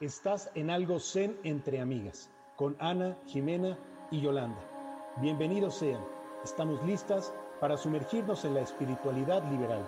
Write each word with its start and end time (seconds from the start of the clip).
Estás 0.00 0.48
en 0.54 0.70
algo 0.70 1.00
zen 1.00 1.36
entre 1.42 1.80
amigas, 1.80 2.30
con 2.54 2.76
Ana, 2.78 3.18
Jimena 3.26 3.76
y 4.12 4.20
Yolanda. 4.20 4.60
Bienvenidos 5.20 5.74
sean. 5.74 6.00
Estamos 6.44 6.80
listas 6.84 7.34
para 7.60 7.76
sumergirnos 7.76 8.44
en 8.44 8.54
la 8.54 8.60
espiritualidad 8.60 9.42
liberal. 9.50 9.84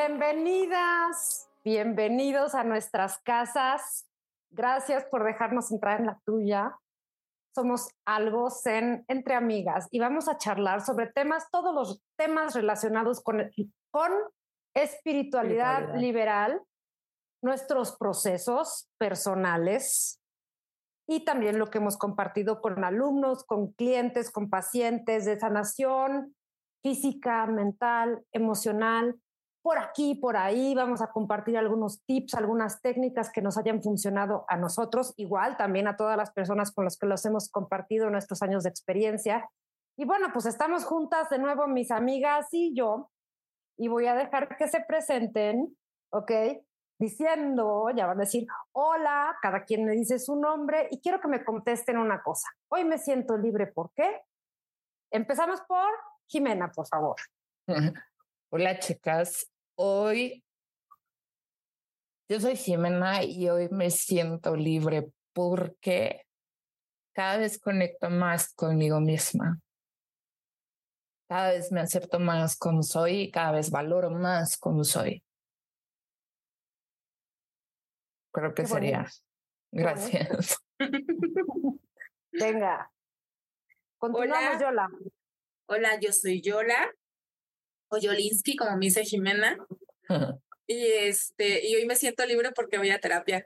Bienvenidas, 0.00 1.50
bienvenidos 1.62 2.54
a 2.54 2.64
nuestras 2.64 3.18
casas. 3.18 4.08
Gracias 4.50 5.04
por 5.04 5.24
dejarnos 5.24 5.70
entrar 5.70 6.00
en 6.00 6.06
la 6.06 6.18
tuya. 6.24 6.74
Somos 7.54 7.90
algo 8.06 8.48
zen 8.48 9.04
entre 9.08 9.34
amigas 9.34 9.88
y 9.90 10.00
vamos 10.00 10.26
a 10.26 10.38
charlar 10.38 10.80
sobre 10.80 11.08
temas, 11.08 11.50
todos 11.50 11.74
los 11.74 12.02
temas 12.16 12.54
relacionados 12.54 13.22
con, 13.22 13.42
con 13.90 14.10
espiritualidad, 14.74 15.82
espiritualidad. 15.82 16.00
liberal, 16.00 16.62
nuestros 17.42 17.94
procesos 17.98 18.88
personales 18.96 20.18
y 21.06 21.26
también 21.26 21.58
lo 21.58 21.66
que 21.66 21.76
hemos 21.76 21.98
compartido 21.98 22.62
con 22.62 22.82
alumnos, 22.84 23.44
con 23.44 23.72
clientes, 23.72 24.30
con 24.30 24.48
pacientes 24.48 25.26
de 25.26 25.38
sanación, 25.38 26.34
física, 26.82 27.44
mental, 27.44 28.24
emocional. 28.32 29.20
Por 29.62 29.78
aquí, 29.78 30.14
por 30.14 30.38
ahí 30.38 30.74
vamos 30.74 31.02
a 31.02 31.12
compartir 31.12 31.58
algunos 31.58 32.02
tips, 32.06 32.34
algunas 32.34 32.80
técnicas 32.80 33.30
que 33.30 33.42
nos 33.42 33.58
hayan 33.58 33.82
funcionado 33.82 34.46
a 34.48 34.56
nosotros, 34.56 35.12
igual 35.16 35.58
también 35.58 35.86
a 35.86 35.96
todas 35.96 36.16
las 36.16 36.32
personas 36.32 36.72
con 36.72 36.84
las 36.84 36.96
que 36.96 37.06
los 37.06 37.24
hemos 37.26 37.50
compartido 37.50 38.08
nuestros 38.08 38.42
años 38.42 38.62
de 38.62 38.70
experiencia. 38.70 39.50
Y 39.98 40.06
bueno, 40.06 40.28
pues 40.32 40.46
estamos 40.46 40.84
juntas 40.84 41.28
de 41.28 41.38
nuevo 41.38 41.66
mis 41.66 41.90
amigas 41.90 42.48
y 42.52 42.74
yo, 42.74 43.10
y 43.76 43.88
voy 43.88 44.06
a 44.06 44.14
dejar 44.14 44.56
que 44.56 44.66
se 44.66 44.80
presenten, 44.80 45.76
¿ok? 46.10 46.32
Diciendo, 46.98 47.88
ya 47.94 48.06
van 48.06 48.18
a 48.18 48.24
decir, 48.24 48.46
hola, 48.72 49.36
cada 49.42 49.64
quien 49.64 49.84
me 49.84 49.92
dice 49.92 50.18
su 50.18 50.36
nombre 50.36 50.88
y 50.90 51.00
quiero 51.00 51.20
que 51.20 51.28
me 51.28 51.44
contesten 51.44 51.98
una 51.98 52.22
cosa. 52.22 52.48
Hoy 52.68 52.84
me 52.84 52.96
siento 52.96 53.36
libre, 53.36 53.66
¿por 53.66 53.90
qué? 53.94 54.22
Empezamos 55.10 55.60
por 55.62 55.88
Jimena, 56.28 56.70
por 56.70 56.86
favor. 56.86 57.16
Hola, 58.52 58.80
chicas. 58.80 59.48
Hoy 59.76 60.44
yo 62.28 62.40
soy 62.40 62.56
Jimena 62.56 63.22
y 63.22 63.48
hoy 63.48 63.68
me 63.70 63.90
siento 63.90 64.56
libre 64.56 65.12
porque 65.32 66.26
cada 67.14 67.36
vez 67.36 67.60
conecto 67.60 68.10
más 68.10 68.52
conmigo 68.52 68.98
misma. 68.98 69.60
Cada 71.28 71.52
vez 71.52 71.70
me 71.70 71.80
acepto 71.80 72.18
más 72.18 72.56
como 72.56 72.82
soy 72.82 73.20
y 73.20 73.30
cada 73.30 73.52
vez 73.52 73.70
valoro 73.70 74.10
más 74.10 74.58
como 74.58 74.82
soy. 74.82 75.22
Creo 78.32 78.52
que 78.52 78.62
Qué 78.62 78.68
sería. 78.68 78.98
Bonito. 78.98 79.20
Gracias. 79.70 80.58
Venga. 82.32 82.90
Continuamos, 83.96 84.56
Hola. 84.56 84.60
Yola. 84.60 84.88
Hola, 85.66 86.00
yo 86.00 86.12
soy 86.12 86.40
Yola, 86.40 86.92
o 87.90 87.98
Yolinsky, 87.98 88.56
como 88.56 88.72
me 88.76 88.86
dice 88.86 89.04
Jimena. 89.04 89.56
y 90.66 90.86
este, 90.86 91.66
y 91.66 91.74
hoy 91.76 91.86
me 91.86 91.96
siento 91.96 92.24
libre 92.24 92.52
porque 92.52 92.78
voy 92.78 92.90
a 92.90 93.00
terapia. 93.00 93.44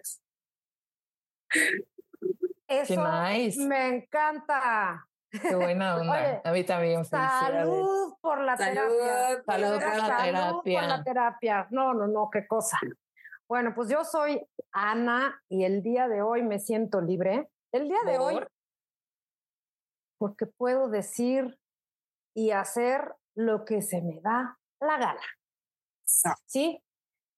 Eso 2.68 3.04
nice. 3.06 3.60
me 3.60 3.88
encanta. 3.88 5.06
Qué 5.30 5.54
buena 5.54 5.96
onda. 6.00 6.12
Oye, 6.12 6.40
a 6.44 6.52
mí 6.52 6.64
también. 6.64 7.04
Salud 7.04 8.14
por 8.20 8.40
la 8.40 8.56
Salud, 8.56 8.74
terapia. 8.74 9.42
Salud 9.44 9.72
por 9.82 9.96
la 9.96 10.06
Salud 10.06 10.24
terapia. 10.24 10.80
por 10.80 10.88
la 10.88 11.04
terapia. 11.04 11.66
No, 11.70 11.94
no, 11.94 12.06
no, 12.06 12.30
qué 12.32 12.46
cosa. 12.46 12.78
Bueno, 13.48 13.72
pues 13.74 13.88
yo 13.90 14.04
soy 14.04 14.40
Ana 14.72 15.42
y 15.48 15.64
el 15.64 15.82
día 15.82 16.08
de 16.08 16.22
hoy 16.22 16.42
me 16.42 16.58
siento 16.58 17.00
libre. 17.00 17.48
El 17.72 17.88
día 17.88 17.98
de 18.06 18.18
hoy, 18.18 18.34
¿Por? 18.34 18.50
porque 20.18 20.46
puedo 20.46 20.88
decir 20.88 21.58
y 22.34 22.50
hacer 22.52 23.14
lo 23.36 23.64
que 23.64 23.82
se 23.82 24.00
me 24.02 24.20
da 24.20 24.58
la 24.80 24.98
gana. 24.98 25.20
¿Sí? 26.46 26.80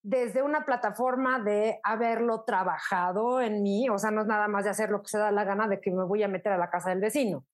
Desde 0.02 0.42
una 0.42 0.64
plataforma 0.64 1.40
de 1.40 1.80
haberlo 1.82 2.44
trabajado 2.44 3.40
en 3.40 3.62
mí, 3.62 3.88
o 3.88 3.98
sea, 3.98 4.10
no 4.10 4.22
es 4.22 4.26
nada 4.26 4.48
más 4.48 4.64
de 4.64 4.70
hacer 4.70 4.90
lo 4.90 5.02
que 5.02 5.08
se 5.08 5.18
da 5.18 5.30
la 5.32 5.44
gana 5.44 5.66
de 5.68 5.80
que 5.80 5.90
me 5.90 6.04
voy 6.04 6.22
a 6.22 6.28
meter 6.28 6.52
a 6.52 6.58
la 6.58 6.70
casa 6.70 6.90
del 6.90 7.00
vecino, 7.00 7.44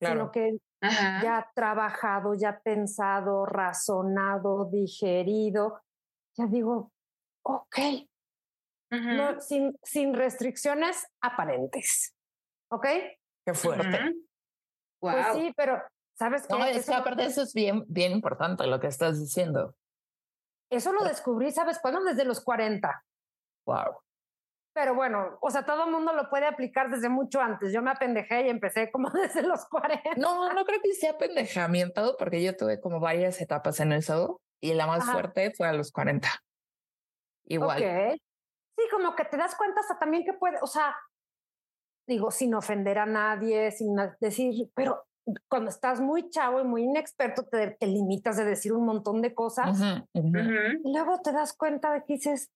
Claro. 0.00 0.14
sino 0.14 0.30
que 0.30 0.58
Ajá. 0.80 1.22
ya 1.22 1.50
trabajado, 1.54 2.34
ya 2.34 2.60
pensado, 2.60 3.46
razonado, 3.46 4.68
digerido, 4.70 5.82
ya 6.36 6.46
digo, 6.46 6.92
ok, 7.44 7.78
no, 8.90 9.40
sin, 9.40 9.76
sin 9.82 10.14
restricciones 10.14 11.06
aparentes. 11.20 12.14
¿Ok? 12.70 12.86
Qué 13.44 13.54
fuerte. 13.54 14.14
Wow. 15.02 15.12
Pues 15.12 15.26
sí, 15.34 15.52
pero 15.56 15.82
¿sabes 16.18 16.46
qué? 16.46 16.58
No, 16.58 16.64
es 16.64 16.78
Eso- 16.78 16.92
que 16.92 16.98
aparte 16.98 17.24
eso 17.24 17.42
es 17.42 17.52
bien, 17.54 17.84
bien 17.88 18.12
importante 18.12 18.66
lo 18.66 18.80
que 18.80 18.88
estás 18.88 19.18
diciendo. 19.20 19.74
Eso 20.70 20.92
lo 20.92 21.04
descubrí, 21.04 21.50
¿sabes 21.50 21.78
cuándo? 21.78 22.02
Desde 22.04 22.24
los 22.24 22.42
40. 22.42 23.04
Wow. 23.66 24.00
Pero 24.74 24.94
bueno, 24.94 25.38
o 25.40 25.50
sea, 25.50 25.64
todo 25.64 25.86
el 25.86 25.90
mundo 25.90 26.12
lo 26.12 26.28
puede 26.28 26.46
aplicar 26.46 26.90
desde 26.90 27.08
mucho 27.08 27.40
antes. 27.40 27.72
Yo 27.72 27.82
me 27.82 27.90
apendejé 27.90 28.46
y 28.46 28.48
empecé 28.50 28.90
como 28.90 29.10
desde 29.10 29.42
los 29.42 29.66
40. 29.68 30.14
No, 30.16 30.52
no 30.52 30.64
creo 30.64 30.80
que 30.82 30.92
sea 30.94 31.16
pendejamiento 31.16 32.16
porque 32.18 32.42
yo 32.42 32.56
tuve 32.56 32.80
como 32.80 33.00
varias 33.00 33.40
etapas 33.40 33.80
en 33.80 33.92
eso 33.92 34.40
y 34.62 34.74
la 34.74 34.86
más 34.86 35.02
Ajá. 35.02 35.12
fuerte 35.12 35.52
fue 35.56 35.66
a 35.68 35.72
los 35.72 35.90
40. 35.90 36.28
Igual. 37.46 37.78
Ok. 37.82 38.20
Sí, 38.76 38.84
como 38.92 39.16
que 39.16 39.24
te 39.24 39.36
das 39.36 39.56
cuenta 39.56 39.80
hasta 39.80 39.98
también 39.98 40.24
que 40.24 40.34
puede, 40.34 40.58
o 40.62 40.66
sea, 40.66 40.94
digo, 42.06 42.30
sin 42.30 42.54
ofender 42.54 42.98
a 42.98 43.06
nadie, 43.06 43.72
sin 43.72 43.96
decir, 44.20 44.70
pero 44.74 45.04
cuando 45.48 45.70
estás 45.70 46.00
muy 46.00 46.30
chavo 46.30 46.60
y 46.60 46.64
muy 46.64 46.84
inexperto, 46.84 47.44
te, 47.44 47.72
te 47.72 47.86
limitas 47.86 48.36
de 48.36 48.44
decir 48.44 48.72
un 48.72 48.84
montón 48.86 49.20
de 49.22 49.34
cosas. 49.34 49.80
Ujú, 49.80 50.04
ujú. 50.14 50.28
Ujú. 50.38 50.88
Y 50.88 50.92
luego 50.92 51.20
te 51.20 51.32
das 51.32 51.52
cuenta 51.56 51.92
de 51.92 52.04
que 52.04 52.14
dices, 52.14 52.50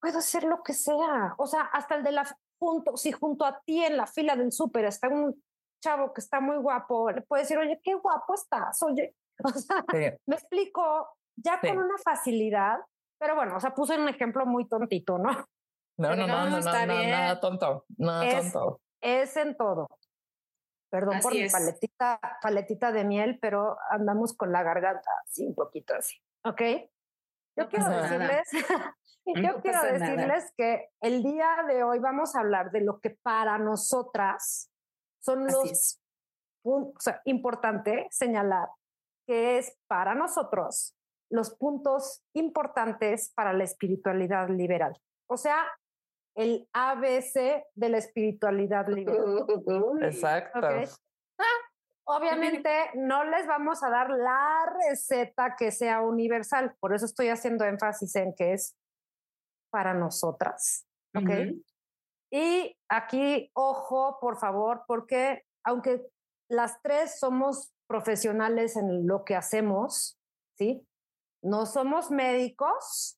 puedo 0.00 0.18
hacer 0.18 0.44
lo 0.44 0.62
que 0.62 0.74
sea. 0.74 1.34
O 1.38 1.46
sea, 1.46 1.62
hasta 1.62 1.94
el 1.96 2.02
de 2.04 2.12
la 2.12 2.24
junto, 2.60 2.96
si 2.96 3.12
junto 3.12 3.44
a 3.44 3.60
ti 3.64 3.84
en 3.84 3.96
la 3.96 4.06
fila 4.06 4.34
del 4.36 4.52
súper 4.52 4.84
está 4.86 5.08
un 5.08 5.42
chavo 5.82 6.12
que 6.12 6.20
está 6.20 6.40
muy 6.40 6.56
guapo, 6.56 7.10
le 7.10 7.22
puedes 7.22 7.48
decir, 7.48 7.58
oye, 7.58 7.80
qué 7.82 7.94
guapo 7.94 8.34
estás, 8.34 8.82
oye. 8.82 9.14
O 9.44 9.48
sea, 9.50 9.84
Sí. 9.92 10.16
me 10.26 10.34
explico 10.34 11.08
ya 11.36 11.60
Sí. 11.62 11.68
con 11.68 11.78
una 11.78 11.96
facilidad, 12.04 12.78
pero 13.20 13.36
bueno, 13.36 13.56
o 13.56 13.60
sea, 13.60 13.72
puse 13.74 13.96
un 13.96 14.08
ejemplo 14.08 14.44
muy 14.46 14.66
tontito, 14.68 15.18
¿no? 15.18 15.30
No, 15.96 16.10
no, 16.10 16.16
no, 16.16 16.26
No, 16.26 16.44
no, 16.44 16.50
no, 16.50 16.58
está 16.58 16.86
no, 16.86 16.96
bien. 16.96 17.10
nada 17.10 17.38
tonto, 17.40 17.84
nada 17.96 18.24
Es- 18.26 18.52
tonto. 18.52 18.80
Es 19.00 19.36
en 19.36 19.56
todo. 19.56 19.86
Perdón 20.90 21.20
por 21.20 21.34
mi 21.34 21.48
paletita, 21.48 22.20
paletita 22.40 22.92
de 22.92 23.04
miel, 23.04 23.38
pero 23.40 23.76
andamos 23.90 24.34
con 24.34 24.52
la 24.52 24.62
garganta 24.62 25.10
así 25.24 25.46
un 25.46 25.54
poquito 25.54 25.94
así. 25.94 26.16
¿Ok? 26.44 26.60
Yo 27.56 27.64
No 27.64 27.68
quiero 27.68 27.90
decirles, 27.90 28.48
yo 29.26 29.42
No 29.52 29.60
quiero 29.60 29.82
nada. 29.82 29.92
decirles 29.92 30.52
que 30.56 30.88
el 31.00 31.22
día 31.22 31.64
de 31.68 31.82
hoy 31.82 31.98
vamos 31.98 32.34
a 32.34 32.40
hablar 32.40 32.70
de 32.70 32.80
lo 32.80 33.00
que 33.00 33.10
para 33.10 33.58
nosotras 33.58 34.70
son 35.20 35.46
Así 35.46 35.54
los 35.56 35.70
es. 35.70 36.00
puntos, 36.62 36.94
o 36.96 37.00
sea, 37.00 37.20
importante 37.24 38.06
señalar 38.10 38.68
que 39.26 39.58
es 39.58 39.76
para 39.88 40.14
nosotros 40.14 40.94
los 41.30 41.54
puntos 41.54 42.22
importantes 42.32 43.30
para 43.34 43.52
la 43.52 43.64
espiritualidad 43.64 44.48
liberal. 44.48 44.98
O 45.28 45.36
sea, 45.36 45.66
el 46.38 46.68
ABC 46.72 47.64
de 47.74 47.88
la 47.88 47.98
espiritualidad 47.98 48.86
liberal. 48.86 49.44
Exacto. 50.02 50.60
Ok. 50.60 50.88
Obviamente 52.04 52.70
no 52.94 53.24
les 53.24 53.46
vamos 53.48 53.82
a 53.82 53.90
dar 53.90 54.08
la 54.08 54.72
receta 54.88 55.56
que 55.58 55.72
sea 55.72 56.00
universal, 56.00 56.76
por 56.78 56.94
eso 56.94 57.06
estoy 57.06 57.28
haciendo 57.28 57.64
énfasis 57.64 58.14
en 58.14 58.34
que 58.34 58.52
es 58.52 58.76
para 59.70 59.94
nosotras. 59.94 60.86
¿ok? 61.16 61.28
Ujú. 61.28 61.62
Y 62.30 62.78
aquí, 62.88 63.50
ojo, 63.54 64.18
por 64.20 64.38
favor, 64.38 64.84
porque 64.86 65.44
aunque 65.64 66.06
las 66.48 66.80
tres 66.82 67.18
somos 67.18 67.72
profesionales 67.88 68.76
en 68.76 69.08
lo 69.08 69.24
que 69.24 69.34
hacemos, 69.34 70.20
¿sí? 70.56 70.86
No 71.42 71.66
somos 71.66 72.12
médicos, 72.12 73.17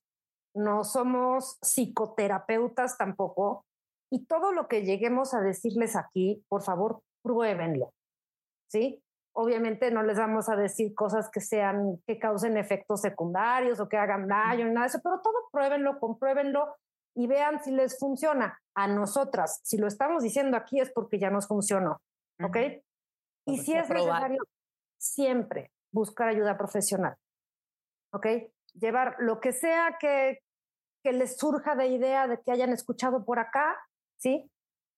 no 0.53 0.83
somos 0.83 1.57
psicoterapeutas 1.61 2.97
tampoco, 2.97 3.65
y 4.11 4.25
todo 4.25 4.51
lo 4.51 4.67
que 4.67 4.83
lleguemos 4.83 5.33
a 5.33 5.39
decirles 5.39 5.95
aquí, 5.95 6.43
por 6.49 6.63
favor, 6.63 7.01
pruébenlo, 7.23 7.93
¿sí? 8.69 9.01
Obviamente 9.33 9.91
no 9.91 10.03
les 10.03 10.17
vamos 10.17 10.49
a 10.49 10.57
decir 10.57 10.93
cosas 10.93 11.29
que 11.29 11.39
sean, 11.39 12.01
que 12.05 12.19
causen 12.19 12.57
efectos 12.57 12.99
secundarios 12.99 13.79
o 13.79 13.87
que 13.87 13.95
hagan 13.97 14.27
daño, 14.27 14.65
nada 14.67 14.81
de 14.81 14.87
eso, 14.87 14.99
pero 15.01 15.21
todo 15.21 15.47
pruébenlo, 15.51 15.99
compruébenlo 15.99 16.75
y 17.15 17.27
vean 17.27 17.63
si 17.63 17.71
les 17.71 17.97
funciona. 17.97 18.59
A 18.75 18.87
nosotras, 18.87 19.61
si 19.63 19.77
lo 19.77 19.87
estamos 19.87 20.23
diciendo 20.23 20.57
aquí 20.57 20.79
es 20.79 20.91
porque 20.91 21.19
ya 21.19 21.29
nos 21.29 21.47
funcionó, 21.47 22.01
¿ok? 22.43 22.57
Y 23.45 23.57
si 23.59 23.73
es 23.73 23.89
necesario, 23.89 24.43
siempre 24.97 25.71
buscar 25.93 26.27
ayuda 26.29 26.57
profesional, 26.57 27.15
¿ok? 28.13 28.27
Llevar 28.73 29.15
lo 29.19 29.39
que 29.39 29.51
sea 29.51 29.97
que, 29.99 30.39
que 31.03 31.13
les 31.13 31.37
surja 31.37 31.75
de 31.75 31.87
idea 31.87 32.27
de 32.27 32.41
que 32.41 32.51
hayan 32.51 32.71
escuchado 32.71 33.25
por 33.25 33.39
acá, 33.39 33.77
¿sí? 34.17 34.49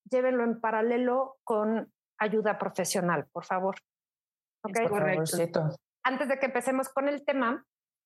Llévenlo 0.09 0.43
en 0.43 0.59
paralelo 0.59 1.37
con 1.43 1.91
ayuda 2.19 2.57
profesional, 2.57 3.25
por 3.31 3.45
favor. 3.45 3.75
¿Ok? 4.63 4.89
Correcto. 4.89 5.75
Antes 6.03 6.27
de 6.27 6.39
que 6.39 6.45
empecemos 6.47 6.89
con 6.89 7.07
el 7.07 7.25
tema, 7.25 7.65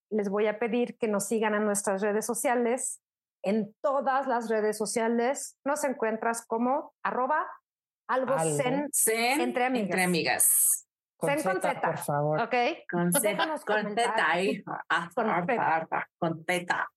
les 0.09 0.29
voy 0.29 0.47
a 0.47 0.59
pedir 0.59 0.97
que 0.97 1.07
nos 1.07 1.27
sigan 1.27 1.53
en 1.53 1.65
nuestras 1.65 2.01
redes 2.01 2.25
sociales. 2.25 3.01
En 3.43 3.73
todas 3.81 4.27
las 4.27 4.49
redes 4.49 4.77
sociales 4.77 5.57
nos 5.65 5.83
encuentras 5.83 6.45
como 6.45 6.93
arroba 7.03 7.47
algo, 8.09 8.35
zen, 8.39 8.89
entre 9.41 9.65
amigas. 9.65 9.85
Entre 9.85 10.03
amigas. 10.03 10.86
Con 11.17 11.29
zen 11.29 11.43
con 11.43 11.61
Z, 11.61 11.81
por 11.81 11.97
favor. 11.97 12.41
Ok. 12.41 12.55
Con 12.89 13.11
Z, 13.11 13.37
con 13.65 13.95
Z, 13.95 16.07
con 16.19 16.45
teta. 16.45 16.87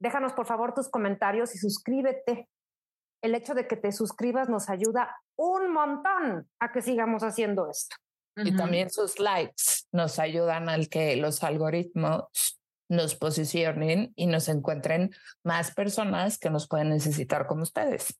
Déjanos 0.00 0.32
por 0.32 0.46
favor 0.46 0.74
tus 0.74 0.88
comentarios 0.88 1.54
y 1.54 1.58
suscríbete. 1.58 2.48
El 3.22 3.34
hecho 3.34 3.54
de 3.54 3.68
que 3.68 3.76
te 3.76 3.92
suscribas 3.92 4.48
nos 4.48 4.70
ayuda 4.70 5.14
un 5.36 5.72
montón 5.72 6.48
a 6.58 6.72
que 6.72 6.82
sigamos 6.82 7.22
haciendo 7.22 7.70
esto. 7.70 7.96
Y 8.36 8.56
también 8.56 8.90
sus 8.90 9.18
likes 9.18 9.84
nos 9.92 10.18
ayudan 10.18 10.68
al 10.68 10.88
que 10.88 11.16
los 11.16 11.44
algoritmos 11.44 12.58
nos 12.88 13.14
posicionen 13.14 14.12
y 14.16 14.26
nos 14.26 14.48
encuentren 14.48 15.10
más 15.44 15.74
personas 15.74 16.38
que 16.38 16.50
nos 16.50 16.66
pueden 16.66 16.90
necesitar 16.90 17.46
como 17.46 17.62
ustedes. 17.62 18.18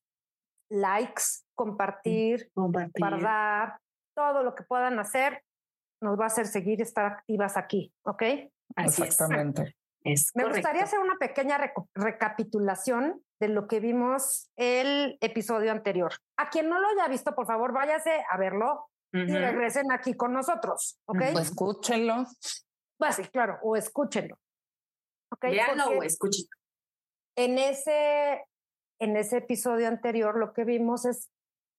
Likes, 0.69 1.23
compartir, 1.55 2.51
guardar, 2.55 3.79
todo 4.21 4.43
lo 4.43 4.55
que 4.55 4.65
puedan 4.65 4.99
hacer 4.99 5.43
nos 6.03 6.19
va 6.19 6.25
a 6.25 6.27
hacer 6.27 6.47
seguir 6.47 6.81
estar 6.83 7.07
activas 7.07 7.57
aquí, 7.57 7.93
¿ok? 8.05 8.23
Exactamente. 8.77 9.77
Me 10.35 10.45
gustaría 10.47 10.85
hacer 10.85 10.99
una 10.99 11.17
pequeña 11.17 11.59
recapitulación 11.95 13.23
de 13.39 13.49
lo 13.49 13.67
que 13.67 13.81
vimos 13.81 14.51
el 14.57 15.19
episodio 15.21 15.73
anterior. 15.73 16.13
A 16.39 16.49
quien 16.49 16.69
no 16.69 16.79
lo 16.81 16.89
haya 16.89 17.09
visto, 17.09 17.35
por 17.35 17.47
favor, 17.47 17.73
váyase 17.73 18.25
a 18.31 18.37
verlo 18.37 18.89
y 19.13 19.37
regresen 19.37 19.91
aquí 19.91 20.15
con 20.15 20.33
nosotros, 20.33 20.99
¿ok? 21.07 21.23
O 21.35 21.39
escúchenlo. 21.39 22.25
Pues 22.99 23.17
sí, 23.17 23.25
claro, 23.25 23.59
o 23.63 23.77
escúchenlo. 23.77 24.39
¿okay? 25.33 25.59
o 25.97 26.03
escúchenlo. 26.03 26.51
En 27.37 27.59
ese, 27.59 28.45
en 29.01 29.17
ese 29.17 29.39
episodio 29.39 29.89
anterior 29.89 30.39
lo 30.39 30.53
que 30.53 30.65
vimos 30.65 31.05
es 31.07 31.31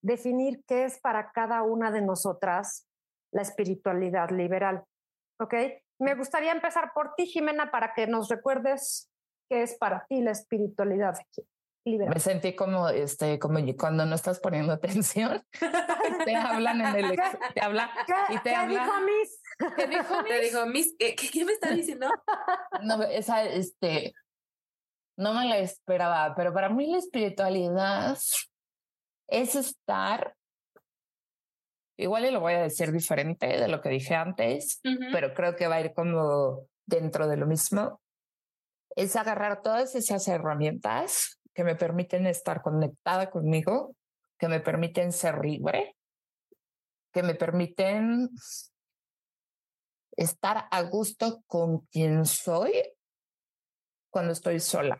definir 0.01 0.63
qué 0.67 0.85
es 0.85 0.99
para 0.99 1.31
cada 1.31 1.63
una 1.63 1.91
de 1.91 2.01
nosotras 2.01 2.87
la 3.31 3.41
espiritualidad 3.41 4.29
liberal, 4.31 4.83
¿ok? 5.39 5.53
Me 5.99 6.15
gustaría 6.15 6.51
empezar 6.51 6.91
por 6.93 7.13
ti, 7.15 7.27
Jimena, 7.27 7.71
para 7.71 7.93
que 7.93 8.07
nos 8.07 8.27
recuerdes 8.29 9.09
qué 9.49 9.61
es 9.63 9.77
para 9.77 10.05
ti 10.07 10.21
la 10.21 10.31
espiritualidad 10.31 11.15
liberal. 11.85 12.13
Me 12.13 12.19
sentí 12.19 12.55
como, 12.55 12.89
este, 12.89 13.39
como 13.39 13.59
cuando 13.77 14.05
no 14.05 14.15
estás 14.15 14.39
poniendo 14.39 14.73
atención, 14.73 15.43
te 16.25 16.35
hablan 16.35 16.81
en 16.81 17.05
el, 17.05 17.19
te 17.53 17.61
habla 17.61 17.91
y 18.29 18.37
te 18.39 18.49
¿qué 18.49 18.67
dijo 18.67 19.01
Miss? 19.01 19.41
¿Qué 19.75 19.87
dijo 19.87 20.21
Miss? 20.23 20.27
Te 20.27 20.39
dijo 20.41 20.65
Miss, 20.65 20.95
¿qué, 20.97 21.15
qué 21.15 21.45
me 21.45 21.53
está 21.53 21.69
diciendo? 21.69 22.07
no, 22.83 23.03
esa, 23.03 23.43
este, 23.43 24.13
no 25.17 25.33
me 25.33 25.45
la 25.45 25.59
esperaba, 25.59 26.33
pero 26.35 26.53
para 26.53 26.69
mí 26.69 26.91
la 26.91 26.97
espiritualidad 26.97 28.17
es 29.31 29.55
estar 29.55 30.35
Igual 32.01 32.25
y 32.25 32.31
lo 32.31 32.39
voy 32.39 32.53
a 32.53 32.63
decir 32.63 32.91
diferente 32.91 33.45
de 33.45 33.67
lo 33.67 33.79
que 33.79 33.89
dije 33.89 34.15
antes, 34.15 34.81
pero 35.11 35.35
creo 35.35 35.55
que 35.55 35.67
va 35.67 35.75
a 35.75 35.81
ir 35.81 35.93
como 35.93 36.67
dentro 36.87 37.27
de 37.27 37.37
lo 37.37 37.45
mismo. 37.45 38.01
Es 38.95 39.15
agarrar 39.15 39.61
todas 39.61 39.93
esas 39.93 40.27
herramientas 40.27 41.39
que 41.53 41.63
me 41.63 41.75
permiten 41.75 42.25
estar 42.25 42.63
conectada 42.63 43.29
conmigo, 43.29 43.95
que 44.39 44.47
me 44.47 44.59
permiten 44.61 45.11
ser 45.11 45.45
libre, 45.45 45.95
que 47.13 47.21
me 47.21 47.35
permiten 47.35 48.31
estar 50.17 50.67
a 50.71 50.81
gusto 50.81 51.43
con 51.45 51.81
quien 51.91 52.25
soy 52.25 52.73
cuando 54.09 54.33
estoy 54.33 54.59
sola. 54.59 54.97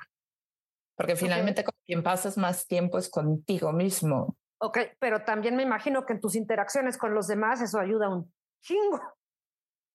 Porque 1.02 1.16
finalmente 1.16 1.64
con 1.64 1.74
quien 1.86 2.04
pasas 2.04 2.38
más 2.38 2.68
tiempo 2.68 2.98
es 2.98 3.10
contigo 3.10 3.72
mismo. 3.74 4.36
Ok, 4.60 4.78
pero 5.00 5.24
también 5.24 5.56
me 5.56 5.64
imagino 5.64 6.06
que 6.06 6.14
en 6.14 6.20
tus 6.20 6.36
interacciones 6.36 6.98
con 6.98 7.16
los 7.16 7.28
demás 7.28 7.62
eso 7.62 7.80
ayuda 7.80 8.10
un 8.10 8.32
chingo. 8.62 9.02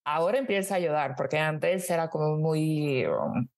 Ahora 0.05 0.39
empieza 0.39 0.75
a 0.75 0.79
ayudar, 0.79 1.15
porque 1.17 1.39
antes 1.39 1.89
era 1.89 2.11
como 2.11 2.37
muy... 2.37 3.07
Um, 3.07 3.49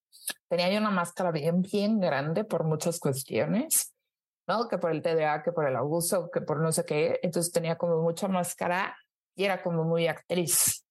tenía 0.47 0.71
yo 0.71 0.79
una 0.79 0.91
máscara 0.91 1.31
bien, 1.31 1.61
bien 1.61 1.99
grande 1.99 2.43
por 2.43 2.63
muchas 2.63 2.99
cuestiones, 2.99 3.95
¿no? 4.47 4.67
Que 4.67 4.77
por 4.77 4.91
el 4.91 5.01
TDA, 5.01 5.41
que 5.43 5.51
por 5.51 5.67
el 5.67 5.75
abuso, 5.75 6.29
que 6.31 6.41
por 6.41 6.59
no 6.59 6.71
sé 6.71 6.85
qué. 6.85 7.19
Entonces 7.23 7.51
tenía 7.51 7.75
como 7.77 8.01
mucha 8.01 8.27
máscara 8.27 8.95
y 9.35 9.45
era 9.45 9.63
como 9.63 9.83
muy 9.83 10.07
actriz. 10.07 10.85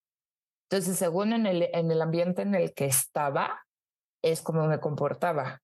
Entonces, 0.70 0.98
según 0.98 1.32
en 1.32 1.46
el, 1.46 1.68
en 1.72 1.90
el 1.90 2.02
ambiente 2.02 2.42
en 2.42 2.54
el 2.54 2.74
que 2.74 2.86
estaba, 2.86 3.64
es 4.22 4.42
como 4.42 4.66
me 4.66 4.80
comportaba. 4.80 5.62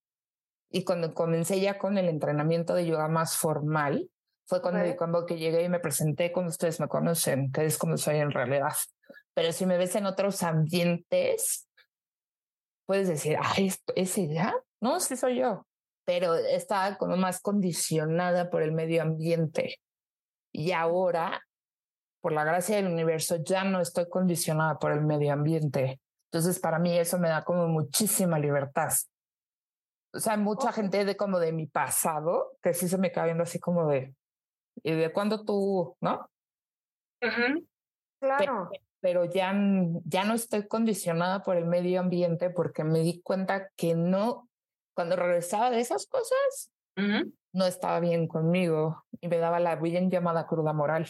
Y 0.75 0.83
cuando 0.83 1.13
comencé 1.13 1.61
ya 1.61 1.77
con 1.77 1.97
el 1.97 2.09
entrenamiento 2.09 2.75
de 2.75 2.85
yoga 2.85 3.07
más 3.07 3.37
formal, 3.37 4.11
fue 4.45 4.61
cuando, 4.61 4.81
cuando 4.97 5.25
que 5.25 5.37
llegué 5.37 5.63
y 5.63 5.69
me 5.69 5.79
presenté 5.79 6.33
como 6.33 6.49
ustedes 6.49 6.81
me 6.81 6.89
conocen, 6.89 7.49
que 7.53 7.65
es 7.65 7.77
como 7.77 7.95
soy 7.95 8.17
en 8.17 8.29
realidad. 8.29 8.73
Pero 9.33 9.53
si 9.53 9.65
me 9.65 9.77
ves 9.77 9.95
en 9.95 10.05
otros 10.05 10.43
ambientes, 10.43 11.69
puedes 12.85 13.07
decir, 13.07 13.37
ay, 13.41 13.71
¿es 13.95 14.17
ella? 14.17 14.53
No, 14.81 14.99
sí 14.99 15.15
soy 15.15 15.39
yo. 15.39 15.65
Pero 16.03 16.35
estaba 16.35 16.97
como 16.97 17.15
más 17.15 17.39
condicionada 17.39 18.49
por 18.49 18.61
el 18.61 18.73
medio 18.73 19.01
ambiente. 19.01 19.77
Y 20.51 20.73
ahora, 20.73 21.41
por 22.19 22.33
la 22.33 22.43
gracia 22.43 22.75
del 22.75 22.87
universo, 22.87 23.37
ya 23.37 23.63
no 23.63 23.79
estoy 23.79 24.09
condicionada 24.09 24.77
por 24.77 24.91
el 24.91 24.99
medio 24.99 25.31
ambiente. 25.31 26.01
Entonces, 26.33 26.59
para 26.59 26.79
mí 26.79 26.99
eso 26.99 27.17
me 27.17 27.29
da 27.29 27.45
como 27.45 27.69
muchísima 27.69 28.37
libertad. 28.37 28.91
O 30.15 30.19
sea, 30.19 30.37
mucha 30.37 30.71
gente 30.71 31.03
de 31.03 31.17
como 31.17 31.39
de 31.39 31.51
mi 31.51 31.67
pasado, 31.67 32.57
que 32.63 32.73
sí 32.73 32.87
se 32.87 32.97
me 32.97 33.11
cae 33.11 33.25
viendo 33.25 33.43
así 33.43 33.59
como 33.59 33.87
de, 33.87 34.15
¿Y 34.83 34.91
de 34.91 35.11
cuándo 35.11 35.45
tú, 35.45 35.95
no? 36.01 36.29
Claro. 38.19 38.69
Pero, 39.01 39.25
ya, 39.25 39.53
ya 40.05 40.23
no 40.25 40.33
estoy 40.33 40.67
condicionada 40.67 41.43
por 41.43 41.57
el 41.57 41.65
medio 41.65 41.99
ambiente 41.99 42.49
porque 42.49 42.83
me 42.83 42.99
di 42.99 43.21
cuenta 43.21 43.69
que 43.75 43.95
no, 43.95 44.49
cuando 44.95 45.15
regresaba 45.15 45.69
de 45.69 45.79
esas 45.79 46.07
cosas, 46.07 46.71
no 47.53 47.65
estaba 47.65 47.99
bien 47.99 48.27
conmigo 48.27 49.03
y 49.21 49.27
me 49.27 49.37
daba 49.37 49.59
la 49.59 49.75
bien 49.75 50.09
llamada 50.09 50.47
cruda 50.47 50.73
moral. 50.73 51.07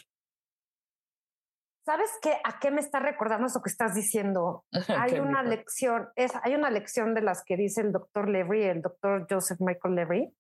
¿Sabes 1.86 2.10
qué? 2.20 2.40
¿A 2.44 2.60
qué 2.60 2.72
me 2.72 2.82
está 2.82 3.00
recordando 3.00 3.46
eso 3.46 3.62
que 3.62 3.70
estás 3.70 3.94
diciendo? 3.94 4.66
hay 5.00 5.20
una 5.20 5.44
lección, 5.44 6.10
es, 6.16 6.34
hay 6.42 6.56
una 6.56 6.72
lección 6.72 7.14
de 7.14 7.22
las 7.22 7.44
que 7.44 7.58
dice 7.58 7.82
el 7.82 7.92
doctor 7.92 8.28
Levry, 8.28 8.64
el 8.64 8.82
doctor 8.82 9.28
Joseph 9.30 9.60
Michael 9.62 9.96
Levry, 9.96 10.36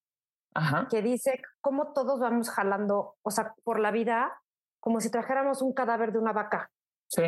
que 0.89 1.01
dice 1.03 1.41
cómo 1.61 1.93
todos 1.93 2.19
vamos 2.19 2.49
jalando, 2.49 3.17
o 3.21 3.29
sea, 3.29 3.53
por 3.63 3.79
la 3.79 3.91
vida, 3.91 4.41
como 4.79 4.99
si 5.01 5.11
trajéramos 5.11 5.61
un 5.61 5.73
cadáver 5.73 6.11
de 6.13 6.19
una 6.19 6.33
vaca. 6.33 6.71
Sí. 7.09 7.23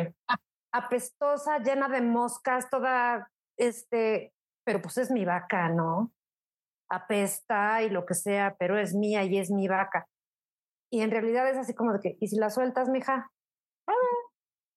Apestosa, 0.72 1.58
llena 1.58 1.88
de 1.88 2.00
moscas, 2.00 2.68
toda, 2.70 3.30
este, 3.56 4.32
pero 4.64 4.82
pues 4.82 4.98
es 4.98 5.12
mi 5.12 5.24
vaca, 5.24 5.68
¿no? 5.68 6.10
Apesta 6.90 7.82
y 7.82 7.90
lo 7.90 8.04
que 8.04 8.14
sea, 8.14 8.56
pero 8.58 8.78
es 8.78 8.94
mía 8.94 9.22
y 9.22 9.38
es 9.38 9.50
mi 9.50 9.68
vaca. 9.68 10.08
Y 10.90 11.02
en 11.02 11.10
realidad 11.10 11.48
es 11.48 11.56
así 11.56 11.74
como 11.74 11.92
de 11.92 12.00
que, 12.00 12.16
¿y 12.18 12.28
si 12.28 12.36
la 12.36 12.50
sueltas, 12.50 12.88
mija? 12.88 13.30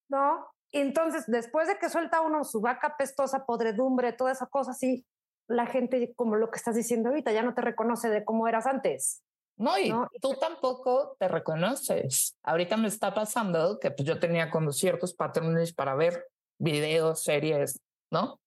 ¿No? 0.09 0.47
Entonces, 0.71 1.25
después 1.27 1.67
de 1.67 1.77
que 1.77 1.89
suelta 1.89 2.21
uno 2.21 2.43
su 2.43 2.61
vaca 2.61 2.87
apestosa, 2.87 3.45
podredumbre, 3.45 4.13
toda 4.13 4.31
esa 4.31 4.47
cosa 4.47 4.71
así, 4.71 5.05
la 5.47 5.65
gente, 5.65 6.13
como 6.15 6.35
lo 6.35 6.49
que 6.49 6.57
estás 6.57 6.75
diciendo 6.75 7.09
ahorita, 7.09 7.31
ya 7.31 7.43
no 7.43 7.53
te 7.53 7.61
reconoce 7.61 8.09
de 8.09 8.23
cómo 8.23 8.47
eras 8.47 8.65
antes. 8.65 9.21
No, 9.57 9.77
y 9.77 9.93
tú 10.19 10.33
tampoco 10.39 11.15
te 11.19 11.27
reconoces. 11.27 12.35
Ahorita 12.41 12.77
me 12.77 12.87
está 12.87 13.13
pasando 13.13 13.79
que 13.79 13.91
pues 13.91 14.07
yo 14.07 14.19
tenía 14.19 14.49
como 14.49 14.71
ciertos 14.71 15.13
patrones 15.13 15.73
para 15.73 15.93
ver 15.93 16.25
videos, 16.57 17.21
series, 17.21 17.79
¿no? 18.09 18.39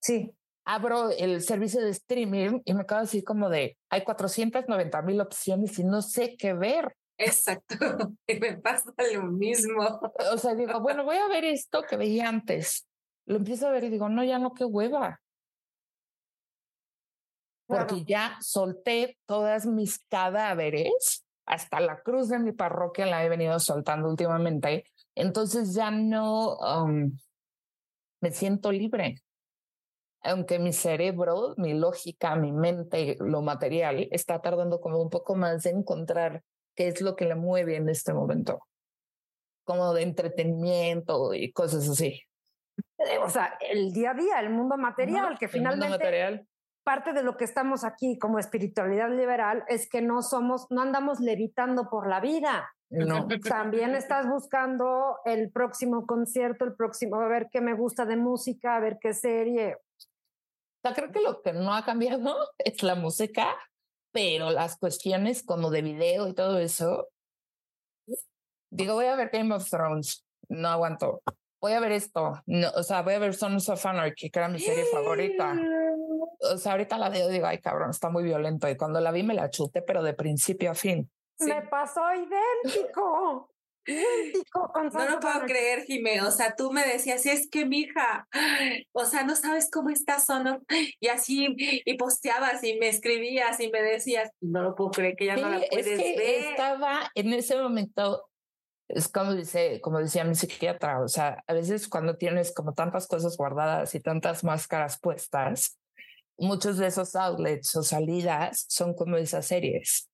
Sí. 0.00 0.34
Abro 0.64 1.10
el 1.10 1.42
servicio 1.42 1.80
de 1.80 1.90
streaming 1.90 2.60
y 2.64 2.74
me 2.74 2.84
quedo 2.84 2.98
así 2.98 3.22
como 3.22 3.48
de, 3.48 3.78
hay 3.88 4.02
490 4.04 5.00
mil 5.02 5.20
opciones 5.20 5.78
y 5.78 5.84
no 5.84 6.02
sé 6.02 6.36
qué 6.36 6.52
ver. 6.52 6.94
Exacto, 7.18 7.76
me 8.28 8.58
pasa 8.58 8.92
lo 9.14 9.22
mismo. 9.24 9.82
O 10.32 10.38
sea, 10.38 10.54
digo, 10.54 10.80
bueno, 10.80 11.04
voy 11.04 11.16
a 11.16 11.28
ver 11.28 11.44
esto 11.44 11.82
que 11.82 11.96
veía 11.96 12.28
antes. 12.28 12.86
Lo 13.26 13.36
empiezo 13.36 13.66
a 13.66 13.70
ver 13.70 13.84
y 13.84 13.90
digo, 13.90 14.08
no, 14.08 14.22
ya 14.22 14.38
no, 14.38 14.52
qué 14.52 14.64
hueva. 14.64 15.20
Porque 17.66 18.04
ya 18.04 18.36
solté 18.40 19.18
todas 19.26 19.66
mis 19.66 19.98
cadáveres, 20.08 21.24
hasta 21.46 21.80
la 21.80 22.00
cruz 22.02 22.28
de 22.28 22.38
mi 22.38 22.52
parroquia 22.52 23.06
la 23.06 23.24
he 23.24 23.28
venido 23.28 23.58
soltando 23.58 24.08
últimamente. 24.08 24.84
Entonces 25.14 25.74
ya 25.74 25.90
no 25.90 26.56
um, 26.56 27.16
me 28.20 28.30
siento 28.30 28.70
libre. 28.70 29.22
Aunque 30.22 30.58
mi 30.58 30.72
cerebro, 30.72 31.54
mi 31.56 31.74
lógica, 31.74 32.36
mi 32.36 32.52
mente, 32.52 33.16
lo 33.20 33.42
material, 33.42 34.08
está 34.10 34.40
tardando 34.40 34.80
como 34.80 35.00
un 35.00 35.10
poco 35.10 35.34
más 35.34 35.62
de 35.62 35.70
encontrar 35.70 36.42
qué 36.76 36.88
es 36.88 37.00
lo 37.00 37.16
que 37.16 37.24
le 37.24 37.34
mueve 37.34 37.76
en 37.76 37.88
este 37.88 38.12
momento, 38.12 38.60
como 39.64 39.92
de 39.94 40.02
entretenimiento 40.02 41.34
y 41.34 41.52
cosas 41.52 41.88
así. 41.88 42.22
Eh, 42.98 43.18
o 43.18 43.28
sea, 43.28 43.58
el 43.60 43.92
día 43.92 44.10
a 44.10 44.14
día, 44.14 44.40
el 44.40 44.50
mundo 44.50 44.76
material, 44.76 45.38
que 45.38 45.48
finalmente 45.48 45.88
material. 45.88 46.46
parte 46.84 47.12
de 47.12 47.22
lo 47.22 47.36
que 47.36 47.44
estamos 47.44 47.84
aquí 47.84 48.18
como 48.18 48.38
espiritualidad 48.38 49.10
liberal 49.10 49.64
es 49.68 49.88
que 49.88 50.02
no 50.02 50.22
somos, 50.22 50.66
no 50.70 50.82
andamos 50.82 51.20
levitando 51.20 51.88
por 51.88 52.08
la 52.08 52.20
vida. 52.20 52.70
No. 52.90 53.26
También 53.48 53.94
estás 53.94 54.28
buscando 54.28 55.18
el 55.24 55.50
próximo 55.50 56.06
concierto, 56.06 56.64
el 56.64 56.74
próximo, 56.76 57.16
a 57.16 57.28
ver 57.28 57.48
qué 57.50 57.60
me 57.60 57.74
gusta 57.74 58.04
de 58.04 58.16
música, 58.16 58.76
a 58.76 58.80
ver 58.80 58.98
qué 59.00 59.14
serie. 59.14 59.74
O 59.74 60.88
sea, 60.88 60.94
creo 60.94 61.10
que 61.10 61.20
lo 61.20 61.42
que 61.42 61.52
no 61.52 61.74
ha 61.74 61.84
cambiado 61.84 62.36
es 62.58 62.82
la 62.82 62.94
música, 62.94 63.56
pero 64.16 64.50
las 64.50 64.78
cuestiones 64.78 65.42
como 65.42 65.70
de 65.70 65.82
video 65.82 66.26
y 66.26 66.32
todo 66.32 66.58
eso, 66.58 67.08
digo, 68.70 68.94
voy 68.94 69.04
a 69.04 69.14
ver 69.14 69.28
Game 69.30 69.54
of 69.54 69.68
Thrones, 69.68 70.24
no 70.48 70.68
aguanto. 70.68 71.20
Voy 71.60 71.72
a 71.72 71.80
ver 71.80 71.92
esto, 71.92 72.32
no, 72.46 72.70
o 72.70 72.82
sea, 72.82 73.02
voy 73.02 73.12
a 73.12 73.18
ver 73.18 73.34
Sons 73.34 73.68
of 73.68 73.84
Anarchy, 73.84 74.30
que 74.30 74.38
era 74.38 74.48
mi 74.48 74.58
serie 74.58 74.86
favorita. 74.86 75.54
O 76.38 76.58
sea, 76.58 76.72
ahorita 76.72 76.98
la 76.98 77.08
veo 77.08 77.30
y 77.30 77.32
digo, 77.32 77.46
ay, 77.46 77.58
cabrón, 77.58 77.90
está 77.90 78.10
muy 78.10 78.22
violento. 78.22 78.68
Y 78.68 78.76
cuando 78.76 79.00
la 79.00 79.10
vi 79.10 79.22
me 79.22 79.32
la 79.32 79.48
chuté, 79.48 79.80
pero 79.80 80.02
de 80.02 80.12
principio 80.12 80.70
a 80.70 80.74
fin. 80.74 81.10
Sí. 81.38 81.46
Me 81.46 81.62
pasó 81.62 82.02
idéntico. 82.12 83.48
No 83.86 85.08
lo 85.08 85.20
puedo 85.20 85.40
creer, 85.46 85.84
Jimé. 85.84 86.20
O 86.22 86.30
sea, 86.30 86.54
tú 86.56 86.72
me 86.72 86.84
decías, 86.84 87.24
es 87.26 87.48
que 87.48 87.64
mi 87.64 87.80
hija, 87.80 88.26
o 88.92 89.04
sea, 89.04 89.24
no 89.24 89.36
sabes 89.36 89.70
cómo 89.70 89.90
está 89.90 90.20
Sonor. 90.20 90.62
Y 91.00 91.08
así, 91.08 91.54
y 91.56 91.94
posteabas 91.96 92.62
y 92.64 92.78
me 92.78 92.88
escribías 92.88 93.60
y 93.60 93.70
me 93.70 93.82
decías, 93.82 94.30
no 94.40 94.62
lo 94.62 94.74
puedo 94.74 94.90
creer 94.90 95.16
que 95.16 95.26
ya 95.26 95.36
no 95.36 95.48
la 95.48 95.60
puedes 95.70 95.86
es 95.86 95.98
que 95.98 96.16
ver. 96.16 96.50
estaba 96.50 97.10
en 97.14 97.32
ese 97.32 97.56
momento, 97.56 98.28
es 98.88 99.08
como 99.08 99.34
dice, 99.34 99.80
como 99.80 99.98
decía 99.98 100.24
mi 100.24 100.34
psiquiatra, 100.34 101.00
o 101.00 101.08
sea, 101.08 101.42
a 101.46 101.52
veces 101.52 101.88
cuando 101.88 102.16
tienes 102.16 102.52
como 102.52 102.74
tantas 102.74 103.06
cosas 103.06 103.36
guardadas 103.36 103.94
y 103.94 104.00
tantas 104.00 104.42
máscaras 104.42 104.98
puestas, 104.98 105.78
muchos 106.38 106.78
de 106.78 106.88
esos 106.88 107.14
outlets 107.14 107.74
o 107.76 107.82
salidas 107.82 108.66
son 108.68 108.94
como 108.94 109.16
esas 109.16 109.46
series 109.46 110.08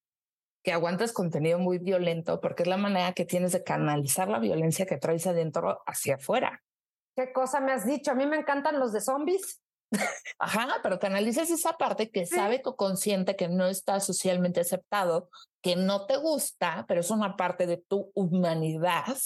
que 0.63 0.73
aguantas 0.73 1.13
contenido 1.13 1.59
muy 1.59 1.79
violento 1.79 2.41
porque 2.41 2.63
es 2.63 2.69
la 2.69 2.77
manera 2.77 3.13
que 3.13 3.25
tienes 3.25 3.53
de 3.53 3.65
canalizar 3.65 4.29
la 4.29 4.39
violencia 4.39 4.87
que 4.87 4.97
traes 4.97 5.27
adentro 5.27 5.83
hacia 5.87 6.17
afuera. 6.17 6.63
¿Qué 7.17 7.33
cosa 7.33 7.61
me 7.61 7.73
has 7.73 7.85
dicho? 7.87 8.11
A 8.11 8.15
mí 8.15 8.27
me 8.27 8.37
encantan 8.37 8.79
los 8.79 8.93
de 8.93 9.01
zombies. 9.01 9.61
Ajá, 10.39 10.69
pero 10.83 10.99
canalizas 10.99 11.51
esa 11.51 11.75
parte 11.75 12.11
que 12.11 12.25
Sí. 12.25 12.37
sabe 12.37 12.59
tu 12.61 12.77
consciente 12.77 13.37
que 13.37 13.49
no 13.49 13.67
está 13.67 14.01
socialmente 14.01 14.61
aceptado, 14.61 15.29
que 15.63 15.77
no 15.77 16.07
te 16.07 16.17
gusta, 16.17 16.87
pero 16.89 17.01
es 17.01 17.11
una 17.11 17.37
parte 17.37 17.67
de 17.67 17.77
tu 17.77 18.11
humanidad, 18.15 19.17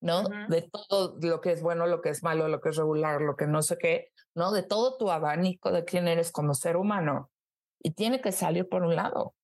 ¿no? 0.00 0.22
De 0.48 0.62
todo 0.62 1.18
lo 1.20 1.40
que 1.40 1.52
es 1.52 1.60
bueno, 1.60 1.86
lo 1.86 2.00
que 2.00 2.08
es 2.10 2.22
malo, 2.22 2.48
lo 2.48 2.60
que 2.60 2.70
es 2.70 2.76
regular, 2.76 3.20
lo 3.20 3.36
que 3.36 3.46
no 3.46 3.62
sé 3.62 3.76
qué, 3.78 4.12
¿no? 4.34 4.52
De 4.52 4.62
todo 4.62 4.96
tu 4.96 5.10
abanico 5.10 5.70
de 5.72 5.84
quién 5.84 6.08
eres 6.08 6.32
como 6.32 6.54
ser 6.54 6.76
humano. 6.76 7.30
Y 7.82 7.90
tiene 7.90 8.22
que 8.22 8.32
salir 8.32 8.66
por 8.68 8.82
un 8.82 8.96
lado. 8.96 9.34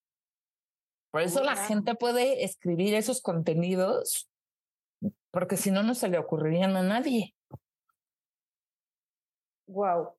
Por 1.10 1.22
eso 1.22 1.42
la 1.42 1.56
gente 1.56 1.94
puede 1.94 2.44
escribir 2.44 2.94
esos 2.94 3.20
contenidos, 3.20 4.30
porque 5.32 5.56
si 5.56 5.70
no, 5.70 5.82
no 5.82 5.94
se 5.94 6.08
le 6.08 6.18
ocurrirían 6.18 6.76
a 6.76 6.82
nadie. 6.82 7.34
Wow. 9.66 10.16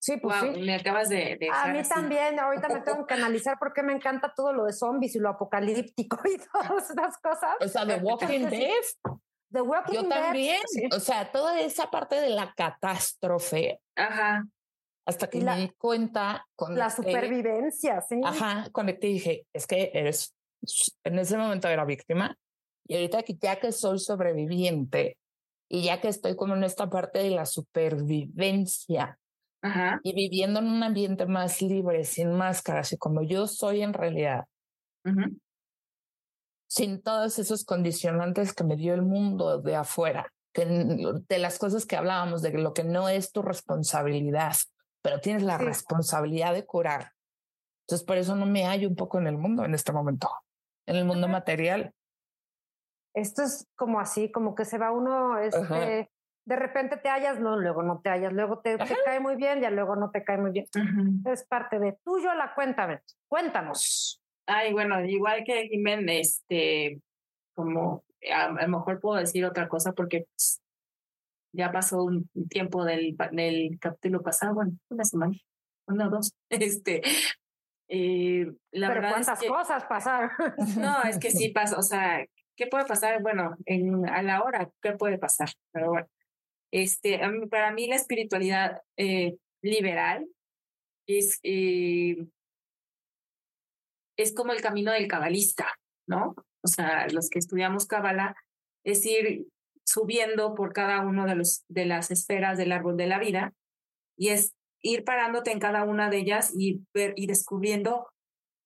Sí, 0.00 0.16
pues 0.18 0.40
Wow, 0.40 0.54
sí. 0.54 0.60
me 0.60 0.74
acabas 0.76 1.08
de, 1.08 1.36
de 1.40 1.48
A 1.52 1.66
mí 1.68 1.78
así. 1.80 1.90
también, 1.90 2.38
ahorita 2.38 2.68
me 2.68 2.80
tengo 2.82 3.06
que 3.06 3.14
analizar 3.14 3.56
porque 3.58 3.82
me 3.82 3.92
encanta 3.92 4.32
todo 4.34 4.52
lo 4.52 4.64
de 4.64 4.72
zombies 4.72 5.16
y 5.16 5.18
lo 5.18 5.28
apocalíptico 5.30 6.18
y 6.28 6.38
todas 6.38 6.90
esas 6.90 7.18
cosas. 7.18 7.56
O 7.60 7.68
sea, 7.68 7.86
The 7.86 7.96
Walking 8.02 8.46
Dead 8.48 8.70
The 9.50 9.62
Walking 9.62 9.94
Yo 9.94 10.02
Dead, 10.02 10.10
también, 10.10 10.60
sí. 10.66 10.88
o 10.94 11.00
sea, 11.00 11.32
toda 11.32 11.58
esa 11.60 11.90
parte 11.90 12.16
de 12.20 12.28
la 12.30 12.52
catástrofe, 12.54 13.80
Ajá. 13.96 14.44
Hasta 15.08 15.30
que 15.30 15.40
la- 15.40 15.54
me 15.54 15.62
di 15.62 15.68
cuenta 15.70 16.46
con 16.54 16.74
la 16.76 16.90
supervivencia, 16.90 18.02
sí. 18.02 18.20
Ajá, 18.22 18.68
conecté 18.72 19.08
y 19.08 19.12
dije, 19.14 19.46
es 19.54 19.66
que 19.66 19.90
eres, 19.94 20.34
en 21.02 21.18
ese 21.18 21.38
momento 21.38 21.66
era 21.68 21.86
víctima, 21.86 22.36
y 22.86 22.94
ahorita 22.94 23.22
que 23.22 23.34
ya 23.40 23.58
que 23.58 23.72
soy 23.72 23.98
sobreviviente, 23.98 25.16
y 25.70 25.84
ya 25.84 26.00
que 26.02 26.08
estoy 26.08 26.36
como 26.36 26.54
en 26.56 26.64
esta 26.64 26.90
parte 26.90 27.20
de 27.20 27.30
la 27.30 27.46
supervivencia, 27.46 29.18
Ajá. 29.62 30.00
y 30.02 30.14
viviendo 30.14 30.60
en 30.60 30.66
un 30.66 30.82
ambiente 30.82 31.24
más 31.24 31.62
libre, 31.62 32.04
sin 32.04 32.32
máscaras, 32.34 32.92
y 32.92 32.98
como 32.98 33.22
yo 33.22 33.46
soy 33.46 33.80
en 33.82 33.94
realidad, 33.94 34.44
ujú. 35.06 35.38
sin 36.66 37.00
todos 37.00 37.38
esos 37.38 37.64
condicionantes 37.64 38.52
que 38.52 38.64
me 38.64 38.76
dio 38.76 38.92
el 38.92 39.02
mundo 39.02 39.62
de 39.62 39.74
afuera, 39.74 40.30
que 40.52 40.66
de 40.66 41.38
las 41.38 41.58
cosas 41.58 41.86
que 41.86 41.96
hablábamos, 41.96 42.42
de 42.42 42.52
lo 42.52 42.74
que 42.74 42.84
no 42.84 43.08
es 43.08 43.32
tu 43.32 43.40
responsabilidad, 43.40 44.52
pero 45.02 45.20
tienes 45.20 45.42
la 45.42 45.58
Sí. 45.58 45.64
responsabilidad 45.64 46.52
de 46.52 46.66
curar. 46.66 47.12
Entonces, 47.86 48.06
por 48.06 48.16
eso 48.16 48.36
no 48.36 48.46
me 48.46 48.64
hallo 48.66 48.88
un 48.88 48.96
poco 48.96 49.18
en 49.18 49.26
el 49.26 49.38
mundo 49.38 49.64
en 49.64 49.74
este 49.74 49.92
momento, 49.92 50.28
en 50.86 50.96
el 50.96 51.04
mundo 51.04 51.28
material. 51.28 51.94
Esto 53.14 53.42
es 53.42 53.66
como 53.76 53.98
así, 54.00 54.30
como 54.30 54.54
que 54.54 54.64
se 54.64 54.78
va 54.78 54.92
uno, 54.92 55.38
este, 55.38 56.10
de 56.44 56.56
repente 56.56 56.98
te 56.98 57.08
hallas, 57.08 57.40
no, 57.40 57.56
luego 57.58 57.82
no 57.82 58.00
te 58.00 58.10
hallas, 58.10 58.32
luego 58.32 58.60
te, 58.60 58.76
te 58.76 58.82
Ajá. 58.82 58.94
cae 59.04 59.20
muy 59.20 59.36
bien, 59.36 59.60
ya 59.60 59.70
luego 59.70 59.96
no 59.96 60.10
te 60.10 60.22
cae 60.22 60.38
muy 60.38 60.50
bien. 60.52 60.66
Ujú. 60.76 61.30
Es 61.30 61.44
parte 61.46 61.78
de 61.78 61.98
tuyo, 62.04 62.32
la 62.34 62.54
cuéntame, 62.54 63.00
cuéntanos. 63.26 64.22
Ay, 64.46 64.72
bueno, 64.72 65.04
igual 65.04 65.44
que 65.44 65.68
Jiménez, 65.68 66.38
este, 66.40 67.00
como 67.54 68.04
a, 68.32 68.44
a 68.44 68.62
lo 68.66 68.68
mejor 68.68 69.00
puedo 69.00 69.18
decir 69.18 69.44
otra 69.44 69.68
cosa 69.68 69.92
porque 69.92 70.26
pues, 70.30 70.60
ya 71.52 71.72
pasó 71.72 72.04
un 72.04 72.28
tiempo 72.48 72.84
del, 72.84 73.16
del 73.32 73.78
capítulo 73.80 74.22
pasado, 74.22 74.54
bueno, 74.54 74.72
una 74.88 75.04
semana, 75.04 75.34
una 75.86 76.06
o 76.08 76.10
dos. 76.10 76.32
Este, 76.50 77.02
eh, 77.88 78.46
la 78.70 78.88
Pero 78.88 79.00
verdad 79.00 79.10
cuántas 79.12 79.38
es 79.38 79.44
que, 79.44 79.48
cosas 79.48 79.84
pasaron. 79.86 80.30
no, 80.76 81.02
es 81.04 81.18
que 81.18 81.30
sí 81.30 81.48
pasa, 81.54 81.78
o 81.78 81.82
sea, 81.82 82.24
¿qué 82.56 82.66
puede 82.66 82.84
pasar? 82.84 83.22
Bueno, 83.22 83.56
en, 83.64 84.08
a 84.08 84.22
la 84.22 84.42
hora, 84.42 84.70
¿qué 84.82 84.92
puede 84.92 85.18
pasar? 85.18 85.48
Pero 85.72 85.90
bueno, 85.90 86.06
este, 86.70 87.20
para 87.50 87.72
mí 87.72 87.86
la 87.86 87.96
espiritualidad 87.96 88.82
eh, 88.96 89.36
liberal 89.62 90.26
es, 91.06 91.40
eh, 91.42 92.26
es 94.18 94.34
como 94.34 94.52
el 94.52 94.60
camino 94.60 94.92
del 94.92 95.08
cabalista, 95.08 95.66
¿no? 96.06 96.34
O 96.62 96.68
sea, 96.68 97.06
los 97.08 97.30
que 97.30 97.38
estudiamos 97.38 97.86
cábala 97.86 98.36
es 98.84 99.06
ir 99.06 99.46
subiendo 99.88 100.54
por 100.54 100.74
cada 100.74 101.00
uno 101.00 101.24
de 101.24 101.34
los 101.34 101.64
de 101.68 101.86
las 101.86 102.10
esferas 102.10 102.58
del 102.58 102.72
árbol 102.72 102.96
de 102.98 103.06
la 103.06 103.18
vida 103.18 103.54
y 104.18 104.28
es 104.28 104.52
ir 104.82 105.02
parándote 105.02 105.50
en 105.50 105.60
cada 105.60 105.84
una 105.84 106.10
de 106.10 106.18
ellas 106.18 106.52
y 106.54 106.82
ver 106.92 107.14
y 107.16 107.26
descubriendo 107.26 108.06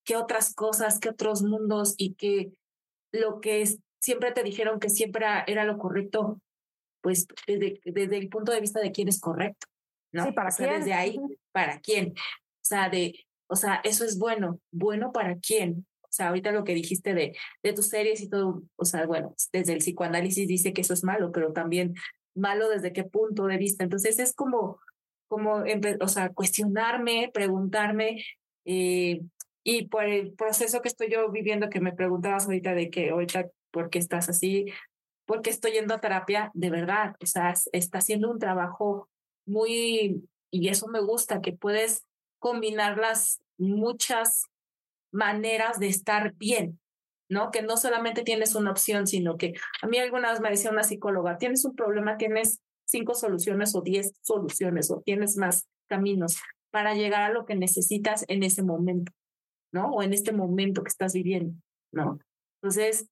qué 0.05 0.17
otras 0.17 0.53
cosas, 0.53 0.99
qué 0.99 1.09
otros 1.09 1.41
mundos 1.41 1.95
y 1.97 2.15
que 2.15 2.51
lo 3.13 3.39
que 3.39 3.61
es- 3.61 3.79
siempre 4.01 4.33
te 4.33 4.43
dijeron 4.43 4.81
que 4.81 4.89
siempre 4.89 5.25
era, 5.47 5.63
lo 5.63 5.77
correcto, 5.77 6.41
pues 7.01 7.25
desde, 7.47 7.79
desde 7.85 8.17
el 8.17 8.27
punto 8.27 8.51
de 8.51 8.59
vista 8.59 8.81
de 8.81 8.91
quién 8.91 9.07
es 9.07 9.21
correcto, 9.21 9.67
¿no? 10.11 10.25
Sí, 10.25 10.33
¿para 10.33 10.49
O 10.49 10.51
sea, 10.51 10.67
quién? 10.67 10.79
Desde 10.81 10.93
ahí. 10.93 11.17
¿para 11.53 11.79
quién? 11.79 12.09
O 12.17 12.65
sea, 12.65 12.89
de, 12.89 13.13
o 13.47 13.55
sea, 13.55 13.79
eso 13.85 14.03
es 14.03 14.19
bueno, 14.19 14.59
bueno 14.71 15.13
para 15.13 15.37
quién. 15.37 15.85
O 16.13 16.15
sea, 16.15 16.27
ahorita 16.27 16.51
lo 16.51 16.63
que 16.63 16.75
dijiste 16.75 17.15
de, 17.15 17.35
de 17.63 17.73
tus 17.73 17.87
series 17.87 18.21
y 18.21 18.29
todo, 18.29 18.61
o 18.75 18.85
sea, 18.85 19.07
bueno, 19.07 19.33
desde 19.51 19.73
el 19.73 19.79
psicoanálisis 19.79 20.47
dice 20.47 20.71
que 20.71 20.81
eso 20.81 20.93
es 20.93 21.03
malo, 21.03 21.31
pero 21.31 21.53
también 21.53 21.95
malo 22.35 22.69
desde 22.69 22.93
qué 22.93 23.03
punto 23.03 23.47
de 23.47 23.57
vista. 23.57 23.83
Entonces 23.83 24.19
es 24.19 24.35
como, 24.35 24.79
como, 25.27 25.63
o 26.01 26.07
sea, 26.07 26.29
cuestionarme, 26.29 27.31
preguntarme, 27.33 28.23
eh, 28.63 29.21
y 29.63 29.87
por 29.87 30.03
el 30.03 30.33
proceso 30.33 30.83
que 30.83 30.89
estoy 30.89 31.09
yo 31.09 31.31
viviendo, 31.31 31.71
que 31.71 31.79
me 31.79 31.93
preguntabas 31.93 32.45
ahorita 32.45 32.75
de 32.75 32.91
que 32.91 33.09
ahorita, 33.09 33.47
¿por 33.71 33.89
qué 33.89 33.97
estás 33.97 34.29
así? 34.29 34.67
Porque 35.25 35.49
estoy 35.49 35.71
yendo 35.71 35.95
a 35.95 35.99
terapia, 35.99 36.51
de 36.53 36.69
verdad, 36.69 37.15
o 37.23 37.25
sea, 37.25 37.49
es- 37.49 37.71
está 37.73 37.97
haciendo 37.97 38.29
un 38.29 38.37
trabajo 38.37 39.09
muy, 39.47 40.29
y 40.51 40.67
eso 40.67 40.87
me 40.89 41.01
gusta, 41.01 41.41
que 41.41 41.53
puedes 41.53 42.05
combinar 42.37 42.99
las 42.99 43.41
muchas 43.57 44.43
maneras 45.13 45.79
de 45.79 45.87
estar 45.87 46.33
bien, 46.35 46.79
¿no? 47.29 47.51
Que 47.51 47.61
no 47.61 47.77
solamente 47.77 48.23
tienes 48.23 48.55
una 48.55 48.71
opción, 48.71 49.07
sino 49.07 49.37
que 49.37 49.53
a 49.81 49.87
mí 49.87 49.97
alguna 49.97 50.31
vez 50.31 50.41
me 50.41 50.49
decía 50.49 50.71
una 50.71 50.83
psicóloga, 50.83 51.37
tienes 51.37 51.63
un 51.63 51.75
problema, 51.75 52.17
tienes 52.17 52.59
cinco 52.85 53.13
soluciones 53.13 53.75
o 53.75 53.81
diez 53.81 54.13
soluciones 54.21 54.91
o 54.91 55.01
tienes 55.01 55.37
más 55.37 55.67
caminos 55.87 56.37
para 56.71 56.95
llegar 56.95 57.23
a 57.23 57.33
lo 57.33 57.45
que 57.45 57.55
necesitas 57.55 58.25
en 58.27 58.43
ese 58.43 58.63
momento, 58.63 59.11
¿no? 59.71 59.91
O 59.91 60.03
en 60.03 60.13
este 60.13 60.33
momento 60.33 60.83
que 60.83 60.89
estás 60.89 61.13
viviendo, 61.13 61.55
¿no? 61.91 62.19
Entonces, 62.61 63.07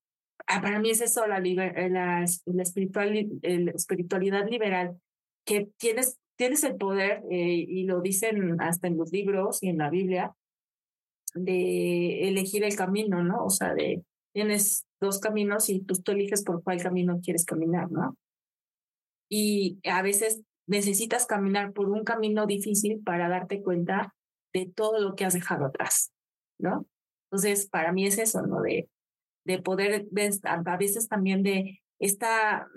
ah, 0.48 0.60
para 0.60 0.80
mí 0.80 0.90
es 0.90 1.00
eso, 1.00 1.26
la, 1.26 1.38
eh, 1.38 1.88
la, 1.88 2.24
la, 2.46 2.62
espiritual, 2.62 3.30
espiritualidad 3.42 4.48
liberal, 4.48 5.00
que 5.46 5.68
tienes, 5.78 6.18
tienes 6.36 6.64
el 6.64 6.76
poder, 6.76 7.22
eh, 7.30 7.64
y 7.68 7.84
lo 7.84 8.00
dicen 8.00 8.60
hasta 8.60 8.88
en 8.88 8.96
los 8.96 9.12
libros 9.12 9.62
y 9.62 9.68
en 9.68 9.78
la 9.78 9.90
Biblia, 9.90 10.34
de 11.34 12.28
elegir 12.28 12.64
el 12.64 12.76
camino, 12.76 13.22
¿no? 13.22 13.44
O 13.44 13.50
sea, 13.50 13.74
de 13.74 14.04
tienes 14.32 14.86
dos 15.00 15.18
caminos 15.18 15.68
y 15.68 15.80
tú, 15.80 15.94
tú 16.02 16.12
eliges 16.12 16.42
por 16.42 16.62
cuál 16.62 16.82
camino 16.82 17.20
quieres 17.22 17.44
caminar, 17.44 17.90
¿no? 17.90 18.16
Y 19.30 19.78
a 19.84 20.02
veces 20.02 20.42
necesitas 20.66 21.26
caminar 21.26 21.72
por 21.72 21.88
un 21.88 22.04
camino 22.04 22.46
difícil 22.46 23.02
para 23.02 23.28
darte 23.28 23.62
cuenta 23.62 24.14
de 24.52 24.66
todo 24.66 25.00
lo 25.00 25.14
que 25.14 25.24
has 25.24 25.34
dejado 25.34 25.66
atrás, 25.66 26.12
¿no? 26.58 26.86
Entonces, 27.30 27.68
para 27.68 27.92
mí 27.92 28.06
es 28.06 28.18
eso, 28.18 28.42
¿no? 28.42 28.60
De, 28.60 28.88
de 29.44 29.58
poder, 29.60 30.06
a 30.44 30.76
veces 30.76 31.08
también 31.08 31.42
de 31.42 31.80
esta 31.98 32.68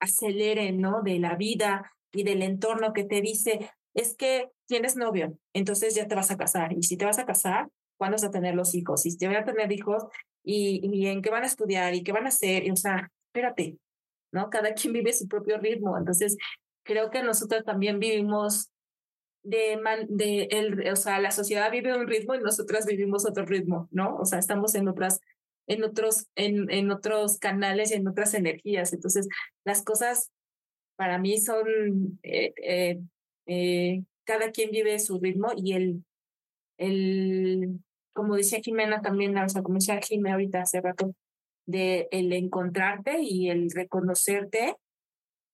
acelere, 0.00 0.72
¿no? 0.72 1.02
De 1.02 1.18
la 1.18 1.36
vida 1.36 1.92
y 2.12 2.22
del 2.22 2.42
entorno 2.42 2.92
que 2.92 3.04
te 3.04 3.20
dice, 3.20 3.70
es 3.94 4.16
que 4.16 4.50
tienes 4.66 4.96
novio, 4.96 5.38
entonces 5.52 5.94
ya 5.94 6.06
te 6.06 6.14
vas 6.14 6.30
a 6.30 6.36
casar. 6.36 6.72
Y 6.72 6.82
si 6.82 6.96
te 6.96 7.04
vas 7.04 7.18
a 7.18 7.26
casar, 7.26 7.68
¿cuándo 7.96 8.14
vas 8.14 8.24
a 8.24 8.30
tener 8.30 8.54
los 8.54 8.74
hijos? 8.74 9.02
Si 9.02 9.16
te 9.16 9.26
van 9.26 9.36
a 9.36 9.44
tener 9.44 9.70
hijos, 9.72 10.04
¿y, 10.42 10.80
y 10.92 11.06
en 11.06 11.22
qué 11.22 11.30
van 11.30 11.44
a 11.44 11.46
estudiar? 11.46 11.94
¿Y 11.94 12.02
qué 12.02 12.12
van 12.12 12.26
a 12.26 12.28
hacer? 12.28 12.64
Y, 12.64 12.70
o 12.70 12.76
sea, 12.76 13.10
espérate, 13.28 13.78
¿no? 14.32 14.50
Cada 14.50 14.74
quien 14.74 14.92
vive 14.92 15.12
su 15.12 15.28
propio 15.28 15.58
ritmo. 15.58 15.96
Entonces, 15.96 16.36
creo 16.84 17.10
que 17.10 17.22
nosotros 17.22 17.64
también 17.64 17.98
vivimos 17.98 18.70
de, 19.42 19.78
de 20.08 20.44
el, 20.50 20.88
o 20.90 20.96
sea, 20.96 21.20
la 21.20 21.30
sociedad 21.30 21.70
vive 21.70 21.96
un 21.96 22.06
ritmo 22.06 22.34
y 22.34 22.40
nosotras 22.40 22.86
vivimos 22.86 23.26
otro 23.26 23.44
ritmo, 23.44 23.88
¿no? 23.90 24.16
O 24.16 24.24
sea, 24.24 24.38
estamos 24.38 24.74
en 24.74 24.88
otras, 24.88 25.20
en 25.66 25.84
otros, 25.84 26.26
en, 26.34 26.70
en 26.70 26.90
otros 26.90 27.38
canales 27.38 27.90
y 27.90 27.94
en 27.94 28.08
otras 28.08 28.34
energías. 28.34 28.92
Entonces, 28.92 29.28
las 29.64 29.82
cosas 29.82 30.30
para 30.96 31.18
mí 31.18 31.38
son, 31.40 32.18
eh, 32.22 32.54
eh, 32.56 33.00
eh, 33.46 34.02
cada 34.24 34.50
quien 34.50 34.70
vive 34.70 34.98
su 34.98 35.18
ritmo 35.18 35.52
y 35.56 35.74
el, 35.74 36.04
el, 36.78 37.80
como 38.12 38.36
decía 38.36 38.60
Jimena 38.60 39.02
también, 39.02 39.36
o 39.36 39.48
sea, 39.48 39.62
como 39.62 39.76
decía 39.76 40.00
Jimena 40.00 40.34
ahorita 40.34 40.62
hace 40.62 40.80
rato, 40.80 41.14
de 41.66 42.08
el 42.10 42.32
encontrarte 42.32 43.22
y 43.22 43.48
el 43.48 43.70
reconocerte 43.70 44.76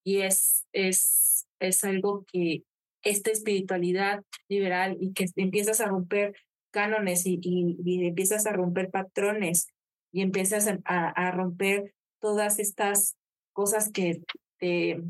y 0.05 0.23
es, 0.23 0.67
es, 0.73 1.47
es 1.61 1.85
algo 1.85 2.25
que 2.31 2.65
esta 3.03 3.31
espiritualidad 3.31 4.25
liberal 4.49 4.97
y 5.01 5.13
que 5.13 5.27
empiezas 5.37 5.81
a 5.81 5.87
romper 5.87 6.35
cánones 6.71 7.27
y, 7.27 7.41
y, 7.43 8.07
empiezas 8.07 8.47
a 8.47 8.53
romper 8.53 8.91
patrones 8.91 9.69
y 10.13 10.23
empiezas 10.23 10.69
a, 10.69 11.09
a, 11.09 11.31
romper 11.31 11.95
todas 12.21 12.59
estas 12.59 13.17
cosas 13.53 13.91
que 13.91 14.23
te, 14.59 15.03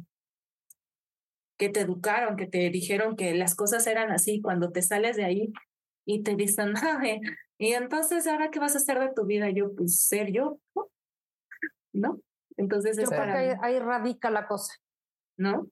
que 1.58 1.68
te 1.68 1.80
educaron, 1.80 2.36
que 2.36 2.46
te 2.46 2.70
dijeron 2.70 3.16
que 3.16 3.34
las 3.34 3.54
cosas 3.54 3.86
eran 3.86 4.10
así, 4.10 4.40
cuando 4.40 4.70
te 4.70 4.82
sales 4.82 5.16
de 5.16 5.24
ahí 5.24 5.52
y 6.14 6.22
te 6.22 6.34
dicen, 6.34 6.74
y 7.58 7.72
entonces, 7.72 8.26
¿ahora 8.26 8.50
qué 8.50 8.58
vas 8.58 8.74
a 8.74 8.78
hacer 8.78 8.98
de 8.98 9.12
tu 9.14 9.26
vida? 9.26 9.50
Yo, 9.50 9.74
pues, 9.74 10.02
ser 10.02 10.32
yo, 10.32 10.58
¿no? 11.92 12.20
Entonces, 12.56 12.96
yo 12.96 13.08
creo 13.08 13.24
que 13.24 13.56
ahí, 13.62 13.78
radica 13.78 14.30
la 14.30 14.46
cosa. 14.46 14.74
¿No? 15.38 15.68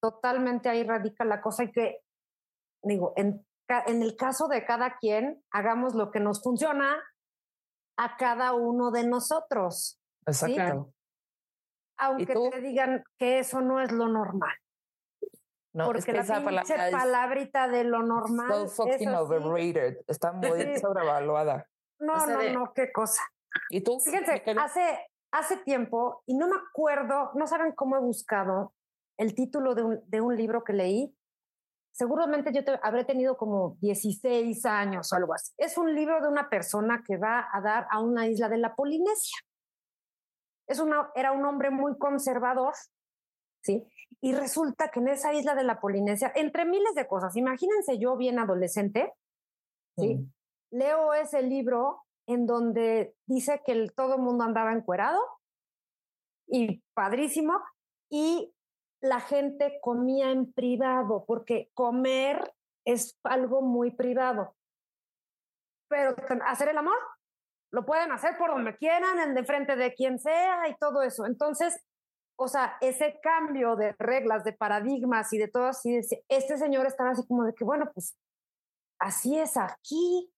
Totalmente 0.00 0.68
ahí 0.68 0.84
radica 0.84 1.24
la 1.24 1.42
cosa 1.42 1.64
y 1.64 1.72
que, 1.72 2.00
digo, 2.82 3.12
en, 3.16 3.44
en 3.86 4.02
el 4.02 4.16
caso 4.16 4.48
de 4.48 4.64
cada 4.64 4.98
quien, 4.98 5.42
hagamos 5.50 5.94
lo 5.94 6.10
que 6.10 6.20
nos 6.20 6.42
funciona 6.42 7.02
a 7.98 8.16
cada 8.16 8.54
uno 8.54 8.90
de 8.90 9.06
nosotros. 9.06 10.00
Exacto. 10.26 10.92
Aunque 11.98 12.34
te 12.34 12.60
digan 12.60 13.04
que 13.18 13.40
eso 13.40 13.60
no 13.60 13.80
es 13.80 13.92
lo 13.92 14.08
normal. 14.08 14.56
No, 15.74 15.86
Porque 15.86 16.00
es 16.00 16.06
que 16.06 16.12
la 16.12 16.20
esa 16.20 16.42
palabra 16.42 16.90
palabrita 16.90 17.68
de 17.68 17.84
lo 17.84 18.02
normal. 18.02 18.68
So 18.68 18.68
fucking 18.68 19.08
overrated. 19.08 19.98
Está 20.06 20.32
muy 20.32 20.78
sobrevaluada. 20.78 21.66
No, 21.98 22.26
no, 22.26 22.42
no, 22.52 22.72
qué 22.74 22.92
cosa. 22.92 23.22
¿Y 23.70 23.82
tú? 23.82 23.98
Fíjense, 24.00 24.42
hace, 24.58 25.10
hace 25.30 25.56
tiempo, 25.58 26.22
y 26.26 26.36
no 26.36 26.48
me 26.48 26.56
acuerdo, 26.56 27.30
no 27.34 27.46
saben 27.46 27.72
cómo 27.72 27.96
he 27.96 28.00
buscado 28.00 28.74
el 29.16 29.34
título 29.34 29.74
de 29.74 29.82
un, 29.82 30.00
de 30.06 30.20
un 30.20 30.36
libro 30.36 30.64
que 30.64 30.72
leí. 30.72 31.16
Seguramente 31.92 32.52
yo 32.52 32.64
te, 32.64 32.78
habré 32.82 33.04
tenido 33.04 33.36
como 33.36 33.76
16 33.80 34.64
años 34.66 35.12
o 35.12 35.16
algo 35.16 35.34
así. 35.34 35.52
Es 35.58 35.78
un 35.78 35.94
libro 35.94 36.20
de 36.20 36.28
una 36.28 36.48
persona 36.50 37.02
que 37.06 37.16
va 37.16 37.48
a 37.52 37.60
dar 37.60 37.86
a 37.90 38.00
una 38.00 38.26
isla 38.26 38.48
de 38.48 38.58
la 38.58 38.74
Polinesia. 38.74 39.38
Es 40.66 40.80
una, 40.80 41.10
era 41.14 41.32
un 41.32 41.44
hombre 41.44 41.70
muy 41.70 41.96
conservador, 41.98 42.74
¿sí? 43.62 43.86
Y 44.20 44.34
resulta 44.34 44.90
que 44.90 45.00
en 45.00 45.08
esa 45.08 45.32
isla 45.32 45.54
de 45.54 45.64
la 45.64 45.80
Polinesia, 45.80 46.32
entre 46.34 46.64
miles 46.64 46.94
de 46.94 47.06
cosas, 47.06 47.36
imagínense 47.36 47.98
yo 47.98 48.16
bien 48.16 48.38
adolescente, 48.38 49.12
¿sí? 49.96 50.26
Leo 50.70 51.12
ese 51.14 51.42
libro 51.42 52.02
en 52.26 52.46
donde 52.46 53.14
dice 53.26 53.60
que 53.64 53.72
el, 53.72 53.92
todo 53.94 54.16
el 54.16 54.22
mundo 54.22 54.44
andaba 54.44 54.72
encuerado 54.72 55.20
y 56.46 56.82
padrísimo, 56.94 57.60
y 58.10 58.52
la 59.00 59.20
gente 59.20 59.78
comía 59.80 60.30
en 60.30 60.52
privado, 60.52 61.24
porque 61.26 61.70
comer 61.74 62.52
es 62.84 63.18
algo 63.24 63.62
muy 63.62 63.90
privado. 63.90 64.54
Pero 65.88 66.14
hacer 66.46 66.68
el 66.68 66.78
amor, 66.78 66.98
lo 67.72 67.84
pueden 67.84 68.12
hacer 68.12 68.36
por 68.38 68.50
donde 68.50 68.76
quieran, 68.76 69.18
en 69.18 69.34
de 69.34 69.44
frente 69.44 69.76
de 69.76 69.94
quien 69.94 70.18
sea 70.18 70.68
y 70.68 70.76
todo 70.76 71.02
eso. 71.02 71.26
Entonces, 71.26 71.82
o 72.42 72.48
sea, 72.48 72.76
ese 72.80 73.20
cambio 73.22 73.76
de 73.76 73.94
reglas, 73.98 74.44
de 74.44 74.52
paradigmas 74.52 75.32
y 75.32 75.38
de 75.38 75.48
todo 75.48 75.66
así, 75.66 76.00
este 76.28 76.58
señor 76.58 76.86
estaba 76.86 77.10
así 77.10 77.26
como 77.26 77.44
de 77.44 77.54
que, 77.54 77.64
bueno, 77.64 77.90
pues 77.94 78.16
así 78.98 79.38
es 79.38 79.56
aquí, 79.56 80.32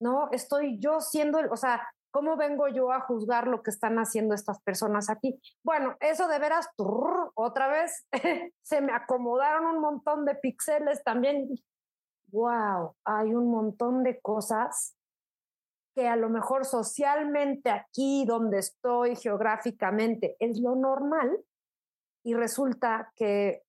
¿no? 0.00 0.28
Estoy 0.32 0.78
yo 0.78 1.00
siendo, 1.00 1.38
o 1.50 1.56
sea, 1.56 1.88
¿cómo 2.10 2.36
vengo 2.36 2.68
yo 2.68 2.92
a 2.92 3.00
juzgar 3.00 3.46
lo 3.46 3.62
que 3.62 3.70
están 3.70 3.98
haciendo 3.98 4.34
estas 4.34 4.60
personas 4.62 5.08
aquí? 5.08 5.40
Bueno, 5.64 5.96
eso 6.00 6.28
de 6.28 6.38
veras, 6.38 6.68
otra 7.34 7.68
vez, 7.68 8.06
se 8.62 8.80
me 8.80 8.92
acomodaron 8.92 9.66
un 9.66 9.80
montón 9.80 10.24
de 10.24 10.34
píxeles 10.34 11.02
también. 11.02 11.48
Wow, 12.30 12.94
hay 13.04 13.34
un 13.34 13.50
montón 13.50 14.02
de 14.02 14.20
cosas 14.20 14.97
que 15.98 16.06
a 16.06 16.14
lo 16.14 16.28
mejor 16.28 16.64
socialmente 16.64 17.70
aquí 17.70 18.24
donde 18.24 18.60
estoy 18.60 19.16
geográficamente 19.16 20.36
es 20.38 20.60
lo 20.60 20.76
normal 20.76 21.40
y 22.24 22.34
resulta 22.34 23.10
que 23.16 23.64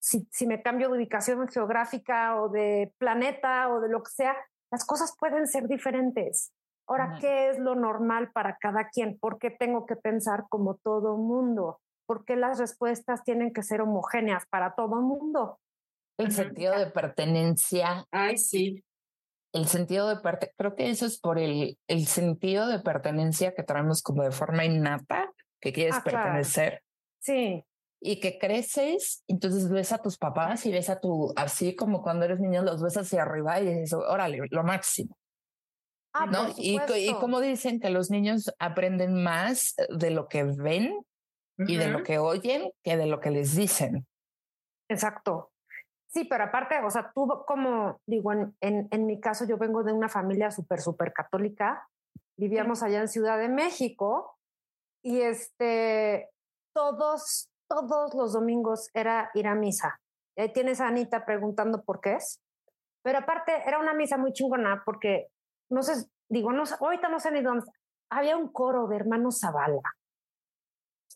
si, 0.00 0.28
si, 0.30 0.46
me 0.46 0.62
cambio 0.62 0.88
de 0.88 0.98
ubicación 0.98 1.48
geográfica 1.48 2.40
o 2.40 2.50
de 2.50 2.94
planeta 2.98 3.68
o 3.68 3.80
de 3.80 3.88
lo 3.88 4.00
que 4.04 4.12
sea, 4.12 4.36
las 4.70 4.84
cosas 4.84 5.16
pueden 5.18 5.48
ser 5.48 5.66
diferentes. 5.66 6.52
Ahora, 6.86 7.16
¿qué 7.20 7.50
es 7.50 7.58
lo 7.58 7.74
normal 7.74 8.30
para 8.30 8.58
cada 8.58 8.88
quien? 8.88 9.18
¿Por 9.18 9.38
qué 9.38 9.50
tengo 9.50 9.84
que 9.84 9.96
pensar 9.96 10.44
como 10.48 10.76
todo 10.76 11.16
mundo? 11.16 11.80
¿Por 12.06 12.24
qué 12.24 12.36
las 12.36 12.60
respuestas 12.60 13.24
tienen 13.24 13.52
que 13.52 13.64
ser 13.64 13.80
homogéneas 13.80 14.46
para 14.46 14.76
todo 14.76 15.02
mundo? 15.02 15.58
El 16.16 16.30
sentido 16.30 16.78
de 16.78 16.86
pertenencia. 16.92 18.06
Ay, 18.12 18.38
sí 18.38 18.84
el 19.52 19.66
sentido 19.66 20.08
de 20.08 20.16
pertenencia, 20.16 20.54
creo 20.56 20.74
que 20.74 20.90
eso 20.90 21.06
es 21.06 21.18
por 21.18 21.38
el, 21.38 21.78
el 21.86 22.06
sentido 22.06 22.66
de 22.68 22.80
pertenencia 22.80 23.54
que 23.54 23.62
traemos 23.62 24.02
como 24.02 24.22
de 24.22 24.30
forma 24.30 24.64
innata, 24.64 25.30
que 25.60 25.72
quieres 25.72 25.96
ah, 25.96 26.02
pertenecer. 26.04 26.82
Sí. 27.20 27.64
Y 28.00 28.18
que 28.18 28.38
creces, 28.38 29.22
entonces 29.28 29.68
ves 29.68 29.92
a 29.92 29.98
tus 29.98 30.18
papás 30.18 30.66
y 30.66 30.72
ves 30.72 30.90
a 30.90 30.98
tu, 30.98 31.32
así 31.36 31.76
como 31.76 32.02
cuando 32.02 32.24
eres 32.24 32.40
niño, 32.40 32.62
los 32.62 32.82
ves 32.82 32.96
hacia 32.96 33.22
arriba 33.22 33.60
y 33.60 33.66
dices, 33.66 33.92
órale, 33.92 34.40
lo 34.50 34.64
máximo. 34.64 35.16
Ah, 36.14 36.26
¿no? 36.26 36.48
y, 36.56 36.78
y 36.96 37.14
como 37.14 37.40
dicen 37.40 37.80
que 37.80 37.90
los 37.90 38.10
niños 38.10 38.52
aprenden 38.58 39.22
más 39.22 39.74
de 39.88 40.10
lo 40.10 40.28
que 40.28 40.44
ven 40.44 40.94
y 41.58 41.76
de 41.76 41.88
lo 41.88 42.02
que 42.02 42.18
oyen 42.18 42.70
que 42.82 42.96
de 42.96 43.06
lo 43.06 43.20
que 43.20 43.30
les 43.30 43.54
dicen. 43.54 44.06
Exacto. 44.88 45.51
Sí, 46.12 46.24
pero 46.24 46.44
aparte, 46.44 46.78
o 46.84 46.90
sea, 46.90 47.10
tú 47.14 47.26
como, 47.46 47.98
digo, 48.06 48.32
en, 48.32 48.54
en, 48.60 49.06
mi 49.06 49.18
caso 49.18 49.46
yo 49.46 49.56
vengo 49.56 49.82
de 49.82 49.94
una 49.94 50.10
familia 50.10 50.50
súper, 50.50 50.80
súper 50.80 51.14
católica, 51.14 51.88
vivíamos 52.36 52.82
allá 52.82 53.00
en 53.00 53.08
Ciudad 53.08 53.38
de 53.38 53.48
México 53.48 54.36
y 55.02 55.22
este, 55.22 56.28
todos, 56.74 57.48
todos 57.66 58.14
los 58.14 58.34
domingos 58.34 58.90
era 58.92 59.30
ir 59.32 59.46
a 59.46 59.54
misa. 59.54 60.00
Y 60.36 60.42
ahí 60.42 60.52
tienes 60.52 60.82
a 60.82 60.88
Anita 60.88 61.24
preguntando 61.24 61.82
por 61.82 62.00
qué 62.02 62.16
es. 62.16 62.42
Pero 63.02 63.18
aparte, 63.18 63.62
era 63.66 63.78
una 63.78 63.94
misa 63.94 64.18
muy 64.18 64.34
chingona 64.34 64.82
porque, 64.84 65.28
no 65.70 65.82
sé, 65.82 66.10
digo, 66.28 66.52
no, 66.52 66.64
ahorita 66.78 67.08
no 67.08 67.20
sé 67.20 67.30
ni 67.32 67.40
dónde, 67.40 67.64
había 68.10 68.36
un 68.36 68.52
coro 68.52 68.86
de 68.86 68.96
hermanos 68.96 69.40
Zavala. 69.40 69.80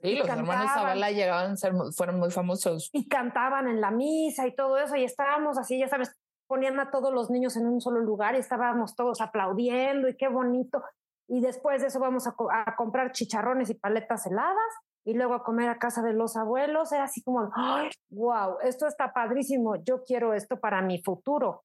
Sí, 0.00 0.16
los 0.16 0.28
hermanos 0.28 0.70
Zavala 0.72 1.10
llegaban 1.10 1.52
a 1.52 1.56
ser, 1.56 1.72
fueron 1.96 2.18
muy 2.18 2.30
famosos. 2.30 2.90
Y 2.92 3.08
cantaban 3.08 3.68
en 3.68 3.80
la 3.80 3.90
misa 3.90 4.46
y 4.46 4.54
todo 4.54 4.78
eso, 4.78 4.96
y 4.96 5.04
estábamos 5.04 5.58
así, 5.58 5.78
ya 5.78 5.88
sabes, 5.88 6.12
ponían 6.46 6.78
a 6.78 6.90
todos 6.90 7.12
los 7.12 7.30
niños 7.30 7.56
en 7.56 7.66
un 7.66 7.80
solo 7.80 8.00
lugar 8.00 8.34
y 8.34 8.38
estábamos 8.38 8.94
todos 8.94 9.20
aplaudiendo 9.20 10.08
y 10.08 10.16
qué 10.16 10.28
bonito. 10.28 10.82
Y 11.28 11.40
después 11.40 11.80
de 11.80 11.88
eso 11.88 11.98
vamos 11.98 12.26
a, 12.26 12.34
a 12.52 12.76
comprar 12.76 13.12
chicharrones 13.12 13.70
y 13.70 13.74
paletas 13.74 14.26
heladas 14.26 14.56
y 15.04 15.14
luego 15.14 15.34
a 15.34 15.42
comer 15.42 15.68
a 15.68 15.78
casa 15.78 16.02
de 16.02 16.12
los 16.12 16.36
abuelos. 16.36 16.92
Era 16.92 17.04
así 17.04 17.22
como, 17.22 17.50
¡ay, 17.54 17.90
wow! 18.10 18.58
Esto 18.62 18.86
está 18.86 19.12
padrísimo, 19.12 19.76
yo 19.76 20.04
quiero 20.04 20.34
esto 20.34 20.60
para 20.60 20.82
mi 20.82 21.02
futuro. 21.02 21.64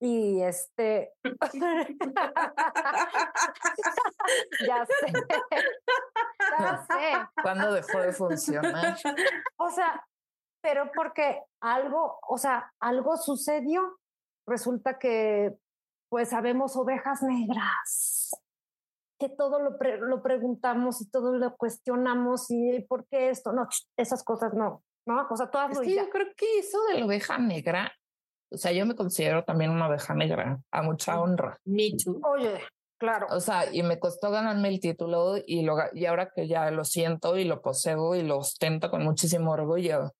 Y 0.00 0.42
este, 0.42 1.12
ya 4.66 4.84
sé, 4.84 5.12
ya 6.58 6.86
sé. 6.86 7.40
¿Cuándo 7.42 7.72
dejó 7.72 8.00
de 8.00 8.12
funcionar? 8.12 8.96
O 9.58 9.70
sea, 9.70 10.06
pero 10.62 10.90
porque 10.94 11.42
algo, 11.60 12.18
o 12.28 12.38
sea, 12.38 12.72
algo 12.80 13.16
sucedió. 13.16 13.98
Resulta 14.46 14.98
que, 14.98 15.56
pues, 16.08 16.28
sabemos 16.28 16.76
ovejas 16.76 17.22
negras, 17.22 18.30
que 19.18 19.28
todo 19.28 19.60
lo, 19.60 19.76
lo 20.06 20.22
preguntamos 20.22 21.00
y 21.00 21.10
todo 21.10 21.32
lo 21.32 21.56
cuestionamos 21.56 22.50
y 22.50 22.80
por 22.88 23.08
qué 23.08 23.30
esto, 23.30 23.52
no, 23.52 23.66
esas 23.96 24.22
cosas 24.22 24.54
no, 24.54 24.84
¿no? 25.06 25.26
O 25.28 25.36
sea, 25.36 25.50
todas 25.50 25.72
es 25.72 25.80
que 25.80 25.96
yo 25.96 26.08
creo 26.10 26.26
que 26.36 26.58
eso 26.60 26.78
de 26.84 27.00
la 27.00 27.06
oveja 27.06 27.38
negra 27.38 27.92
o 28.52 28.56
sea, 28.56 28.72
yo 28.72 28.86
me 28.86 28.94
considero 28.94 29.44
también 29.44 29.70
una 29.70 29.88
oveja 29.88 30.14
negra, 30.14 30.60
a 30.70 30.82
mucha 30.82 31.20
honra. 31.20 31.58
Me 31.64 31.92
too. 32.02 32.20
Oye, 32.22 32.60
claro. 32.98 33.26
O 33.30 33.40
sea, 33.40 33.72
y 33.72 33.82
me 33.82 33.98
costó 33.98 34.30
ganarme 34.30 34.68
el 34.68 34.80
título 34.80 35.36
y, 35.44 35.62
lo, 35.62 35.76
y 35.92 36.06
ahora 36.06 36.30
que 36.34 36.48
ya 36.48 36.70
lo 36.70 36.84
siento 36.84 37.36
y 37.36 37.44
lo 37.44 37.62
poseo 37.62 38.14
y 38.14 38.22
lo 38.22 38.38
ostento 38.38 38.90
con 38.90 39.04
muchísimo 39.04 39.52
orgullo. 39.52 40.12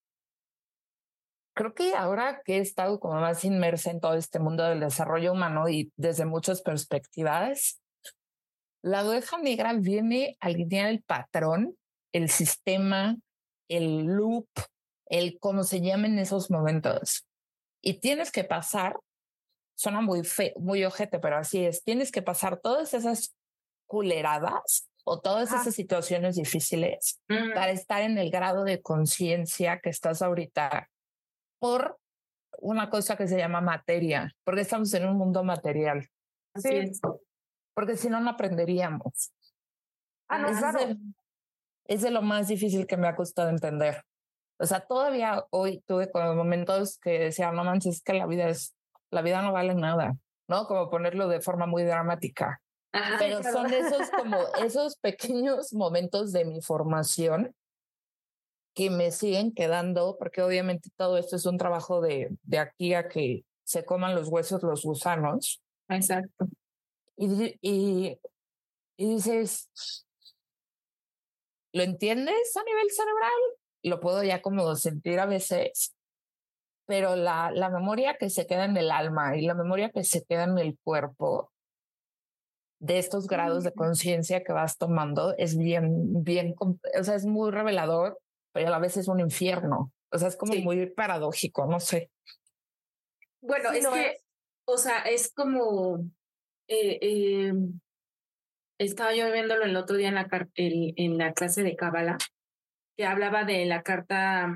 Creo 1.53 1.73
que 1.73 1.95
ahora 1.95 2.41
que 2.45 2.57
he 2.57 2.59
estado 2.59 2.99
como 2.99 3.19
más 3.19 3.43
inmersa 3.43 3.89
en 3.89 3.99
todo 3.99 4.13
este 4.13 4.39
mundo 4.39 4.63
del 4.63 4.79
desarrollo 4.79 5.31
humano 5.31 5.67
y 5.69 5.91
desde 5.95 6.25
muchas 6.25 6.61
perspectivas, 6.61 7.81
la 8.83 9.07
oveja 9.07 9.39
negra 9.39 9.73
viene 9.73 10.37
a 10.39 10.47
alinear 10.47 10.89
el 10.89 11.01
patrón, 11.01 11.75
el 12.13 12.29
sistema, 12.29 13.17
el 13.69 14.05
loop, 14.05 14.47
el 15.07 15.39
cómo 15.39 15.63
se 15.63 15.81
llama 15.81 16.05
en 16.05 16.19
esos 16.19 16.51
momentos 16.51 17.27
y 17.81 17.99
tienes 17.99 18.31
que 18.31 18.43
pasar, 18.43 18.97
suena 19.77 20.01
muy 20.01 20.23
fe, 20.23 20.53
muy 20.57 20.83
ojete, 20.83 21.19
pero 21.19 21.37
así 21.37 21.63
es, 21.65 21.83
tienes 21.83 22.11
que 22.11 22.21
pasar 22.21 22.59
todas 22.59 22.93
esas 22.93 23.35
culeradas 23.87 24.89
o 25.05 25.19
todas 25.21 25.51
esas 25.53 25.73
situaciones 25.73 26.35
difíciles 26.35 27.21
Mm. 27.29 27.53
para 27.53 27.71
estar 27.71 28.01
en 28.01 28.17
el 28.17 28.29
grado 28.31 28.63
de 28.63 28.81
conciencia 28.81 29.79
que 29.79 29.89
estás 29.89 30.21
ahorita 30.21 30.89
por 31.59 31.97
una 32.59 32.89
cosa 32.89 33.15
que 33.15 33.27
se 33.27 33.37
llama 33.37 33.61
materia, 33.61 34.33
porque 34.43 34.61
estamos 34.61 34.93
en 34.93 35.05
un 35.07 35.15
mundo 35.17 35.43
material, 35.43 36.09
Así 36.53 36.69
Sí. 36.69 36.75
es. 36.77 37.01
porque 37.75 37.95
si 37.95 38.09
no, 38.09 38.19
no 38.19 38.31
aprenderíamos. 38.31 39.31
Ah, 40.27 40.39
no, 40.39 40.49
es, 40.49 40.57
claro. 40.57 40.79
de, 40.79 40.97
es 41.85 42.01
de 42.01 42.09
lo 42.11 42.23
más 42.23 42.47
difícil 42.47 42.87
que 42.87 42.97
me 42.97 43.07
ha 43.07 43.15
costado 43.15 43.49
entender. 43.49 44.03
O 44.59 44.65
sea, 44.65 44.79
todavía 44.81 45.45
hoy 45.51 45.83
tuve 45.85 46.09
como 46.11 46.33
momentos 46.33 46.97
que 46.99 47.19
decía, 47.19 47.51
no 47.51 47.63
manches, 47.63 47.97
es 47.97 48.01
que 48.03 48.13
la 48.13 48.25
vida 48.25 48.49
es, 48.49 48.75
la 49.11 49.21
vida 49.21 49.41
no 49.41 49.51
vale 49.51 49.75
nada, 49.75 50.15
¿no? 50.47 50.67
Como 50.67 50.89
ponerlo 50.89 51.27
de 51.27 51.41
forma 51.41 51.65
muy 51.65 51.83
dramática. 51.83 52.61
Ajá, 52.93 53.15
Pero 53.19 53.39
claro. 53.39 53.57
son 53.57 53.73
esos 53.73 54.09
como 54.11 54.37
esos 54.63 54.95
pequeños 54.97 55.73
momentos 55.73 56.31
de 56.31 56.45
mi 56.45 56.61
formación 56.61 57.53
que 58.73 58.89
me 58.89 59.11
siguen 59.11 59.53
quedando, 59.53 60.17
porque 60.19 60.41
obviamente 60.41 60.89
todo 60.95 61.17
esto 61.17 61.35
es 61.35 61.45
un 61.45 61.57
trabajo 61.57 61.99
de, 61.99 62.29
de 62.43 62.59
aquí 62.59 62.93
a 62.93 63.07
que 63.07 63.43
se 63.63 63.83
coman 63.83 64.15
los 64.15 64.29
huesos 64.29 64.61
los 64.63 64.83
gusanos. 64.83 65.61
Exacto. 65.89 66.47
Y, 67.17 67.57
y, 67.61 68.19
y 68.97 69.15
dices, 69.15 69.69
¿lo 71.73 71.83
entiendes 71.83 72.55
a 72.55 72.63
nivel 72.63 72.89
cerebral? 72.91 73.31
Lo 73.83 73.99
puedo 73.99 74.23
ya 74.23 74.41
como 74.41 74.75
sentir 74.75 75.19
a 75.19 75.25
veces, 75.25 75.95
pero 76.87 77.15
la, 77.15 77.51
la 77.51 77.69
memoria 77.69 78.15
que 78.17 78.29
se 78.29 78.47
queda 78.47 78.65
en 78.65 78.77
el 78.77 78.89
alma 78.91 79.35
y 79.37 79.41
la 79.45 79.53
memoria 79.53 79.91
que 79.91 80.03
se 80.03 80.23
queda 80.23 80.45
en 80.45 80.57
el 80.57 80.77
cuerpo 80.83 81.51
de 82.79 82.97
estos 82.99 83.27
grados 83.27 83.63
de 83.63 83.73
conciencia 83.73 84.43
que 84.43 84.53
vas 84.53 84.77
tomando 84.77 85.35
es 85.37 85.57
bien, 85.57 86.23
bien, 86.23 86.55
o 86.59 86.77
sea, 87.03 87.15
es 87.15 87.25
muy 87.25 87.51
revelador, 87.51 88.19
pero 88.53 88.67
a 88.67 88.71
la 88.71 88.79
vez 88.79 88.97
es 88.97 89.07
un 89.07 89.19
infierno. 89.19 89.91
O 90.11 90.17
sea, 90.17 90.29
es 90.29 90.37
como 90.37 90.53
Sí. 90.53 90.61
muy 90.63 90.85
paradójico, 90.87 91.65
no 91.65 91.79
sé. 91.79 92.09
Bueno, 93.41 93.71
Sí 93.71 93.79
es 93.79 93.87
que, 93.87 94.09
es. 94.11 94.25
o 94.65 94.77
sea, 94.77 94.99
es 95.01 95.33
como, 95.33 95.97
eh, 96.69 96.99
eh, 97.01 97.53
estaba 98.79 99.13
yo 99.13 99.31
viéndolo 99.31 99.63
el 99.65 99.75
otro 99.75 99.97
día 99.97 100.09
en 100.09 100.15
la, 100.15 100.27
el- 100.55 100.93
en 100.97 101.17
la 101.17 101.33
clase 101.33 101.63
de 101.63 101.75
Cábala, 101.75 102.17
que 102.95 103.05
hablaba 103.05 103.43
de 103.43 103.65
la 103.65 103.83
carta 103.83 104.55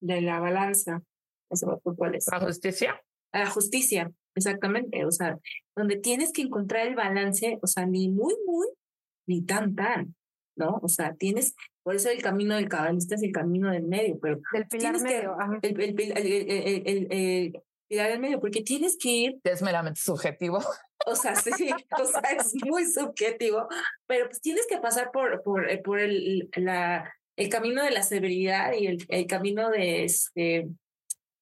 de 0.00 0.20
la 0.20 0.40
balanza. 0.40 1.02
Eso 1.50 1.66
me 1.66 1.72
acuerdo 1.74 1.96
cuál 1.96 2.14
es. 2.14 2.26
La 2.30 2.40
justicia. 2.40 3.02
A 3.32 3.40
la 3.40 3.50
justicia, 3.50 4.10
exactamente. 4.34 5.04
O 5.04 5.10
sea, 5.12 5.38
donde 5.76 5.96
tienes 5.96 6.32
que 6.32 6.42
encontrar 6.42 6.86
el 6.86 6.94
balance, 6.96 7.58
o 7.62 7.66
sea, 7.66 7.86
ni 7.86 8.08
muy, 8.08 8.34
muy, 8.46 8.66
ni 9.26 9.42
tan, 9.44 9.74
tan, 9.74 10.14
¿no? 10.56 10.80
O 10.82 10.88
sea, 10.88 11.14
tienes, 11.14 11.54
por 11.82 11.94
eso 11.94 12.08
el 12.10 12.22
camino 12.22 12.56
del 12.56 12.68
cabalista 12.68 13.14
es 13.14 13.22
el 13.22 13.32
camino 13.32 13.70
del 13.70 13.84
medio, 13.84 14.18
pero 14.20 14.40
Del 14.52 14.66
pilar 14.66 14.96
que- 14.96 15.02
medio. 15.02 15.36
ajá. 15.40 15.58
el, 15.62 15.80
el, 15.80 16.00
el, 16.00 17.06
el, 17.12 17.62
pilar 17.88 18.10
del 18.10 18.20
medio, 18.20 18.40
porque 18.40 18.62
tienes 18.62 18.96
que 19.00 19.08
ir 19.10 19.40
que 19.42 19.50
es 19.50 19.62
meramente 19.62 20.00
subjetivo. 20.00 20.58
o 21.06 21.14
sea, 21.16 21.34
sí, 21.36 21.70
o 22.00 22.04
sea, 22.04 22.20
es 22.36 22.52
muy 22.64 22.84
subjetivo, 22.86 23.66
pero 24.06 24.26
pues 24.26 24.40
tienes 24.40 24.66
que 24.68 24.78
pasar 24.78 25.10
por, 25.12 25.42
por, 25.42 25.66
por 25.82 25.98
el, 26.00 26.48
la, 26.56 27.12
el 27.36 27.48
camino 27.48 27.82
de 27.84 27.90
la 27.92 28.02
severidad 28.02 28.72
y 28.74 28.86
el, 28.86 29.04
el 29.08 29.26
camino 29.26 29.70
de 29.70 30.04
este, 30.04 30.68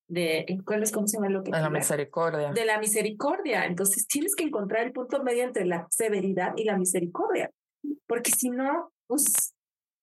de, 0.09 0.59
¿cuál 0.65 0.83
es, 0.83 0.91
cómo 0.91 1.07
se 1.07 1.19
llama 1.19 1.29
lo 1.29 1.43
que? 1.45 1.51
De 1.51 1.61
la 1.61 1.71
misericordia. 1.71 2.53
de 2.53 2.65
la 2.65 2.79
misericordia. 2.79 3.67
Entonces 3.67 4.07
tienes 4.07 4.35
que 4.35 4.45
encontrar 4.45 4.85
el 4.85 4.93
punto 4.93 5.23
medio 5.23 5.45
entre 5.45 5.67
la 5.67 5.87
severidad 5.91 6.55
y 6.57 6.65
la 6.65 6.77
misericordia, 6.79 7.51
porque 8.07 8.31
si 8.31 8.51
no, 8.51 8.91
pues, 9.07 9.55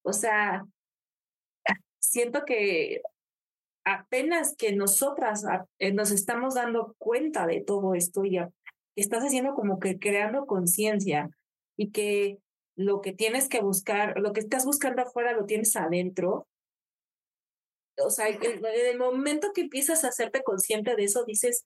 o 0.03 0.13
sea, 0.13 0.65
siento 1.99 2.43
que 2.45 3.01
apenas 3.83 4.55
que 4.55 4.75
nosotras 4.75 5.45
a- 5.45 5.65
eh, 5.79 5.91
nos 5.93 6.11
estamos 6.11 6.55
dando 6.55 6.95
cuenta 6.97 7.45
de 7.45 7.61
todo 7.61 7.93
esto 7.95 8.25
y 8.25 8.39
estás 8.95 9.23
haciendo 9.23 9.53
como 9.53 9.79
que 9.79 9.99
creando 9.99 10.45
conciencia 10.45 11.29
y 11.77 11.91
que 11.91 12.37
lo 12.77 13.01
que 13.01 13.13
tienes 13.13 13.47
que 13.49 13.61
buscar, 13.61 14.19
lo 14.19 14.33
que 14.33 14.39
estás 14.39 14.65
buscando 14.65 15.01
afuera 15.01 15.33
lo 15.33 15.45
tienes 15.45 15.75
adentro. 15.75 16.47
O 18.03 18.09
sea, 18.09 18.27
en 18.27 18.39
el 18.53 18.97
momento 18.97 19.51
que 19.53 19.61
empiezas 19.61 20.03
a 20.03 20.09
hacerte 20.09 20.43
consciente 20.43 20.95
de 20.95 21.03
eso, 21.05 21.23
dices, 21.25 21.65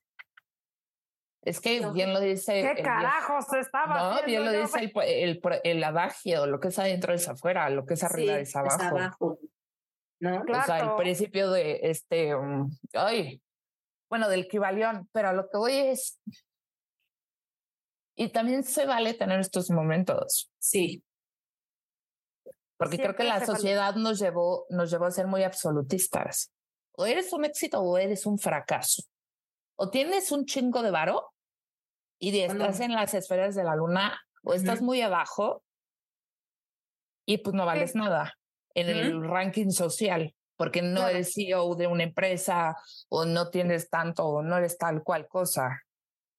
Es 1.42 1.58
que 1.60 1.80
No. 1.80 1.92
bien 1.94 2.12
lo 2.12 2.20
dice. 2.20 2.60
el 2.60 2.76
¿Qué 2.76 2.82
carajos 2.82 3.46
estaba 3.54 3.98
No, 3.98 4.10
haciendo 4.10 4.26
bien 4.26 4.44
lo 4.44 4.52
yo? 4.52 4.60
dice 4.62 4.92
el, 4.94 5.40
el, 5.64 5.84
adagio, 5.84 6.46
lo 6.46 6.60
que 6.60 6.68
es 6.68 6.78
adentro 6.78 7.14
es 7.14 7.26
afuera, 7.28 7.70
lo 7.70 7.86
que 7.86 7.94
es 7.94 8.04
arriba 8.04 8.34
sí, 8.36 8.40
es 8.42 8.56
abajo. 8.56 8.82
abajo. 8.98 9.38
¿No? 10.20 10.44
Claro. 10.44 10.62
O 10.62 10.66
sea, 10.66 10.78
el 10.80 10.96
principio 10.96 11.50
de 11.50 11.80
este, 11.84 12.34
um, 12.34 12.70
ay, 12.92 13.40
bueno, 14.10 14.28
del 14.28 14.40
equivalión, 14.40 15.08
pero 15.12 15.30
a 15.30 15.32
lo 15.32 15.48
que 15.48 15.56
voy 15.56 15.72
es, 15.72 16.20
y 18.16 18.28
también 18.28 18.62
se 18.62 18.84
vale 18.84 19.14
tener 19.14 19.40
estos 19.40 19.70
momentos, 19.70 20.52
Sí, 20.58 21.02
porque 22.80 22.96
creo 22.98 23.14
que 23.14 23.24
la 23.24 23.44
sociedad 23.44 23.94
nos 23.94 24.18
llevó, 24.18 24.64
nos 24.70 24.90
llevó 24.90 25.04
a 25.04 25.10
ser 25.10 25.26
muy 25.26 25.42
absolutistas. 25.42 26.50
O 26.96 27.04
eres 27.04 27.30
un 27.34 27.44
éxito 27.44 27.78
o 27.80 27.98
eres 27.98 28.24
un 28.24 28.38
fracaso. 28.38 29.02
O 29.76 29.90
tienes 29.90 30.32
un 30.32 30.46
chingo 30.46 30.82
de 30.82 30.90
varo 30.90 31.30
y 32.18 32.30
de- 32.30 32.46
estás 32.46 32.80
en 32.80 32.92
las 32.94 33.12
esferas 33.12 33.54
de 33.54 33.64
la 33.64 33.76
luna, 33.76 34.18
o 34.44 34.54
estás 34.54 34.76
Ujú. 34.78 34.86
muy 34.86 35.02
abajo 35.02 35.62
y 37.26 37.38
pues 37.38 37.54
no 37.54 37.66
vales 37.66 37.94
nada 37.94 38.34
en 38.74 38.88
el 38.88 39.22
ranking 39.28 39.70
social, 39.70 40.34
porque 40.56 40.80
no 40.80 41.00
Claro. 41.00 41.08
eres 41.10 41.32
CEO 41.34 41.74
de 41.74 41.86
una 41.86 42.04
empresa 42.04 42.76
o 43.10 43.26
no 43.26 43.50
tienes 43.50 43.90
tanto 43.90 44.26
o 44.26 44.42
no 44.42 44.56
eres 44.56 44.78
tal 44.78 45.02
cual 45.02 45.28
cosa. 45.28 45.82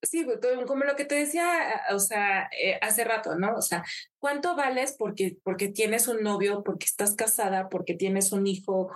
Sí, 0.01 0.23
pues, 0.23 0.39
como- 0.67 0.83
lo 0.83 0.95
que 0.95 1.05
te 1.05 1.15
decía, 1.15 1.81
o 1.91 1.99
sea, 1.99 2.49
eh, 2.57 2.77
hace 2.81 3.03
rato, 3.03 3.35
¿no? 3.35 3.55
O 3.55 3.61
sea, 3.61 3.83
¿cuánto 4.19 4.55
vales 4.55 4.95
porque, 4.97 5.37
porque 5.43 5.69
tienes 5.69 6.07
un 6.07 6.23
novio, 6.23 6.63
porque 6.63 6.85
estás 6.85 7.15
casada, 7.15 7.69
porque 7.69 7.93
tienes 7.95 8.31
un 8.31 8.47
hijo, 8.47 8.91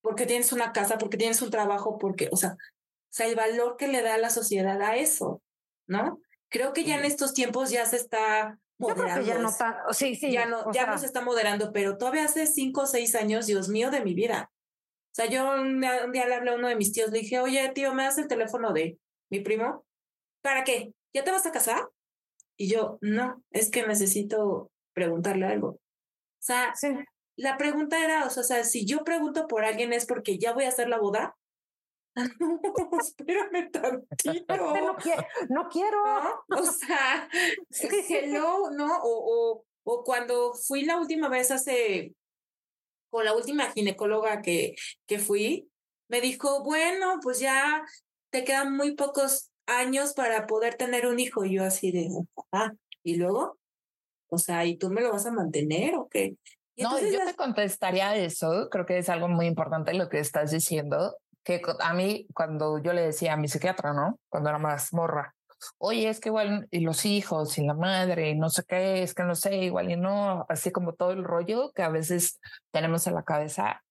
porque 0.00 0.26
tienes 0.26 0.52
una 0.52 0.72
casa, 0.72 0.98
porque 0.98 1.16
tienes 1.16 1.42
un 1.42 1.50
trabajo, 1.50 1.98
porque, 1.98 2.28
o 2.30 2.36
sea, 2.36 2.52
o 2.52 3.12
sea, 3.16 3.26
el 3.26 3.34
valor 3.34 3.76
que 3.76 3.88
le 3.88 4.02
da 4.02 4.18
la 4.18 4.30
sociedad 4.30 4.80
a 4.82 4.96
eso, 4.96 5.42
¿no? 5.86 6.20
Creo 6.48 6.72
que 6.72 6.84
ya 6.84 6.98
en 6.98 7.04
estos 7.04 7.34
tiempos 7.34 7.70
ya 7.70 7.86
se 7.86 7.96
está 7.96 8.58
moderando. 8.78 9.26
ya 9.26 9.38
no 9.38 9.50
tan, 9.56 9.74
sí, 9.92 10.14
sí. 10.14 10.30
Ya, 10.30 10.46
no, 10.46 10.70
ya 10.72 10.86
no 10.86 10.98
se 10.98 11.06
está 11.06 11.22
moderando, 11.22 11.72
pero 11.72 11.96
todavía 11.96 12.24
hace 12.24 12.46
cinco 12.46 12.82
o 12.82 12.86
seis 12.86 13.14
años, 13.14 13.46
Dios 13.46 13.68
mío, 13.68 13.90
de 13.90 14.02
mi 14.04 14.14
vida. 14.14 14.50
O 14.52 15.14
sea, 15.16 15.26
yo 15.26 15.50
un 15.60 15.80
día, 15.80 16.04
un 16.04 16.12
día 16.12 16.26
le 16.26 16.34
hablé 16.34 16.50
a 16.50 16.54
uno 16.56 16.68
de 16.68 16.76
mis 16.76 16.92
tíos, 16.92 17.10
le 17.10 17.20
dije, 17.20 17.40
oye, 17.40 17.68
tío, 17.74 17.94
¿me 17.94 18.04
das 18.04 18.18
el 18.18 18.28
teléfono 18.28 18.72
de 18.72 18.98
mi 19.30 19.40
primo? 19.40 19.84
¿Para 20.42 20.64
qué? 20.64 20.92
¿Ya 21.14 21.24
te 21.24 21.30
vas 21.30 21.46
a 21.46 21.52
casar? 21.52 21.88
Y 22.56 22.68
yo, 22.70 22.98
no, 23.00 23.42
es 23.50 23.70
que 23.70 23.86
necesito 23.86 24.70
preguntarle 24.94 25.46
algo. 25.46 25.68
O 25.68 25.80
sea, 26.38 26.74
Sí. 26.74 26.88
la 27.36 27.56
pregunta 27.58 28.02
era, 28.02 28.24
o 28.26 28.30
sea, 28.30 28.64
si 28.64 28.86
yo 28.86 29.04
pregunto 29.04 29.46
por 29.46 29.64
alguien 29.64 29.92
es 29.92 30.06
porque 30.06 30.38
ya 30.38 30.52
voy 30.52 30.64
a 30.64 30.68
hacer 30.68 30.88
la 30.88 30.98
boda. 30.98 31.36
No, 32.40 32.98
espérame 32.98 33.70
tantito. 33.72 34.56
No, 34.56 34.96
quiero, 34.96 35.22
no 35.50 35.68
quiero. 35.68 36.02
¿no? 36.48 36.58
O 36.60 36.62
sea, 36.64 37.28
Sí. 37.70 37.88
hello, 38.08 38.70
¿no? 38.70 38.86
O, 39.02 39.52
o, 39.52 39.64
o 39.84 40.02
cuando 40.04 40.54
fui 40.54 40.84
la 40.84 40.98
última 40.98 41.28
vez 41.28 41.50
hace, 41.50 42.14
con 43.10 43.24
la 43.24 43.34
última 43.34 43.70
ginecóloga 43.70 44.40
que, 44.40 44.74
que 45.06 45.18
fui, 45.18 45.70
me 46.08 46.22
dijo, 46.22 46.62
bueno, 46.64 47.18
pues 47.22 47.38
ya 47.38 47.84
te 48.36 48.44
quedan 48.44 48.76
muy 48.76 48.94
pocos 48.94 49.50
años 49.66 50.12
para 50.12 50.46
poder 50.46 50.74
tener 50.74 51.06
un 51.06 51.18
hijo. 51.18 51.46
Y 51.46 51.54
yo 51.54 51.64
así 51.64 51.90
de, 51.90 52.10
ah, 52.52 52.70
y 53.02 53.16
luego, 53.16 53.58
o 54.28 54.36
sea, 54.36 54.66
¿y 54.66 54.76
tú 54.76 54.90
me 54.90 55.00
lo 55.00 55.10
vas 55.10 55.24
a 55.24 55.32
mantener 55.32 55.94
o 55.94 56.06
qué? 56.06 56.36
Y 56.74 56.82
No, 56.82 57.00
yo 57.00 57.16
las- 57.16 57.28
te 57.28 57.34
contestaría 57.34 58.14
eso. 58.14 58.68
Creo 58.70 58.84
que 58.84 58.98
es 58.98 59.08
algo 59.08 59.28
muy 59.28 59.46
importante 59.46 59.94
lo 59.94 60.10
que 60.10 60.18
estás 60.18 60.50
diciendo. 60.50 61.16
Que 61.44 61.62
a 61.80 61.94
mí, 61.94 62.26
cuando 62.34 62.78
yo 62.82 62.92
le 62.92 63.06
decía 63.06 63.32
a 63.32 63.36
mi 63.38 63.48
psiquiatra, 63.48 63.94
¿no? 63.94 64.20
Cuando 64.28 64.50
era 64.50 64.58
más 64.58 64.92
morra, 64.92 65.34
oye, 65.78 66.10
es 66.10 66.20
que 66.20 66.28
igual, 66.28 66.68
y 66.70 66.80
los 66.80 67.06
hijos, 67.06 67.56
y 67.56 67.64
la 67.64 67.72
madre, 67.72 68.28
y 68.30 68.34
no 68.38 68.50
sé 68.50 68.64
qué, 68.68 69.02
es 69.02 69.14
que 69.14 69.22
no 69.22 69.34
sé, 69.34 69.56
igual 69.56 69.90
y 69.90 69.96
no, 69.96 70.44
así 70.50 70.70
como 70.72 70.92
todo 70.92 71.12
el 71.12 71.24
rollo 71.24 71.72
que 71.72 71.82
a 71.82 71.88
veces 71.88 72.38
tenemos 72.70 73.06
en 73.06 73.14
la 73.14 73.22
cabeza. 73.22 73.82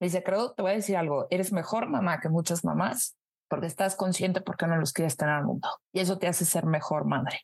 Me 0.00 0.06
dice, 0.06 0.22
creo, 0.22 0.54
te 0.54 0.62
voy 0.62 0.70
a 0.70 0.76
decir 0.76 0.96
algo, 0.96 1.26
eres 1.28 1.52
mejor 1.52 1.86
mamá 1.86 2.18
que 2.20 2.30
muchas 2.30 2.64
mamás 2.64 3.18
porque 3.50 3.66
estás 3.66 3.96
consciente 3.96 4.40
porque 4.40 4.66
no 4.66 4.76
los 4.76 4.92
quieres 4.94 5.16
tener 5.18 5.34
al 5.34 5.44
mundo. 5.44 5.68
Y 5.92 6.00
eso 6.00 6.18
te 6.18 6.28
hace 6.28 6.44
ser 6.46 6.64
mejor 6.64 7.04
madre. 7.04 7.42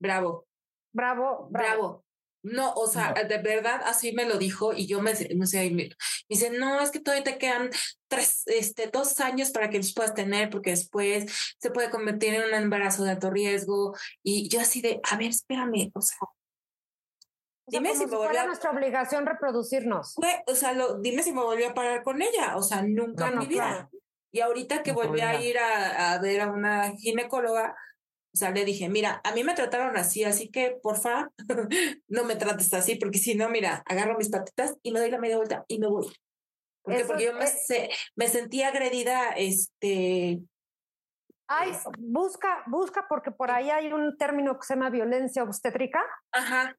bravo, 0.00 0.46
Bravo, 0.92 1.48
bravo. 1.50 1.50
bravo. 1.50 2.04
No, 2.46 2.72
o 2.74 2.86
sea, 2.86 3.14
No. 3.14 3.26
de 3.26 3.38
verdad 3.38 3.80
así 3.86 4.12
me 4.12 4.26
lo 4.26 4.36
dijo 4.38 4.74
y 4.74 4.86
yo 4.86 5.00
me, 5.00 5.12
no 5.34 5.46
sé, 5.46 5.70
me, 5.70 5.84
me 5.84 5.90
dice, 6.28 6.50
no, 6.50 6.78
es 6.80 6.90
que 6.90 7.00
todavía 7.00 7.24
te 7.24 7.38
quedan 7.38 7.70
tres, 8.06 8.42
este, 8.46 8.86
dos 8.88 9.18
años 9.20 9.50
para 9.50 9.70
que 9.70 9.78
los 9.78 9.94
puedas 9.94 10.12
tener 10.14 10.50
porque 10.50 10.70
después 10.70 11.24
se 11.58 11.70
puede 11.70 11.90
convertir 11.90 12.34
en 12.34 12.44
un 12.48 12.54
embarazo 12.54 13.02
de 13.02 13.12
alto 13.12 13.30
riesgo. 13.30 13.94
Y 14.22 14.48
yo 14.50 14.60
así 14.60 14.82
de, 14.82 15.00
a 15.10 15.16
ver, 15.16 15.30
espérame, 15.30 15.90
o 15.94 16.00
sea, 16.02 16.18
O 17.66 17.70
sea, 17.70 17.80
Dime 17.80 17.88
como 17.92 18.00
si 18.02 18.06
me 18.10 18.16
volvió 18.18 18.40
a- 18.42 18.46
nuestra 18.46 18.70
obligación 18.72 19.24
reproducirnos. 19.26 20.14
o 20.46 20.54
sea, 20.54 20.74
lo, 20.74 21.00
dime 21.00 21.22
si 21.22 21.32
me 21.32 21.40
volvió 21.42 21.70
a 21.70 21.74
parar 21.74 22.02
con 22.02 22.20
ella, 22.20 22.56
o 22.58 22.62
sea, 22.62 22.82
nunca 22.82 23.24
No, 23.24 23.28
en 23.30 23.34
no, 23.36 23.40
mi 23.40 23.46
vida. 23.46 23.64
claro. 23.68 23.90
Y 24.34 24.40
ahorita 24.40 24.82
que 24.82 24.90
No, 24.90 24.96
volví 24.96 25.20
a 25.20 25.40
ir 25.40 25.56
a, 25.58 26.12
a 26.12 26.18
ver 26.18 26.40
a 26.40 26.50
una 26.50 26.90
ginecóloga, 26.96 27.76
o 28.34 28.36
sea, 28.36 28.50
le 28.50 28.64
dije, 28.64 28.88
mira, 28.88 29.20
a 29.22 29.32
mí 29.32 29.44
me 29.44 29.54
trataron 29.54 29.96
así, 29.96 30.24
así 30.24 30.50
que 30.50 30.76
porfa, 30.82 31.30
no 32.08 32.24
me 32.24 32.34
trates 32.34 32.74
así, 32.74 32.96
porque 32.96 33.18
si 33.18 33.36
no, 33.36 33.48
mira, 33.48 33.84
agarro 33.86 34.18
mis 34.18 34.30
patitas 34.30 34.76
y 34.82 34.90
me 34.90 34.98
doy 34.98 35.12
la 35.12 35.20
media 35.20 35.36
vuelta 35.36 35.64
y 35.68 35.78
me 35.78 35.86
voy. 35.86 36.12
Porque, 36.82 36.98
Eso 36.98 37.08
porque 37.10 37.24
yo 37.26 37.32
me, 37.34 37.44
es- 37.44 37.64
se- 37.64 37.90
me 38.16 38.26
sentí 38.26 38.64
agredida, 38.64 39.28
este, 39.36 40.40
Ay, 41.46 41.70
busca, 41.98 42.64
busca, 42.66 43.06
porque 43.08 43.30
por 43.30 43.52
ahí 43.52 43.70
hay 43.70 43.92
un 43.92 44.16
término 44.16 44.58
que 44.58 44.66
se 44.66 44.74
llama 44.74 44.90
violencia 44.90 45.44
obstétrica, 45.44 46.02
ajá, 46.32 46.76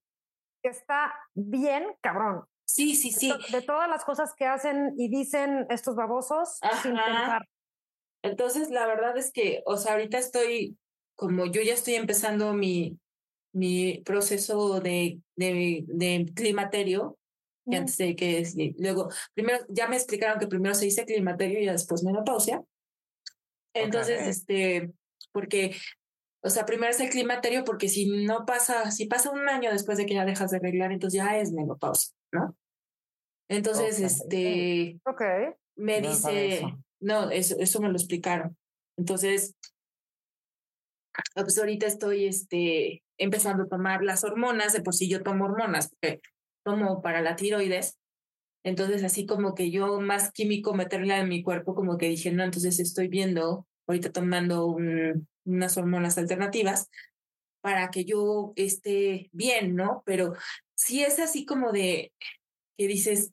que 0.62 0.72
está 0.72 1.14
bien 1.34 1.96
cabrón. 2.02 2.44
Sí, 2.66 2.96
sí, 2.96 3.12
sí. 3.12 3.30
De 3.32 3.38
to- 3.38 3.52
De 3.52 3.62
todas 3.62 3.90
las 3.90 4.04
cosas 4.04 4.34
que 4.36 4.46
hacen 4.46 4.94
y 4.98 5.10
dicen 5.10 5.66
estos 5.70 5.96
babosos 5.96 6.60
sin 6.82 6.96
pensar. 6.96 7.48
Entonces, 8.24 8.70
la 8.72 8.88
verdad 8.88 9.18
es 9.18 9.32
que, 9.32 9.62
o 9.66 9.78
sea, 9.78 9.94
ahorita 9.94 10.18
estoy, 10.18 10.78
como 11.16 11.46
yo 11.46 11.62
ya 11.62 11.74
estoy 11.74 11.96
empezando 11.96 12.54
mi, 12.54 12.98
mi 13.54 14.02
proceso 14.04 14.80
de, 14.80 15.20
de, 15.36 15.84
de 15.88 16.26
climaterio, 16.36 17.18
que 17.70 17.78
Mm. 17.78 17.80
antes 17.82 17.98
de 17.98 18.16
que, 18.16 18.40
es- 18.40 18.58
y 18.58 18.76
luego, 18.80 19.10
primero, 19.34 19.60
ya 19.70 19.88
me 19.88 19.96
explicaron 19.96 20.40
que 20.40 20.48
primero 20.48 20.76
se 20.76 20.86
dice 20.86 21.06
climaterio 21.06 21.60
y 21.62 21.66
después 21.68 22.04
menopausia. 22.04 22.64
Entonces, 23.74 24.22
este, 24.28 24.92
porque, 25.32 25.76
o 26.42 26.50
sea, 26.50 26.66
primero 26.66 26.92
es 26.92 27.00
el 27.00 27.10
climaterio 27.10 27.64
porque 27.64 27.90
si 27.90 28.26
no 28.26 28.46
pasa, 28.46 28.92
si 28.92 29.06
pasa 29.06 29.32
un 29.32 29.50
año 29.50 29.72
después 29.72 29.98
de 29.98 30.06
que 30.06 30.14
ya 30.14 30.26
dejas 30.26 30.52
de 30.52 30.58
arreglar, 30.58 30.92
entonces 30.92 31.18
ya 31.18 31.38
es 31.38 31.52
menopausia, 31.52 32.15
¿no? 32.32 32.56
Entonces, 33.48 34.00
este, 34.00 35.00
Ok. 35.06 35.22
me 35.76 36.02
No 36.02 36.10
dice, 36.10 36.56
eso. 36.56 36.80
no, 37.00 37.30
eso, 37.30 37.56
eso 37.60 37.82
me 37.82 37.90
lo 37.90 37.96
explicaron. 37.96 38.58
Entonces, 38.98 39.56
ah, 41.14 41.22
pues 41.44 41.58
ahorita 41.58 41.86
estoy 41.88 42.26
este, 42.26 43.04
empezando 43.18 43.64
a 43.64 43.68
tomar 43.68 44.04
las 44.04 44.24
hormonas, 44.24 44.74
de 44.74 44.82
por 44.82 44.94
sí 44.94 45.10
yo 45.10 45.24
tomo 45.24 45.46
hormonas, 45.46 45.90
porque 45.90 46.22
tomo 46.64 47.02
para 47.02 47.22
la 47.22 47.36
tiroides. 47.36 47.98
Entonces, 48.64 49.04
así 49.04 49.28
como 49.28 49.54
que 49.54 49.70
yo 49.70 50.02
más 50.02 50.32
químico 50.32 50.74
meterla 50.74 51.20
en 51.20 51.30
mi 51.30 51.44
cuerpo, 51.44 51.76
como 51.76 51.98
que 51.98 52.10
dije, 52.10 52.32
no, 52.32 52.44
entonces 52.44 52.80
estoy 52.80 53.08
viendo, 53.08 53.68
ahorita 53.88 54.12
tomando 54.12 54.66
un- 54.66 55.28
unas 55.46 55.78
hormonas 55.78 56.18
alternativas 56.18 56.90
para 57.62 57.92
que 57.92 58.06
yo 58.06 58.54
esté 58.56 59.30
bien, 59.34 59.76
¿no? 59.76 60.02
Pero 60.06 60.34
si 60.76 61.04
es 61.04 61.20
así 61.20 61.46
como 61.46 61.72
de 61.72 62.14
que 62.78 62.88
dices, 62.88 63.32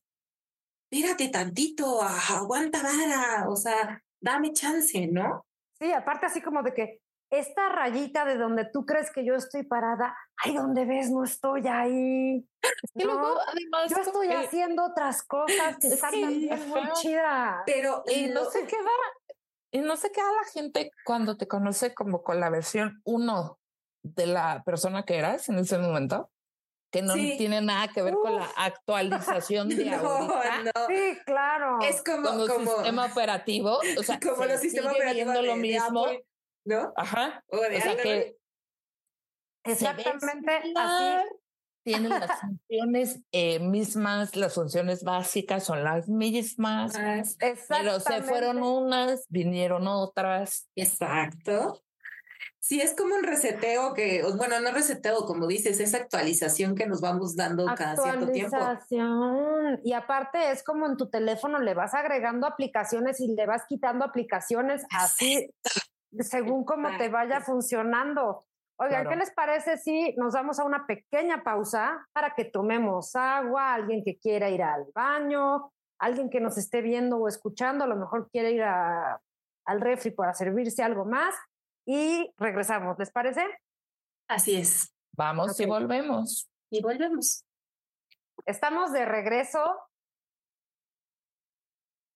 espérate 0.90 1.28
tantito, 1.28 2.00
aguanta 2.02 2.82
vara, 2.82 3.48
o 3.48 3.56
sea, 3.56 4.02
dame 4.20 4.52
chance, 4.52 5.06
¿no? 5.08 5.44
Sí, 5.78 5.92
aparte 5.92 6.26
así 6.26 6.40
como 6.40 6.62
de 6.62 6.74
que 6.74 7.00
esta 7.30 7.70
rayita 7.70 8.24
de 8.26 8.36
donde 8.36 8.66
tú 8.66 8.84
crees 8.84 9.10
que 9.10 9.24
yo 9.24 9.34
estoy 9.34 9.62
parada, 9.62 10.14
ay, 10.36 10.54
donde 10.54 10.84
ves, 10.84 11.10
no 11.10 11.24
estoy 11.24 11.66
ahí. 11.66 12.46
Y 12.94 13.04
luego, 13.04 13.20
No, 13.20 13.40
además, 13.40 13.90
yo 13.90 13.96
estoy 14.02 14.28
que- 14.28 14.34
haciendo 14.34 14.84
otras 14.84 15.22
cosas 15.22 15.78
que 15.80 15.88
están 15.88 16.10
Sí, 16.12 16.20
también 16.20 16.68
muy 16.68 16.82
chidas. 17.00 17.62
Pero 17.66 18.04
Y 18.06 18.26
no 18.26 18.44
se 18.50 18.66
queda, 18.66 18.90
y 19.72 19.80
no 19.80 19.96
se 19.96 20.12
queda 20.12 20.30
la 20.30 20.44
gente 20.52 20.90
cuando 21.04 21.36
te 21.38 21.48
conoce 21.48 21.94
como 21.94 22.22
con 22.22 22.38
la 22.38 22.50
versión 22.50 23.00
uno 23.04 23.58
de 24.04 24.26
la 24.26 24.62
persona 24.64 25.04
que 25.04 25.16
eras 25.16 25.48
en 25.48 25.58
ese 25.58 25.78
momento, 25.78 26.30
que 26.92 27.02
no 27.02 27.14
Sí. 27.14 27.34
tiene 27.38 27.60
nada 27.62 27.88
que 27.88 28.02
ver 28.02 28.14
con 28.14 28.36
la 28.36 28.48
actualización 28.56 29.68
de 29.70 29.84
no, 29.86 30.08
ahorita. 30.08 30.62
no, 30.64 30.86
Sí, 30.88 31.18
claro. 31.24 31.78
es 31.82 32.02
como, 32.04 32.28
Como, 32.28 32.46
como, 32.46 32.70
sistema 32.74 33.06
operativo, 33.06 33.80
o 33.98 34.02
sea, 34.02 34.20
como 34.22 34.42
se 34.42 34.48
los 34.48 34.60
sistemas 34.60 34.94
operativos 34.94 35.34
de, 35.34 35.42
lo 35.42 35.54
de 35.54 35.58
mismo, 35.60 36.04
Apple, 36.04 36.24
¿no? 36.66 36.92
ajá, 36.96 37.42
O 37.48 37.56
de 37.56 37.76
o 37.78 37.80
sea 37.80 37.96
que 37.96 38.36
Exactamente 39.64 40.72
así. 40.76 41.28
Tienen 41.84 42.10
las 42.10 42.40
funciones 42.40 43.20
eh, 43.32 43.58
mismas, 43.58 44.36
las 44.36 44.54
funciones 44.54 45.02
básicas 45.02 45.64
son 45.64 45.82
las 45.82 46.08
mismas, 46.08 46.94
Ah, 46.96 47.22
pero 47.68 47.98
se 47.98 48.22
fueron 48.22 48.62
unas, 48.62 49.26
vinieron 49.28 49.88
otras. 49.88 50.68
Exacto. 50.76 51.82
Sí, 52.64 52.80
es 52.80 52.94
como 52.94 53.16
un 53.16 53.24
reseteo 53.24 53.92
que, 53.92 54.22
bueno, 54.36 54.60
no 54.60 54.70
reseteo, 54.70 55.26
como 55.26 55.48
dices, 55.48 55.80
esa 55.80 55.96
actualización 55.96 56.76
que 56.76 56.86
nos 56.86 57.00
vamos 57.00 57.34
dando 57.34 57.66
cada 57.74 57.96
cierto 57.96 58.30
tiempo. 58.30 58.54
Actualización. 58.54 59.80
Y 59.82 59.92
aparte 59.94 60.52
es 60.52 60.62
como 60.62 60.86
en 60.86 60.96
tu 60.96 61.10
teléfono 61.10 61.58
le 61.58 61.74
vas 61.74 61.92
agregando 61.92 62.46
aplicaciones 62.46 63.18
y 63.20 63.34
le 63.34 63.46
vas 63.46 63.64
quitando 63.68 64.04
aplicaciones 64.04 64.86
así 64.96 65.52
según 66.20 66.64
cómo 66.64 66.88
te 66.98 67.08
vaya 67.08 67.40
funcionando. 67.40 68.46
Oigan, 68.78 69.02
Claro. 69.02 69.10
¿qué 69.10 69.16
les 69.16 69.32
parece 69.32 69.76
si 69.78 70.14
nos 70.16 70.34
damos 70.34 70.60
a 70.60 70.64
una 70.64 70.86
pequeña 70.86 71.42
pausa 71.42 72.06
para 72.12 72.34
que 72.36 72.44
tomemos 72.44 73.16
agua, 73.16 73.74
alguien 73.74 74.04
que 74.04 74.18
quiera 74.20 74.48
ir 74.50 74.62
al 74.62 74.86
baño, 74.94 75.72
alguien 75.98 76.30
que 76.30 76.40
nos 76.40 76.56
esté 76.58 76.80
viendo 76.80 77.16
o 77.18 77.26
escuchando, 77.26 77.82
a 77.84 77.88
lo 77.88 77.96
mejor 77.96 78.30
quiere 78.30 78.52
ir 78.52 78.62
a- 78.62 79.20
al 79.66 79.80
refri 79.80 80.12
para 80.12 80.32
servirse 80.34 80.82
algo 80.84 81.04
más 81.04 81.34
y 81.86 82.32
regresamos, 82.38 82.98
¿les 82.98 83.10
parece? 83.10 83.44
Así 84.28 84.56
es. 84.56 84.92
Vamos 85.16 85.58
y 85.60 85.66
volvemos. 85.66 86.48
Y 86.70 86.80
volvemos. 86.82 87.44
Estamos 88.46 88.92
de 88.92 89.04
regreso 89.04 89.60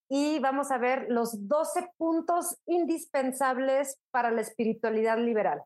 y 0.08 0.38
vamos 0.38 0.70
a 0.70 0.78
ver 0.78 1.06
los 1.08 1.48
12 1.48 1.88
puntos 1.96 2.56
indispensables 2.66 3.98
para 4.10 4.30
la 4.30 4.40
espiritualidad 4.40 5.18
liberal. 5.18 5.62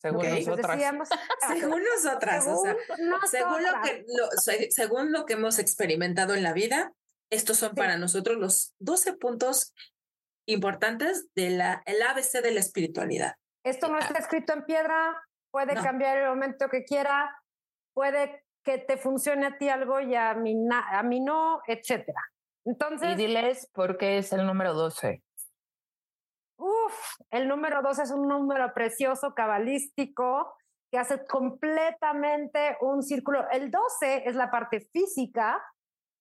Según 0.00 0.18
Ok. 0.18 0.24
Les 0.24 0.46
nosotras. 0.46 0.76
decíamos, 0.76 1.08
Según 1.48 1.82
nosotras, 1.94 2.46
o 2.48 2.62
sea, 2.62 2.76
según 2.96 3.20
según 3.30 3.62
lo 3.62 3.82
que, 3.82 4.04
lo- 4.08 4.30
según 4.70 5.12
lo 5.12 5.26
que 5.26 5.32
hemos 5.34 5.58
experimentado 5.58 6.34
en 6.34 6.42
la 6.42 6.52
vida, 6.52 6.92
estos 7.30 7.56
son 7.58 7.70
Sí. 7.70 7.76
para 7.76 7.96
nosotros 7.96 8.36
los 8.38 8.74
12 8.78 9.14
puntos 9.14 9.74
importantes 10.46 11.32
de 11.34 11.50
la, 11.50 11.82
el 11.86 12.02
ABC 12.02 12.42
de 12.42 12.50
la 12.52 12.60
espiritualidad. 12.60 13.34
Esto 13.64 13.88
no 13.88 13.98
está 13.98 14.18
escrito 14.18 14.52
en 14.52 14.64
piedra, 14.64 15.20
puede 15.52 15.74
No. 15.74 15.82
cambiar 15.82 16.18
el 16.18 16.28
momento 16.28 16.68
que 16.68 16.84
quiera, 16.84 17.36
puede 17.94 18.44
que 18.64 18.78
te 18.78 18.96
funcione 18.96 19.46
a 19.46 19.58
ti 19.58 19.68
algo 19.68 20.00
y 20.00 20.14
a 20.14 20.34
mí, 20.34 20.54
na- 20.54 20.98
a 20.98 21.02
mí 21.02 21.20
no, 21.20 21.60
etcétera. 21.66 22.20
Y 22.64 22.70
Entonces, 22.70 23.16
diles 23.16 23.68
por 23.72 23.98
qué 23.98 24.18
es 24.18 24.32
el 24.32 24.46
número 24.46 24.72
12. 24.74 25.22
Uf, 26.58 26.94
el 27.30 27.48
número 27.48 27.82
dos 27.82 27.98
es 27.98 28.10
un 28.12 28.28
número 28.28 28.72
precioso, 28.72 29.34
cabalístico, 29.34 30.54
que 30.92 30.98
hace 30.98 31.24
completamente 31.24 32.76
un 32.80 33.02
círculo. 33.02 33.48
El 33.50 33.70
12 33.70 34.28
es 34.28 34.36
la 34.36 34.50
parte 34.50 34.80
física, 34.92 35.60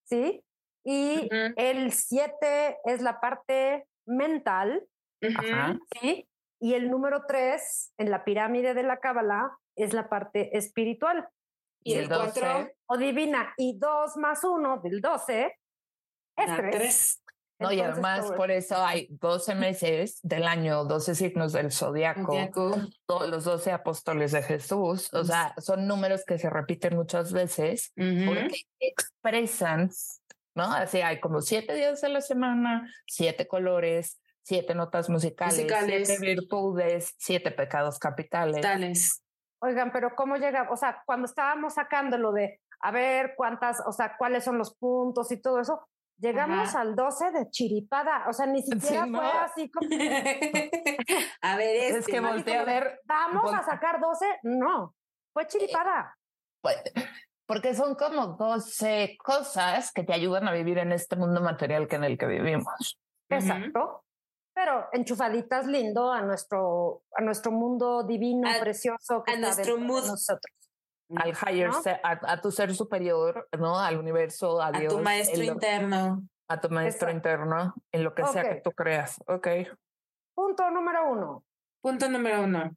¿sí? 0.08 0.44
Y 0.84 1.30
el 1.58 1.92
7 1.92 2.80
es 2.86 3.02
la 3.02 3.20
parte 3.20 3.86
mental, 4.06 4.86
Ajá. 5.22 5.78
¿sí? 6.02 6.28
Y 6.60 6.74
el 6.76 6.90
número 6.92 7.26
3 7.28 7.94
en 7.98 8.12
la 8.12 8.24
pirámide 8.24 8.74
de 8.74 8.84
la 8.84 8.98
Cábala 9.00 9.58
es 9.76 9.94
la 9.94 10.10
parte 10.10 10.56
espiritual 10.58 11.28
Y 11.84 11.94
el 11.96 12.08
4 12.08 12.70
o 12.88 12.98
divina. 12.98 13.54
Y 13.58 13.78
2 13.80 14.18
más 14.18 14.44
1 14.44 14.82
del 14.84 15.02
12 15.02 15.58
es 16.38 16.48
da 16.48 16.58
3. 16.58 16.76
3. 16.76 17.24
No, 17.60 17.72
y 17.72 17.76
Entonces, 17.80 17.94
además 17.94 18.26
todo- 18.28 18.38
por 18.38 18.50
eso 18.52 18.76
hay 18.84 19.08
12 19.12 19.54
meses 19.56 20.20
del 20.24 20.44
año, 20.44 20.84
12 20.86 21.14
signos 21.16 21.54
del 21.54 21.72
zodiaco, 21.72 22.36
los 23.08 23.44
12 23.44 23.72
apóstoles 23.72 24.32
de 24.32 24.42
Jesús. 24.42 25.14
O 25.14 25.24
sea, 25.24 25.54
son 25.60 25.88
números 25.88 26.26
que 26.26 26.38
se 26.40 26.50
repiten 26.50 26.96
muchas 26.96 27.32
veces 27.34 27.92
porque 27.96 28.62
expresan, 28.80 29.90
¿no? 30.56 30.64
Así 30.72 31.02
hay 31.02 31.20
como 31.20 31.42
siete 31.42 31.74
días 31.74 32.02
de 32.02 32.10
la 32.10 32.22
semana, 32.22 32.90
siete 33.08 33.48
colores, 33.48 34.22
siete 34.44 34.76
notas 34.76 35.10
musicales, 35.10 35.56
Musicales. 35.56 36.08
siete 36.08 36.22
virtudes, 36.26 37.14
siete 37.18 37.52
pecados 37.52 38.00
capitales. 38.00 38.62
Tales. 38.62 39.24
Oigan, 39.60 39.92
pero 39.92 40.16
¿cómo 40.16 40.38
llega? 40.38 40.68
O 40.72 40.76
sea, 40.78 41.04
cuando 41.06 41.26
estábamos 41.26 41.76
sacando 41.76 42.18
lo 42.18 42.32
de 42.32 42.60
a 42.80 42.92
ver 42.92 43.34
cuántas, 43.38 43.82
o 43.86 43.92
sea, 43.92 44.16
cuáles 44.18 44.44
son 44.44 44.58
los 44.58 44.76
puntos 44.76 45.32
y 45.32 45.38
todo 45.40 45.60
eso, 45.60 45.88
llegamos 46.18 46.70
Ajá. 46.70 46.82
al 46.82 46.96
12 46.96 47.32
de 47.32 47.50
chiripada. 47.52 48.28
O 48.28 48.34
sea, 48.34 48.48
ni 48.48 48.64
siquiera 48.64 49.06
fue 49.06 49.28
así 49.28 49.70
como, 49.70 49.88
a 51.42 51.56
ver, 51.58 51.76
Es 51.76 51.96
este, 51.98 52.12
que 52.12 52.20
volteé 52.20 52.58
a 52.58 52.64
ver, 52.66 53.00
vamos 53.06 53.54
a 53.54 53.64
sacar 53.64 54.00
12. 54.00 54.26
No, 54.44 54.96
fue 55.32 55.46
chiripada. 55.48 56.18
pues, 56.62 56.78
porque 57.46 57.74
son 57.76 57.96
como 57.96 58.28
12 58.38 59.18
cosas 59.24 59.92
que 59.92 60.04
te 60.04 60.14
ayudan 60.14 60.48
a 60.48 60.52
vivir 60.54 60.78
en 60.78 60.92
este 60.92 61.16
mundo 61.16 61.42
material 61.42 61.88
que 61.88 61.96
en 61.98 62.04
el 62.04 62.18
que 62.18 62.26
vivimos. 62.28 63.00
Exacto. 63.30 64.04
Pero 64.54 64.88
enchufaditas 64.92 65.66
lindo 65.66 66.12
a 66.12 66.22
nuestro, 66.22 67.04
a 67.16 67.22
nuestro 67.22 67.52
mundo 67.52 68.04
divino, 68.04 68.50
A- 68.50 68.60
precioso 68.60 69.24
que 69.24 69.32
a 69.32 69.36
está 69.36 69.48
nuestro 69.48 69.76
dentro 69.76 69.76
de 69.76 70.02
mood. 70.02 70.08
nosotros. 70.08 70.56
Al 71.16 71.34
higher, 71.54 71.72
a, 72.04 72.20
a 72.34 72.42
tu 72.42 72.52
ser 72.52 72.74
superior, 72.74 73.48
¿no? 73.58 73.78
Al 73.80 73.98
universo, 73.98 74.62
a, 74.62 74.68
A 74.68 74.72
Dios. 74.72 74.94
tu 74.94 75.00
maestro 75.02 75.38
lo- 75.44 75.52
interno. 75.54 76.24
A 76.48 76.60
tu 76.60 76.70
maestro 76.70 77.08
Exacto. 77.10 77.30
interno, 77.30 77.74
en 77.94 78.04
lo 78.04 78.14
que 78.14 78.26
sea 78.28 78.44
que 78.44 78.62
tú 78.62 78.72
creas. 78.72 79.18
Ok. 79.28 79.48
Punto 80.34 80.70
número 80.70 81.10
uno. 81.10 81.44
Punto 81.82 82.10
número 82.10 82.42
uno. 82.44 82.72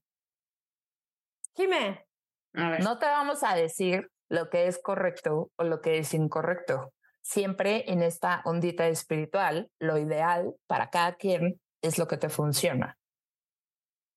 Jimé, 1.57 2.07
A 2.55 2.71
ver. 2.71 2.83
No 2.83 2.99
te 2.99 3.07
vamos 3.07 3.43
a 3.43 3.55
decir 3.55 4.11
lo 4.31 4.51
que 4.51 4.67
es 4.67 4.81
correcto 4.83 5.51
o 5.57 5.65
lo 5.65 5.81
que 5.81 5.99
es 5.99 6.15
incorrecto. 6.15 6.93
Siempre 7.23 7.91
en 7.91 8.03
esta 8.03 8.43
ondita 8.45 8.87
espiritual, 8.89 9.71
lo 9.81 9.97
ideal 9.99 10.55
para 10.67 10.91
cada 10.91 11.15
quien 11.15 11.61
es 11.83 11.99
lo 11.99 12.07
que 12.07 12.17
te 12.17 12.29
funciona. 12.29 12.99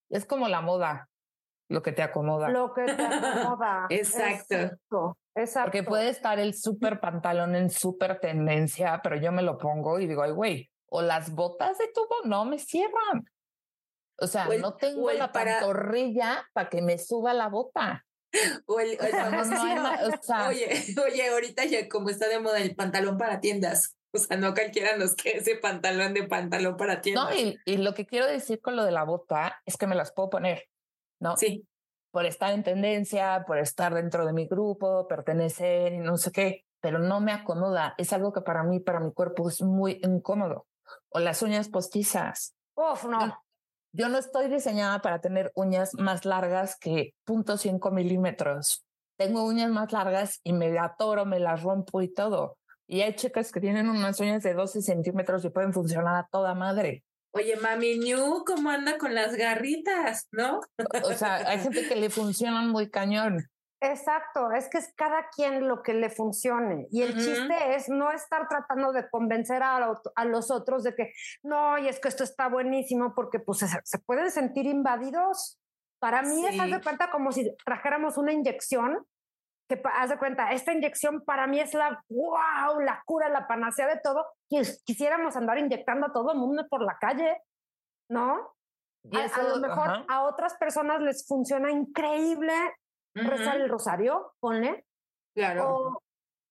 Es 0.10 0.26
como 0.26 0.48
la 0.48 0.62
moda, 0.62 1.10
lo 1.70 1.82
que 1.82 1.92
te 1.92 2.02
acomoda. 2.02 2.50
lo 2.50 2.74
que 2.74 2.86
te 2.86 3.02
acomoda. 3.02 3.88
Exacto. 3.90 4.56
Exacto. 4.56 5.18
exacto. 5.36 5.66
Porque 5.72 5.84
puede 5.84 6.10
estar 6.10 6.40
el 6.40 6.54
súper 6.54 7.00
pantalón 7.00 7.56
en 7.56 7.70
súper 7.70 8.20
tendencia, 8.20 9.00
pero 9.04 9.16
yo 9.18 9.32
me 9.32 9.42
lo 9.42 9.58
pongo 9.58 10.00
y 10.00 10.08
digo, 10.08 10.24
ay, 10.24 10.32
güey, 10.32 10.72
o 10.90 11.02
las 11.02 11.32
botas 11.34 11.78
de 11.78 11.88
tubo 11.94 12.16
no 12.26 12.46
me 12.46 12.58
cierran. 12.60 13.30
O 14.20 14.26
sea, 14.28 14.48
O 14.48 14.54
el- 14.54 14.62
no 14.62 14.76
tengo 14.76 15.12
el 15.12 15.20
la 15.20 15.32
para- 15.32 15.60
pantorrilla 15.60 16.44
para 16.54 16.70
que 16.70 16.82
me 16.82 16.98
suba 16.98 17.34
la 17.34 17.50
bota. 17.50 18.04
O 18.66 18.80
el, 18.80 18.98
o 19.00 19.04
el 19.04 19.12
No, 19.12 19.18
famoso- 19.20 19.50
no 19.52 19.62
hay 19.64 19.76
ma- 19.80 20.00
o 20.04 20.22
sea, 20.24 20.48
Oye, 20.50 20.68
oye, 21.06 21.30
ahorita 21.30 21.66
ya 21.66 21.88
como 21.90 22.10
está 22.10 22.28
de 22.28 22.40
moda 22.40 22.60
el 22.60 22.76
pantalón 22.76 23.18
para 23.18 23.40
tiendas. 23.40 23.96
O 24.14 24.18
sea, 24.20 24.38
no 24.38 24.54
cualquiera 24.54 24.96
nos 24.98 25.16
quede 25.16 25.38
ese 25.40 25.56
pantalón 25.58 26.14
de 26.14 26.24
pantalón 26.24 26.78
para 26.78 27.02
tiendas. 27.02 27.26
No, 27.30 27.36
y, 27.36 27.58
y 27.66 27.78
lo 27.78 27.94
que 27.94 28.06
quiero 28.06 28.26
decir 28.26 28.62
con 28.62 28.76
lo 28.76 28.84
de 28.86 28.92
la 28.92 29.04
bota 29.04 29.62
es 29.66 29.78
que 29.78 29.86
me 29.88 29.96
las 29.96 30.12
puedo 30.14 30.30
poner, 30.30 30.64
¿no? 31.20 31.36
Sí, 31.38 31.68
Por 32.12 32.26
estar 32.26 32.54
en 32.54 32.64
tendencia, 32.64 33.44
por 33.46 33.58
estar 33.60 33.94
dentro 33.94 34.26
de 34.26 34.34
mi 34.34 34.48
grupo, 34.48 35.08
pertenecer 35.08 35.94
y 35.94 35.98
no 36.00 36.18
sé 36.18 36.32
qué, 36.32 36.66
pero 36.82 37.00
no 37.00 37.20
me 37.20 37.34
acomoda. 37.34 37.96
Es 37.98 38.14
algo 38.14 38.32
que 38.32 38.42
para 38.42 38.64
mí, 38.64 38.80
para 38.80 39.00
mi 39.02 39.12
cuerpo 39.12 39.50
es 39.50 39.62
muy 39.62 40.00
incómodo. 40.02 40.68
O 41.10 41.20
las 41.20 41.42
uñas 41.42 41.68
postizas. 41.68 42.56
Uf, 42.76 43.04
no. 43.06 43.44
Yo 43.94 44.10
no 44.10 44.18
estoy 44.18 44.50
diseñada 44.50 45.02
para 45.02 45.22
tener 45.22 45.52
uñas 45.56 45.94
más 45.94 46.26
largas 46.26 46.78
que 46.80 47.14
0.5 47.26 47.92
milímetros. 47.92 48.86
Tengo 49.18 49.46
uñas 49.46 49.72
más 49.72 49.92
largas 49.92 50.40
y 50.44 50.54
me 50.54 50.78
atoro, 50.78 51.26
me 51.26 51.40
las 51.40 51.64
rompo 51.64 52.02
y 52.02 52.14
todo. 52.14 52.58
Y 52.86 53.02
hay 53.02 53.16
chicas 53.16 53.52
que 53.52 53.60
tienen 53.60 53.90
unas 53.90 54.20
uñas 54.20 54.44
de 54.44 54.54
12 54.54 54.82
centímetros 54.82 55.44
y 55.46 55.50
pueden 55.50 55.74
funcionar 55.74 56.16
a 56.16 56.28
toda 56.32 56.54
madre. 56.54 57.04
Oye, 57.32 57.56
mami 57.58 58.00
Ñu, 58.00 58.44
¿cómo 58.46 58.70
anda 58.70 58.98
con 58.98 59.14
las 59.14 59.36
garritas? 59.36 60.28
¿No? 60.32 60.62
O 61.04 61.14
sea, 61.14 61.36
hay 61.48 61.60
gente 61.60 61.88
que 61.88 61.96
le 61.96 62.10
funcionan 62.10 62.70
muy 62.70 62.90
cañón. 62.90 63.50
Exacto, 63.80 64.52
es 64.52 64.70
que 64.70 64.80
es 64.80 64.92
cada 64.96 65.30
quien 65.30 65.68
lo 65.68 65.84
que 65.84 65.94
le 65.94 66.10
funcione. 66.10 66.88
Y 66.90 67.04
el 67.04 67.14
chiste 67.16 67.76
es 67.76 67.90
no 67.90 68.12
estar 68.12 68.48
tratando 68.48 68.92
de 68.92 69.08
convencer 69.10 69.62
a, 69.62 69.80
lo- 69.80 70.02
a 70.16 70.26
los 70.26 70.50
otros 70.50 70.84
de 70.84 70.96
que 70.96 71.14
no, 71.44 71.78
y 71.78 71.88
es 71.88 72.00
que 72.00 72.08
esto 72.08 72.24
está 72.24 72.50
buenísimo, 72.50 73.14
porque 73.14 73.40
pues 73.40 73.60
se, 73.60 73.68
se 73.84 74.00
pueden 74.00 74.32
sentir 74.32 74.66
invadidos. 74.66 75.60
Para 76.00 76.22
mí 76.24 76.46
es, 76.48 76.60
haz 76.60 76.70
de 76.70 76.76
Sí. 76.78 76.82
cuenta, 76.84 77.12
como 77.12 77.32
si 77.32 77.56
trajéramos 77.66 78.18
una 78.18 78.32
inyección, 78.34 79.06
que 79.70 79.80
haz 79.96 80.10
de 80.10 80.18
cuenta, 80.18 80.52
esta 80.54 80.74
inyección 80.74 81.24
para 81.26 81.46
mí 81.46 81.60
es 81.60 81.74
la 81.74 82.04
wow, 82.10 82.80
la 82.80 83.04
cura, 83.06 83.30
la 83.30 83.48
panacea 83.48 83.88
de 83.88 84.00
todo. 84.00 84.26
Y 84.50 84.62
quisiéramos 84.86 85.36
andar 85.36 85.58
inyectando 85.60 86.08
a 86.08 86.14
todo 86.14 86.32
el 86.32 86.40
mundo 86.40 86.66
por 86.70 86.82
la 86.84 86.98
calle, 87.00 87.42
¿no? 88.10 88.56
Y 89.04 89.18
A- 89.18 89.28
lo 89.44 89.58
mejor 89.60 90.06
a 90.08 90.24
otras 90.24 90.56
personas 90.56 91.02
les 91.02 91.28
funciona 91.28 91.70
increíble 91.72 92.54
rezar 93.24 93.58
el 93.62 93.70
rosario, 93.70 94.34
ponle, 94.40 94.86
Claro. 95.36 95.76
o 95.76 96.04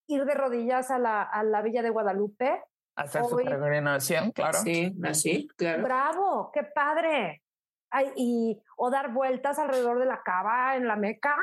ir 0.07 0.25
de 0.25 0.33
rodillas 0.33 0.89
a 0.91 0.99
la, 0.99 1.21
a 1.21 1.43
la 1.43 1.61
Villa 1.61 1.81
de 1.81 1.89
Guadalupe. 1.89 2.63
hacer 2.95 3.23
su 3.25 3.35
peregrinación, 3.37 4.31
claro. 4.31 4.57
Sí, 4.59 4.95
así, 5.03 5.47
claro. 5.57 5.83
¡Bravo! 5.83 6.51
¡Qué 6.53 6.63
padre! 6.63 7.43
Ay, 7.91 8.11
y, 8.15 8.61
o 8.77 8.89
dar 8.89 9.13
vueltas 9.13 9.59
alrededor 9.59 9.99
de 9.99 10.05
la 10.05 10.21
cava 10.23 10.75
en 10.75 10.87
la 10.87 10.95
Meca. 10.95 11.35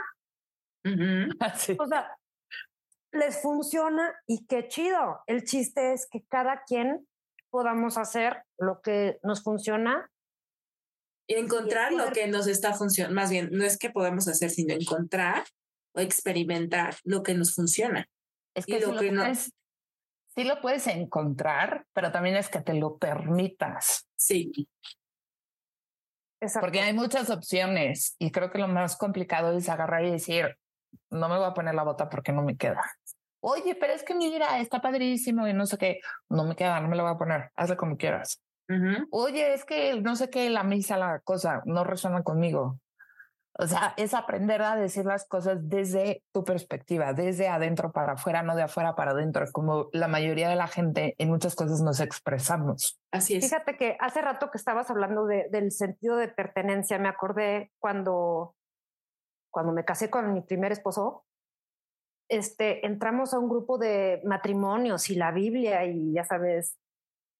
Sí. 1.57 1.77
O 1.79 1.87
sea, 1.87 2.17
les 3.13 3.41
funciona 3.41 4.15
y 4.27 4.47
qué 4.47 4.69
chido. 4.69 5.23
El 5.27 5.45
chiste 5.45 5.93
es 5.93 6.07
que 6.11 6.25
cada 6.27 6.63
quien 6.65 7.07
podamos 7.51 7.97
hacer 7.97 8.43
lo 8.59 8.81
que 8.83 9.19
nos 9.23 9.43
funciona. 9.43 10.11
Y 11.27 11.35
encontrar 11.35 11.93
Y 11.93 11.97
lo 11.97 12.13
que 12.13 12.27
nos 12.27 12.47
está 12.47 12.75
funcionando. 12.75 13.15
Más 13.15 13.31
bien, 13.31 13.49
no 13.53 13.65
es 13.65 13.79
que 13.79 13.91
podamos 13.91 14.29
hacer, 14.29 14.51
sino 14.51 14.75
encontrar 14.75 15.45
o 15.95 16.01
experimentar 16.01 16.97
lo 17.05 17.23
que 17.23 17.35
nos 17.35 17.55
funciona. 17.55 18.07
Es 18.55 18.69
Y 18.69 18.73
que 18.73 18.81
lo 18.81 18.87
sí 18.89 18.93
lo, 18.93 19.01
que 19.01 19.13
no- 19.13 19.23
puedes, 19.23 19.53
sí 20.35 20.45
lo 20.45 20.61
puedes 20.61 20.87
encontrar, 20.87 21.87
pero 21.93 22.13
también 22.13 22.37
es 22.37 22.49
que 22.49 22.61
te 22.61 22.75
lo 22.75 22.99
permitas. 22.99 24.07
Sí, 24.17 24.53
Exacto. 26.41 26.67
Porque 26.67 26.81
hay 26.81 26.93
muchas 26.93 27.31
opciones 27.31 28.17
y 28.19 28.31
creo 28.31 28.51
que 28.51 28.59
lo 28.59 28.69
más 28.69 28.97
complicado 28.97 29.57
es 29.57 29.69
agarrar 29.71 30.05
y 30.05 30.11
decir, 30.11 30.59
no 31.11 31.29
me 31.31 31.39
voy 31.39 31.47
a 31.47 31.55
poner 31.55 31.75
la 31.75 31.85
bota 31.85 32.11
porque 32.11 32.33
no 32.33 32.43
me 32.43 32.57
queda. 32.59 32.83
Oye, 33.41 33.75
pero 33.75 33.95
es 33.95 34.03
que 34.03 34.15
mira, 34.15 34.59
está 34.61 34.81
padrísimo 34.83 35.49
y 35.49 35.55
no 35.55 35.65
sé 35.65 35.79
qué, 35.79 36.01
no 36.29 36.45
me 36.45 36.55
queda, 36.55 36.81
no 36.81 36.89
me 36.89 36.97
la 36.97 37.03
voy 37.05 37.13
a 37.13 37.17
poner, 37.19 37.51
hazle 37.57 37.77
como 37.79 37.97
quieras. 37.97 38.43
Ujú. 38.69 39.07
Oye, 39.11 39.55
es 39.55 39.65
que 39.65 40.01
no 40.01 40.17
sé 40.17 40.31
qué, 40.31 40.49
la 40.51 40.65
misa, 40.65 40.97
la 40.97 41.21
cosa, 41.21 41.63
no 41.67 41.85
resuena 41.85 42.23
conmigo. 42.23 42.79
O 43.57 43.69
sea, 43.69 43.95
es 43.97 44.15
aprender 44.15 44.63
a 44.63 44.75
decir 44.75 45.05
las 45.05 45.29
cosas 45.29 45.69
desde 45.69 46.25
tu 46.33 46.43
perspectiva, 46.43 47.13
desde 47.13 47.47
adentro 47.47 47.93
para 47.93 48.15
afuera, 48.15 48.43
no 48.43 48.57
de 48.57 48.63
afuera 48.65 48.97
para 48.97 49.13
adentro, 49.13 49.45
como 49.53 49.91
la 49.93 50.09
mayoría 50.09 50.49
de 50.49 50.57
la 50.57 50.67
gente 50.67 51.15
en 51.19 51.29
muchas 51.29 51.55
cosas 51.55 51.81
nos 51.81 52.01
expresamos. 52.01 52.99
así 53.13 53.37
es. 53.37 53.45
Fíjate 53.45 53.77
que 53.77 53.97
hace 54.01 54.23
rato 54.23 54.51
que 54.51 54.59
estabas 54.59 54.91
hablando 54.91 55.27
de- 55.27 55.47
del 55.51 55.71
sentido 55.71 56.17
de 56.17 56.27
pertenencia, 56.27 56.99
me 56.99 57.07
acordé 57.09 57.71
cuando, 57.79 58.57
cuando 59.51 59.73
me 59.73 59.85
casé 59.85 60.11
con 60.11 60.35
mi 60.35 60.41
primer 60.41 60.73
esposo, 60.73 61.25
este, 62.29 62.85
entramos 62.85 63.35
a 63.35 63.39
un 63.39 63.49
grupo 63.49 63.79
de 63.79 64.21
matrimonios 64.25 65.11
y 65.11 65.15
la 65.15 65.31
Biblia 65.31 65.85
y 65.85 66.13
ya 66.13 66.25
sabes, 66.25 66.77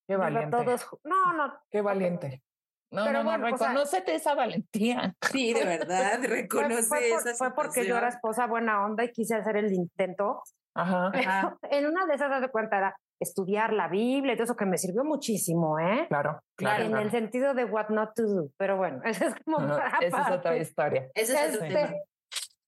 Qué 0.07 0.17
valiente. 0.17 0.57
todos, 0.57 0.87
no, 1.05 1.33
no, 1.33 1.55
Qué 1.71 1.81
valiente. 1.81 2.43
No, 2.91 3.11
no, 3.11 3.25
no, 3.25 3.37
reconócete 3.39 4.15
esa 4.15 4.35
valentía. 4.35 5.15
Sí, 5.21 5.53
de 5.53 5.65
verdad, 5.65 6.21
reconoce 6.23 6.85
fue, 6.85 7.11
esa 7.11 7.35
Fue 7.35 7.55
porque 7.55 7.87
yo 7.87 7.97
era 7.97 8.09
esposa 8.09 8.47
buena 8.47 8.85
onda 8.85 9.05
y 9.05 9.11
quise 9.11 9.35
hacer 9.35 9.57
el 9.57 9.73
intento. 9.73 10.43
Ajá. 10.75 11.11
en 11.71 11.87
una 11.87 12.07
de 12.07 12.15
esas, 12.15 12.41
de 12.41 12.49
cuenta, 12.49 12.79
era 12.79 12.97
estudiar 13.21 13.73
la 13.73 13.89
Biblia 13.89 14.35
y 14.35 14.37
todo 14.37 14.45
eso 14.45 14.57
que 14.57 14.67
me 14.67 14.79
sirvió 14.79 15.05
muchísimo, 15.05 15.79
¿eh? 15.79 16.07
Claro, 16.09 16.41
claro. 16.57 16.85
En 16.85 16.97
el 16.97 17.11
sentido 17.11 17.55
de 17.55 17.65
what 17.65 17.89
not 17.89 18.15
to 18.15 18.23
do, 18.23 18.51
pero 18.57 18.77
bueno, 18.77 19.01
esa 19.05 19.27
es 19.27 19.35
como. 19.45 19.59
esa 20.01 20.23
es 20.23 20.31
otra 20.31 20.57
historia. 20.57 21.09
Ese 21.15 21.33
es 21.33 21.55
este, 21.55 22.03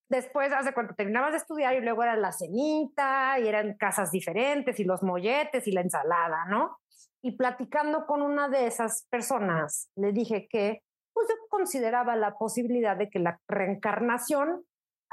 Después, 0.08 0.52
hace 0.52 0.72
cuando 0.72 0.94
terminabas 0.94 1.32
de 1.32 1.38
estudiar 1.38 1.74
y 1.74 1.80
luego 1.80 2.04
era 2.04 2.16
la 2.16 2.30
cenita 2.30 3.40
y 3.40 3.48
eran 3.48 3.74
casas 3.74 4.12
diferentes 4.12 4.78
y 4.78 4.84
los 4.84 5.02
molletes 5.02 5.66
y 5.66 5.72
la 5.72 5.80
ensalada, 5.80 6.44
¿no? 6.48 6.78
Y 7.26 7.32
platicando 7.32 8.06
con 8.06 8.22
una 8.22 8.48
de 8.48 8.68
esas 8.68 9.04
personas, 9.10 9.90
le 9.96 10.12
dije 10.12 10.46
que 10.48 10.84
pues 11.12 11.26
yo 11.28 11.34
consideraba 11.48 12.14
la 12.14 12.38
posibilidad 12.38 12.96
de 12.96 13.10
que 13.10 13.18
la 13.18 13.40
reencarnación, 13.48 14.64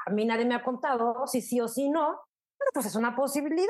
a 0.05 0.11
mí 0.11 0.23
nadie 0.23 0.45
me 0.45 0.53
ha 0.53 0.63
contado 0.63 1.25
si 1.25 1.41
sí 1.41 1.59
o 1.59 1.67
si 1.67 1.89
no, 1.89 2.19
pero 2.59 2.69
pues 2.71 2.85
es 2.85 2.95
una 2.95 3.15
posibilidad, 3.15 3.65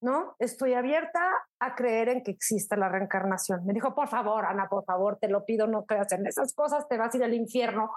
¿no? 0.00 0.34
Estoy 0.38 0.72
abierta 0.72 1.20
a 1.60 1.74
creer 1.74 2.08
en 2.08 2.22
que 2.22 2.30
exista 2.30 2.74
la 2.74 2.88
reencarnación. 2.88 3.66
Me 3.66 3.74
dijo, 3.74 3.94
por 3.94 4.08
favor, 4.08 4.46
Ana, 4.46 4.70
por 4.70 4.86
favor, 4.86 5.18
te 5.18 5.28
lo 5.28 5.44
pido, 5.44 5.66
no 5.66 5.84
creas 5.84 6.10
en 6.12 6.26
esas 6.26 6.54
cosas, 6.54 6.88
te 6.88 6.96
vas 6.96 7.12
a 7.12 7.18
ir 7.18 7.24
al 7.24 7.34
infierno. 7.34 7.92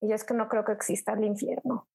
Y 0.00 0.14
es 0.14 0.24
que 0.24 0.32
no 0.32 0.48
creo 0.48 0.64
que 0.64 0.72
exista 0.72 1.12
el 1.12 1.24
infierno. 1.24 1.88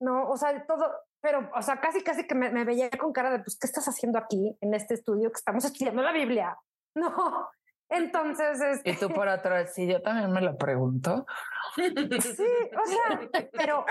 No, 0.00 0.30
o 0.30 0.36
sea, 0.36 0.64
todo, 0.64 0.92
pero, 1.26 1.50
o 1.56 1.60
sea, 1.60 1.80
casi, 1.80 2.04
casi 2.04 2.24
que 2.24 2.36
me, 2.36 2.50
me, 2.50 2.64
veía 2.64 2.88
con 2.88 3.12
cara 3.12 3.32
de, 3.32 3.40
pues, 3.40 3.58
¿qué 3.58 3.66
estás 3.66 3.88
haciendo 3.88 4.16
aquí 4.16 4.56
en 4.60 4.74
este 4.74 4.94
estudio 4.94 5.28
que 5.32 5.38
estamos 5.38 5.64
estudiando 5.64 6.00
la 6.02 6.12
Biblia? 6.12 6.56
No. 6.94 7.50
Entonces, 7.90 8.58
este... 8.60 8.90
Y 8.90 8.96
tú 8.96 9.10
por 9.10 9.28
atrás, 9.28 9.74
sí, 9.74 9.86
yo 9.86 10.00
también 10.00 10.32
me 10.32 10.40
lo 10.40 10.56
pregunto. 10.56 11.26
Sí, 11.74 11.82
o 11.82 12.86
sea, 12.86 13.20
pero 13.52 13.84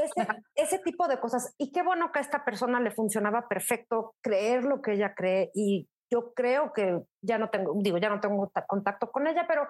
ese, 0.00 0.28
ese 0.54 0.78
tipo 0.78 1.08
de 1.08 1.18
cosas. 1.18 1.52
Y 1.58 1.72
qué 1.72 1.82
bueno 1.82 2.12
que 2.12 2.20
a 2.20 2.22
esta 2.22 2.44
persona 2.44 2.78
le 2.78 2.92
funcionaba 2.92 3.48
perfecto 3.48 4.14
creer 4.22 4.64
lo 4.64 4.80
que 4.80 4.92
ella 4.92 5.14
cree. 5.14 5.50
Y 5.54 5.88
yo 6.08 6.32
creo 6.34 6.72
que 6.72 7.00
ya 7.20 7.38
no 7.38 7.50
tengo, 7.50 7.74
digo, 7.82 7.98
ya 7.98 8.10
no 8.10 8.20
tengo 8.20 8.48
contacto 8.68 9.10
con 9.10 9.26
ella, 9.26 9.44
pero 9.48 9.66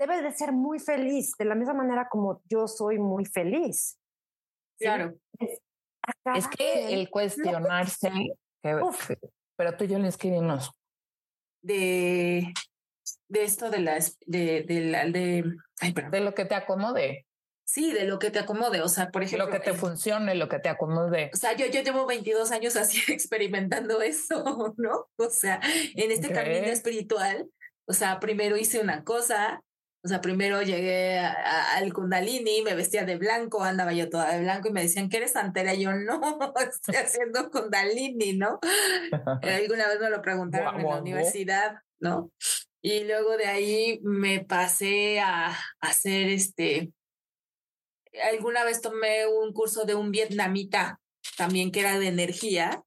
debe 0.00 0.20
de 0.22 0.32
ser 0.32 0.50
muy 0.50 0.80
feliz, 0.80 1.32
de 1.38 1.44
la 1.44 1.54
misma 1.54 1.74
manera 1.74 2.08
como 2.08 2.42
yo 2.50 2.66
soy 2.66 2.98
muy 2.98 3.24
feliz. 3.24 4.00
Claro. 4.80 5.14
Es, 6.34 6.48
que 6.48 6.94
el 6.94 7.10
cuestionarse, 7.10 8.10
pero 8.62 9.76
tú 9.76 9.84
y 9.84 9.88
yo 9.88 9.98
le 9.98 10.08
escribimos. 10.08 10.70
De, 11.62 12.52
de 13.28 13.44
esto 13.44 13.70
de 13.70 13.80
las, 13.80 14.18
de, 14.26 14.62
de, 14.62 14.80
la, 14.80 15.06
de, 15.06 15.44
ay, 15.80 15.94
de 16.10 16.20
lo 16.20 16.34
que 16.34 16.44
te 16.44 16.54
acomode. 16.54 17.26
Sí, 17.68 17.92
de 17.92 18.04
lo 18.04 18.20
que 18.20 18.30
te 18.30 18.38
acomode, 18.38 18.80
o 18.80 18.88
sea, 18.88 19.10
por 19.10 19.24
ejemplo. 19.24 19.46
Lo 19.46 19.52
que 19.52 19.58
te 19.58 19.74
funcione, 19.74 20.36
lo 20.36 20.48
que 20.48 20.60
te 20.60 20.68
acomode. 20.68 21.30
O 21.34 21.36
sea, 21.36 21.56
yo, 21.56 21.66
yo 21.66 21.82
llevo 21.82 22.06
22 22.06 22.52
años 22.52 22.76
así 22.76 23.00
experimentando 23.12 24.00
eso, 24.02 24.74
¿no? 24.76 25.08
O 25.16 25.30
sea, 25.30 25.60
en 25.94 26.12
este 26.12 26.32
camino 26.32 26.66
espiritual, 26.66 27.50
o 27.86 27.92
sea, 27.92 28.20
primero 28.20 28.56
hice 28.56 28.80
una 28.80 29.02
cosa, 29.02 29.62
o 30.06 30.08
sea, 30.08 30.20
primero 30.20 30.62
llegué 30.62 31.18
al 31.18 31.92
Kundalini, 31.92 32.62
me 32.62 32.76
vestía 32.76 33.04
de 33.04 33.16
blanco, 33.16 33.64
andaba 33.64 33.92
yo 33.92 34.08
toda 34.08 34.32
de 34.32 34.40
blanco 34.40 34.68
y 34.68 34.72
me 34.72 34.82
decían 34.82 35.08
que 35.08 35.16
eres 35.16 35.32
santera. 35.32 35.74
Y 35.74 35.82
yo 35.82 35.94
no, 35.94 36.20
estoy 36.70 36.94
haciendo 37.04 37.50
Kundalini, 37.50 38.34
¿no? 38.34 38.60
Alguna 39.42 39.88
vez 39.88 39.98
me 39.98 40.10
lo 40.10 40.22
preguntaron 40.22 40.78
en 40.78 40.86
la 40.86 41.00
universidad, 41.00 41.80
¿no? 41.98 42.30
Y 42.80 43.02
luego 43.02 43.36
de 43.36 43.46
ahí 43.46 43.98
me 44.04 44.44
pasé 44.44 45.18
a, 45.18 45.58
hacer 45.80 46.28
este. 46.28 46.92
Alguna 48.30 48.62
vez 48.62 48.80
tomé 48.80 49.26
un 49.26 49.52
curso 49.52 49.86
de 49.86 49.96
un 49.96 50.12
vietnamita 50.12 51.00
también 51.36 51.72
que 51.72 51.80
era 51.80 51.98
de 51.98 52.06
energía 52.06 52.84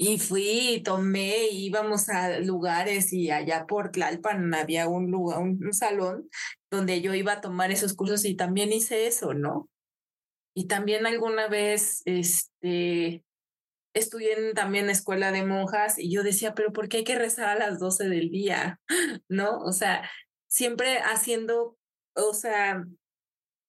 y 0.00 0.18
fui, 0.18 0.80
tomé, 0.84 1.48
íbamos 1.50 2.08
a 2.08 2.38
lugares 2.38 3.12
y 3.12 3.32
allá 3.32 3.66
por 3.66 3.90
Tlalpan 3.90 4.54
había 4.54 4.86
un 4.86 5.10
lugar, 5.10 5.40
un, 5.40 5.72
salón 5.72 6.28
donde 6.70 7.00
yo 7.02 7.14
iba 7.14 7.32
a 7.32 7.40
tomar 7.40 7.72
esos 7.72 7.94
cursos 7.94 8.24
y 8.24 8.36
también 8.36 8.72
hice 8.72 9.08
eso, 9.08 9.34
¿no? 9.34 9.68
Y 10.54 10.68
también 10.68 11.04
alguna 11.06 11.48
vez, 11.48 12.02
este, 12.04 13.24
estudié 13.92 14.54
también 14.54 14.88
escuela 14.88 15.32
de 15.32 15.44
monjas 15.44 15.98
y 15.98 16.12
yo 16.12 16.22
decía, 16.22 16.54
pero 16.54 16.72
¿por 16.72 16.88
qué 16.88 16.98
hay 16.98 17.04
que 17.04 17.18
rezar 17.18 17.48
a 17.48 17.58
las 17.58 17.80
12 17.80 18.08
del 18.08 18.30
día? 18.30 18.80
¿No? 19.28 19.58
O 19.58 19.72
sea, 19.72 20.08
siempre 20.48 20.98
haciendo, 20.98 21.76
o 22.14 22.34
sea, 22.34 22.84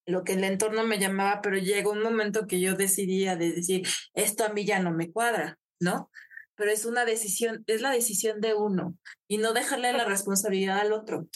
lo 0.06 0.24
que 0.24 0.34
el 0.34 0.44
entorno 0.44 0.84
me 0.84 1.00
llamaba, 1.00 1.42
pero 1.42 1.58
llegó 1.58 1.92
un 1.92 2.04
momento 2.04 2.48
que 2.48 2.60
yo 2.60 2.76
decidía 2.76 3.36
de 3.36 3.52
decir, 3.52 3.88
esto 4.14 4.46
a 4.46 4.50
mí 4.50 4.66
ya 4.66 4.80
no 4.80 4.92
me 4.92 5.12
cuadra. 5.12 5.59
¿No? 5.80 6.10
Pero 6.56 6.72
es 6.72 6.86
una 6.86 7.06
decisión, 7.06 7.64
es 7.68 7.82
la 7.82 7.92
decisión 7.92 8.42
de 8.42 8.54
uno 8.54 8.96
y 9.28 9.38
no 9.38 9.54
dejarle 9.54 9.94
la 9.94 10.06
responsabilidad 10.06 10.80
al 10.80 10.92
otro. 10.92 11.28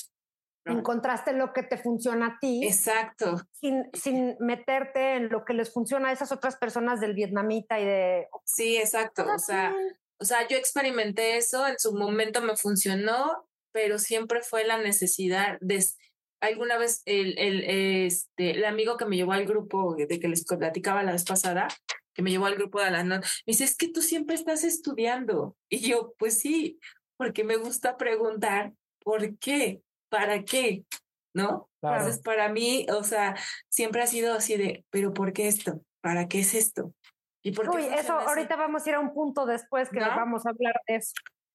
Encontraste 0.66 1.34
lo 1.34 1.52
que 1.52 1.64
te 1.64 1.78
funciona 1.78 2.28
a 2.28 2.38
ti. 2.39 2.66
Exacto. 2.66 3.41
Sin, 3.52 3.89
sin 3.94 4.38
meterte 4.39 5.16
en 5.16 5.30
lo 5.30 5.44
que 5.44 5.54
les 5.54 5.74
funciona 5.74 6.10
a 6.10 6.12
esas 6.14 6.32
otras 6.32 6.56
personas 6.56 7.02
del 7.02 7.14
vietnamita 7.14 7.80
y 7.80 7.86
de... 7.86 8.28
Sí, 8.46 8.78
exacto. 8.78 9.26
O 9.34 9.39
sea, 9.39 9.76
o 10.20 10.26
sea, 10.26 10.48
yo 10.48 10.56
experimenté 10.56 11.36
eso, 11.36 11.68
en 11.68 11.78
su 11.78 11.94
momento 11.94 12.41
me 12.41 12.56
funcionó, 12.56 13.46
pero 13.74 14.00
siempre 14.00 14.41
fue 14.41 14.64
la 14.66 14.78
necesidad 14.78 15.58
de... 15.60 15.84
Alguna 16.39 16.78
vez 16.78 17.02
el, 17.06 17.38
el, 17.39 17.64
este, 18.08 18.52
el 18.52 18.66
amigo 18.66 18.98
que 18.98 19.06
me 19.06 19.16
llevó 19.16 19.34
al 19.34 19.46
grupo 19.46 19.96
de 19.96 20.20
que 20.20 20.28
les 20.28 20.46
platicaba 20.46 21.04
la 21.04 21.14
vez 21.14 21.24
pasada, 21.24 21.68
que 22.14 22.22
me 22.22 22.32
llevó 22.32 22.45
al 22.45 22.55
grupo 22.55 22.80
de 22.80 22.86
Alanon, 22.86 23.22
me 23.22 23.28
dice, 23.45 23.64
es 23.64 23.76
que 23.76 23.88
tú 23.88 24.01
siempre 24.01 24.36
estás 24.36 24.64
estudiando. 24.64 25.55
Y 25.70 25.80
yo, 25.80 26.14
pues 26.18 26.39
sí, 26.39 26.80
porque 27.18 27.43
me 27.43 27.57
gusta 27.57 27.97
preguntar, 27.97 28.74
¿por 29.03 29.38
qué? 29.38 29.82
¿Para 30.09 30.43
qué? 30.43 30.84
¿No? 31.34 31.70
Entonces, 31.82 32.20
para 32.20 32.49
mí, 32.49 32.86
o 32.89 33.03
sea, 33.03 33.36
siempre 33.68 34.01
ha 34.01 34.07
sido 34.07 34.34
así 34.34 34.55
de, 34.55 34.86
pero 34.89 35.14
¿por 35.14 35.34
qué 35.34 35.47
esto? 35.47 35.82
¿Para 36.01 36.28
qué 36.28 36.41
es 36.41 36.53
esto? 36.53 36.93
¿Y 37.41 37.51
por 37.51 37.70
qué 37.70 37.78
Uy, 37.78 37.86
eso, 37.86 38.14
ahorita 38.14 38.55
vamos 38.55 38.86
a 38.86 38.89
ir 38.89 38.95
a 38.95 38.99
un 38.99 39.14
punto 39.14 39.45
después 39.45 39.89
que 39.89 39.99
vamos 39.99 40.45
a 40.45 40.51
hablar 40.51 40.80
de 40.88 40.95
eso. 40.95 41.14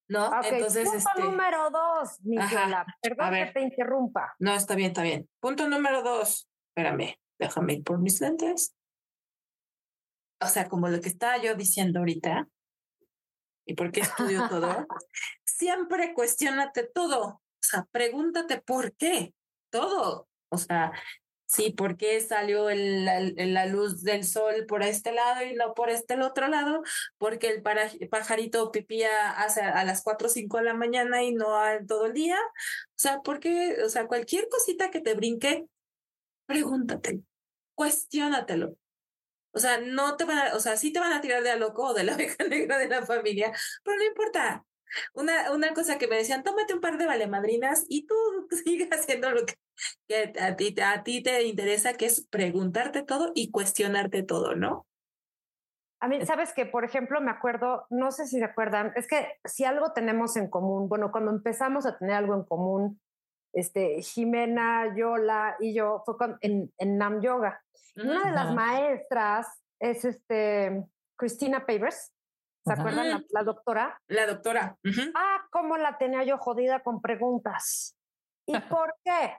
¿No? 0.09 0.31
Entonces, 0.43 0.85
punto 0.85 0.99
este 0.99 1.23
número 1.23 1.71
dos, 1.71 2.21
Michela. 2.23 2.87
Perdón 3.01 3.35
que 3.35 3.47
te 3.53 3.61
interrumpa. 3.61 4.35
No, 4.39 4.55
está 4.55 4.75
bien, 4.75 4.89
está 4.89 5.03
bien. 5.03 5.29
Punto 5.39 5.69
número 5.69 6.03
dos. 6.03 6.49
Espérame, 6.71 7.15
déjame 7.39 7.75
ir 7.75 7.85
por 7.85 7.99
mis 7.99 8.21
lentes 8.21 8.75
o 10.41 10.47
sea, 10.47 10.69
como 10.69 10.89
lo 10.89 11.01
que 11.01 11.09
estaba 11.09 11.41
yo 11.43 11.55
diciendo 11.55 12.01
ahorita, 12.01 12.49
y 13.69 13.75
por 13.75 13.93
qué 13.93 14.01
estudio 14.01 14.49
todo, 14.49 14.67
siempre 15.45 16.15
cuestionate 16.15 16.85
todo. 16.85 17.27
O 17.27 17.43
sea, 17.61 17.87
pregúntate 17.93 18.61
por 18.63 18.95
qué, 18.95 19.35
todo. 19.71 20.27
O 20.49 20.57
sea, 20.57 20.93
sí, 21.47 21.71
¿por 21.71 21.99
qué 21.99 22.19
salió 22.23 22.71
el, 22.71 23.05
la, 23.05 23.67
luz 23.67 24.03
del 24.03 24.25
sol 24.25 24.65
por 24.67 24.83
este 24.83 25.13
lado 25.13 25.45
y 25.45 25.55
no 25.55 25.75
por 25.75 25.91
este 25.91 26.19
otro 26.23 26.49
lado? 26.49 26.83
Porque 27.19 27.49
el 27.49 28.09
pajarito 28.09 28.73
pipía 28.73 29.33
hace 29.33 29.61
a 29.61 29.85
las 29.85 30.03
4 30.03 30.29
o 30.29 30.31
5 30.31 30.57
de 30.59 30.65
la 30.65 30.75
mañana 30.75 31.23
y 31.23 31.35
no 31.35 31.59
todo 31.87 32.07
el 32.07 32.15
día. 32.15 32.39
O 32.39 32.99
sea, 32.99 33.21
porque, 33.23 33.77
o 33.85 33.91
sea, 33.91 34.07
cualquier 34.07 34.49
cosita 34.49 34.91
que 34.91 35.03
te 35.03 35.15
brinque, 35.15 35.67
pregúntate, 36.47 37.21
cuestionatelo. 37.75 38.77
O 39.59 39.61
sea, 39.61 39.81
no 39.81 40.17
te 40.17 40.25
van 40.25 40.39
a, 40.39 40.55
o 40.55 40.61
sea, 40.61 40.77
sí 40.77 40.93
te 40.93 41.01
van 41.01 41.13
a 41.13 41.21
tirar 41.21 41.43
de 41.43 41.51
a 41.51 41.57
loco 41.57 41.89
o 41.89 41.95
de 41.95 42.05
la 42.05 42.15
abeja 42.15 42.45
negra 42.45 42.79
de 42.79 42.87
la 42.87 43.05
familia, 43.05 43.53
pero 43.83 43.97
no 43.97 44.05
importa. 44.05 44.65
Una, 45.15 45.51
una 45.51 45.75
cosa 45.75 45.99
que 45.99 46.07
me 46.07 46.15
decían, 46.15 46.45
tómate 46.45 46.75
un 46.75 46.81
par 46.81 46.97
de 46.97 47.07
valemadrinas 47.07 47.85
y 47.89 48.07
tú 48.07 48.15
sigue 48.65 48.89
haciendo 48.93 49.33
lo 49.33 49.41
que, 49.45 50.33
a, 50.41 50.55
ti, 50.55 50.77
a 50.81 51.03
ti 51.03 51.25
te 51.25 51.43
interesa, 51.43 51.95
que 51.95 52.07
es 52.07 52.25
preguntarte 52.29 53.03
todo 53.03 53.33
y 53.35 53.51
cuestionarte 53.51 54.23
todo, 54.23 54.55
¿no? 54.55 54.87
A 55.99 56.07
mí, 56.07 56.25
sabes 56.25 56.53
que, 56.53 56.65
por 56.65 56.85
ejemplo, 56.85 57.21
me 57.21 57.33
acuerdo, 57.33 57.85
no 57.91 58.13
sé 58.13 58.29
si 58.29 58.39
se 58.39 58.45
acuerdan, 58.45 58.93
es 58.95 59.09
que 59.09 59.27
si 59.45 59.65
algo 59.65 59.93
tenemos 59.93 60.37
en 60.37 60.49
común, 60.49 60.89
bueno, 60.89 61.11
cuando 61.11 61.33
empezamos 61.33 61.85
a 61.85 61.99
tener 61.99 62.15
algo 62.15 62.35
en 62.35 62.45
común, 62.45 63.01
este, 63.53 64.03
Jimena, 64.03 64.95
Yola 64.97 65.57
y 65.61 65.75
yo, 65.75 66.03
fue 66.05 66.15
en, 66.41 66.73
en 66.79 66.99
Nam 66.99 67.21
Yoga. 67.21 67.63
Una 67.97 68.25
de 68.25 68.31
las 68.31 68.55
maestras 68.55 69.49
es 69.81 70.05
este 70.05 70.85
Cristina 71.17 71.67
Pavers. 71.67 72.13
¿Se 72.65 72.73
acuerdan? 72.73 73.25
La, 73.31 73.43
doctora. 73.43 74.01
La 74.09 74.27
doctora. 74.27 74.77
Ah, 75.15 75.47
cómo 75.51 75.77
la 75.79 75.97
tenía 75.99 76.23
yo 76.25 76.39
jodida 76.39 76.81
con 76.81 77.01
preguntas. 77.01 77.97
¿Y 78.47 78.53
por 78.69 78.95
qué? 79.05 79.37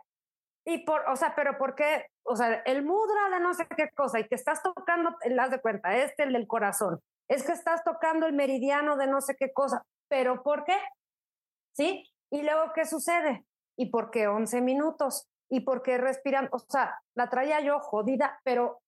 Y 0.65 0.79
por, 0.79 1.07
o 1.07 1.15
sea, 1.15 1.35
pero 1.35 1.57
¿por 1.57 1.75
qué? 1.75 2.07
O 2.23 2.35
sea, 2.35 2.61
el 2.65 2.83
mudra 2.83 3.29
de 3.29 3.39
no 3.39 3.53
sé 3.53 3.67
qué 3.75 3.89
cosa 3.95 4.19
y 4.19 4.27
que 4.27 4.35
estás 4.35 4.61
tocando, 4.61 5.15
las 5.25 5.51
de 5.51 5.61
cuenta, 5.61 5.95
este, 5.95 6.23
el 6.23 6.33
del 6.33 6.47
corazón. 6.47 6.99
Es 7.27 7.43
que 7.43 7.51
estás 7.51 7.83
tocando 7.83 8.25
el 8.25 8.33
meridiano 8.33 8.97
de 8.97 9.07
no 9.07 9.21
sé 9.21 9.35
qué 9.35 9.53
cosa. 9.53 9.83
¿Pero 10.09 10.43
por 10.43 10.65
qué? 10.65 10.77
¿Sí? 11.75 12.03
Y 12.31 12.41
luego, 12.41 12.71
¿qué 12.73 12.85
sucede? 12.85 13.45
¿Y 13.79 13.85
por 13.85 14.11
qué 14.11 14.27
11 14.27 14.59
minutos? 14.59 15.29
¿Y 15.49 15.61
por 15.61 15.83
qué 15.83 15.97
respiran? 15.97 16.49
O 16.51 16.59
sea, 16.59 16.99
la 17.15 17.29
traía 17.29 17.61
yo 17.61 17.79
jodida, 17.79 18.41
pero 18.43 18.81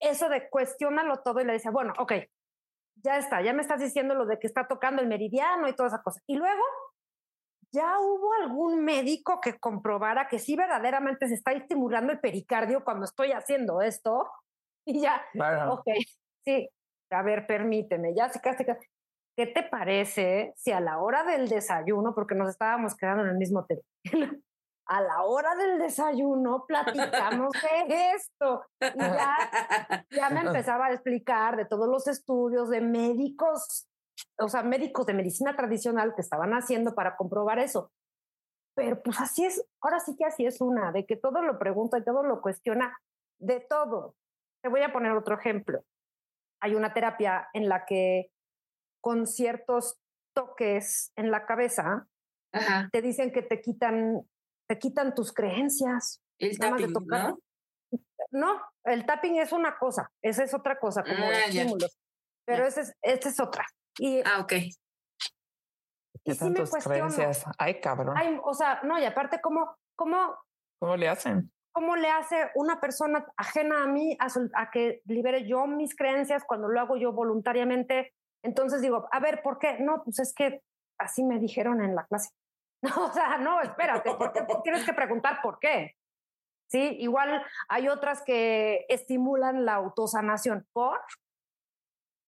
eso 0.00 0.28
de 0.28 0.48
cuestionarlo 0.48 1.22
todo 1.22 1.40
y 1.40 1.44
le 1.44 1.54
decía, 1.54 1.72
bueno, 1.72 1.92
ok, 1.98 2.12
ya 3.02 3.18
está, 3.18 3.42
ya 3.42 3.52
me 3.52 3.62
estás 3.62 3.80
diciendo 3.80 4.14
lo 4.14 4.26
de 4.26 4.38
que 4.38 4.46
está 4.46 4.68
tocando 4.68 5.02
el 5.02 5.08
meridiano 5.08 5.66
y 5.66 5.74
toda 5.74 5.88
esa 5.88 6.02
cosa. 6.02 6.20
Y 6.28 6.36
luego, 6.36 6.62
¿ya 7.72 7.98
hubo 7.98 8.32
algún 8.34 8.84
médico 8.84 9.40
que 9.40 9.58
comprobara 9.58 10.28
que 10.28 10.38
sí 10.38 10.54
verdaderamente 10.54 11.26
se 11.26 11.34
está 11.34 11.50
estimulando 11.50 12.12
el 12.12 12.20
pericardio 12.20 12.84
cuando 12.84 13.06
estoy 13.06 13.32
haciendo 13.32 13.82
esto? 13.82 14.30
Y 14.84 15.00
ya, 15.00 15.20
ok, 15.68 15.84
sí, 16.44 16.70
a 17.10 17.22
ver, 17.22 17.44
permíteme, 17.44 18.14
ya 18.14 18.28
se 18.28 18.40
casi, 18.40 18.64
¿qué 19.38 19.46
te 19.46 19.62
parece 19.62 20.52
si 20.56 20.72
a 20.72 20.80
la 20.80 20.98
hora 20.98 21.22
del 21.22 21.48
desayuno, 21.48 22.12
porque 22.12 22.34
nos 22.34 22.48
estábamos 22.48 22.96
quedando 22.96 23.22
en 23.22 23.30
el 23.30 23.36
mismo 23.36 23.60
hotel, 23.60 23.84
a 24.88 25.00
la 25.00 25.22
hora 25.22 25.54
del 25.54 25.78
desayuno 25.78 26.64
platicamos 26.66 27.52
de 27.52 28.10
esto. 28.16 28.64
Y 28.80 28.98
ya, 28.98 30.06
ya 30.10 30.30
me 30.30 30.40
empezaba 30.40 30.86
a 30.86 30.92
explicar 30.92 31.56
de 31.56 31.66
todos 31.66 31.88
los 31.88 32.08
estudios 32.08 32.68
de 32.68 32.80
médicos, 32.80 33.86
o 34.40 34.48
sea, 34.48 34.64
médicos 34.64 35.06
de 35.06 35.14
medicina 35.14 35.54
tradicional 35.54 36.16
que 36.16 36.22
estaban 36.22 36.52
haciendo 36.52 36.96
para 36.96 37.16
comprobar 37.16 37.60
eso. 37.60 37.92
Pero 38.74 39.00
pues 39.04 39.20
así 39.20 39.44
es, 39.44 39.64
ahora 39.80 40.00
sí 40.00 40.16
que 40.16 40.24
así 40.24 40.46
es 40.46 40.60
una, 40.60 40.90
de 40.90 41.06
que 41.06 41.14
todo 41.14 41.42
lo 41.42 41.60
pregunta 41.60 41.96
y 41.96 42.04
todo 42.04 42.24
lo 42.24 42.40
cuestiona, 42.40 42.98
de 43.38 43.60
todo. 43.60 44.16
Te 44.64 44.68
voy 44.68 44.82
a 44.82 44.92
poner 44.92 45.12
otro 45.12 45.36
ejemplo. 45.36 45.84
Hay 46.60 46.74
una 46.74 46.92
terapia 46.92 47.48
en 47.52 47.68
la 47.68 47.86
que 47.86 48.32
con 49.00 49.26
ciertos 49.26 49.98
toques 50.34 51.12
en 51.16 51.30
la 51.30 51.46
cabeza, 51.46 52.06
te 52.92 53.02
dicen 53.02 53.32
que 53.32 53.42
te 53.42 53.60
quitan 53.60 54.22
te 54.68 54.78
quitan 54.78 55.14
tus 55.14 55.32
creencias. 55.32 56.22
El 56.38 56.58
tapping, 56.58 56.92
¿no? 57.06 57.38
No, 58.30 58.60
el 58.84 59.06
tapping 59.06 59.36
es 59.36 59.52
una 59.52 59.78
cosa, 59.78 60.12
esa 60.22 60.44
es 60.44 60.52
otra 60.52 60.78
cosa, 60.78 61.02
como 61.02 61.24
ah, 61.24 61.44
estímulos. 61.46 61.98
Pero 62.44 62.66
esa 62.66 62.82
es, 62.82 62.94
esta 63.02 63.28
es 63.30 63.40
otra. 63.40 63.64
Y, 63.98 64.20
ah, 64.20 64.40
ok. 64.40 64.52
¿Qué 66.24 66.34
tantas 66.34 66.70
creencias? 66.84 67.44
Ay, 67.58 67.80
cabrón. 67.80 68.16
o 68.44 68.54
sea, 68.54 68.80
no, 68.84 68.98
y 68.98 69.04
aparte, 69.04 69.40
¿cómo, 69.40 69.76
cómo, 69.96 70.36
¿cómo 70.78 70.96
le 70.96 71.08
hacen? 71.08 71.50
¿Cómo 71.72 71.96
le 71.96 72.10
hace 72.10 72.50
una 72.54 72.80
persona 72.80 73.26
ajena 73.36 73.84
a 73.84 73.86
mí 73.86 74.16
a, 74.20 74.26
a 74.60 74.70
que 74.70 75.00
libere 75.06 75.48
yo 75.48 75.66
mis 75.66 75.96
creencias 75.96 76.44
cuando 76.46 76.68
lo 76.68 76.80
hago 76.80 76.96
yo 76.96 77.12
voluntariamente? 77.12 78.12
Entonces 78.42 78.80
digo, 78.80 79.08
a 79.10 79.20
ver, 79.20 79.42
¿por 79.42 79.58
qué? 79.58 79.78
No, 79.80 80.02
pues 80.04 80.18
es 80.18 80.34
que 80.34 80.62
así 80.98 81.24
me 81.24 81.38
dijeron 81.38 81.82
en 81.82 81.94
la 81.94 82.06
clase. 82.06 82.30
No, 82.80 83.06
o 83.06 83.12
sea, 83.12 83.38
no, 83.38 83.60
espérate, 83.60 84.14
porque 84.16 84.46
tienes 84.62 84.84
que 84.84 84.92
preguntar 84.92 85.40
por 85.42 85.58
qué. 85.58 85.96
Sí, 86.70 86.96
igual 87.00 87.42
hay 87.68 87.88
otras 87.88 88.22
que 88.22 88.86
estimulan 88.88 89.64
la 89.64 89.74
autosanación. 89.74 90.64
¿Por? 90.72 91.00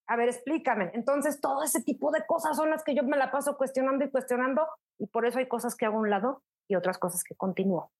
A 0.08 0.16
ver, 0.16 0.28
explícame. 0.28 0.90
Entonces, 0.94 1.40
todo 1.40 1.62
ese 1.62 1.84
tipo 1.84 2.10
de 2.10 2.26
cosas 2.26 2.56
son 2.56 2.68
las 2.68 2.82
que 2.82 2.96
yo 2.96 3.04
me 3.04 3.16
la 3.16 3.30
paso 3.30 3.56
cuestionando 3.56 4.04
y 4.04 4.10
cuestionando, 4.10 4.66
y 4.98 5.06
por 5.06 5.24
eso 5.24 5.38
hay 5.38 5.46
cosas 5.46 5.76
que 5.76 5.86
hago 5.86 5.98
a 5.98 6.00
un 6.00 6.10
lado 6.10 6.42
y 6.68 6.74
otras 6.74 6.98
cosas 6.98 7.22
que 7.22 7.36
continúo. 7.36 7.92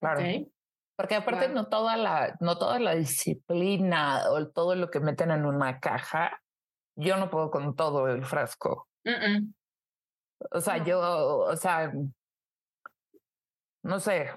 Claro. 0.00 0.22
Porque 0.96 1.14
aparte 1.14 1.48
no 1.48 1.68
toda 1.68 1.96
la, 1.96 2.36
no 2.40 2.58
toda 2.58 2.80
la 2.80 2.94
disciplina 2.94 4.30
o 4.30 4.48
todo 4.48 4.76
lo 4.76 4.90
que 4.90 5.00
meten 5.00 5.30
en 5.30 5.44
una 5.44 5.78
caja, 5.78 6.40
yo 6.98 7.16
no 7.16 7.30
puedo 7.30 7.50
con 7.50 7.74
todo 7.76 8.08
el 8.08 8.24
frasco. 8.24 8.88
O 10.50 10.60
sea, 10.60 10.84
yo, 10.84 11.00
o 11.00 11.56
sea, 11.56 11.92
no 13.84 14.00
sé, 14.00 14.30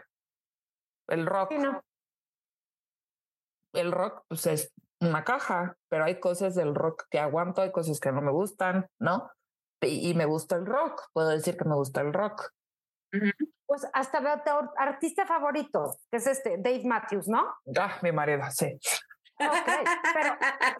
el 1.07 1.25
rock. 1.25 1.51
El 3.73 3.91
rock, 3.91 4.25
pues 4.27 4.45
es 4.47 4.73
una 4.99 5.23
caja, 5.23 5.75
pero 5.89 6.03
hay 6.03 6.19
cosas 6.19 6.55
del 6.55 6.75
rock 6.75 7.05
que 7.09 7.19
aguanto, 7.19 7.61
hay 7.61 7.71
cosas 7.71 7.99
que 7.99 8.11
no 8.11 8.21
me 8.21 8.31
gustan, 8.31 8.87
¿no? 8.99 9.31
Y, 9.81 10.13
me 10.13 10.25
gusta 10.25 10.57
el 10.57 10.65
rock, 10.65 11.09
puedo 11.13 11.29
decir 11.29 11.57
que 11.57 11.65
me 11.65 11.73
gusta 11.73 12.01
el 12.01 12.13
rock. 12.13 12.51
Pues 13.65 13.87
hasta 13.93 14.19
veo 14.19 14.41
tu 14.43 14.51
artista 14.77 15.25
favorito, 15.25 15.95
que 16.11 16.17
es 16.17 16.27
este, 16.27 16.57
Dave 16.57 16.83
Matthews, 16.85 17.27
¿no? 17.27 17.55
Ah, 17.75 17.97
mi 18.03 18.11
marido, 18.11 18.43
sí. 18.51 18.77
Ok, 19.47 19.89
pero 20.13 20.37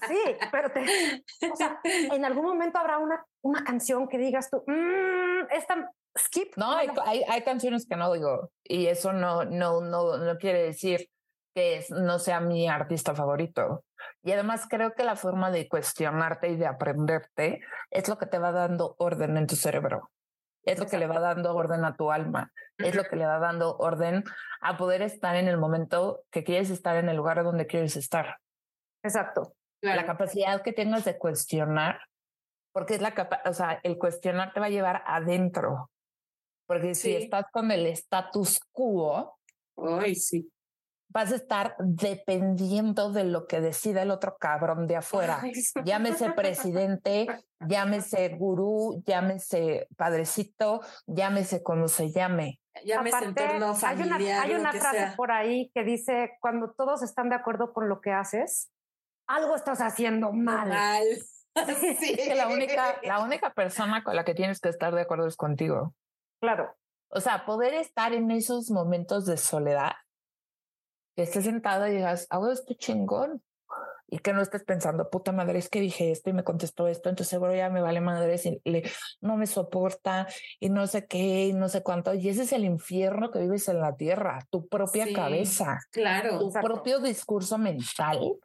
sí, 0.08 0.38
pero 0.52 0.72
te, 0.72 1.24
o 1.52 1.56
sea, 1.56 1.80
en 1.84 2.26
algún 2.26 2.46
momento 2.46 2.80
habrá 2.80 2.98
una, 2.98 3.26
una 3.42 3.64
canción 3.64 4.08
que 4.08 4.18
digas 4.18 4.50
tú, 4.50 4.64
mmm, 4.68 5.48
esta 5.52 5.92
skip. 6.18 6.56
No, 6.58 6.72
hay, 6.76 6.90
hay, 7.28 7.42
canciones 7.44 7.88
que 7.88 7.96
no 7.96 8.12
digo, 8.14 8.52
y 8.64 8.88
eso 8.88 9.14
no, 9.14 9.46
no, 9.46 9.82
no, 9.82 10.18
no 10.18 10.38
quiere 10.38 10.64
decir 10.64 11.10
que 11.54 11.86
no 11.90 12.20
sea 12.20 12.40
mi 12.40 12.68
artista 12.68 13.16
favorito. 13.16 13.84
Y 14.24 14.32
además 14.32 14.68
creo 14.70 14.94
que 14.94 15.04
la 15.04 15.16
forma 15.16 15.52
de 15.52 15.68
cuestionarte 15.68 16.50
y 16.50 16.56
de 16.56 16.68
aprenderte 16.68 17.62
es 17.90 18.08
lo 18.08 18.18
que 18.18 18.26
te 18.26 18.40
va 18.40 18.52
dando 18.52 18.96
orden 19.00 19.38
en 19.38 19.48
tu 19.48 19.56
cerebro. 19.56 20.12
Es 20.64 20.80
lo 20.80 20.86
que 20.86 20.98
le 20.98 21.08
va 21.08 21.20
dando 21.20 21.56
orden 21.56 21.84
a 21.86 21.96
tu 21.96 22.12
alma. 22.12 22.52
Es 22.78 22.96
lo 22.96 23.04
que 23.04 23.16
le 23.16 23.26
va 23.26 23.40
dando 23.40 23.78
orden 23.78 24.24
a 24.62 24.78
poder 24.78 25.02
estar 25.02 25.36
en 25.36 25.48
el 25.48 25.58
momento 25.58 26.24
que 26.32 26.44
quieres 26.44 26.70
estar 26.70 26.96
en 26.98 27.10
el 27.10 27.18
lugar 27.18 27.44
donde 27.44 27.68
quieres 27.68 27.96
estar. 27.96 28.38
Exacto. 29.04 29.54
La 29.82 30.06
capacidad 30.06 30.62
que 30.62 30.74
tengas 30.74 31.06
de 31.06 31.18
cuestionar, 31.18 32.02
porque 32.72 32.96
es 32.96 33.02
la 33.02 33.14
capa 33.14 33.42
o 33.46 33.54
sea, 33.54 33.80
el 33.84 33.98
cuestionar 33.98 34.54
te 34.54 34.60
va 34.60 34.68
a 34.68 34.70
llevar 34.70 35.04
adentro. 35.08 35.90
Porque 36.68 36.96
si 36.96 37.16
estás 37.16 37.46
con 37.52 37.72
el 37.72 37.86
status 37.88 38.60
quo, 38.72 39.38
Ay, 39.76 40.16
sí. 40.16 40.50
vas 41.10 41.32
a 41.32 41.36
estar 41.36 41.76
dependiendo 41.80 43.12
de 43.12 43.26
lo 43.26 43.48
que 43.48 43.60
decida 43.60 44.04
el 44.04 44.12
otro 44.12 44.38
cabrón 44.40 44.88
de 44.88 44.98
afuera. 44.98 45.42
llámese 45.84 46.32
presidente, 46.32 47.28
llámese 47.60 48.30
gurú, 48.30 49.04
llámese 49.06 49.88
padrecito, 49.98 50.82
llámese 51.08 51.64
como 51.64 51.88
se 51.88 52.12
llame. 52.12 52.62
Llámese 52.86 53.26
entorno 53.26 53.76
familiar. 53.76 54.22
Hay 54.22 54.28
una, 54.30 54.42
hay 54.44 54.54
una 54.54 54.72
frase 54.72 55.14
por 55.18 55.32
ahí 55.32 55.72
que 55.74 55.84
dice, 55.84 56.38
cuando 56.40 56.72
todos 56.72 57.04
están 57.04 57.30
de 57.30 57.36
acuerdo 57.36 57.74
con 57.74 57.90
lo 57.90 58.00
que 58.00 58.12
haces, 58.12 58.72
algo 59.36 59.56
estás 59.56 59.82
haciendo 59.82 60.32
mal. 60.32 60.70
Mal. 60.70 61.06
Sí. 62.00 62.16
Es 62.18 62.30
que 62.30 62.36
la 62.36 62.48
única, 62.48 62.96
la 63.04 63.20
única 63.20 63.54
persona 63.54 64.06
con 64.06 64.16
la 64.16 64.24
que 64.24 64.34
tienes 64.34 64.62
que 64.62 64.70
estar 64.70 64.96
de 64.96 65.02
acuerdo 65.02 65.28
es 65.28 65.36
contigo. 65.36 65.94
Claro. 66.40 66.74
O 67.10 67.20
sea, 67.20 67.46
poder 67.46 67.74
estar 67.74 68.14
en 68.14 68.32
esos 68.32 68.72
momentos 68.72 69.26
de 69.26 69.36
soledad, 69.36 69.92
que 71.14 71.24
estés 71.24 71.44
sentado 71.44 71.88
y 71.88 71.96
digas, 71.96 72.26
hago 72.30 72.50
esto 72.52 72.74
chingón. 72.76 73.44
Y 74.08 74.20
que 74.20 74.34
no 74.34 74.42
estés 74.42 74.64
pensando, 74.66 75.10
puta 75.10 75.32
madre, 75.32 75.60
es 75.60 75.70
que 75.70 75.80
dije 75.80 76.12
esto 76.12 76.30
y 76.30 76.34
me 76.34 76.44
contestó 76.44 76.90
esto, 76.90 77.08
entonces 77.08 77.30
seguro 77.30 77.56
ya 77.56 77.70
me 77.70 77.82
vale 77.82 78.02
madre 78.02 78.38
si 78.38 78.62
le, 78.66 78.84
no 79.22 79.38
me 79.38 79.48
soporta 79.48 80.28
y 80.60 80.70
no 80.70 80.86
sé 80.88 81.08
qué 81.08 81.48
y 81.48 81.54
no 81.54 81.70
sé 81.70 81.82
cuánto. 81.82 82.14
Y 82.14 82.28
ese 82.28 82.44
es 82.44 82.52
el 82.52 82.66
infierno 82.66 83.32
que 83.32 83.40
vives 83.40 83.70
en 83.70 83.80
la 83.80 83.96
tierra, 83.96 84.40
tu 84.50 84.68
propia 84.68 85.14
cabeza. 85.14 85.80
Claro. 85.92 86.40
Tu 86.40 86.52
propio 86.52 87.00
discurso 87.00 87.58
mental 87.58 88.38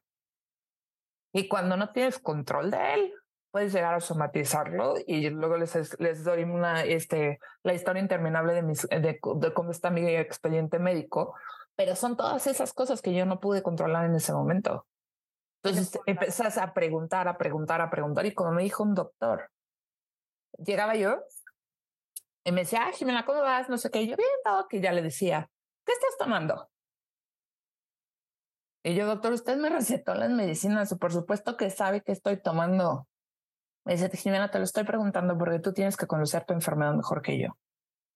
y 1.36 1.48
cuando 1.48 1.76
no 1.76 1.90
tienes 1.92 2.18
control 2.18 2.70
de 2.70 2.94
él, 2.94 3.12
puedes 3.50 3.70
llegar 3.70 3.92
a 3.92 4.00
somatizarlo 4.00 4.94
y 5.06 5.28
luego 5.28 5.58
les, 5.58 6.00
les 6.00 6.24
doy 6.24 6.44
una, 6.44 6.82
este, 6.82 7.40
la 7.62 7.74
historia 7.74 8.00
interminable 8.00 8.54
de, 8.54 8.62
mis, 8.62 8.88
de, 8.88 9.20
cómo 9.20 9.70
está 9.70 9.90
mi 9.90 10.08
expediente 10.08 10.78
médico, 10.78 11.34
pero 11.74 11.94
son 11.94 12.16
todas 12.16 12.46
esas 12.46 12.72
cosas 12.72 13.02
que 13.02 13.12
yo 13.12 13.26
no 13.26 13.38
pude 13.38 13.62
controlar 13.62 14.06
en 14.06 14.14
ese 14.14 14.32
momento. 14.32 14.86
Entonces 15.62 16.00
empezás 16.06 16.56
a 16.56 16.72
preguntar, 16.72 17.28
a 17.28 17.36
preguntar, 17.36 17.82
a 17.82 17.90
preguntar 17.90 18.24
y 18.24 18.32
como 18.32 18.52
me 18.52 18.62
dijo 18.62 18.82
un 18.82 18.94
doctor, 18.94 19.50
llegaba 20.56 20.94
yo 20.94 21.22
y 22.44 22.52
me 22.52 22.62
decía, 22.62 22.86
ah, 22.86 22.92
Jimena, 22.92 23.26
¿cómo 23.26 23.42
vas? 23.42 23.68
No 23.68 23.76
sé 23.76 23.90
qué, 23.90 24.06
yo 24.06 24.16
bien, 24.16 24.28
que 24.70 24.80
ya 24.80 24.92
le 24.92 25.02
decía, 25.02 25.50
¿qué 25.84 25.92
estás 25.92 26.16
tomando? 26.18 26.70
Y 28.86 28.94
yo, 28.94 29.04
doctor, 29.04 29.32
usted 29.32 29.56
me 29.56 29.68
recetó 29.68 30.14
las 30.14 30.30
medicinas, 30.30 30.94
por 30.94 31.12
supuesto 31.12 31.56
que 31.56 31.70
sabe 31.70 32.02
que 32.02 32.12
estoy 32.12 32.40
tomando. 32.40 33.08
Me 33.84 33.94
dice, 33.94 34.08
Jimena, 34.16 34.52
te 34.52 34.58
lo 34.58 34.64
estoy 34.64 34.84
preguntando 34.84 35.36
porque 35.36 35.58
tú 35.58 35.72
tienes 35.72 35.96
que 35.96 36.06
conocer 36.06 36.44
tu 36.44 36.54
enfermedad 36.54 36.94
mejor 36.94 37.20
que 37.20 37.36
yo. 37.36 37.58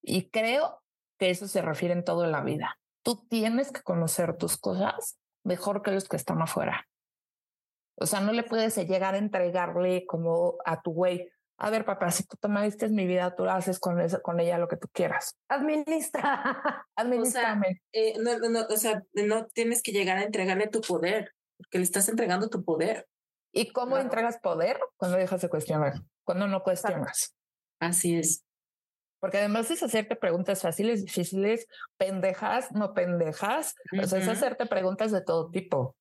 Y 0.01 0.31
creo 0.31 0.81
que 1.19 1.31
eso 1.31 1.49
se 1.49 1.61
refiere 1.61 1.95
en 1.95 2.05
toda 2.05 2.29
la 2.29 2.45
vida. 2.45 2.79
Tú 3.03 3.27
tienes 3.29 3.73
que 3.73 3.83
conocer 3.83 4.37
tus 4.37 4.59
cosas 4.59 5.19
mejor 5.43 5.83
que 5.83 5.91
los 5.91 6.09
que 6.09 6.15
están 6.15 6.41
afuera. 6.41 6.87
O 7.97 8.07
sea, 8.07 8.21
no 8.21 8.31
le 8.31 8.45
puedes 8.45 8.77
llegar 8.77 9.17
a 9.17 9.19
entregarle 9.19 10.07
como 10.07 10.59
a 10.65 10.83
tu 10.83 10.93
güey, 10.93 11.33
a 11.63 11.69
ver, 11.69 11.85
papá, 11.85 12.11
si 12.11 12.25
tú 12.25 12.39
tomaste 12.39 12.89
mi 12.89 13.07
vida, 13.07 13.37
tú 13.37 13.45
haces 13.45 13.79
con, 13.79 13.99
con 14.23 14.41
ella 14.41 14.57
lo 14.57 14.67
que 14.67 14.79
tú 14.79 14.89
quieras. 14.91 15.37
Administra, 15.49 16.87
administrame. 16.97 17.83
Eh, 17.93 18.15
no, 18.19 18.39
no, 18.39 18.61
o 18.63 18.77
sea, 18.79 19.03
no 19.13 19.47
tienes 19.47 19.83
que 19.83 19.93
llegar 19.93 20.17
a 20.17 20.23
entregarle 20.23 20.69
tu 20.69 20.81
poder, 20.81 21.35
porque 21.59 21.77
le 21.77 21.85
estás 21.85 22.09
entregando 22.09 22.49
tu 22.49 22.65
poder. 22.65 23.07
¿Y 23.53 23.73
cómo 23.73 23.99
entregas 23.99 24.39
poder? 24.41 24.81
Cuando 24.97 25.19
dejas 25.19 25.43
de 25.43 25.51
cuestionar, 25.51 26.01
cuando 26.25 26.49
no 26.49 26.63
cuestionas. 26.63 27.37
Así 27.79 28.17
es. 28.17 28.43
Porque 29.21 29.37
además 29.37 29.71
es 29.71 29.83
hacerte 29.83 30.17
preguntas 30.17 30.63
fáciles, 30.63 31.05
difíciles, 31.05 31.67
pendejas, 31.99 32.73
no 32.73 32.95
pendejas. 32.95 33.75
O 34.03 34.07
sea, 34.07 34.19
es 34.19 34.29
hacerte 34.29 34.65
preguntas 34.65 35.13
de 35.13 35.21
todo 35.21 35.51
tipo. 35.51 35.95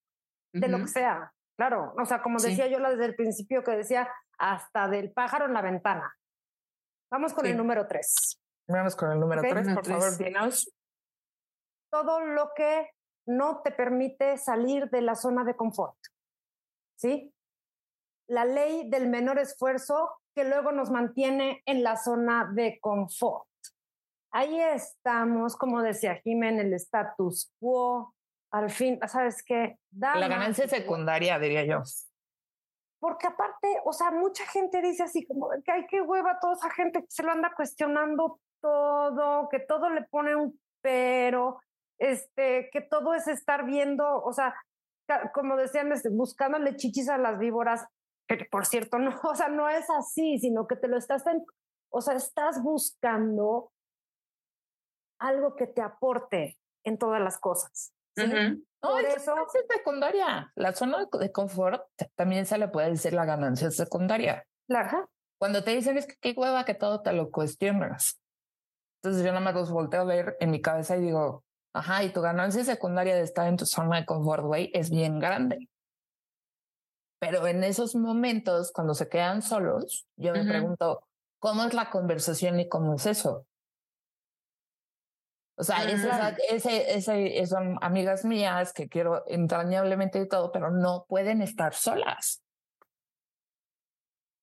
De 0.54 0.70
lo 0.70 0.78
que 0.78 0.88
sea, 0.88 1.34
claro. 1.60 1.94
O 2.02 2.06
sea, 2.06 2.22
como 2.22 2.40
decía 2.40 2.68
yo 2.68 2.80
desde 2.80 3.06
el 3.06 3.16
principio 3.16 3.64
que 3.66 3.72
decía, 3.72 4.10
hasta 4.38 4.88
del 4.88 5.12
pájaro 5.12 5.46
en 5.46 5.54
la 5.54 5.62
ventana. 5.62 6.18
Vamos 7.12 7.34
con 7.34 7.46
el 7.46 7.58
número 7.58 7.86
tres. 7.86 8.40
Vamos 8.68 8.96
con 8.96 9.12
el 9.12 9.20
número 9.20 9.42
tres, 9.42 9.68
por 9.74 9.86
favor, 9.86 10.18
dinos. 10.18 10.72
Todo 11.92 12.22
lo 12.22 12.52
que 12.56 12.92
no 13.28 13.62
te 13.62 13.72
permite 13.72 14.38
salir 14.38 14.90
de 14.90 15.02
la 15.02 15.16
zona 15.16 15.44
de 15.44 15.56
confort. 15.58 15.98
¿Sí? 16.98 17.34
La 18.30 18.46
ley 18.46 18.90
del 18.90 19.10
menor 19.10 19.38
esfuerzo 19.38 20.22
que 20.36 20.46
luego 20.46 20.72
nos 20.72 20.92
mantiene 20.92 21.62
en 21.66 21.84
la 21.84 21.98
zona 21.98 22.50
de 22.54 22.80
confort. 22.80 23.48
Ahí 24.32 24.62
estamos, 24.62 25.58
como 25.58 25.82
decía 25.82 26.22
Jiménez, 26.24 26.66
el 26.66 26.74
status 26.76 27.52
quo. 27.60 28.14
Al 28.52 28.70
fin, 28.70 29.00
¿sabes 29.08 29.44
qué? 29.44 29.78
la 29.92 30.28
ganancia 30.28 30.68
secundaria, 30.68 31.38
diría 31.38 31.66
yo. 31.66 31.84
Porque 33.00 33.28
aparte, 33.28 33.68
o 33.86 33.94
sea, 33.94 34.12
mucha 34.12 34.46
gente 34.46 34.82
dice 34.82 35.04
así 35.04 35.26
como 35.26 35.50
que 35.64 35.72
hay 35.72 35.86
que 35.88 36.02
hueva 36.02 36.40
toda 36.40 36.54
esa 36.54 36.70
gente 36.72 37.00
que 37.02 37.10
se 37.10 37.24
lo 37.24 37.32
anda 37.32 37.54
cuestionando 37.56 38.40
todo, 38.62 39.48
que 39.50 39.60
todo 39.60 39.90
le 39.90 40.04
pone 40.04 40.36
un 40.36 40.60
pero, 40.82 41.60
este, 41.98 42.70
que 42.72 42.82
todo 42.82 43.14
es 43.14 43.28
estar 43.28 43.66
viendo, 43.66 44.06
o 44.24 44.32
sea, 44.32 44.56
como 45.34 45.58
decían, 45.58 45.92
este, 45.92 46.10
buscándole 46.10 46.76
chichis 46.76 47.10
a 47.10 47.18
las 47.18 47.38
víboras, 47.38 47.86
que 48.28 48.46
por 48.46 48.66
cierto, 48.66 48.98
no, 49.00 49.20
o 49.24 49.36
sea, 49.36 49.50
no 49.50 49.70
es 49.70 49.90
así, 49.90 50.38
sino 50.40 50.68
que 50.68 50.76
te 50.76 50.88
lo 50.88 50.98
estás, 50.98 51.24
o 51.90 52.02
sea, 52.02 52.16
estás 52.16 52.62
buscando 52.62 53.72
algo 55.20 55.56
que 55.56 55.68
te 55.68 55.82
aporte 55.82 56.58
en 56.86 56.98
todas 56.98 57.22
las 57.22 57.38
cosas. 57.40 57.94
¿Sí? 58.26 58.66
Por 58.80 59.04
eso 59.04 59.34
es 59.36 59.66
secundaria. 59.76 60.52
La 60.56 60.74
zona 60.74 61.06
de 61.20 61.32
confort 61.32 61.84
también 62.16 62.46
se 62.46 62.58
le 62.58 62.70
puede 62.70 62.92
decir 62.92 63.14
la 63.14 63.26
ganancia 63.26 63.72
secundaria. 63.72 64.46
Ajá. 64.70 65.08
Cuando 65.38 65.64
te 65.64 65.72
dicen 65.72 65.98
es 65.98 66.08
que 66.08 66.16
qué 66.20 66.34
hueva 66.38 66.66
que 66.66 66.76
todo 66.76 67.02
te 67.02 67.14
lo 67.14 67.30
cuestionas. 67.32 68.22
Entonces 69.02 69.24
yo 69.24 69.32
nada 69.32 69.44
más 69.44 69.54
los 69.54 69.72
volteo 69.72 70.02
a 70.02 70.06
ver 70.06 70.38
en 70.40 70.52
mi 70.52 70.62
cabeza 70.62 70.98
y 70.98 71.02
digo, 71.02 71.44
ajá, 71.74 72.04
y 72.04 72.12
tu 72.12 72.22
ganancia 72.22 72.64
secundaria 72.64 73.16
de 73.16 73.22
estar 73.22 73.48
en 73.48 73.58
tu 73.58 73.66
zona 73.66 73.98
de 73.98 74.06
confort, 74.06 74.44
güey, 74.44 74.72
es 74.74 74.90
bien 74.90 75.20
grande. 75.20 75.70
Pero 77.20 77.48
en 77.48 77.64
esos 77.64 77.96
momentos, 77.96 78.72
cuando 78.72 78.94
se 78.94 79.10
quedan 79.10 79.42
solos, 79.42 80.08
yo 80.18 80.32
me 80.34 80.46
pregunto, 80.46 81.04
¿cómo 81.40 81.64
es 81.66 81.74
la 81.74 81.90
conversación 81.90 82.60
y 82.60 82.70
cómo 82.70 82.96
es 82.96 83.06
eso? 83.06 83.46
O 85.60 85.64
sea, 85.64 85.84
ese, 86.50 86.96
ese, 86.96 87.46
son 87.46 87.78
amigas 87.82 88.24
mías 88.24 88.72
que 88.72 88.88
quiero 88.88 89.26
entrañablemente 89.28 90.22
y 90.22 90.28
todo, 90.28 90.54
pero 90.54 90.72
no 90.72 91.04
pueden 91.10 91.42
estar 91.42 91.74
solas. 91.74 92.42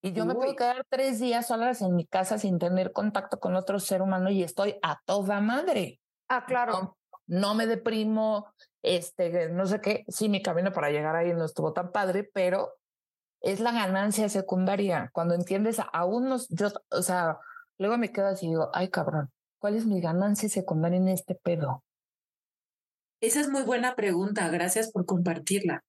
Y 0.02 0.12
yo 0.12 0.26
me 0.26 0.34
puedo 0.34 0.54
quedar 0.54 0.84
tres 0.90 1.18
días 1.18 1.46
solas 1.46 1.80
en 1.80 1.96
mi 1.96 2.04
casa 2.04 2.36
sin 2.36 2.58
tener 2.58 2.92
contacto 2.92 3.40
con 3.40 3.56
otro 3.56 3.80
ser 3.80 4.02
humano 4.02 4.28
y 4.28 4.42
estoy 4.42 4.78
a 4.82 5.00
toda 5.06 5.40
madre. 5.40 6.00
Ah, 6.28 6.44
claro. 6.44 6.98
No, 7.26 7.54
me 7.54 7.66
deprimo, 7.66 8.52
este, 8.82 9.48
no 9.48 9.64
sé 9.64 9.80
qué. 9.80 10.04
Sí, 10.08 10.28
mi 10.28 10.42
camino 10.42 10.70
para 10.70 10.90
llegar 10.90 11.16
ahí 11.16 11.32
no 11.32 11.46
estuvo 11.46 11.72
tan 11.72 11.92
padre, 11.92 12.28
pero 12.30 12.74
es 13.40 13.60
la 13.60 13.72
ganancia 13.72 14.28
secundaria. 14.28 15.08
Cuando 15.14 15.32
entiendes 15.32 15.78
a 15.80 16.04
unos, 16.04 16.46
yo, 16.50 16.68
o 16.90 17.00
sea, 17.00 17.38
luego 17.78 17.96
me 17.96 18.12
quedo 18.12 18.26
así 18.26 18.44
y 18.44 18.50
digo, 18.50 18.68
ay, 18.74 18.90
cabrón, 18.90 19.32
¿cuál 19.58 19.76
es 19.76 19.86
mi 19.86 20.00
ganancia 20.00 20.48
secundaria 20.48 20.98
en 20.98 21.08
este 21.08 21.34
pedo? 21.34 21.82
Esa 23.20 23.40
es 23.40 23.48
muy 23.48 23.62
buena 23.62 23.96
pregunta. 23.96 24.48
Gracias 24.48 24.90
por 24.90 25.06
compartirla. 25.06 25.84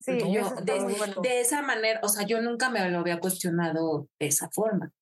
Sí, 0.00 0.18
yo 0.32 0.50
de, 0.62 1.40
esa 1.40 1.60
manera, 1.62 1.98
o 2.04 2.08
sea, 2.08 2.24
yo 2.24 2.40
nunca 2.40 2.70
me 2.70 2.88
lo 2.88 3.00
había 3.00 3.18
cuestionado 3.18 4.06
de 4.20 4.26
esa 4.26 4.48
forma. 4.50 4.92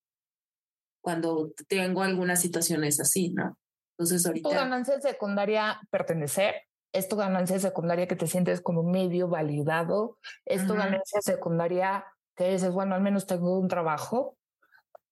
Cuando 1.03 1.53
tengo 1.69 2.03
algunas 2.03 2.41
situaciones 2.41 2.99
así, 2.99 3.31
¿no? 3.31 3.59
Entonces 3.99 4.27
ahorita. 4.27 4.49
Tu 4.49 4.55
ganancia 4.55 5.01
secundaria 5.01 5.81
pertenecer, 5.91 6.55
es 6.93 7.09
tu 7.09 7.17
ganancia 7.17 7.59
secundaria 7.59 8.09
que 8.09 8.17
te 8.17 8.27
sientes 8.27 8.63
como 8.63 8.83
medio 8.83 9.29
validado, 9.29 10.19
es 10.47 10.67
tu 10.67 10.75
ganancia 10.75 11.21
secundaria 11.21 12.07
que 12.35 12.51
dices, 12.51 12.73
bueno, 12.73 12.95
al 12.95 13.03
menos 13.03 13.27
tengo 13.27 13.59
un 13.59 13.69
trabajo, 13.69 14.37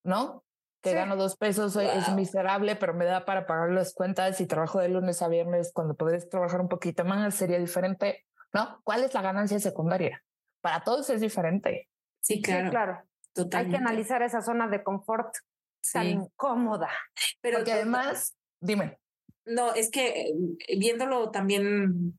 ¿no? 0.03 0.45
Que 0.85 0.95
gano 0.95 1.17
dos 1.17 1.37
pesos, 1.37 1.75
es 1.77 2.13
miserable, 2.13 2.77
pero 2.77 2.95
me 2.95 3.07
da 3.07 3.25
para 3.25 3.47
pagar 3.47 3.71
las 3.71 3.95
cuentas 3.95 4.41
y 4.41 4.47
trabajo 4.47 4.79
de 4.79 4.91
lunes 4.91 5.23
a 5.23 5.29
viernes 5.29 5.73
cuando 5.75 5.95
podés 5.95 6.29
trabajar 6.29 6.61
un 6.61 6.69
poquito 6.69 7.05
más, 7.05 7.35
sería 7.35 7.59
diferente. 7.59 8.25
¿no? 8.55 8.81
¿Cuál 8.85 9.05
es 9.05 9.13
la 9.13 9.21
ganancia 9.21 9.59
secundaria? 9.59 10.25
Para 10.63 10.83
todos 10.83 11.11
es 11.11 11.21
diferente. 11.21 11.91
Sí, 12.21 12.41
claro. 12.41 12.71
claro. 12.71 13.03
Hay 13.53 13.69
que 13.69 13.77
analizar 13.77 14.23
esa 14.23 14.41
zona 14.41 14.69
de 14.69 14.83
confort 14.83 15.35
tan 15.93 16.07
incómoda. 16.07 16.89
Pero 17.43 17.59
Porque 17.59 17.73
además, 17.73 18.35
dime. 18.61 18.99
No, 19.45 19.75
es 19.75 19.91
que 19.91 20.29
eh, 20.29 20.35
viéndolo 20.79 21.31
también 21.31 22.19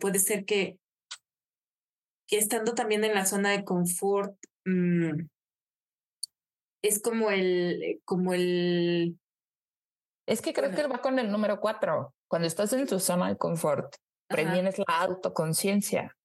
puede 0.00 0.18
ser 0.18 0.44
que, 0.44 0.78
que 2.26 2.38
estando 2.38 2.74
también 2.74 3.04
en 3.04 3.14
la 3.14 3.26
zona 3.26 3.50
de 3.50 3.62
confort, 3.62 4.34
mm, 4.64 5.26
es 6.82 7.00
como 7.00 7.30
el, 7.30 8.00
como 8.04 8.34
el... 8.34 9.18
Es 10.26 10.42
que 10.42 10.52
creo 10.52 10.70
que 10.70 10.86
va 10.86 11.00
con 11.00 11.18
el 11.18 11.30
número 11.30 11.60
cuatro. 11.60 12.14
Cuando 12.28 12.46
estás 12.46 12.72
en 12.72 12.86
tu 12.86 13.00
zona 13.00 13.28
de 13.28 13.36
confort, 13.36 13.94
previenes 14.28 14.78
la 14.78 14.84
autoconciencia. 15.00 16.16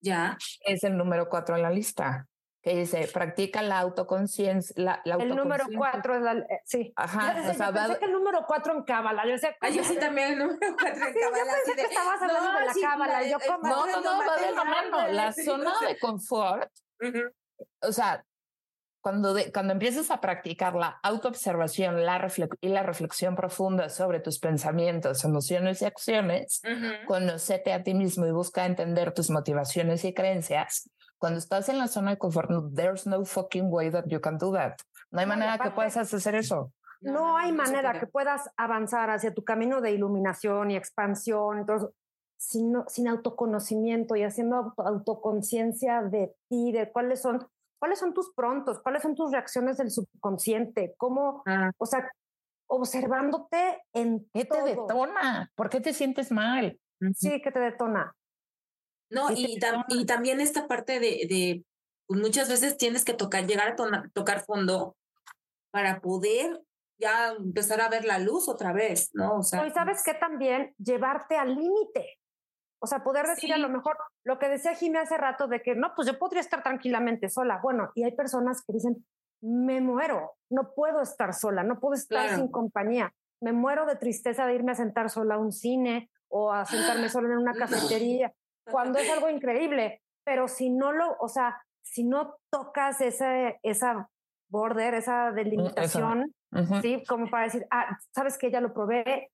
Ya. 0.00 0.36
Es 0.60 0.84
el 0.84 0.96
número 0.96 1.28
cuatro 1.28 1.56
en 1.56 1.62
la 1.62 1.70
lista 1.70 2.28
que 2.64 2.76
dice, 2.76 3.06
practica 3.12 3.60
la 3.60 3.78
autoconciencia. 3.80 4.74
La, 4.78 5.02
el 5.16 5.36
número 5.36 5.66
cuatro 5.76 6.16
es 6.16 6.22
la, 6.22 6.32
eh, 6.32 6.62
sí. 6.64 6.94
Ajá. 6.96 7.42
Yo, 7.42 7.50
o 7.50 7.54
sea, 7.54 7.70
pensé 7.70 7.98
que 7.98 8.06
el 8.06 8.12
número 8.12 8.46
cuatro 8.46 8.74
en 8.74 8.84
cábala. 8.84 9.26
Yo, 9.26 9.36
sé, 9.36 9.54
ah, 9.60 9.68
yo 9.68 9.84
sí 9.84 9.98
también 9.98 10.32
el 10.32 10.38
número 10.38 10.58
cuatro 10.80 11.06
en 11.06 11.12
cábala. 11.12 11.44
yo 11.44 11.50
pensé 11.52 11.74
que 11.74 11.94
estabas 11.94 12.22
hablando 12.22 12.58
de 12.58 12.64
la 12.64 12.72
cábala. 12.80 13.28
yo, 13.28 13.36
no, 13.62 13.86
no, 13.86 14.00
no, 14.00 14.18
va 14.26 14.36
de 14.38 14.52
la 14.52 14.64
mano. 14.64 15.08
La 15.08 15.32
zona 15.44 15.74
de 15.86 15.98
confort, 15.98 16.70
o 17.82 17.92
sea, 17.92 18.24
cuando, 19.04 19.36
cuando 19.52 19.74
empiezas 19.74 20.10
a 20.10 20.22
practicar 20.22 20.74
la 20.74 20.98
autoobservación 21.02 22.06
la 22.06 22.26
y 22.62 22.68
la 22.68 22.82
reflexión 22.82 23.36
profunda 23.36 23.90
sobre 23.90 24.18
tus 24.18 24.38
pensamientos, 24.38 25.26
emociones 25.26 25.82
y 25.82 25.84
acciones, 25.84 26.62
conocete 27.06 27.74
a 27.74 27.82
ti 27.82 27.92
mismo 27.92 28.24
y 28.24 28.30
busca 28.30 28.64
entender 28.64 29.12
tus 29.12 29.28
motivaciones 29.28 30.06
y 30.06 30.14
creencias. 30.14 30.88
Cuando 31.18 31.38
estás 31.38 31.68
en 31.68 31.76
la 31.76 31.88
zona 31.88 32.12
de 32.12 32.16
confort, 32.16 32.48
there's 32.74 33.06
no 33.06 33.26
fucking 33.26 33.66
way 33.70 33.90
that 33.90 34.06
you 34.06 34.22
can 34.22 34.38
do 34.38 34.50
that. 34.54 34.76
No 35.10 35.20
hay 35.20 35.26
manera 35.26 35.58
que 35.58 35.70
puedas 35.70 35.98
hacer 35.98 36.34
eso. 36.34 36.72
No, 37.02 37.36
hay 37.36 37.52
manera 37.52 38.00
que 38.00 38.06
puedas 38.06 38.48
avanzar 38.56 39.10
hacia 39.10 39.34
tu 39.34 39.44
camino 39.44 39.82
de 39.82 39.92
iluminación 39.92 40.70
y 40.70 40.76
expansión, 40.76 41.58
entonces, 41.58 41.90
sin, 42.38 42.72
sin 42.88 43.08
autoconocimiento 43.08 44.16
y 44.16 44.22
haciendo 44.22 44.72
autoconciencia 44.78 46.00
de 46.00 46.34
ti, 46.48 46.72
de 46.72 46.90
cuáles 46.90 47.20
son 47.20 47.46
¿Cuáles 47.84 47.98
son 47.98 48.14
tus 48.14 48.32
prontos? 48.32 48.80
¿Cuáles 48.80 49.02
son 49.02 49.14
tus 49.14 49.30
reacciones 49.30 49.76
del 49.76 49.90
subconsciente? 49.90 50.94
¿Cómo, 50.96 51.42
ah. 51.44 51.70
o 51.76 51.84
sea, 51.84 52.10
observándote 52.66 53.82
en 53.92 54.26
¿Qué 54.32 54.46
te 54.46 54.62
detona? 54.62 55.52
¿Por 55.54 55.68
qué 55.68 55.82
te 55.82 55.92
sientes 55.92 56.32
mal? 56.32 56.80
Sí, 57.14 57.42
que 57.42 57.52
te 57.52 57.60
detona. 57.60 58.16
No, 59.10 59.30
y, 59.30 59.58
y 59.88 60.06
también 60.06 60.40
esta 60.40 60.66
parte 60.66 60.98
de, 60.98 61.26
de 61.28 61.64
pues, 62.06 62.18
muchas 62.18 62.48
veces 62.48 62.78
tienes 62.78 63.04
que 63.04 63.12
tocar, 63.12 63.46
llegar 63.46 63.76
a 63.78 64.10
tocar 64.14 64.40
fondo 64.46 64.96
para 65.70 66.00
poder 66.00 66.62
ya 66.98 67.32
empezar 67.32 67.82
a 67.82 67.90
ver 67.90 68.06
la 68.06 68.18
luz 68.18 68.48
otra 68.48 68.72
vez, 68.72 69.10
¿no? 69.12 69.40
O 69.40 69.42
sea, 69.42 69.66
y 69.66 69.70
sabes 69.72 70.02
que 70.02 70.14
también 70.14 70.74
llevarte 70.78 71.36
al 71.36 71.54
límite. 71.54 72.18
O 72.84 72.86
sea, 72.86 73.02
poder 73.02 73.26
decir 73.26 73.50
a 73.50 73.56
lo 73.56 73.70
mejor 73.70 73.96
lo 74.24 74.38
que 74.38 74.46
decía 74.46 74.74
Jimmy 74.74 74.98
hace 74.98 75.16
rato 75.16 75.48
de 75.48 75.62
que 75.62 75.74
no, 75.74 75.94
pues 75.96 76.06
yo 76.06 76.18
podría 76.18 76.42
estar 76.42 76.62
tranquilamente 76.62 77.30
sola. 77.30 77.58
Bueno, 77.62 77.90
y 77.94 78.04
hay 78.04 78.12
personas 78.12 78.62
que 78.62 78.74
dicen, 78.74 79.06
me 79.40 79.80
muero, 79.80 80.32
no 80.50 80.74
puedo 80.74 81.00
estar 81.00 81.32
sola, 81.32 81.62
no 81.62 81.80
puedo 81.80 81.94
estar 81.94 82.36
sin 82.36 82.48
compañía. 82.48 83.10
Me 83.40 83.52
muero 83.52 83.86
de 83.86 83.96
tristeza 83.96 84.46
de 84.46 84.56
irme 84.56 84.72
a 84.72 84.74
sentar 84.74 85.08
sola 85.08 85.36
a 85.36 85.38
un 85.38 85.50
cine 85.50 86.10
o 86.28 86.52
a 86.52 86.66
sentarme 86.66 87.08
sola 87.08 87.28
en 87.32 87.38
una 87.38 87.54
cafetería, 87.54 88.34
cuando 88.70 88.98
es 88.98 89.10
algo 89.10 89.30
increíble. 89.30 90.02
Pero 90.22 90.46
si 90.46 90.68
no 90.68 90.92
lo, 90.92 91.16
o 91.20 91.28
sea, 91.28 91.56
si 91.82 92.04
no 92.04 92.36
tocas 92.50 93.00
ese, 93.00 93.60
esa 93.62 94.10
border, 94.50 94.92
esa 94.92 95.32
delimitación, 95.32 96.34
¿sí? 96.82 97.02
Como 97.08 97.30
para 97.30 97.44
decir, 97.44 97.66
ah, 97.70 97.96
sabes 98.14 98.36
que 98.36 98.50
ya 98.50 98.60
lo 98.60 98.74
probé, 98.74 99.30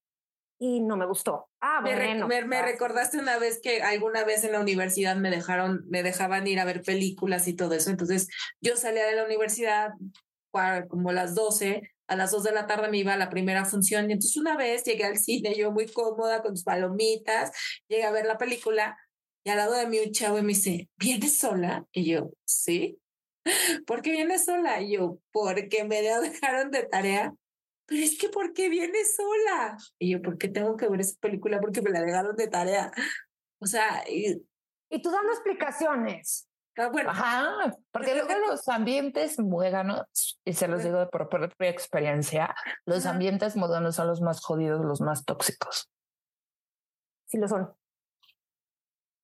y 0.61 0.81
no 0.81 0.97
me 0.97 1.07
gustó. 1.07 1.49
Ah, 1.61 1.81
bueno. 1.83 2.29
Me, 2.29 2.45
me, 2.45 2.63
recordaste 2.63 3.19
una 3.19 3.39
vez 3.39 3.61
que 3.63 3.83
alguna 3.83 4.25
vez 4.25 4.45
en 4.45 4.53
la 4.53 4.61
universidad 4.61 5.17
me 5.17 5.31
dejaron, 5.31 5.85
me 5.89 6.03
dejaban 6.03 6.47
ir 6.47 6.61
a 6.61 6.65
ver 6.65 6.83
películas 6.83 7.49
y 7.49 7.55
todo 7.55 7.75
eso. 7.75 7.91
Entonces 7.91 8.29
yo 8.61 8.77
salía 8.77 9.07
de 9.07 9.17
la 9.17 9.25
universidad 9.25 9.91
como 10.89 11.11
a 11.11 11.13
las 11.13 11.35
12 11.35 11.91
a 12.11 12.17
las 12.17 12.33
dos 12.33 12.43
de 12.43 12.51
la 12.51 12.67
tarde 12.67 12.89
me 12.91 12.99
iba 12.99 13.15
a 13.15 13.17
la 13.17 13.31
primera 13.31 13.65
función 13.65 14.11
y 14.11 14.15
entonces 14.15 14.37
una 14.37 14.57
vez 14.57 14.83
llegué 14.83 15.05
al 15.05 15.17
cine, 15.17 15.55
yo 15.55 15.71
muy 15.71 15.87
cómoda 15.87 16.43
con 16.43 16.57
sus 16.57 16.65
palomitas, 16.65 17.53
llegué 17.87 18.03
a 18.03 18.11
ver 18.11 18.27
la 18.27 18.37
película 18.37 18.99
y 19.45 19.51
al 19.51 19.59
lado 19.59 19.75
de 19.75 19.87
mí 19.87 20.01
un 20.01 20.11
chavo 20.11 20.37
y 20.39 20.43
me 20.43 20.49
dice, 20.49 20.89
¿vienes 20.97 21.39
sola? 21.39 21.87
Y 21.93 22.11
yo, 22.11 22.33
sí. 22.45 22.99
¿Por 23.87 24.03
qué 24.03 24.11
vienes 24.11 24.45
sola? 24.45 24.83
Y 24.83 24.97
yo, 24.97 25.19
porque 25.31 25.85
me 25.85 26.03
dejaron 26.21 26.73
de 26.73 26.83
tarea. 26.83 27.33
Pero 27.91 28.05
es 28.05 28.17
que, 28.17 28.29
¿por 28.29 28.53
qué 28.53 28.69
vienes 28.69 29.17
sola? 29.17 29.77
Y 29.99 30.13
yo, 30.13 30.23
¿por 30.23 30.39
qué 30.39 30.47
tengo 30.49 30.77
que 30.77 30.89
ver 30.89 31.01
esa 31.01 31.19
película? 31.21 31.61
Porque 31.61 31.83
me 31.83 31.91
la 31.91 32.01
dejaron 32.01 32.37
de 32.37 32.47
tarea. 32.47 32.93
O 33.59 33.67
sea, 33.67 34.05
y, 34.09 34.47
Y 34.89 35.03
tú 35.03 35.11
dando 35.11 35.33
explicaciones. 35.33 36.49
ah, 36.79 36.89
bueno, 36.93 37.11
Ajá, 37.11 37.77
porque 37.91 38.15
luego 38.15 38.33
los 38.47 38.69
ambientes 38.69 39.41
muéganos, 39.41 40.41
y 40.45 40.53
se 40.53 40.69
los 40.69 40.85
digo 40.85 41.11
por 41.11 41.29
propia 41.29 41.69
experiencia, 41.69 42.55
los 42.87 43.07
Ajá. 43.07 43.15
ambientes 43.15 43.57
modernos 43.57 43.97
son 43.97 44.07
los 44.07 44.21
más 44.21 44.41
jodidos, 44.41 44.85
los 44.85 45.01
más 45.01 45.25
tóxicos. 45.25 45.91
Sí 47.27 47.39
lo 47.39 47.49
son. 47.49 47.75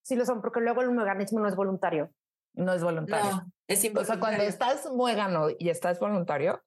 Sí 0.03 0.17
lo 0.17 0.25
son, 0.27 0.41
porque 0.43 0.61
luego 0.61 0.83
el 0.83 0.89
organismo 0.99 1.39
no 1.41 1.49
es 1.49 1.55
voluntario. 1.57 2.13
No 2.55 2.73
es 2.73 2.83
voluntario. 2.83 3.31
no, 3.31 3.53
es 3.69 3.91
O 3.95 4.05
sea, 4.05 4.19
cuando 4.19 4.43
estás 4.43 4.91
muégano 4.91 5.49
y 5.57 5.69
estás 5.69 6.01
voluntario, 6.01 6.63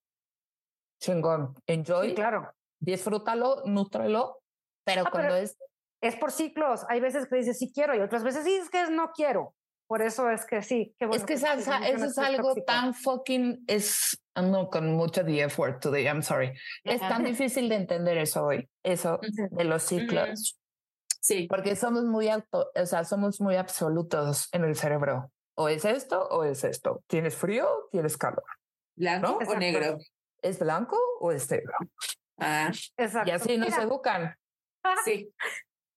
chingón, 0.99 1.55
enjoy, 1.67 2.09
Sí, 2.09 2.15
claro. 2.15 2.51
disfrútalo, 2.79 3.63
nútrelo, 3.65 4.41
pero 4.85 5.03
Ah, 5.05 5.09
cuando 5.11 5.29
pero- 5.33 5.43
es 5.43 5.57
Es 6.01 6.15
por 6.15 6.31
ciclos. 6.31 6.85
Hay 6.87 7.01
veces 7.01 7.27
que 7.27 7.35
dices 7.35 7.59
sí 7.59 7.73
quiero 7.73 7.93
y 7.93 7.99
otras 7.99 8.23
veces 8.23 8.45
sí 8.45 8.53
es 8.55 8.69
que 8.69 8.89
no 8.89 9.11
quiero. 9.11 9.53
Por 9.85 10.01
eso 10.01 10.29
es 10.29 10.45
que 10.45 10.61
sí. 10.61 10.95
Qué 10.97 11.05
bueno 11.05 11.19
es 11.21 11.25
que 11.27 11.35
sí 11.37 11.43
esa- 11.43 11.79
eso 11.89 12.05
es 12.05 12.15
que 12.15 12.21
algo 12.21 12.47
tóxico. 12.49 12.65
tan 12.65 12.93
fucking 12.93 13.65
es 13.67 14.17
ando 14.33 14.69
con 14.69 14.93
mucho 14.93 15.25
the 15.25 15.41
effort 15.43 15.81
today, 15.81 16.05
I'm 16.05 16.21
sorry. 16.23 16.53
Es 16.85 17.01
tan 17.01 17.25
difícil 17.25 17.67
de 17.67 17.75
entender 17.75 18.17
eso 18.17 18.45
hoy, 18.45 18.69
eso 18.81 19.19
de 19.51 19.63
los 19.65 19.83
ciclos, 19.83 20.57
Sí, 21.21 21.47
porque 21.49 21.75
somos 21.75 22.05
muy 22.05 22.29
auto, 22.29 22.71
o 22.73 22.85
sea, 22.85 23.03
somos 23.03 23.41
muy 23.41 23.57
absolutos 23.57 24.47
en 24.53 24.63
el 24.63 24.77
cerebro. 24.77 25.33
O 25.55 25.67
es 25.67 25.83
esto 25.83 26.25
o 26.29 26.45
es 26.45 26.63
esto. 26.63 27.03
¿Tienes 27.07 27.35
frío? 27.35 27.89
¿Tienes 27.91 28.15
calor? 28.15 28.45
blanco 28.95 29.37
¿No? 29.41 29.51
o 29.51 29.55
negro. 29.55 29.97
¿Es 30.41 30.59
blanco 30.59 30.97
o 31.19 31.31
es 31.31 31.49
negro? 31.51 31.73
Ah, 32.39 32.71
Exacto. 32.97 33.29
Y 33.29 33.31
así 33.33 33.57
nos 33.57 33.69
Mira, 33.69 33.83
educan. 33.83 34.35
sí, 35.03 35.33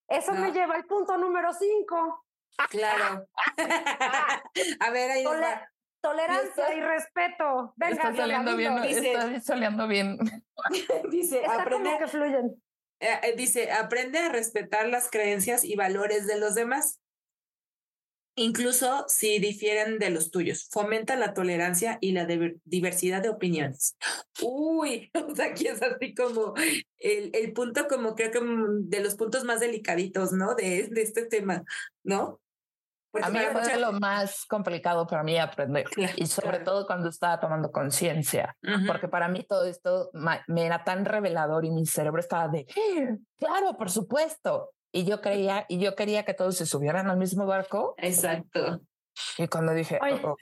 Eso 0.09 0.33
me 0.33 0.49
No. 0.49 0.53
lleva 0.53 0.75
al 0.75 0.85
punto 0.85 1.17
número 1.17 1.53
cinco. 1.53 2.25
claro. 2.69 3.27
a 4.81 4.91
ver, 4.91 5.11
ahí 5.11 5.25
nos 5.25 5.33
Tole- 5.35 5.43
va. 5.47 5.69
Tolerancia 6.03 6.75
y 6.75 6.81
respeto. 6.81 7.73
Venga, 7.77 7.93
está 7.95 8.15
saliendo 8.17 8.57
bien, 8.57 8.75
dice- 8.83 9.13
está 9.13 9.41
saliendo 9.41 9.87
bien. 9.87 10.19
dice, 11.11 11.43
Está 11.43 11.63
aprende, 11.63 11.91
como 11.91 11.99
que 12.01 12.09
fluyen. 12.09 12.63
eh, 13.01 13.35
dice, 13.37 13.71
aprende 13.71 14.19
a 14.19 14.29
respetar 14.29 14.89
las 14.89 15.09
creencias 15.11 15.63
y 15.65 15.77
valores 15.77 16.27
de 16.27 16.39
los 16.41 16.55
demás, 16.57 17.01
incluso 18.35 19.05
si 19.09 19.39
difieren 19.39 19.99
de 19.99 20.11
los 20.11 20.31
tuyos. 20.31 20.69
Fomenta 20.71 21.17
la 21.17 21.35
tolerancia 21.35 21.99
y 22.01 22.13
la 22.13 22.27
diver- 22.27 22.61
diversidad 22.65 23.23
de 23.23 23.29
opiniones. 23.29 23.97
Uy, 24.43 25.11
o 25.31 25.35
sea, 25.35 25.47
aquí 25.47 25.67
es 25.67 25.83
así 25.83 26.15
como 26.15 26.55
el, 26.99 27.31
el 27.35 27.53
punto, 27.53 27.87
como 27.89 28.15
creo 28.15 28.31
que 28.31 28.41
mm, 28.41 28.89
de 28.89 29.01
los 29.01 29.15
puntos 29.17 29.45
más 29.45 29.61
delicaditos, 29.61 30.33
¿no? 30.33 30.55
De, 30.55 30.89
de 30.91 31.03
este 31.03 31.27
tema, 31.27 31.63
¿no? 32.05 32.41
Porque 33.11 33.27
A 33.27 33.31
mí 33.31 33.39
fue 33.53 33.61
mucha- 33.61 33.77
lo 33.77 33.93
más 33.93 34.47
complicado 34.47 35.07
para 35.07 35.23
mí 35.23 35.37
aprender. 35.39 35.85
Claro, 35.85 36.15
Y 36.17 36.27
sobre 36.27 36.49
claro. 36.61 36.65
todo 36.65 36.87
cuando 36.87 37.11
estaba 37.11 37.39
tomando 37.39 37.71
conciencia. 37.71 38.57
Ujú. 38.63 38.87
porque 38.87 39.07
para 39.09 39.29
mí 39.29 39.45
todo 39.47 39.67
esto 39.67 40.11
me 40.47 40.65
era 40.65 40.83
tan 40.83 41.05
revelador 41.05 41.67
y 41.67 41.71
mi 41.71 41.85
cerebro 41.85 42.21
estaba 42.21 42.49
de, 42.49 42.67
"Ah, 42.75 43.15
claro, 43.37 43.77
por 43.77 43.91
supuesto. 43.91 44.71
Y 44.93 45.05
yo 45.05 45.21
creía, 45.21 45.65
y 45.69 45.79
yo 45.79 45.95
quería 45.97 46.25
que 46.25 46.35
todos 46.35 46.57
se 46.57 46.67
subieran 46.67 47.09
al 47.09 47.17
mismo 47.17 47.47
barco. 47.47 47.95
Exacto. 47.97 48.81
Y 49.39 49.49
cuando 49.49 49.73
dije, 49.73 49.99
Oye. 50.03 50.21
"Oh, 50.25 50.31
oh, 50.33 50.37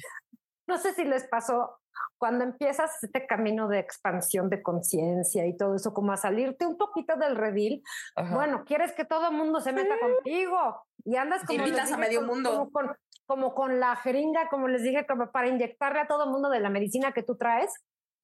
No 0.67 0.79
sé 0.79 0.93
si 0.95 1.05
les 1.05 1.27
pasó 1.29 1.79
cuando 2.19 2.45
empiezas 2.45 3.03
este 3.03 3.27
camino 3.27 3.67
de 3.69 3.79
expansión 3.79 4.49
de 4.51 4.63
conciencia 4.63 5.47
y 5.47 5.57
todo 5.57 5.75
eso, 5.77 5.93
como 5.95 6.13
a 6.13 6.17
salirte 6.17 6.67
un 6.67 6.77
poquito 6.77 7.17
del 7.17 7.37
redil. 7.37 7.83
ajá". 8.17 8.35
Bueno, 8.35 8.65
quieres 8.65 8.93
que 8.93 9.05
todo 9.05 9.31
el 9.31 9.37
mundo 9.37 9.61
se 9.61 9.73
meta 9.73 9.95
contigo 10.01 10.85
y 11.05 11.17
andas 11.17 11.45
como 11.45 11.61
Invitas 11.61 11.85
a 11.93 11.97
dije, 11.97 11.99
medio 11.99 12.21
con- 12.21 12.29
mundo. 12.29 12.51
Como 12.51 12.71
con, 12.73 12.97
como 13.27 13.55
con 13.55 13.81
la 13.81 13.95
jeringa, 13.97 14.49
como 14.49 14.67
les 14.69 14.83
dije, 14.83 15.07
como 15.07 15.31
para 15.31 15.47
inyectarle 15.49 16.01
a 16.01 16.07
todo 16.09 16.25
el 16.25 16.31
mundo 16.31 16.51
de 16.51 16.61
la 16.61 16.71
medicina 16.71 17.13
que 17.13 17.23
tú 17.23 17.37
traes. 17.37 17.73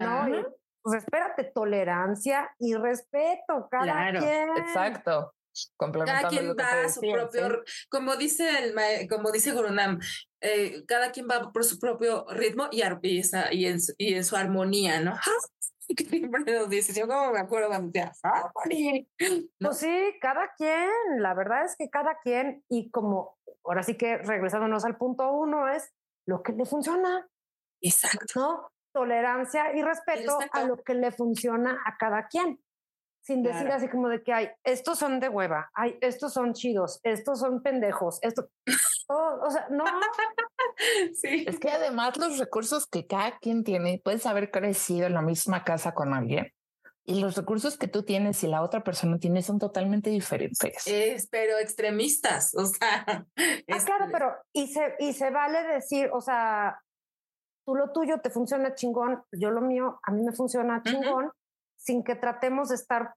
No. 0.01 0.29
Y, 0.29 0.45
pues 0.83 1.03
espérate, 1.03 1.45
tolerancia 1.45 2.51
y 2.59 2.74
respeto, 2.74 3.68
cada 3.70 3.83
Claro, 3.85 4.20
quien. 4.20 4.57
exacto. 4.59 5.33
Cada 5.78 6.28
quien 6.28 6.54
va 6.57 6.82
a 6.84 6.88
su 6.88 7.00
decía, 7.00 7.14
propio, 7.14 7.62
¿sí? 7.64 7.86
como 7.88 8.16
dice 8.16 8.48
el 8.64 9.09
como 9.09 9.30
dice 9.32 9.52
Gurunam, 9.52 9.98
eh, 10.40 10.84
cada 10.86 11.11
quien 11.12 11.26
va 11.28 11.52
por 11.52 11.64
su 11.64 11.78
propio 11.78 12.26
ritmo 12.30 12.68
y, 12.70 12.82
y, 13.02 13.18
esa- 13.18 13.52
y 13.52 13.66
en, 13.66 13.78
y 13.98 14.14
en 14.14 14.24
su 14.24 14.36
armonía, 14.36 15.00
¿no? 15.00 15.14
Dice, 16.68 16.92
yo 16.98 17.07
como 17.07 17.30
me 17.32 17.38
acuerdo 17.38 17.68
cuando 17.68 17.86
decía, 17.92 18.12
armonía. 18.22 19.04
¿no? 19.61 19.68
Pues 19.68 19.78
sí, 19.78 20.14
cada 20.20 20.52
quien, 20.57 20.90
la 21.18 21.32
verdad 21.34 21.64
es 21.64 21.76
que 21.76 21.88
cada 21.90 22.18
quien, 22.18 22.64
y 22.68 22.90
como 22.90 23.38
ahora 23.64 23.82
sí 23.84 23.96
que 23.96 24.18
regresándonos 24.18 24.84
al 24.84 24.96
punto 24.96 25.30
uno, 25.30 25.68
es 25.68 25.92
lo 26.26 26.42
que 26.42 26.52
le 26.52 26.64
funciona, 26.64 27.28
Exacto. 27.80 28.40
¿no? 28.40 28.72
Tolerancia 28.92 29.76
y 29.76 29.82
respeto, 29.82 30.38
a 30.38 30.40
respeto. 30.40 30.66
lo 30.66 30.76
que 30.82 30.94
le 30.94 31.12
funciona 31.12 31.80
a 31.86 31.96
cada 31.98 32.26
quien. 32.26 32.61
Sin 33.27 33.43
decir 33.43 33.62
Claro. 33.62 33.74
así 33.74 33.89
como 33.89 34.09
de 34.09 34.22
que 34.22 34.33
hay, 34.33 34.51
estos 34.62 35.01
son 35.01 35.18
de 35.18 35.29
hueva, 35.29 35.68
hay, 35.74 35.99
estos 36.01 36.33
son 36.33 36.53
chidos, 36.55 37.01
estos 37.03 37.41
son 37.41 37.61
pendejos, 37.61 38.20
esto, 38.22 38.49
todo, 39.09 39.43
o 39.43 39.51
sea, 39.51 39.66
no, 39.68 39.85
Sí. 41.14 41.45
Es 41.49 41.59
que 41.59 41.70
además 41.70 42.16
los 42.16 42.39
recursos 42.39 42.87
que 42.87 43.07
cada 43.07 43.39
quien 43.39 43.64
tiene, 43.64 44.01
puedes 44.05 44.27
haber 44.27 44.51
crecido 44.51 45.07
en 45.07 45.14
la 45.14 45.22
misma 45.22 45.64
casa 45.64 45.93
con 45.93 46.14
alguien 46.14 46.53
y 47.05 47.20
los 47.20 47.37
recursos 47.37 47.77
que 47.79 47.89
tú 47.89 48.03
tienes 48.05 48.43
y 48.45 48.49
la 48.49 48.62
otra 48.62 48.83
persona 48.85 49.18
tiene 49.18 49.43
son 49.43 49.59
totalmente 49.59 50.11
diferentes. 50.11 50.87
Es, 50.87 51.29
pero 51.29 51.59
extremistas, 51.59 52.55
o 52.55 52.64
sea. 52.66 53.27
Ah, 53.37 53.77
es- 53.77 53.85
claro, 53.85 54.07
pero 54.12 54.35
y 54.53 54.68
se, 54.68 54.95
y 55.01 55.12
se 55.12 55.31
vale 55.31 55.62
decir, 55.64 56.11
o 56.12 56.20
sea, 56.20 56.81
tú 57.64 57.74
lo 57.74 57.91
tuyo 57.93 58.20
te 58.20 58.31
funciona 58.31 58.74
chingón, 58.74 59.22
yo 59.33 59.51
lo 59.51 59.61
mío, 59.61 59.99
a 60.05 60.12
mí 60.12 60.22
me 60.22 60.33
funciona 60.33 60.81
chingón, 60.85 61.33
sin 61.87 62.03
que 62.03 62.16
tratemos 62.16 62.68
de 62.70 62.74
estar 62.74 63.14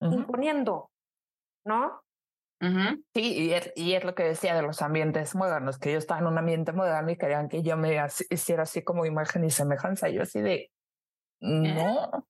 imponiendo, 0.00 0.90
¿no? 1.64 2.02
Sí, 3.14 3.44
y 3.44 3.52
es, 3.52 3.72
y 3.76 3.92
es 3.92 4.04
lo 4.04 4.14
que 4.14 4.24
decía 4.24 4.54
de 4.56 4.62
los 4.62 4.80
ambientes 4.82 5.34
modernos, 5.34 5.78
que 5.78 5.92
yo 5.92 5.98
estaba 5.98 6.20
en 6.20 6.26
un 6.26 6.38
ambiente 6.38 6.72
moderno 6.72 7.10
y 7.10 7.16
querían 7.18 7.48
que 7.48 7.62
yo 7.62 7.76
me 7.76 7.98
así- 7.98 8.24
hiciera 8.30 8.62
así 8.64 8.82
como 8.82 9.04
imagen 9.06 9.44
y 9.44 9.50
semejanza. 9.50 10.08
Y 10.08 10.14
yo 10.14 10.22
así 10.22 10.40
de, 10.40 10.70
no, 11.40 12.26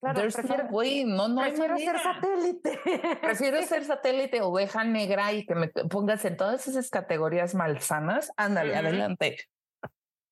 Claro, 0.00 0.20
there's 0.20 0.34
prefiero, 0.34 0.64
no 0.64 0.70
way, 0.70 1.04
no, 1.04 1.34
prefiero 1.40 1.78
ser 1.78 1.98
satélite. 1.98 2.80
Prefiero 3.22 3.62
ser 3.62 3.84
satélite 3.84 4.42
oveja 4.42 4.84
negra 4.84 5.32
y 5.32 5.46
que 5.46 5.54
me 5.54 5.68
pongas 5.68 6.24
en 6.24 6.36
todas 6.36 6.66
esas 6.66 6.90
categorías 6.90 7.54
malsanas. 7.54 8.32
Ándale, 8.36 8.76
adelante. 8.76 9.36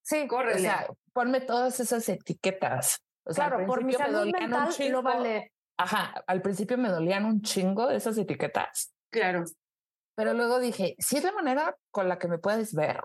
Sí, 0.02 0.22
O 0.24 0.28
Córrele. 0.28 0.60
sea, 0.60 0.88
ponme 1.12 1.40
todas 1.40 1.78
esas 1.80 2.08
etiquetas. 2.08 3.02
O 3.24 3.32
sea, 3.32 3.48
claro, 3.48 3.66
por 3.66 3.84
mi 3.84 3.92
me 3.92 3.98
salud 3.98 4.18
dolían 4.18 4.42
un 4.44 4.50
mental 4.50 4.68
chingo. 4.72 4.90
lo 4.90 5.02
vale. 5.02 5.52
Ajá, 5.78 6.22
al 6.26 6.42
principio 6.42 6.76
me 6.78 6.88
dolían 6.88 7.24
un 7.24 7.42
chingo 7.42 7.90
esas 7.90 8.18
etiquetas, 8.18 8.94
claro. 9.10 9.44
pero 10.16 10.34
luego 10.34 10.60
dije, 10.60 10.94
si 10.98 11.16
es 11.16 11.24
la 11.24 11.32
manera 11.32 11.76
con 11.90 12.08
la 12.08 12.18
que 12.18 12.28
me 12.28 12.38
puedes 12.38 12.74
ver, 12.74 13.00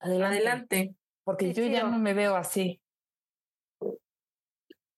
adelante. 0.00 0.36
Adelante. 0.36 0.96
Porque 1.24 1.54
Sí, 1.54 1.60
yo 1.62 1.66
ya 1.72 1.84
no 1.84 1.98
me 1.98 2.14
veo 2.14 2.34
así. 2.34 2.80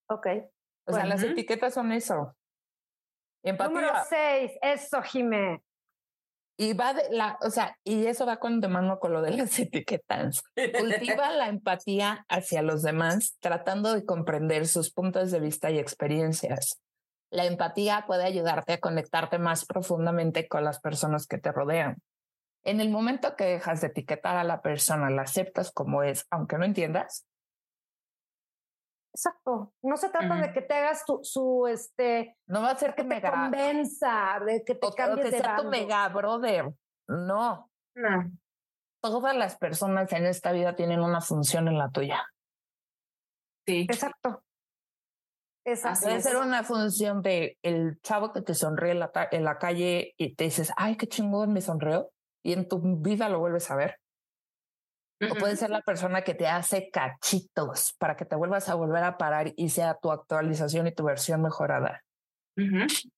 Ok. 0.09 0.27
O 0.87 0.93
sea, 0.93 1.07
las 1.07 1.23
etiquetas 1.23 1.75
son 1.75 1.93
eso. 1.93 2.35
Empatía. 3.43 3.75
Número 3.75 3.93
seis, 4.09 4.53
eso, 4.63 5.03
Jimé. 5.03 5.63
Y 6.57 6.73
va 6.75 6.95
de 6.95 7.03
la, 7.11 7.37
o 7.43 7.51
sea, 7.51 7.77
y 7.83 8.07
eso 8.07 8.27
va 8.27 8.39
con 8.39 8.61
de 8.61 8.69
mano 8.69 9.01
con 9.01 9.13
lo 9.13 9.23
de 9.23 9.33
las 9.33 9.59
etiquetas. 9.59 10.43
Cultiva 10.55 11.33
la 11.33 11.49
empatía 11.49 12.25
hacia 12.29 12.63
los 12.63 12.83
demás, 12.83 13.37
tratando 13.41 13.93
de 13.93 14.05
comprender 14.05 14.67
sus 14.67 14.93
puntos 14.93 15.31
de 15.31 15.41
vista 15.41 15.71
y 15.71 15.79
experiencias. 15.79 16.81
La 17.31 17.47
empatía 17.47 18.05
puede 18.07 18.25
ayudarte 18.25 18.75
a 18.75 18.81
conectarte 18.81 19.39
más 19.39 19.65
profundamente 19.65 20.47
con 20.47 20.63
las 20.63 20.81
personas 20.81 21.27
que 21.27 21.39
te 21.39 21.51
rodean. 21.51 21.97
En 22.63 22.81
el 22.81 22.89
momento 22.89 23.35
que 23.37 23.45
dejas 23.45 23.81
de 23.81 23.89
etiquetar 23.89 24.37
a 24.37 24.45
la 24.45 24.63
persona, 24.63 25.11
la 25.11 25.23
aceptas 25.23 25.73
como 25.73 26.03
es, 26.03 26.27
aunque 26.31 26.57
no 26.57 26.65
entiendas, 26.65 27.27
Exacto. 29.15 29.73
No 29.83 29.97
se 29.97 30.09
trata 30.09 30.35
de 30.41 30.53
que 30.53 30.61
te 30.61 30.75
hagas 30.75 31.05
tu, 31.05 31.21
su, 31.23 31.69
este, 31.69 32.37
no 32.49 32.63
va 32.63 32.71
a 32.73 32.77
ser 32.77 32.95
que 32.97 33.07
que 33.07 33.21
te 33.21 33.31
convenza, 33.31 34.41
de 34.45 34.65
que 34.65 34.75
te 34.75 34.87
o, 34.87 34.91
o 34.91 34.95
cambies 34.95 35.27
que 35.27 35.31
de 35.37 35.39
sea 35.43 35.57
tu 35.57 35.63
bando. 35.63 35.71
mega 35.71 36.09
brother. 36.09 36.75
No, 37.07 37.71
No. 37.95 38.31
todas 39.01 39.37
las 39.37 39.57
personas 39.57 40.13
en 40.13 40.27
esta 40.27 40.51
vida 40.53 40.75
tienen 40.75 41.01
una 41.01 41.21
función 41.21 41.69
en 41.69 41.79
la 41.79 41.91
tuya. 41.91 42.25
Sí. 43.67 43.83
Exacto. 43.89 44.43
Exacto. 45.67 46.07
Puede 46.07 46.21
ser 46.21 46.37
una 46.37 46.63
función 46.65 47.23
de 47.23 47.57
el 47.63 48.01
chavo 48.03 48.33
que 48.33 48.43
te 48.43 48.55
sonríe 48.55 48.93
en 48.93 49.01
la, 49.01 49.11
en 49.31 49.45
la 49.45 49.59
calle 49.59 50.13
y 50.19 50.35
te 50.35 50.45
dices, 50.45 50.73
ay, 50.77 50.97
qué 50.97 51.07
chingón 51.07 51.53
me 51.53 51.61
sonrió. 51.61 52.11
Y 52.45 52.53
en 52.53 52.69
tu 52.69 52.81
vida 53.01 53.29
lo 53.29 53.39
vuelves 53.39 53.71
a 53.71 53.77
ver. 53.77 53.97
O 55.21 55.35
puede 55.37 55.57
ser 55.57 55.71
la 55.71 55.81
persona 55.81 56.23
que 56.23 56.35
te 56.35 56.47
hace 56.47 56.91
cachitos 56.91 57.95
para 57.99 58.17
que 58.17 58.25
te 58.25 58.37
vuelvas 58.37 58.69
a 58.69 58.75
volver 58.75 59.05
a 59.05 59.17
parar 59.17 59.53
y 59.57 59.69
sea 59.69 59.95
tu 59.95 60.11
actualización 60.11 60.87
y 60.87 60.93
tu 60.93 61.05
versión 61.05 61.41
mejorada. 61.41 62.03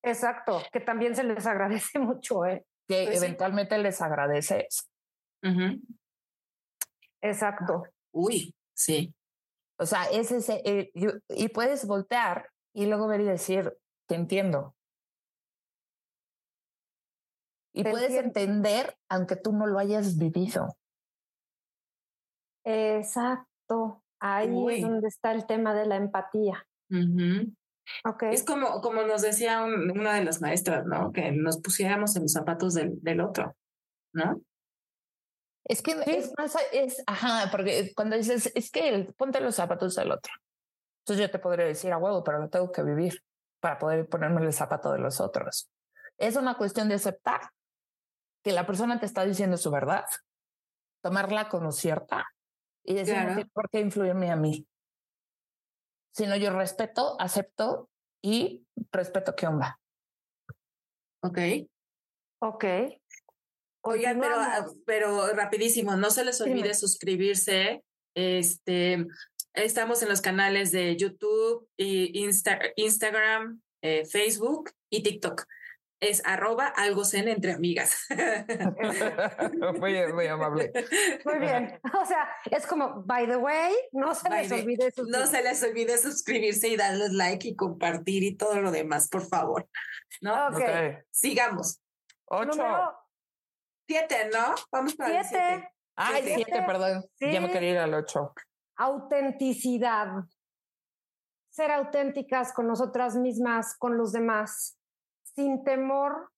Exacto, 0.02 0.62
que 0.72 0.80
también 0.80 1.14
se 1.14 1.24
les 1.24 1.46
agradece 1.46 1.98
mucho, 1.98 2.44
¿eh? 2.44 2.64
Que 2.88 3.06
pues 3.06 3.22
eventualmente 3.22 3.78
les 3.78 4.00
agradeces. 4.00 4.88
Exacto. 7.22 7.84
Uy, 8.12 8.54
sí. 8.74 9.14
O 9.78 9.86
sea, 9.86 10.04
es 10.04 10.30
ese, 10.30 10.62
eh, 10.64 10.90
y 11.28 11.48
puedes 11.48 11.86
voltear 11.86 12.50
y 12.74 12.86
luego 12.86 13.08
ver 13.08 13.20
y 13.20 13.24
decir, 13.24 13.76
te 14.06 14.14
entiendo. 14.14 14.74
Y 17.74 17.84
puedes 17.84 18.12
entender 18.12 18.96
aunque 19.10 19.36
tú 19.36 19.52
no 19.52 19.66
lo 19.66 19.78
hayas 19.78 20.16
vivido. 20.16 20.76
Exacto. 22.66 24.02
Ahí 24.18 24.66
es 24.70 24.82
donde 24.82 25.08
está 25.08 25.32
el 25.32 25.46
tema 25.46 25.72
de 25.72 25.86
la 25.86 25.96
empatía. 25.96 26.66
okay. 28.04 28.34
Es 28.34 28.44
como, 28.44 28.80
como 28.80 29.02
nos 29.02 29.22
decía 29.22 29.62
una 29.62 30.14
de 30.14 30.24
las 30.24 30.40
maestras, 30.40 30.84
¿no? 30.84 31.12
Que 31.12 31.30
nos 31.30 31.60
pusiéramos 31.60 32.16
en 32.16 32.22
los 32.22 32.32
zapatos 32.32 32.74
del, 32.74 33.00
del 33.02 33.20
otro, 33.20 33.56
¿no? 34.12 34.40
Es 35.64 35.82
que 35.82 35.96
es 36.06 36.32
más, 36.38 36.56
es, 36.72 37.02
ajá, 37.06 37.50
porque 37.50 37.92
cuando 37.94 38.16
dices, 38.16 38.52
es 38.54 38.70
que 38.70 39.12
ponte 39.16 39.40
los 39.40 39.54
zapatos 39.54 39.94
del 39.96 40.12
otro. 40.12 40.32
Entonces 41.00 41.26
yo 41.26 41.30
te 41.30 41.38
podría 41.38 41.66
decir 41.66 41.92
a 41.92 41.98
huevo, 41.98 42.24
pero 42.24 42.40
lo 42.40 42.48
tengo 42.48 42.70
que 42.72 42.82
vivir 42.82 43.22
para 43.60 43.78
poder 43.78 44.08
ponerme 44.08 44.44
el 44.44 44.52
zapato 44.52 44.92
de 44.92 44.98
los 44.98 45.20
otros. 45.20 45.68
Es 46.18 46.36
una 46.36 46.56
cuestión 46.56 46.88
de 46.88 46.96
aceptar 46.96 47.50
que 48.42 48.52
la 48.52 48.66
persona 48.66 48.98
te 48.98 49.06
está 49.06 49.24
diciendo 49.24 49.56
su 49.56 49.70
verdad, 49.70 50.04
tomarla 51.02 51.48
como 51.48 51.72
cierta 51.72 52.26
y 52.86 52.94
decir, 52.94 53.16
¿por 53.52 53.68
qué 53.70 53.80
influirme 53.80 54.30
a 54.30 54.36
mí? 54.36 54.66
Sino 56.14 56.36
yo 56.36 56.56
respeto, 56.56 57.20
acepto 57.20 57.90
y 58.22 58.64
respeto 58.92 59.34
qué 59.34 59.46
onda. 59.46 59.78
Ok. 61.22 61.38
Ok. 62.40 62.64
Oigan, 63.82 64.20
pero, 64.20 64.34
ah, 64.38 64.66
pero 64.84 65.32
rapidísimo, 65.34 65.96
no 65.96 66.10
se 66.10 66.24
les 66.24 66.40
olvide 66.40 66.74
suscribirse. 66.74 67.84
Este, 68.14 69.06
estamos 69.54 70.02
en 70.02 70.08
los 70.08 70.20
canales 70.20 70.72
de 70.72 70.96
YouTube, 70.96 71.68
y 71.76 72.24
Instagram, 72.76 73.60
eh, 73.82 74.04
Facebook 74.06 74.70
y 74.90 75.02
TikTok. 75.02 75.44
Es 75.98 76.22
arroba 76.26 76.66
algo 76.66 77.04
zen 77.04 77.28
entre 77.28 77.52
amigas. 77.52 78.06
muy, 79.80 80.12
muy 80.12 80.26
amable. 80.26 80.70
Muy 81.24 81.38
bien. 81.38 81.80
O 81.98 82.04
sea, 82.04 82.28
es 82.50 82.66
como, 82.66 83.02
by 83.04 83.26
the 83.26 83.36
way, 83.36 83.74
no 83.92 84.14
se 84.14 84.28
les 84.28 84.52
olvide 84.52 84.90
suscribirse. 84.90 85.18
No 85.18 85.26
se 85.26 85.42
les 85.42 85.62
olvide 85.62 85.98
suscribirse 85.98 86.68
y 86.68 86.76
darles 86.76 87.12
like 87.12 87.48
y 87.48 87.56
compartir 87.56 88.22
y 88.24 88.36
todo 88.36 88.60
lo 88.60 88.70
demás, 88.70 89.08
por 89.08 89.26
favor. 89.26 89.68
¿No? 90.20 90.48
Ok. 90.48 90.60
Sigamos. 91.10 91.80
Ocho. 92.26 92.62
Siete, 93.88 94.30
¿no? 94.32 94.54
Vamos 94.70 94.94
para 94.96 95.24
siete. 95.24 95.44
El 95.44 95.54
siete. 95.54 95.72
Ay, 95.96 96.22
siete, 96.34 96.62
perdón. 96.66 97.04
Ya 97.20 97.40
me 97.40 97.50
quería 97.50 97.70
ir 97.70 97.78
al 97.78 97.94
ocho. 97.94 98.34
Autenticidad. 98.76 100.08
Ser 101.48 101.70
auténticas 101.70 102.52
con 102.52 102.66
nosotras 102.66 103.16
mismas, 103.16 103.76
con 103.78 103.96
los 103.96 104.12
demás, 104.12 104.75
sin 105.36 105.62
temor 105.64 106.30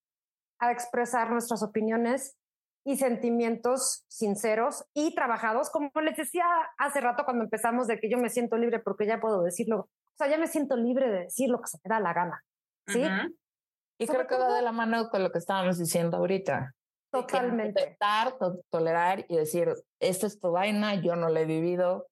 a 0.61 0.72
expresar 0.72 1.30
nuestras 1.30 1.62
opiniones 1.62 2.36
y 2.84 2.96
sentimientos 2.96 4.05
sinceros 4.09 4.84
y 4.94 5.14
trabajados, 5.14 5.70
como 5.70 5.90
les 6.03 6.16
decía 6.16 6.44
hace 6.78 7.01
rato 7.01 7.24
cuando 7.24 7.44
empezamos 7.44 7.86
de 7.86 7.99
que 8.01 8.11
yo 8.11 8.18
me 8.18 8.30
siento 8.30 8.57
libre 8.57 8.80
porque 8.80 9.07
ya 9.07 9.20
puedo 9.20 9.42
decirlo, 9.42 9.80
o 9.80 10.16
sea, 10.16 10.28
ya 10.28 10.38
me 10.38 10.49
siento 10.49 10.76
libre 10.76 11.11
de 11.11 11.20
decir 11.24 11.49
lo 11.49 11.61
que 11.61 11.68
se 11.68 11.78
me 11.84 11.88
da 11.88 12.01
la 12.01 12.12
gana, 12.12 12.44
¿sí? 12.86 13.05
Y 14.01 14.07
creo 14.07 14.26
que 14.26 14.36
va 14.36 14.55
de 14.55 14.62
la 14.62 14.72
mano 14.72 15.11
con 15.11 15.22
lo 15.22 15.30
que 15.30 15.38
estábamos 15.38 15.78
diciendo 15.78 16.16
ahorita. 16.16 16.74
Totalmente. 17.11 17.82
Aceptar, 17.82 18.36
tolerar 18.70 19.24
y 19.28 19.36
decir, 19.36 19.74
esta 19.99 20.26
es 20.26 20.38
tu 20.38 20.53
vaina, 20.53 20.94
yo 20.94 21.16
no 21.16 21.28
la 21.28 21.40
he 21.40 21.46
vivido. 21.46 22.09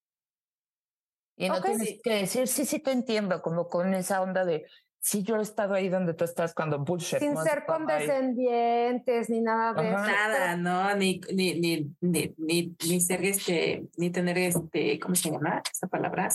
Y 1.38 1.48
no 1.48 1.60
tienes 1.60 2.00
que 2.02 2.14
decir, 2.14 2.48
sí, 2.48 2.64
sí, 2.64 2.80
te 2.80 2.92
entiendo, 2.92 3.42
como 3.42 3.68
con 3.68 3.94
esa 3.94 4.22
onda 4.22 4.44
de, 4.44 4.66
sí, 5.06 5.22
yo 5.22 5.36
he 5.36 5.42
estado 5.42 5.74
ahí 5.74 5.88
donde 5.88 6.14
tú 6.14 6.24
estás 6.24 6.52
cuando 6.52 6.80
bullshit. 6.80 7.20
Sin 7.20 7.36
ser 7.36 7.64
condescendientes 7.64 9.30
ni 9.30 9.40
nada 9.40 9.72
de 9.80 9.88
eso. 9.88 9.98
Nada, 9.98 10.56
no, 10.56 10.96
ni, 10.96 11.20
ni, 11.32 11.60
ni, 11.60 11.94
ni, 12.00 12.34
ni, 12.36 12.76
ni 12.88 13.00
ser 13.00 13.24
este, 13.24 13.86
ni 13.96 14.10
tener 14.10 14.36
este, 14.36 14.98
¿cómo 14.98 15.14
se 15.14 15.30
llama? 15.30 15.62
Esa 15.70 15.86
palabra. 15.86 16.28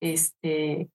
Este. 0.00 0.90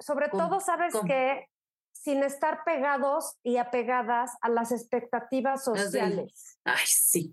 Sobre 0.00 0.28
todo, 0.28 0.58
sabes 0.58 0.92
que 1.06 1.46
sin 1.92 2.24
estar 2.24 2.64
pegados 2.64 3.36
y 3.44 3.58
apegadas 3.58 4.32
a 4.40 4.48
las 4.48 4.72
expectativas 4.72 5.62
sociales. 5.62 6.58
Ay, 6.64 6.84
sí. 6.84 7.32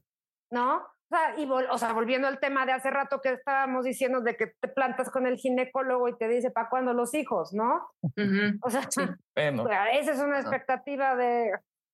¿No? 0.51 0.83
O 1.11 1.15
sea, 1.15 1.33
y 1.37 1.49
o 1.49 1.77
sea, 1.77 1.93
volviendo 1.93 2.27
al 2.27 2.39
tema 2.39 2.65
de 2.67 2.71
hace 2.71 2.91
rato 2.91 3.19
que 3.19 3.33
estábamos 3.33 3.83
diciendo 3.83 4.21
de 4.21 4.35
que 4.35 4.47
te 4.47 4.67
plantas 4.67 5.09
con 5.09 5.25
el 5.25 5.37
ginecólogo 5.37 6.07
y 6.07 6.17
te 6.17 6.27
dice, 6.27 6.51
¿para 6.51 6.69
cuándo 6.69 6.93
los 6.93 7.13
hijos? 7.13 7.53
¿No? 7.53 7.89
O 8.61 8.69
sea, 8.69 9.91
esa 9.91 10.11
es 10.11 10.19
una 10.19 10.39
expectativa 10.39 11.15
de 11.15 11.51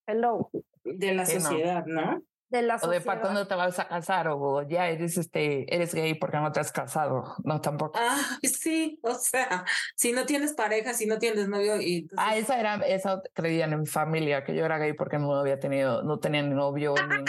hello. 0.07 0.49
De 0.83 1.13
la 1.13 1.25
sociedad, 1.25 1.85
¿no? 1.85 2.21
de 2.49 2.61
la 2.61 2.75
O 2.81 2.87
de 2.87 3.01
para 3.01 3.21
cuándo 3.21 3.47
te 3.47 3.55
vas 3.55 3.79
a 3.79 3.87
casar 3.87 4.27
o 4.27 4.61
ya 4.67 4.87
eres 4.87 5.17
este 5.17 5.73
eres 5.73 5.93
gay 5.93 6.13
porque 6.13 6.37
no 6.37 6.51
te 6.51 6.59
has 6.59 6.71
casado. 6.71 7.35
No, 7.43 7.59
tampoco. 7.59 7.97
Ah, 7.99 8.37
sí, 8.43 8.99
o 9.01 9.15
sea, 9.15 9.65
si 9.95 10.11
no 10.11 10.25
tienes 10.25 10.53
pareja, 10.53 10.93
si 10.93 11.05
no 11.05 11.17
tienes 11.17 11.47
novio 11.47 11.81
y 11.81 12.07
Ah, 12.17 12.37
esa 12.37 12.59
era 12.59 12.75
esa 12.75 13.21
creían 13.33 13.73
en 13.73 13.81
mi 13.81 13.87
familia 13.87 14.43
que 14.43 14.55
yo 14.55 14.65
era 14.65 14.77
gay 14.77 14.93
porque 14.93 15.17
no 15.17 15.33
había 15.35 15.59
tenido 15.59 16.03
no 16.03 16.19
tenía 16.19 16.43
ni 16.43 16.53
novio 16.53 16.93
ni 16.95 17.23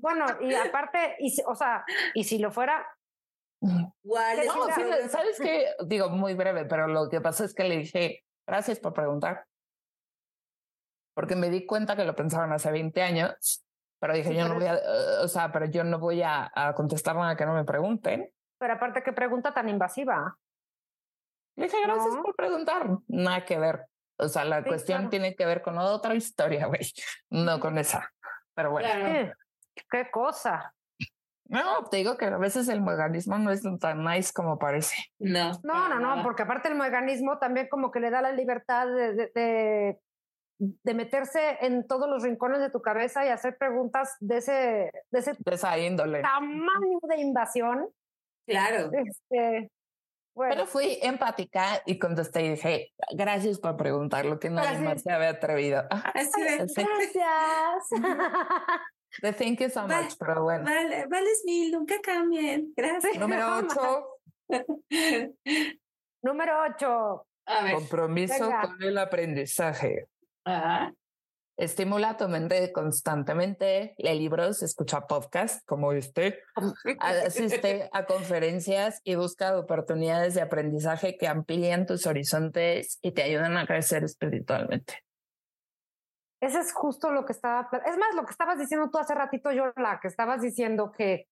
Bueno, 0.00 0.26
y 0.40 0.54
aparte 0.54 1.16
y 1.18 1.34
o 1.46 1.54
sea, 1.54 1.84
y 2.14 2.24
si 2.24 2.38
lo 2.38 2.50
fuera 2.50 2.86
¿sabes 5.10 5.38
qué? 5.38 5.66
Digo 5.84 6.08
muy 6.08 6.34
breve, 6.34 6.64
pero 6.64 6.86
lo 6.86 7.08
que 7.08 7.20
pasó 7.20 7.44
es 7.44 7.54
que 7.54 7.64
le 7.64 7.76
dije, 7.78 8.24
"Gracias 8.46 8.80
por 8.80 8.94
preguntar." 8.94 9.46
porque 11.20 11.36
me 11.36 11.50
di 11.50 11.66
cuenta 11.66 11.96
que 11.96 12.06
lo 12.06 12.16
pensaban 12.16 12.50
hace 12.52 12.70
20 12.70 13.02
años, 13.02 13.62
pero 14.00 14.14
dije, 14.14 14.34
yo 14.34 14.48
no 14.48 14.54
voy 14.54 14.64
a, 14.64 14.80
o 15.22 15.28
sea, 15.28 15.52
pero 15.52 15.66
yo 15.66 15.84
no 15.84 15.98
voy 15.98 16.22
a, 16.22 16.50
contestar 16.74 17.14
nada 17.14 17.36
que 17.36 17.44
no 17.44 17.52
me 17.52 17.64
pregunten. 17.64 18.32
Pero 18.58 18.72
aparte, 18.72 19.02
¿qué 19.02 19.12
pregunta 19.12 19.52
tan 19.52 19.68
invasiva? 19.68 20.38
Le 21.56 21.64
dije, 21.64 21.76
gracias 21.84 22.16
por 22.22 22.34
preguntar. 22.34 22.86
Nada 23.08 23.44
que 23.44 23.58
ver. 23.58 23.86
O 24.16 24.28
sea, 24.28 24.46
la 24.46 24.64
cuestión 24.64 25.10
tiene 25.10 25.34
que 25.34 25.44
ver 25.44 25.60
con 25.60 25.76
otra 25.76 26.14
historia, 26.14 26.66
güey, 26.66 26.90
no 27.28 27.60
con 27.60 27.76
esa. 27.76 28.10
Pero 28.54 28.70
bueno. 28.70 28.88
¿Qué 29.88 30.10
cosa? 30.10 30.74
No, 31.44 31.84
te 31.90 31.98
digo 31.98 32.16
que 32.16 32.26
a 32.26 32.38
veces 32.38 32.68
el 32.68 32.80
mecanismo 32.80 33.36
no 33.38 33.50
es 33.50 33.62
tan 33.80 34.04
nice 34.04 34.32
como 34.32 34.58
parece. 34.58 34.96
No. 35.18 35.52
No, 35.64 35.88
no, 35.88 35.98
no, 35.98 36.22
porque 36.22 36.42
aparte 36.42 36.68
el 36.68 36.76
mecanismo 36.76 37.38
también 37.38 37.68
como 37.68 37.90
que 37.90 37.98
le 38.00 38.10
da 38.10 38.22
la 38.22 38.32
libertad 38.32 38.86
de, 38.86 39.98
de 40.60 40.94
meterse 40.94 41.56
en 41.62 41.86
todos 41.86 42.08
los 42.08 42.22
rincones 42.22 42.60
de 42.60 42.70
tu 42.70 42.82
cabeza 42.82 43.24
y 43.24 43.30
hacer 43.30 43.56
preguntas 43.56 44.16
de 44.20 44.36
ese, 44.36 44.52
de 45.10 45.18
ese 45.18 45.36
esa 45.46 45.78
índole. 45.78 46.20
tamaño 46.20 47.00
de 47.08 47.20
invasión. 47.20 47.88
Claro. 48.46 48.90
Este, 48.92 49.70
Pero 50.34 50.66
fui 50.66 50.98
empática 51.02 51.82
y 51.86 51.98
contesté 51.98 52.42
y 52.42 52.50
dije, 52.50 52.92
gracias 53.12 53.58
por 53.58 53.76
preguntar 53.76 54.26
lo 54.26 54.38
que 54.38 54.50
nadie 54.50 54.78
más 54.80 55.02
se 55.02 55.10
había 55.10 55.30
atrevido. 55.30 55.84
Gracias. 56.14 56.74
The 59.22 59.32
thank 59.32 59.60
you 59.60 59.70
so 59.70 59.86
much, 59.86 60.16
pero 60.18 60.44
bueno. 60.44 60.64
Vale, 60.64 61.06
vales 61.06 61.42
mil, 61.44 61.72
nunca 61.72 62.00
cambien. 62.00 62.72
Gracias. 62.76 63.16
Número 63.18 63.58
ocho. 63.58 64.20
Número 66.22 66.52
ocho. 66.68 67.26
Compromiso 67.72 68.50
con 68.62 68.82
el 68.82 68.98
aprendizaje. 68.98 70.06
Estimula 71.60 72.16
tu 72.16 72.26
mente 72.26 72.72
constantemente, 72.72 73.94
lee 73.98 74.18
libros, 74.18 74.62
escucha 74.62 75.02
podcasts 75.02 75.62
como 75.66 75.92
este, 75.92 76.38
asiste 77.00 77.90
a 77.92 78.06
conferencias 78.06 79.02
y 79.04 79.16
busca 79.16 79.58
oportunidades 79.58 80.34
de 80.34 80.40
aprendizaje 80.40 81.18
que 81.18 81.28
amplíen 81.28 81.84
tus 81.84 82.06
horizontes 82.06 82.98
y 83.02 83.12
te 83.12 83.24
ayuden 83.24 83.58
a 83.58 83.66
crecer 83.66 84.04
espiritualmente. 84.04 85.04
Eso 86.40 86.58
es 86.58 86.72
justo 86.72 87.10
lo 87.10 87.24
que 87.26 87.32
estaba, 87.32 87.68
es 87.86 87.96
más, 87.98 88.14
lo 88.14 88.24
que 88.24 88.30
estabas 88.30 88.58
diciendo 88.58 88.88
tú 88.90 88.98
hace 88.98 89.14
ratito, 89.14 89.52
yo, 89.52 89.72
la 89.76 90.00
que 90.00 90.08
estabas 90.08 90.40
diciendo 90.40 90.90
que, 90.90 91.28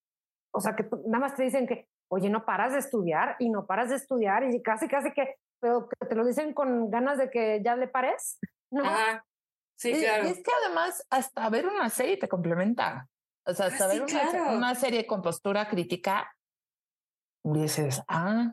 o 0.53 0.61
sea, 0.61 0.77
que 0.77 0.85
nada 1.07 1.19
más 1.19 1.35
te 1.35 1.43
dicen 1.45 1.67
que 1.67 1.89
oye, 2.11 2.31
no 2.31 2.45
paras 2.47 2.73
de 2.73 2.79
estudiar 2.79 3.37
y 3.39 3.51
no 3.51 3.67
paras 3.67 3.91
de 3.91 3.97
estudiar 3.97 4.43
y 4.45 4.63
casi, 4.63 4.89
casi 4.89 5.13
que, 5.13 5.37
pero 5.61 5.89
que 5.89 6.07
te 6.07 6.15
lo 6.15 6.25
dicen 6.25 6.55
con 6.55 6.91
ganas 6.91 7.19
de 7.19 7.31
que 7.31 7.61
ya 7.63 7.77
le 7.77 7.87
pares. 7.89 8.39
¿no? 8.71 8.83
Ah, 8.85 9.23
sí, 9.77 9.91
Y- 9.91 10.01
claro. 10.01 10.27
Y 10.27 10.31
es 10.31 10.39
que 10.43 10.51
además 10.65 11.07
hasta 11.11 11.49
ver 11.51 11.67
una 11.67 11.89
serie 11.91 12.17
te 12.17 12.29
complementa. 12.29 13.09
O 13.47 13.53
sea, 13.55 13.67
hasta 13.67 13.87
Ah, 13.87 13.91
sí, 13.91 13.99
ver 14.01 14.09
una, 14.11 14.31
claro. 14.31 14.57
una 14.57 14.75
serie 14.75 15.07
con 15.07 15.21
postura 15.23 15.69
crítica, 15.69 16.31
dices, 17.45 18.03
ah, 18.09 18.53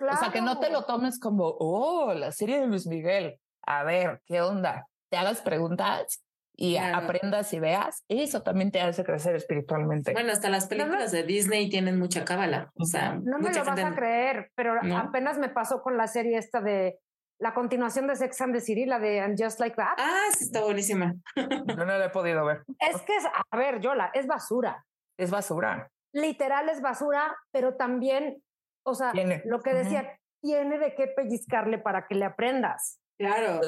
o 0.00 0.16
sea, 0.16 0.30
que 0.30 0.40
no 0.40 0.58
te 0.60 0.66
lo 0.70 0.84
Claro. 0.84 0.86
tomes 0.86 1.18
como, 1.18 1.56
oh, 1.58 2.12
la 2.14 2.32
serie 2.32 2.60
de 2.60 2.66
Luis 2.66 2.86
Miguel. 2.86 3.40
A 3.66 3.82
ver, 3.84 4.22
¿qué 4.24 4.40
onda? 4.40 4.86
Te 5.10 5.16
hagas 5.16 5.40
preguntas 5.40 6.22
y 6.56 6.74
Claro. 6.74 7.06
aprendas 7.06 7.52
y 7.52 7.60
veas. 7.60 8.04
Eso 8.08 8.42
también 8.42 8.70
te 8.72 8.80
hace 8.80 9.04
crecer 9.04 9.34
espiritualmente. 9.36 10.12
Bueno, 10.12 10.32
hasta 10.32 10.48
las 10.48 10.66
películas 10.66 11.12
de 11.12 11.22
Disney 11.22 11.68
tienen 11.70 11.98
mucha 11.98 12.24
cábala. 12.24 12.70
O 12.74 12.84
sea, 12.84 13.14
No 13.22 13.38
me 13.38 13.52
lo 13.52 13.64
vas 13.64 13.78
a 13.84 13.94
creer, 13.94 14.50
pero 14.54 14.82
¿No? 14.82 14.98
apenas 14.98 15.38
me 15.38 15.48
pasó 15.48 15.82
con 15.82 15.96
la 15.96 16.06
serie 16.08 16.36
esta 16.36 16.60
de 16.60 16.98
la 17.40 17.54
continuación 17.54 18.08
de 18.08 18.16
Sex 18.16 18.40
and 18.40 18.52
the 18.54 18.60
City, 18.60 18.84
la 18.84 18.98
de 18.98 19.20
And 19.20 19.40
Just 19.40 19.60
Like 19.60 19.76
That. 19.76 19.94
Ah, 19.96 20.24
sí, 20.36 20.44
está 20.44 20.62
buenísima. 20.64 21.14
Yo 21.36 21.76
no 21.76 21.84
la 21.84 22.06
he 22.06 22.10
podido 22.10 22.44
ver. 22.44 22.64
Es 22.80 23.00
que 23.02 23.14
es, 23.16 23.24
a 23.24 23.56
ver, 23.56 23.80
Yola, 23.80 24.10
es 24.12 24.26
basura. 24.26 24.84
Es 25.16 25.30
basura. 25.30 25.88
Literal 26.12 26.68
es 26.68 26.80
basura, 26.80 27.36
pero 27.52 27.76
también, 27.76 28.42
o 28.84 28.94
sea, 28.94 29.12
Tiene. 29.12 29.42
lo 29.44 29.60
que 29.60 29.72
decía, 29.72 30.18
tiene 30.42 30.78
de 30.78 30.96
qué 30.96 31.06
pellizcarle 31.06 31.78
para 31.78 32.08
que 32.08 32.16
le 32.16 32.24
aprendas. 32.24 32.98
Claro. 33.20 33.60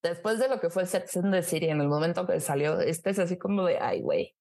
Pues, 0.00 0.14
Después 0.14 0.38
de 0.38 0.48
lo 0.48 0.60
que 0.60 0.70
fue 0.70 0.86
Sex 0.86 1.16
and 1.18 1.32
the 1.32 1.42
City, 1.42 1.66
en 1.68 1.80
el 1.80 1.88
momento 1.88 2.26
que 2.26 2.40
salió, 2.40 2.80
este 2.80 3.10
es 3.10 3.18
así 3.18 3.36
como 3.38 3.64
de, 3.64 3.78
ay, 3.78 4.00
güey. 4.02 4.34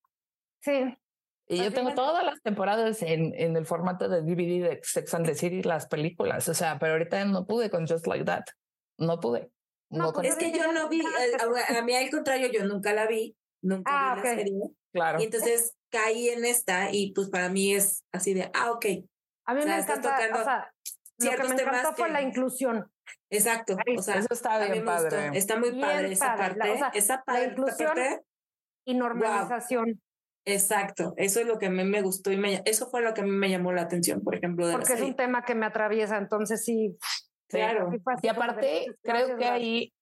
Sí, 0.61 0.97
Y 1.47 1.57
yo 1.57 1.63
Así 1.63 1.73
tengo 1.73 1.93
todas 1.93 2.23
las 2.23 2.41
temporadas 2.41 3.01
en, 3.01 3.33
en 3.35 3.55
el 3.57 3.65
formato 3.65 4.07
de 4.07 4.21
DVD 4.21 4.61
de 4.69 4.79
Sex 4.83 5.13
and 5.13 5.25
the 5.25 5.35
City, 5.35 5.63
las 5.63 5.87
películas. 5.87 6.47
O 6.49 6.53
sea, 6.53 6.77
pero 6.79 6.93
ahorita 6.93 7.25
no 7.25 7.45
pude 7.47 7.69
con 7.69 7.87
Just 7.87 8.07
Like 8.07 8.25
That. 8.25 8.43
No 8.97 9.19
pude. 9.19 9.49
No, 9.89 10.05
No, 10.05 10.13
pues 10.13 10.29
Es 10.29 10.35
que 10.35 10.51
yo 10.51 10.71
no 10.71 10.87
vi, 10.89 10.99
eh, 11.01 11.37
a, 11.73 11.79
a 11.79 11.81
mí 11.81 11.95
al 11.95 12.09
contrario, 12.11 12.49
yo 12.51 12.63
nunca 12.65 12.93
la 12.93 13.07
vi, 13.07 13.35
nunca 13.63 13.91
Ah, 13.91 14.13
vi 14.15 14.19
ok. 14.19 14.25
la 14.25 14.35
serie. 14.35 14.53
claro. 14.93 15.19
Y 15.19 15.23
entonces 15.23 15.73
caí 15.89 16.29
en 16.29 16.45
esta 16.45 16.91
y 16.91 17.11
pues 17.13 17.29
para 17.29 17.49
mí 17.49 17.73
es 17.73 18.03
así 18.11 18.33
de, 18.35 18.51
ah, 18.53 18.71
ok, 18.71 18.85
a 19.45 19.53
mí 19.55 19.61
O 19.61 19.63
sea, 19.63 19.75
me 19.77 19.81
encanta, 19.81 20.19
o 20.39 20.43
sea, 20.43 20.71
lo 21.17 21.31
que 21.31 21.49
me 21.49 21.55
temas 21.55 21.79
encantó 21.79 21.93
fue 21.95 22.07
que- 22.07 22.13
la 22.13 22.21
inclusión. 22.21 22.91
Exacto. 23.29 23.75
Ahí 23.85 23.97
O 23.97 24.01
sea, 24.01 24.15
Eso 24.15 24.27
está 24.31 24.57
bien 24.71 24.85
padre. 24.85 25.29
Está 25.37 25.57
muy 25.57 25.71
Bien 25.71 25.81
padre 25.81 26.11
esa 26.11 26.35
padre. 26.35 26.55
La- 26.55 26.65
parte. 26.65 26.71
o 26.71 26.77
sea, 26.77 26.87
esa 26.93 27.23
pa- 27.25 27.33
la 27.33 27.39
esa 27.39 27.51
inclusión- 27.51 27.87
parte, 27.89 28.21
Y 28.85 28.93
normalización, 28.95 30.01
exacto. 30.45 31.13
Eso 31.17 31.39
es 31.41 31.47
lo 31.47 31.59
que 31.59 31.67
a 31.67 31.69
mí 31.69 31.83
me 31.83 32.01
gustó 32.01 32.31
y 32.31 32.37
me, 32.37 32.61
eso 32.65 32.89
fue 32.89 33.01
lo 33.01 33.13
que 33.13 33.21
a 33.21 33.23
mí 33.23 33.31
me 33.31 33.49
llamó 33.49 33.71
la 33.71 33.81
atención, 33.83 34.21
por 34.23 34.35
ejemplo, 34.35 34.67
de 34.67 34.73
porque 34.73 34.93
la 34.93 34.95
es 34.99 35.01
un 35.05 35.15
tema 35.15 35.43
que 35.43 35.55
me 35.55 35.65
atraviesa, 35.65 36.17
entonces 36.17 36.63
sí. 36.63 36.97
Claro. 37.49 37.89
sí 37.91 37.97
Y 38.23 38.27
aparte, 38.27 38.61
gracias, 38.61 38.95
creo 39.03 39.27
que 39.27 39.33
gracias. 39.33 39.51
ahí 39.51 39.93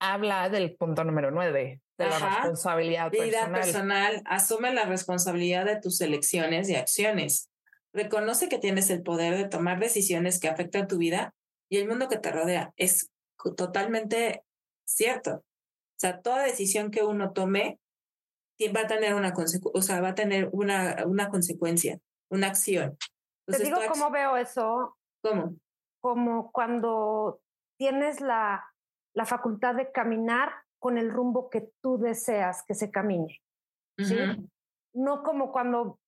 habla 0.00 0.48
del 0.48 0.76
punto 0.76 1.02
número 1.04 1.30
nueve, 1.30 1.80
de 1.96 2.06
la 2.06 2.16
Ajá. 2.16 2.28
responsabilidad 2.40 3.10
Vida 3.10 3.22
personal. 3.22 3.60
personal, 3.60 4.22
asume 4.26 4.72
la 4.74 4.84
responsabilidad 4.84 5.64
de 5.64 5.80
tus 5.80 6.00
elecciones 6.00 6.68
y 6.68 6.76
acciones. 6.76 7.50
Reconoce 7.92 8.48
que 8.48 8.58
tienes 8.58 8.90
el 8.90 9.02
poder 9.02 9.36
de 9.36 9.48
tomar 9.48 9.80
decisiones 9.80 10.38
que 10.38 10.48
afectan 10.48 10.86
tu 10.86 10.98
vida 10.98 11.34
y 11.68 11.78
el 11.78 11.88
mundo 11.88 12.08
que 12.08 12.18
te 12.18 12.30
rodea. 12.30 12.72
Es 12.76 13.10
totalmente 13.56 14.44
cierto. 14.86 15.36
O 15.36 16.00
sea, 16.00 16.20
toda 16.20 16.42
decisión 16.44 16.90
que 16.90 17.02
uno 17.02 17.32
tome 17.32 17.78
va 18.74 18.80
a 18.80 18.86
tener 18.86 19.14
una 19.14 19.32
o 19.72 19.82
sea, 19.82 20.00
va 20.00 20.08
a 20.08 20.14
tener 20.14 20.48
una, 20.52 21.04
una 21.06 21.28
consecuencia, 21.28 22.00
una 22.30 22.48
acción. 22.48 22.96
Te 23.46 23.52
Entonces, 23.52 23.66
digo 23.68 23.78
tu 23.78 23.84
ac- 23.84 23.88
cómo 23.88 24.10
veo 24.10 24.36
eso, 24.36 24.96
¿Cómo? 25.22 25.54
como 26.00 26.50
cuando 26.52 27.40
tienes 27.78 28.20
la, 28.20 28.64
la 29.14 29.26
facultad 29.26 29.74
de 29.74 29.90
caminar 29.92 30.52
con 30.80 30.98
el 30.98 31.10
rumbo 31.10 31.50
que 31.50 31.70
tú 31.80 31.98
deseas 31.98 32.64
que 32.64 32.74
se 32.74 32.90
camine. 32.90 33.40
¿sí? 33.98 34.16
No 34.94 35.22
como 35.22 35.52
cuando 35.52 35.98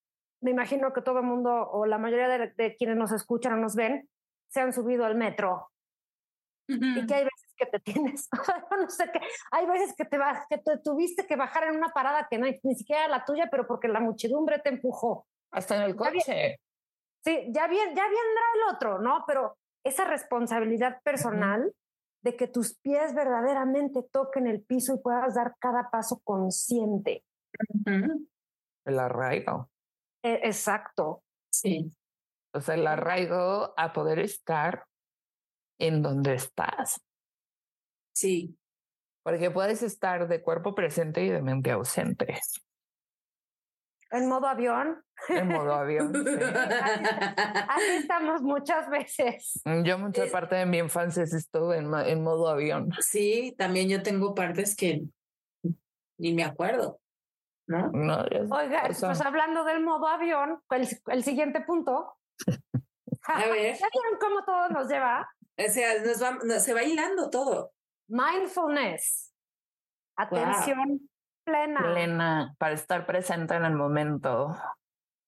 me 0.42 0.50
imagino 0.52 0.92
que 0.92 1.02
todo 1.02 1.18
el 1.20 1.26
mundo 1.26 1.70
o 1.70 1.86
la 1.86 1.98
mayoría 1.98 2.28
de, 2.28 2.52
de 2.56 2.76
quienes 2.76 2.96
nos 2.96 3.12
escuchan 3.12 3.54
o 3.54 3.56
nos 3.56 3.74
ven 3.74 4.08
se 4.51 4.61
han 4.61 4.72
subido 4.72 5.05
al 5.05 5.14
metro 5.14 5.70
y 6.70 7.07
que 7.07 7.14
hay 7.14 7.24
veces 7.24 7.55
que 7.57 7.66
te 7.66 7.80
tienes, 7.80 8.28
no 8.80 8.90
sé 8.90 9.11
qué, 9.12 9.20
hay 9.51 9.66
veces 9.66 9.94
que 9.96 10.05
te 10.05 10.18
vas, 10.18 10.46
que 10.48 10.59
te 10.59 10.78
tuviste 10.78 11.26
que 11.26 11.36
bajar 11.36 11.64
en 11.64 11.76
una 11.76 11.88
parada 11.88 12.26
que 12.30 12.38
no, 12.38 12.46
ni 12.62 12.74
siquiera 12.74 13.05
era 13.05 13.18
la 13.18 13.24
tuya, 13.24 13.48
pero 13.51 13.66
porque 13.66 13.88
la 13.88 14.01
muchedumbre 14.01 14.59
te 14.61 14.70
empujó. 14.70 15.26
Hasta 15.53 15.76
en 15.76 15.82
el 15.82 15.94
bien. 15.94 16.12
coche. 16.14 16.61
Sí, 17.24 17.51
ya 17.51 17.66
bien, 17.66 17.88
ya 17.88 18.05
vendrá 18.05 18.42
el 18.55 18.74
otro, 18.74 18.98
¿no? 19.01 19.24
Pero 19.26 19.59
esa 19.84 20.05
responsabilidad 20.05 21.03
personal 21.03 21.74
de 22.22 22.36
que 22.36 22.46
tus 22.46 22.78
pies 22.78 23.14
verdaderamente 23.14 24.03
toquen 24.11 24.46
el 24.46 24.62
piso 24.62 24.94
y 24.94 24.98
puedas 24.98 25.34
dar 25.34 25.55
cada 25.59 25.90
paso 25.90 26.20
consciente. 26.22 27.24
Ujú. 27.86 28.28
El 28.84 28.98
arraigo. 28.98 29.70
E- 30.22 30.40
exacto. 30.44 31.24
Sí. 31.53 31.90
O 32.53 32.61
sea, 32.61 32.74
el 32.74 32.86
arraigo 32.86 33.74
a 33.76 33.92
poder 33.92 34.18
estar 34.18 34.84
en 35.78 36.03
donde 36.03 36.34
estás. 36.34 37.01
Sí. 38.12 38.57
Porque 39.22 39.51
puedes 39.51 39.82
estar 39.82 40.28
de 40.28 40.42
cuerpo 40.42 40.74
presente 40.74 41.22
y 41.24 41.28
de 41.30 41.42
mente 41.42 41.70
ausente. 41.70 42.38
En 44.11 44.28
modo 44.28 44.48
avión. 44.48 45.05
En 45.28 45.48
modo 45.48 45.72
avión. 45.74 46.12
sí. 46.26 46.44
Así 47.68 47.90
estamos 47.98 48.42
muchas 48.42 48.90
veces. 48.90 49.61
Yo 49.84 49.98
mucha 49.98 50.24
Es- 50.24 50.32
parte 50.32 50.57
de 50.57 50.66
mi 50.66 50.78
infancia 50.78 51.24
sí 51.26 51.36
estuve 51.36 51.76
en, 51.78 51.94
en 51.94 52.22
modo 52.22 52.48
avión. 52.48 52.90
Sí, 53.01 53.55
también 53.57 53.88
yo 53.88 54.03
tengo 54.03 54.34
partes 54.34 54.74
que 54.74 55.03
ni 56.18 56.34
me 56.34 56.42
acuerdo, 56.44 57.01
¿no? 57.68 57.90
No, 57.92 58.24
Es- 58.26 58.51
Oiga, 58.51 58.86
o 58.90 58.92
sea, 58.92 59.11
pues 59.11 59.20
hablando 59.20 59.62
del 59.64 59.84
modo 59.84 60.09
avión, 60.09 60.61
el, 60.70 60.88
el 61.07 61.22
siguiente 61.22 61.61
punto. 61.61 62.16
A 63.24 63.38
ver. 63.47 63.76
¿Ya 63.76 63.88
vieron 63.93 64.18
cómo 64.20 64.45
todo 64.45 64.68
nos 64.70 64.88
lleva? 64.88 65.28
O 65.57 65.70
sea, 65.70 66.03
nos 66.03 66.22
va, 66.22 66.38
nos- 66.45 66.62
se 66.64 66.74
va 66.74 66.82
hilando 66.82 67.30
todo. 67.30 67.72
Mindfulness. 68.09 69.32
Atención 70.16 71.09
plena. 71.45 71.80
plena 71.80 72.55
para 72.59 72.74
estar 72.74 73.07
presente 73.07 73.55
en 73.55 73.64
el 73.64 73.74
momento 73.74 74.55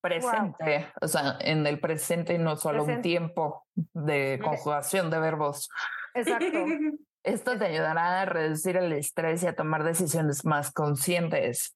presente, 0.01 0.91
o 1.01 1.07
sea, 1.07 1.37
en 1.39 1.65
el 1.65 1.79
presente 1.79 2.33
y 2.33 2.37
no 2.37 2.57
solo 2.57 2.83
un 2.83 3.01
tiempo 3.01 3.65
de 3.93 4.39
conjugación 4.43 5.09
de 5.09 5.19
verbos. 5.19 5.69
Exacto. 6.13 6.45
Esto 7.23 7.57
te 7.57 7.65
ayudará 7.67 8.21
a 8.21 8.25
reducir 8.25 8.75
el 8.75 8.91
estrés 8.91 9.43
y 9.43 9.47
a 9.47 9.55
tomar 9.55 9.85
decisiones 9.85 10.43
más 10.43 10.73
conscientes. 10.73 11.73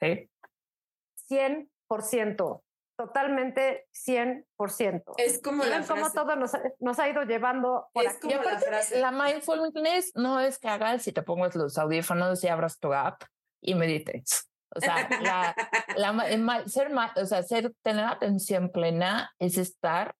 ¿Sí? 0.00 0.28
100%. 1.30 2.61
Totalmente 2.96 3.88
100%. 3.92 5.14
Es 5.16 5.40
como 5.42 5.64
la 5.64 5.78
¿Ven 5.78 5.86
cómo 5.88 6.00
frase. 6.02 6.14
todo 6.14 6.36
nos, 6.36 6.54
ha- 6.54 6.62
nos 6.78 6.98
ha 6.98 7.08
ido 7.08 7.22
llevando 7.22 7.88
por 7.92 8.04
Es 8.04 8.16
aquí? 8.16 8.28
Y 8.28 8.30
como 8.36 8.42
aparte, 8.42 8.66
frase. 8.66 9.00
la 9.00 9.10
mindfulness 9.10 10.12
no 10.14 10.40
es 10.40 10.58
que 10.58 10.68
hagas 10.68 11.06
y 11.08 11.12
te 11.12 11.22
pongas 11.22 11.54
los 11.56 11.78
audífonos 11.78 12.44
y 12.44 12.48
abras 12.48 12.78
tu 12.78 12.92
app 12.92 13.22
y 13.62 13.74
medites. 13.74 14.48
O 14.74 14.80
sea, 14.80 15.08
la, 15.22 15.54
la 15.96 16.64
ser, 16.68 16.92
o 17.16 17.26
sea, 17.26 17.42
ser, 17.42 17.72
tener 17.82 18.04
atención 18.04 18.70
plena 18.70 19.32
es 19.38 19.58
estar. 19.58 20.14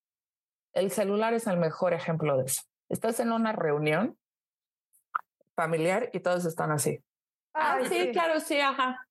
El 0.75 0.91
celular 0.91 1.35
es 1.35 1.47
el 1.47 1.59
mejor 1.59 1.93
ejemplo 1.93 2.37
de 2.39 2.45
eso. 2.47 2.63
Estás 2.89 3.21
en 3.21 3.33
una 3.33 3.53
reunión 3.53 4.19
familiar 5.55 6.11
y 6.13 6.21
todos 6.21 6.45
están 6.47 6.71
así. 6.73 7.03
Ah, 7.55 7.79
sí. 7.87 8.11
claro, 8.13 8.41
sí, 8.41 8.59
ajá. 8.59 9.07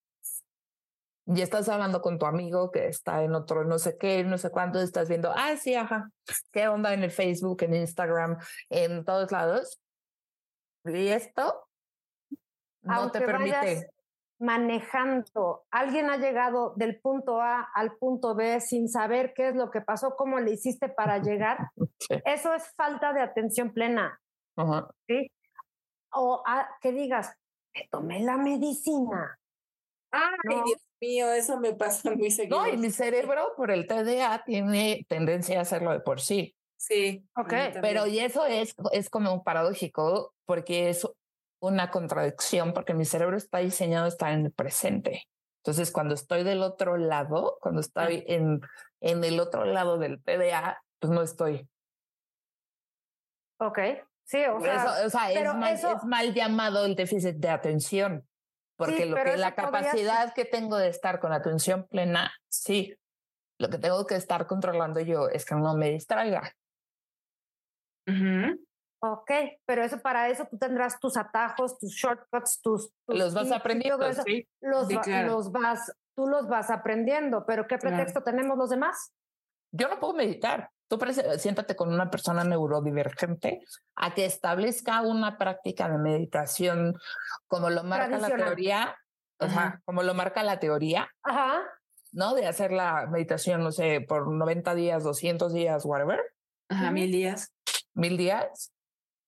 Y 1.34 1.42
estás 1.42 1.70
hablando 1.70 2.02
con 2.02 2.18
tu 2.20 2.26
amigo 2.26 2.72
que 2.72 2.88
está 2.88 3.24
en 3.24 3.36
otro 3.36 3.64
no 3.64 3.80
sé 3.80 3.98
qué, 3.98 4.24
no 4.24 4.38
sé 4.38 4.50
cuánto, 4.50 4.82
estás 4.82 5.08
viendo, 5.08 5.32
ah, 5.36 5.56
sí, 5.56 5.76
ajá. 5.76 6.12
¿Qué 6.52 6.68
onda 6.68 6.94
en 6.94 7.04
el 7.04 7.12
Facebook, 7.12 7.64
en 7.64 7.76
Instagram, 7.76 8.38
en 8.70 9.06
todos 9.06 9.32
lados? 9.32 9.80
Y 10.86 11.08
esto 11.08 11.68
no 12.82 13.12
te 13.12 13.20
Aunque 13.20 13.22
permite. 13.22 13.58
vayas 13.58 13.86
manejando, 14.40 15.66
alguien 15.70 16.10
ha 16.10 16.18
llegado 16.18 16.74
del 16.76 17.00
punto 17.00 17.40
A 17.40 17.62
al 17.62 17.96
punto 17.98 18.34
B 18.34 18.60
sin 18.60 18.90
saber 18.90 19.34
qué 19.36 19.50
es 19.50 19.56
lo 19.56 19.70
que 19.70 19.82
pasó, 19.82 20.16
cómo 20.16 20.40
le 20.40 20.52
hiciste 20.52 20.90
para 20.90 21.20
llegar. 21.20 21.70
Sí. 22.02 22.16
Eso 22.26 22.52
es 22.56 22.68
falta 22.76 23.14
de 23.14 23.22
atención 23.22 23.72
plena. 23.72 24.20
Ajá. 24.56 24.90
¿sí? 25.08 25.32
O 26.14 26.42
ah, 26.48 26.68
que 26.82 26.92
digas, 26.92 27.32
me 27.76 27.88
tomé 27.92 28.24
la 28.24 28.38
medicina. 28.38 29.38
Ay, 30.12 30.32
No. 30.46 30.64
Mío, 31.02 31.32
eso 31.32 31.60
me 31.60 31.74
pasa 31.74 32.12
muy 32.12 32.32
seguido. 32.32 32.62
No, 32.62 32.68
y 32.68 32.78
mi 32.78 32.92
cerebro 32.92 33.54
por 33.58 33.72
el 33.72 33.88
TDA 33.88 34.44
tiene 34.46 35.06
tendencia 35.10 35.60
a 35.60 35.64
hacerlo 35.64 35.92
de 35.92 36.00
por 36.00 36.22
sí. 36.22 36.56
Sí. 36.78 37.28
Ok. 37.36 37.54
Pero 37.82 38.08
y 38.08 38.20
eso 38.20 38.46
es, 38.46 38.76
es 38.92 39.10
como 39.10 39.34
un 39.34 39.44
paradójico 39.44 40.34
porque 40.46 40.90
es 40.90 41.08
una 41.60 41.92
contradicción 41.92 42.74
porque 42.74 42.94
mi 42.94 43.06
cerebro 43.06 43.38
está 43.38 43.60
diseñado 43.60 44.06
a 44.06 44.10
estar 44.10 44.32
en 44.32 44.46
el 44.46 44.52
presente. 44.52 45.28
Entonces, 45.64 45.92
cuando 45.92 46.16
estoy 46.16 46.44
del 46.44 46.64
otro 46.64 46.98
lado, 46.98 47.58
cuando 47.62 47.82
estoy 47.82 48.24
en 48.28 48.62
en 49.02 49.24
el 49.24 49.40
otro 49.40 49.66
lado 49.66 49.98
del 49.98 50.20
PDA, 50.20 50.82
pues 51.00 51.12
no 51.12 51.22
estoy. 51.22 51.68
Ok, 53.60 53.80
sí, 54.24 54.44
o 54.46 54.60
sea, 54.60 55.06
o 55.06 55.10
sea 55.10 55.32
es, 55.32 55.54
mal, 55.54 55.74
es, 55.74 56.04
mal, 56.04 56.34
llamado 56.34 56.86
el 56.86 56.96
déficit 56.96 57.36
de 57.36 57.50
atención, 57.50 58.28
porque 58.86 59.06
lo 59.06 59.16
que 59.16 59.38
la 59.38 59.56
capacidad 59.56 60.34
que 60.34 60.46
tengo 60.46 60.78
de 60.78 60.90
estar 60.90 61.20
con 61.20 61.32
atención 61.32 61.88
plena, 61.88 62.34
sí, 62.50 62.96
lo 63.60 63.70
que 63.70 63.78
tengo 63.78 64.06
que 64.08 64.16
estar 64.16 64.48
controlando 64.48 65.00
yo 65.00 65.30
es 65.30 65.46
que 65.46 65.56
no 65.56 65.76
me 65.76 65.90
distraiga. 65.90 66.56
Ok, 69.04 69.32
pero 69.66 69.84
eso 69.84 70.00
para 70.00 70.30
eso 70.30 70.48
tú 70.50 70.58
tendrás 70.58 71.00
tus 71.00 71.18
atajos, 71.18 71.78
tus 71.80 71.92
shortcuts, 71.92 72.62
tus... 72.62 72.92
los 73.08 73.34
vas 73.34 73.52
aprendiendo, 73.52 74.12
sí. 74.14 74.48
Los, 74.62 74.88
los 74.92 75.52
vas, 75.52 75.92
tú 76.16 76.28
los 76.28 76.48
vas 76.48 76.70
aprendiendo, 76.70 77.46
pero 77.46 77.68
¿qué 77.68 77.78
pretexto 77.78 78.22
tenemos 78.24 78.58
los 78.58 78.70
demás? 78.70 79.14
Yo 79.72 79.88
no 79.88 80.00
puedo 80.00 80.14
meditar. 80.14 80.70
Tú 80.92 81.00
siéntate 81.38 81.78
con 81.78 81.88
una 81.94 82.12
persona 82.12 82.44
neurodivergente 82.44 83.62
a 83.96 84.14
que 84.14 84.26
establezca 84.26 85.02
una 85.04 85.38
práctica 85.38 85.88
de 85.88 85.98
meditación 85.98 87.00
como 87.48 87.70
lo 87.70 87.86
marca 87.86 88.18
la 88.18 88.28
teoría, 88.28 88.98
o 89.40 89.48
sea, 89.48 89.82
como 89.86 90.04
lo 90.04 90.14
marca 90.14 90.44
la 90.44 90.60
teoría. 90.60 91.10
Ajá. 91.24 91.62
¿No? 92.12 92.36
De 92.36 92.46
hacer 92.46 92.74
la 92.74 93.08
meditación, 93.08 93.64
no 93.64 93.72
sé, 93.72 94.02
por 94.02 94.30
90 94.30 94.76
días, 94.76 95.06
200 95.06 95.54
días, 95.54 95.86
whatever. 95.86 96.20
Ajá, 96.68 96.92
mil 96.92 97.10
días. 97.10 97.54
Mil 97.94 98.18
días. 98.18 98.74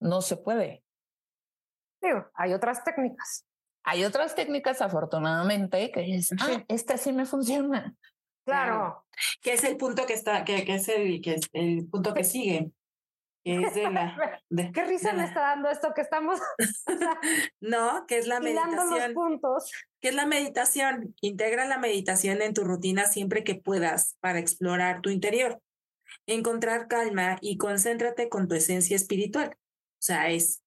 No 0.02 0.22
se 0.22 0.36
puede. 0.36 0.84
Digo, 2.02 2.30
hay 2.34 2.52
otras 2.52 2.84
técnicas. 2.84 3.46
Hay 3.86 4.04
otras 4.04 4.36
técnicas, 4.36 4.82
afortunadamente, 4.82 5.92
que 5.94 6.18
es, 6.18 6.34
ah, 6.42 6.66
esta 6.68 6.98
sí 6.98 7.14
me 7.14 7.26
funciona. 7.26 7.96
Claro. 8.46 9.06
Que 9.42 9.54
es 9.54 9.64
el 9.64 9.78
punto 9.78 10.06
que 10.06 10.14
está, 10.14 10.44
que, 10.44 10.66
que 10.66 10.76
es 10.76 10.90
el, 10.90 11.22
que 11.22 11.36
es 11.36 11.50
el 11.54 11.88
punto 11.88 12.14
que 12.14 12.24
sigue. 12.24 12.72
Que 13.44 13.62
es 13.62 13.74
de 13.74 13.92
la. 13.92 14.42
¿Qué 14.74 14.84
risa 14.86 15.14
me 15.14 15.26
está 15.26 15.42
dando 15.42 15.70
esto 15.70 15.94
que 15.94 16.02
estamos? 16.02 16.40
no, 17.62 18.06
que 18.08 18.18
es 18.18 18.28
la 18.28 18.40
meditación. 18.40 18.90
los 18.90 19.14
puntos. 19.14 19.72
Que 20.00 20.10
es 20.10 20.16
la 20.16 20.26
meditación. 20.26 21.16
Integra 21.22 21.66
la 21.66 21.78
meditación 21.78 22.42
en 22.42 22.54
tu 22.54 22.64
rutina 22.64 23.06
siempre 23.06 23.44
que 23.44 23.56
puedas 23.56 24.18
para 24.22 24.40
explorar 24.40 25.02
tu 25.02 25.10
interior. 25.10 25.62
Encontrar 26.26 26.88
calma 26.88 27.38
y 27.42 27.58
concéntrate 27.58 28.30
con 28.30 28.48
tu 28.48 28.56
esencia 28.56 28.96
espiritual. 28.96 29.56
O 29.56 30.06
sea, 30.06 30.30
es, 30.30 30.62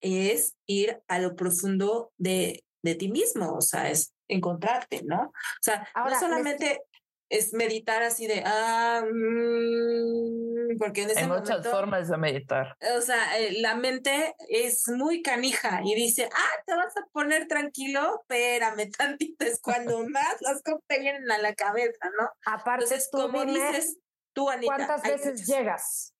es 0.00 0.56
ir 0.66 1.02
a 1.08 1.18
lo 1.18 1.34
profundo 1.34 2.12
de, 2.18 2.64
de 2.82 2.94
ti 2.94 3.08
mismo. 3.08 3.54
O 3.54 3.60
sea, 3.62 3.90
es 3.90 4.12
encontrarte, 4.28 5.02
¿no? 5.04 5.28
O 5.28 5.62
sea, 5.62 5.88
no 5.94 6.18
solamente 6.18 6.82
es 7.28 7.52
meditar 7.52 8.02
así 8.02 8.26
de, 8.26 8.42
ah, 8.44 9.02
mm", 9.04 10.78
porque 10.78 11.02
en 11.02 11.10
ese 11.10 11.20
Hay 11.20 11.26
muchas 11.26 11.66
formas 11.66 12.08
de 12.08 12.16
meditar. 12.16 12.76
O 12.96 13.00
sea, 13.00 13.38
eh, 13.38 13.60
la 13.60 13.74
mente 13.74 14.34
es 14.48 14.88
muy 14.88 15.22
canija 15.22 15.80
y 15.84 15.94
dice, 15.94 16.28
ah, 16.32 16.62
te 16.66 16.74
vas 16.74 16.96
a 16.96 17.06
poner 17.12 17.46
tranquilo, 17.48 18.20
espérame 18.20 18.90
tantito, 18.98 19.44
es 19.44 19.60
cuando 19.60 20.06
más 20.08 20.40
las 20.40 20.62
cosas 20.62 20.82
te 20.86 21.00
vienen 21.00 21.30
a 21.30 21.38
la 21.38 21.54
cabeza, 21.54 22.10
¿no? 22.18 22.30
Aparte, 22.46 22.84
Entonces, 22.84 23.08
como 23.10 23.44
dices 23.44 23.98
tú, 24.32 24.48
Anita. 24.48 24.74
¿Cuántas 24.74 25.02
veces 25.02 25.46
llegas? 25.46 26.14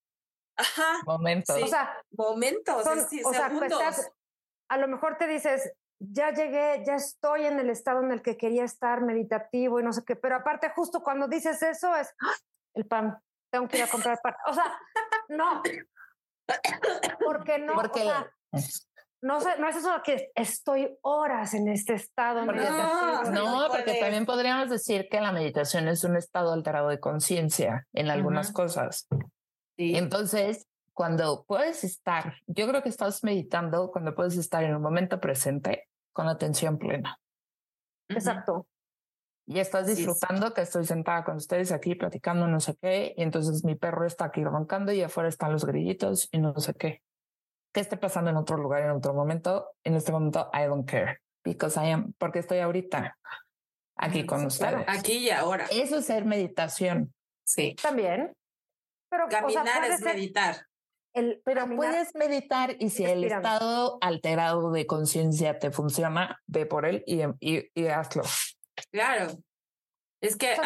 Ajá. 0.57 0.99
Momentos. 1.07 1.63
O 1.63 1.67
sea, 1.69 1.97
momentos, 2.11 2.77
o 2.77 3.33
sea, 3.33 3.51
pues, 3.51 3.73
a 4.69 4.77
lo 4.77 4.89
mejor 4.89 5.17
te 5.17 5.27
dices, 5.27 5.73
ya 6.01 6.33
llegué, 6.33 6.83
ya 6.87 6.95
estoy 6.95 7.47
en 7.47 7.59
el 7.59 7.71
estado 7.71 8.03
en 8.03 8.13
el 8.13 8.23
que 8.23 8.37
quería 8.37 8.65
estar, 8.65 9.03
meditativo 9.03 9.81
y 9.81 9.83
no 9.83 9.93
sé 9.93 10.03
qué, 10.05 10.17
pero 10.17 10.37
aparte 10.37 10.71
justo 10.71 11.03
cuando 11.03 11.29
dices 11.29 11.63
eso 11.63 11.95
es 11.97 12.15
¡ah! 12.23 12.35
el 12.75 12.87
pan, 12.87 13.19
tengo 13.51 13.69
que 13.69 13.79
ir 13.79 13.85
a 13.85 13.89
comprar 13.89 14.21
pan. 14.23 14.35
O 14.47 14.55
sea, 14.55 14.79
no. 15.29 15.63
Porque 17.25 17.59
no. 17.59 17.75
Porque 17.75 18.05
no, 19.21 19.41
sé, 19.41 19.59
no 19.59 19.69
es 19.69 19.77
eso 19.77 19.91
que 20.05 20.31
estoy 20.35 20.97
horas 21.03 21.55
en 21.55 21.69
este 21.69 21.95
estado 21.95 22.45
meditativo. 22.47 23.31
No, 23.33 23.69
porque 23.69 23.95
también 24.01 24.25
podríamos 24.25 24.71
decir 24.71 25.09
que 25.11 25.21
la 25.21 25.33
meditación 25.33 25.89
es 25.89 26.05
un 26.05 26.17
estado 26.17 26.53
alterado 26.53 26.89
de 26.89 27.01
conciencia 27.01 27.87
en 27.93 28.11
algunas 28.11 28.53
cosas. 28.53 29.09
Entonces, 29.77 30.67
cuando 30.99 31.45
puedes 31.45 31.85
estar, 31.85 32.35
yo 32.49 32.67
creo 32.67 32.83
que 32.83 32.89
estás 32.89 33.23
meditando 33.23 33.93
cuando 33.93 34.17
puedes 34.17 34.37
estar 34.37 34.65
en 34.65 34.75
un 34.75 34.83
momento 34.83 35.21
presente 35.21 35.87
con 36.13 36.27
atención 36.27 36.77
plena. 36.77 37.21
Exacto. 38.09 38.67
Y 39.47 39.61
estás 39.61 39.87
disfrutando 39.87 40.53
que 40.53 40.63
estoy 40.63 40.85
sentada 40.85 41.23
con 41.23 41.37
ustedes 41.37 41.71
aquí 41.71 41.95
platicando 41.95 42.49
no 42.49 42.59
sé 42.59 42.77
qué, 42.83 43.15
y 43.17 43.23
entonces 43.23 43.65
mi 43.65 43.77
perro 43.77 44.07
está 44.07 44.25
aquí 44.25 44.43
roncando 44.43 44.91
y 44.91 45.01
afuera 45.01 45.29
están 45.29 45.53
los 45.53 45.65
grillitos 45.65 46.29
y 46.33 46.39
no 46.39 46.59
sé 46.59 46.75
qué. 46.75 47.01
¿Qué 47.73 47.79
esté 47.79 47.97
pasando 47.97 48.31
en 48.31 48.37
otro 48.37 48.57
lugar 48.57 48.83
en 48.83 48.91
otro 48.91 49.15
momento? 49.15 49.71
En 49.85 49.95
este 49.95 50.11
momento, 50.11 50.51
I 50.53 50.65
don't 50.65 50.91
care, 50.91 51.21
because 51.45 51.79
I 51.79 51.93
am, 51.93 52.13
porque 52.19 52.41
estoy 52.41 52.59
ahorita 52.59 53.17
aquí 53.95 54.27
con 54.27 54.47
ustedes. 54.47 54.85
Aquí 54.89 55.19
y 55.19 55.31
ahora. 55.31 55.67
Eso 55.71 55.99
es 55.99 56.07
ser 56.07 56.25
meditación. 56.25 57.15
Sí. 57.45 57.77
También. 57.81 58.33
Pero, 59.09 59.29
Caminar 59.29 59.85
es 59.85 60.01
meditar. 60.01 60.68
Pero 61.45 61.67
puedes 61.77 62.15
meditar 62.15 62.77
y 62.79 62.91
si 62.91 63.05
el 63.05 63.25
estado 63.25 63.99
alterado 64.01 64.71
de 64.71 64.87
conciencia 64.87 65.59
te 65.59 65.71
funciona, 65.71 66.41
ve 66.47 66.67
por 66.67 66.87
él 66.87 67.03
y, 67.07 67.23
y, 67.41 67.87
hazlo. 67.87 68.23
Claro. 68.91 69.33
Es 70.21 70.37
que 70.37 70.57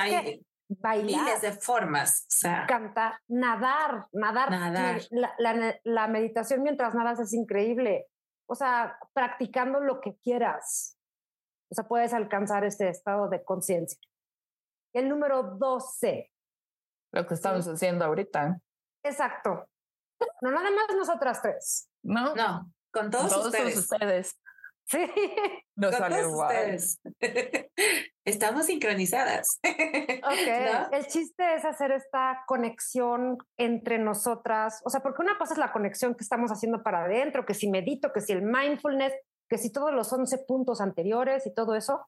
hay 0.83 1.03
miles 1.03 1.43
de 1.43 1.53
formas. 1.53 2.23
O 2.23 2.31
sea, 2.31 2.67
cantar, 2.67 3.21
nadar, 3.29 4.07
nadar. 4.13 4.51
nadar. 4.51 5.03
La, 5.11 5.35
la, 5.39 5.81
la, 5.85 6.09
meditación 6.09 6.63
mientras 6.63 6.95
nadas 6.95 7.21
es 7.21 7.33
increíble. 7.33 8.07
O 8.49 8.55
sea, 8.55 8.99
practicando 9.13 9.81
lo 9.81 10.01
que 10.01 10.17
quieras. 10.17 10.99
O 11.71 11.75
sea, 11.75 11.85
puedes 11.85 12.13
alcanzar 12.13 12.65
este 12.65 12.89
estado 12.89 13.29
de 13.29 13.43
conciencia. 13.45 13.99
El 14.95 15.09
número 15.09 15.43
12. 15.43 16.31
Lo 17.13 17.27
que 17.27 17.35
estamos 17.35 17.67
haciendo 17.67 18.05
ahorita. 18.05 18.59
Exacto. 19.05 19.67
No, 20.41 20.51
nada 20.51 20.71
más 20.71 20.97
nosotras 20.97 21.41
tres. 21.43 21.89
No. 22.03 22.35
No, 22.35 22.73
con 22.93 23.11
todos, 23.11 23.47
ustedes. 23.47 24.37
Sí. 24.85 25.11
No 25.75 25.91
con 25.91 26.09
todos 26.11 26.43
ustedes. 26.43 27.01
Estamos 28.27 28.67
sincronizadas. 28.67 29.59
Ok. 30.25 30.93
El 30.93 31.07
chiste 31.09 31.55
es 31.55 31.65
hacer 31.65 31.91
esta 31.91 32.45
conexión 32.47 33.39
entre 33.57 33.99
nosotras. 33.99 34.81
O 34.85 34.91
sea, 34.91 35.01
porque 35.01 35.23
una 35.23 35.37
cosa 35.37 35.55
es 35.55 35.59
la 35.59 35.73
conexión 35.73 36.15
que 36.15 36.23
estamos 36.23 36.51
haciendo 36.53 36.83
para 36.83 37.05
adentro, 37.05 37.45
que 37.45 37.55
si 37.55 37.69
medito, 37.69 38.13
que 38.13 38.21
si 38.21 38.33
el 38.33 38.43
mindfulness, 38.43 39.13
que 39.49 39.59
si 39.59 39.73
todos 39.73 39.93
los 39.93 40.13
11 40.13 40.45
puntos 40.47 40.81
anteriores 40.81 41.47
y 41.47 41.55
todo 41.55 41.75
eso. 41.75 42.07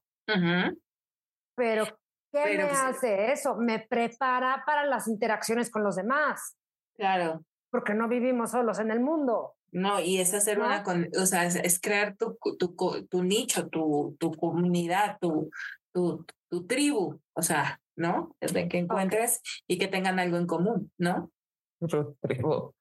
Pero, 1.56 1.86
¿qué 2.32 2.56
me 2.56 2.66
pues, 2.66 2.78
hace 2.78 3.32
eso? 3.32 3.56
Me 3.56 3.80
prepara 3.80 4.62
para 4.64 4.84
las 4.84 5.08
interacciones 5.08 5.70
con 5.70 5.82
los 5.82 5.96
demás. 5.96 6.56
Claro 6.96 7.44
porque 7.74 7.92
no 7.92 8.06
vivimos 8.06 8.52
solos 8.52 8.78
en 8.78 8.92
el 8.92 9.00
mundo. 9.00 9.56
No, 9.72 9.98
y 9.98 10.18
es 10.18 10.32
hacer 10.32 10.60
una, 10.60 10.84
o 11.20 11.26
sea, 11.26 11.44
es, 11.44 11.80
crear 11.80 12.16
tu, 12.16 12.38
tu, 12.56 12.76
tu, 13.10 13.24
nicho, 13.24 13.66
tu, 13.68 14.16
tu 14.20 14.30
comunidad, 14.30 15.18
tu, 15.20 15.50
tu, 15.92 16.24
tu 16.48 16.66
tribu, 16.68 17.20
o 17.32 17.42
sea, 17.42 17.80
¿no? 17.96 18.36
Es 18.38 18.52
de 18.52 18.68
que 18.68 18.78
encuentres 18.78 19.40
y 19.66 19.76
que 19.76 19.88
tengan 19.88 20.20
algo 20.20 20.36
en 20.36 20.46
común, 20.46 20.92
¿no? 20.98 21.32
Tu 21.80 22.16
tribu. 22.20 22.74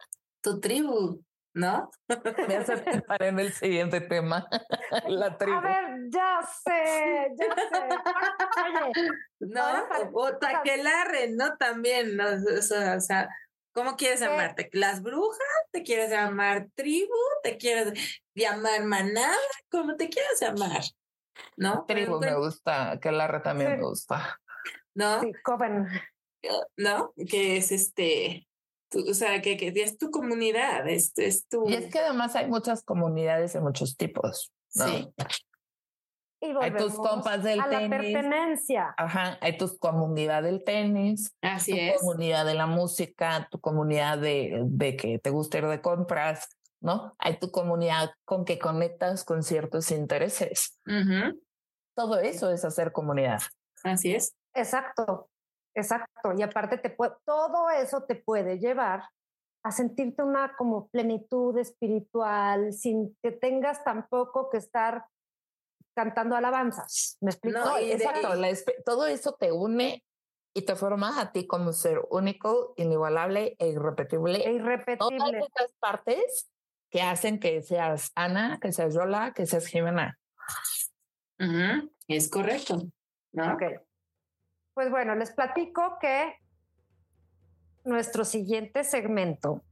Tu 0.43 0.59
tribu, 0.59 1.23
¿no? 1.55 1.89
Me 2.47 2.57
hace 2.57 2.77
pensar 2.77 3.23
en 3.23 3.39
el 3.39 3.51
siguiente 3.51 3.99
tema, 3.99 4.47
la 5.07 5.35
tribu. 5.39 5.57
A 5.57 5.61
ver, 5.61 5.85
ya 6.11 6.39
sé, 6.63 7.31
ya 7.35 7.55
sé. 7.55 8.91
no, 9.39 9.63
o 10.13 10.37
taquelarre, 10.37 11.31
¿no? 11.31 11.57
También, 11.57 12.15
¿no? 12.15 12.25
O 12.27 12.61
sea, 12.61 12.97
o 12.97 13.01
sea 13.01 13.27
¿Cómo 13.73 13.95
quieres 13.95 14.19
llamarte? 14.19 14.69
¿Las 14.73 15.01
brujas? 15.01 15.39
¿Te 15.71 15.83
quieres 15.83 16.11
llamar 16.11 16.69
tribu? 16.75 17.13
¿Te 17.41 17.57
quieres 17.57 17.93
llamar 18.35 18.83
manada? 18.85 19.35
¿Cómo 19.69 19.95
te 19.95 20.09
quieres 20.09 20.39
llamar? 20.39 20.81
¿No? 21.57 21.85
Tribu 21.87 22.19
me 22.19 22.35
gusta, 22.35 22.99
que 23.01 23.11
la 23.11 23.41
también 23.41 23.77
me 23.77 23.81
gusta. 23.81 24.39
¿No? 24.93 25.21
Sí, 25.21 25.31
Coven. 25.43 25.87
¿No? 26.77 27.13
Que 27.29 27.57
es 27.57 27.71
este, 27.71 28.47
o 28.93 29.13
sea, 29.13 29.41
que, 29.41 29.57
que, 29.57 29.73
es 29.75 29.97
tu 29.97 30.11
comunidad, 30.11 30.87
es, 30.87 31.11
es 31.15 31.47
tu... 31.47 31.67
Y 31.67 31.73
es 31.73 31.91
que 31.91 31.99
además 31.99 32.35
hay 32.35 32.47
muchas 32.47 32.83
comunidades 32.83 33.53
de 33.53 33.61
muchos 33.61 33.97
tipos. 33.97 34.51
¿no? 34.75 34.87
Sí 34.87 35.13
hay 36.61 36.71
tus 36.73 36.93
compas 36.93 37.43
del 37.43 37.59
a 37.61 37.69
tenis. 37.69 37.89
La 37.89 37.97
pertenencia. 37.97 38.95
Ajá, 38.97 39.37
hay 39.41 39.57
tu 39.57 39.77
comunidad 39.77 40.43
del 40.43 40.63
tenis. 40.63 41.35
Así 41.41 41.71
tu 41.71 41.77
es. 41.77 41.99
comunidad 41.99 42.45
de 42.45 42.53
la 42.55 42.67
música, 42.67 43.47
tu 43.49 43.59
comunidad 43.59 44.17
de, 44.17 44.61
de 44.65 44.97
que 44.97 45.19
te 45.19 45.29
gusta 45.29 45.59
ir 45.59 45.67
de 45.67 45.81
compras, 45.81 46.49
¿no? 46.81 47.13
Hay 47.17 47.39
tu 47.39 47.51
comunidad 47.51 48.11
con 48.25 48.45
que 48.45 48.59
conectas 48.59 49.23
con 49.23 49.43
ciertos 49.43 49.91
intereses. 49.91 50.79
Todo 51.95 52.19
eso 52.19 52.51
es 52.51 52.65
hacer 52.65 52.91
comunidad. 52.91 53.41
Así 53.83 54.13
es. 54.13 54.35
Exacto. 54.53 55.29
exacto. 55.75 56.33
Y 56.37 56.41
aparte 56.41 56.77
te 56.77 56.89
puede, 56.89 57.13
todo 57.25 57.69
eso 57.69 58.03
te 58.03 58.15
puede 58.15 58.59
llevar 58.59 59.03
a 59.63 59.71
sentirte 59.71 60.23
una 60.23 60.55
como 60.57 60.89
plenitud 60.89 61.57
espiritual 61.57 62.73
sin 62.73 63.15
que 63.23 63.31
tengas 63.31 63.83
tampoco 63.83 64.49
que 64.49 64.57
estar 64.57 65.05
cantando 65.93 66.35
alabanzas. 66.35 67.17
¿Me 67.21 67.31
explico? 67.31 67.59
No, 67.59 67.77
exacto. 67.77 68.29
todo 68.85 69.05
eso 69.07 69.35
te 69.39 69.51
une 69.51 70.03
y 70.53 70.63
te 70.63 70.75
forma 70.75 71.19
a 71.19 71.31
ti 71.31 71.47
como 71.47 71.73
ser 71.73 72.01
único, 72.11 72.73
inigualable 72.77 73.55
e 73.59 73.69
irrepetible. 73.69 74.47
E 74.47 74.53
irrepetible. 74.53 75.17
Todas 75.17 75.33
estas 75.33 75.71
partes 75.79 76.51
que 76.89 77.01
hacen 77.01 77.39
que 77.39 77.61
seas 77.63 78.11
Ana, 78.15 78.59
que 78.61 78.71
seas 78.71 78.93
Yola, 78.93 79.33
que 79.33 79.45
seas 79.47 79.65
Jimena. 79.65 80.19
Es 82.07 82.29
correcto. 82.29 82.83
¿no? 83.31 83.53
Ok. 83.53 83.63
Pues 84.73 84.89
bueno, 84.89 85.15
les 85.15 85.31
platico 85.31 85.97
que 85.99 86.35
nuestro 87.83 88.23
siguiente 88.23 88.83
segmento 88.83 89.63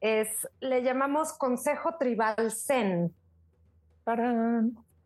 es, 0.00 0.28
le 0.60 0.82
llamamos 0.82 1.32
Consejo 1.32 1.96
Tribal 1.98 2.50
Zen. 2.50 3.14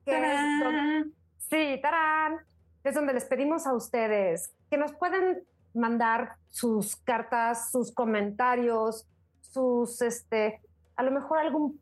¡Tarán! 0.05 1.13
sí, 1.39 1.79
tarán. 1.83 2.39
Es 2.85 2.95
donde 2.95 3.13
les 3.13 3.25
pedimos 3.25 3.67
a 3.67 3.75
ustedes 3.75 4.53
que 4.71 4.77
nos 4.77 4.93
pueden 4.93 5.45
mandar 5.75 6.37
sus 6.51 6.97
cartas, 6.97 7.71
sus 7.71 7.93
comentarios, 7.93 9.07
sus, 9.41 10.03
este, 10.03 10.61
a 10.97 11.03
lo 11.03 11.11
mejor 11.11 11.39
algún, 11.39 11.81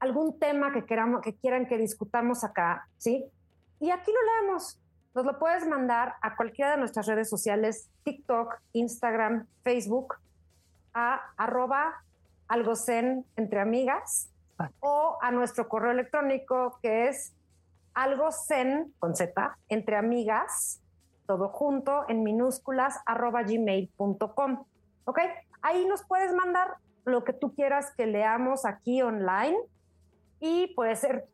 algún 0.00 0.38
tema 0.38 0.72
que, 0.72 0.84
queramos, 0.84 1.20
que 1.20 1.34
quieran 1.34 1.66
que 1.66 1.76
discutamos 1.78 2.44
acá, 2.44 2.88
¿sí? 2.96 3.24
Y 3.80 3.90
aquí 3.90 4.10
lo 4.10 4.46
leemos. 4.46 4.78
Nos 5.14 5.24
lo 5.24 5.38
puedes 5.38 5.66
mandar 5.66 6.14
a 6.22 6.36
cualquiera 6.36 6.72
de 6.72 6.76
nuestras 6.78 7.06
redes 7.06 7.28
sociales, 7.28 7.90
TikTok, 8.04 8.60
Instagram, 8.72 9.46
Facebook, 9.62 10.14
a 10.94 11.20
arroba 11.36 12.04
algocen 12.48 13.24
entre 13.36 13.60
amigas 13.60 14.30
o 14.80 15.18
a 15.20 15.30
nuestro 15.30 15.68
correo 15.68 15.92
electrónico 15.92 16.78
que 16.82 17.08
es 17.08 17.32
algocen 18.02 18.94
con 18.98 19.14
Z 19.14 19.58
entre 19.68 19.96
amigas, 19.96 20.80
todo 21.26 21.48
junto 21.48 22.08
en 22.08 22.22
minúsculas 22.22 23.00
arroba 23.06 23.42
gmail.com. 23.42 24.64
¿Ok? 25.04 25.18
Ahí 25.62 25.84
nos 25.86 26.04
puedes 26.04 26.32
mandar 26.32 26.76
lo 27.04 27.24
que 27.24 27.32
tú 27.32 27.54
quieras 27.54 27.92
que 27.96 28.06
leamos 28.06 28.64
aquí 28.64 29.02
online 29.02 29.56
y 30.38 30.74
puede 30.74 30.94
ser 30.94 31.26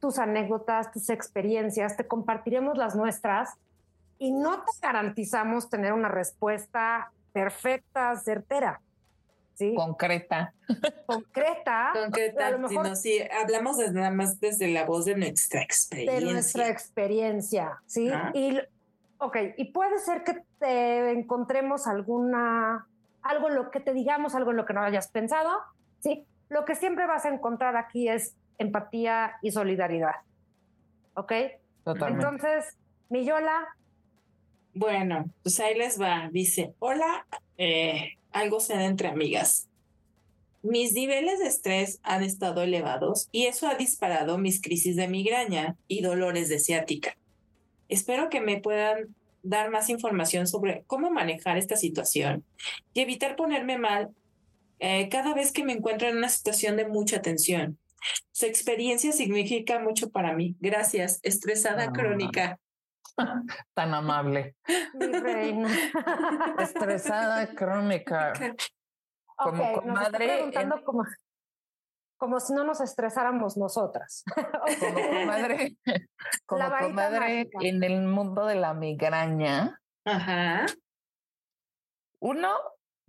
tus 0.00 0.18
anécdotas, 0.18 0.90
tus 0.90 1.08
experiencias, 1.10 1.96
te 1.96 2.08
compartiremos 2.08 2.76
las 2.76 2.96
nuestras 2.96 3.54
y 4.18 4.32
no 4.32 4.64
te 4.64 4.72
garantizamos 4.80 5.70
tener 5.70 5.92
una 5.92 6.08
respuesta 6.08 7.12
perfecta, 7.32 8.16
certera. 8.16 8.80
¿Sí? 9.62 9.74
Concreta. 9.74 10.54
Concreta. 11.06 11.90
Concreta, 11.92 12.68
sino 12.68 12.96
sí, 12.96 13.20
hablamos 13.40 13.78
nada 13.92 14.10
más 14.10 14.40
desde 14.40 14.68
la 14.68 14.84
voz 14.84 15.04
de 15.04 15.16
nuestra 15.16 15.62
experiencia. 15.62 16.20
De 16.20 16.32
nuestra 16.32 16.68
experiencia, 16.68 17.80
¿sí? 17.86 18.10
Y, 18.34 18.58
ok, 19.18 19.36
y 19.56 19.66
puede 19.66 19.98
ser 19.98 20.24
que 20.24 20.42
te 20.58 21.12
encontremos 21.12 21.86
alguna, 21.86 22.88
algo 23.22 23.48
en 23.48 23.54
lo 23.54 23.70
que 23.70 23.80
te 23.80 23.92
digamos, 23.92 24.34
algo 24.34 24.50
en 24.50 24.56
lo 24.56 24.66
que 24.66 24.74
no 24.74 24.82
hayas 24.82 25.08
pensado, 25.08 25.50
¿sí? 26.00 26.26
Lo 26.48 26.64
que 26.64 26.74
siempre 26.74 27.06
vas 27.06 27.24
a 27.24 27.28
encontrar 27.28 27.76
aquí 27.76 28.08
es 28.08 28.36
empatía 28.58 29.34
y 29.42 29.52
solidaridad. 29.52 30.16
¿Ok? 31.14 31.32
Totalmente. 31.84 32.26
Entonces, 32.26 32.76
Yola. 33.10 33.68
Bueno, 34.74 35.26
pues 35.42 35.60
ahí 35.60 35.76
les 35.76 36.00
va. 36.00 36.28
Dice, 36.30 36.74
hola, 36.78 37.26
eh, 37.58 38.18
algo 38.32 38.60
se 38.60 38.74
da 38.74 38.84
entre 38.84 39.08
amigas. 39.08 39.68
Mis 40.62 40.92
niveles 40.92 41.40
de 41.40 41.46
estrés 41.46 41.98
han 42.02 42.22
estado 42.22 42.62
elevados 42.62 43.28
y 43.32 43.46
eso 43.46 43.66
ha 43.66 43.74
disparado 43.74 44.38
mis 44.38 44.60
crisis 44.60 44.94
de 44.96 45.08
migraña 45.08 45.76
y 45.88 46.02
dolores 46.02 46.48
de 46.48 46.60
ciática. 46.60 47.16
Espero 47.88 48.28
que 48.28 48.40
me 48.40 48.60
puedan 48.60 49.14
dar 49.42 49.70
más 49.70 49.90
información 49.90 50.46
sobre 50.46 50.84
cómo 50.86 51.10
manejar 51.10 51.58
esta 51.58 51.76
situación 51.76 52.44
y 52.94 53.00
evitar 53.00 53.34
ponerme 53.34 53.76
mal 53.76 54.10
eh, 54.78 55.08
cada 55.08 55.34
vez 55.34 55.52
que 55.52 55.64
me 55.64 55.72
encuentro 55.72 56.08
en 56.08 56.16
una 56.16 56.28
situación 56.28 56.76
de 56.76 56.86
mucha 56.86 57.22
tensión. 57.22 57.78
Su 58.32 58.46
experiencia 58.46 59.12
significa 59.12 59.78
mucho 59.78 60.10
para 60.10 60.34
mí. 60.34 60.56
Gracias, 60.60 61.20
estresada 61.22 61.84
ah. 61.84 61.92
crónica. 61.92 62.58
Tan 63.74 63.94
amable. 63.94 64.56
Mi 64.94 65.06
reina. 65.06 65.68
Estresada 66.58 67.46
crónica. 67.54 68.32
Como 69.36 69.72
comadre. 69.72 70.52
como, 70.84 71.04
como 72.16 72.38
si 72.38 72.52
no 72.52 72.62
nos 72.62 72.80
estresáramos 72.80 73.56
nosotras. 73.56 74.22
como 74.78 74.94
comadre, 74.94 75.76
como 76.46 76.70
comadre 76.78 77.50
en 77.60 77.82
el 77.82 78.02
mundo 78.02 78.46
de 78.46 78.54
la 78.54 78.72
migraña. 78.72 79.80
Ajá. 80.04 80.66
Uno, 82.20 82.54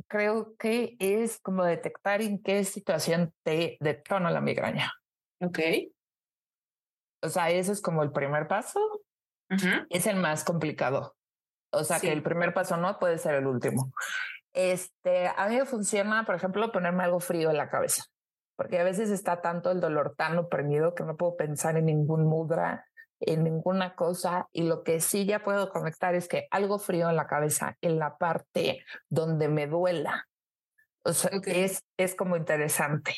creo 0.08 0.56
que 0.58 0.96
es 0.98 1.40
como 1.40 1.64
detectar 1.64 2.24
en 2.24 2.42
qué 2.42 2.64
situación 2.64 3.32
te 3.44 3.78
detona 3.80 4.32
la 4.32 4.42
migraña. 4.42 4.92
Ok. 5.40 5.60
O 7.22 7.30
sea, 7.30 7.52
ese 7.52 7.74
es 7.74 7.82
como 7.82 8.02
el 8.02 8.12
primer 8.12 8.48
paso. 8.48 9.03
Es 9.90 10.08
el 10.08 10.18
más 10.18 10.44
complicado. 10.44 11.16
O 11.72 11.84
sea, 11.84 12.00
que 12.00 12.12
el 12.12 12.22
primer 12.22 12.54
paso 12.54 12.78
no 12.78 13.00
puede 13.00 13.18
ser 13.18 13.36
el 13.36 13.48
último. 13.48 13.92
Este, 14.54 15.28
a 15.28 15.48
mí 15.48 15.56
me 15.56 15.66
funciona, 15.66 16.26
por 16.26 16.36
ejemplo, 16.36 16.72
ponerme 16.72 17.04
algo 17.04 17.20
frío 17.20 17.50
en 17.50 17.58
la 17.58 17.70
cabeza, 17.70 18.04
porque 18.56 18.80
a 18.80 18.84
veces 18.84 19.10
está 19.10 19.42
tanto 19.42 19.72
el 19.72 19.82
dolor 19.82 20.14
tan 20.16 20.38
oprimido 20.38 20.94
que 20.94 21.04
no 21.04 21.18
puedo 21.18 21.36
pensar 21.36 21.76
en 21.78 21.88
ningún 21.88 22.28
mudra, 22.28 22.86
en 23.20 23.44
ninguna 23.44 23.96
cosa 23.96 24.48
y 24.52 24.64
lo 24.64 24.84
que 24.84 25.00
sí 25.00 25.26
ya 25.26 25.44
puedo 25.44 25.70
conectar 25.70 26.14
es 26.14 26.28
que 26.28 26.48
algo 26.52 26.78
frío 26.78 27.10
en 27.10 27.16
la 27.16 27.28
cabeza, 27.28 27.78
en 27.82 27.98
la 27.98 28.18
parte 28.18 28.86
donde 29.10 29.48
me 29.48 29.66
duela. 29.66 30.28
O 31.04 31.14
sea, 31.14 31.32
es, 31.46 31.84
es 31.98 32.16
como 32.16 32.38
interesante. 32.38 33.16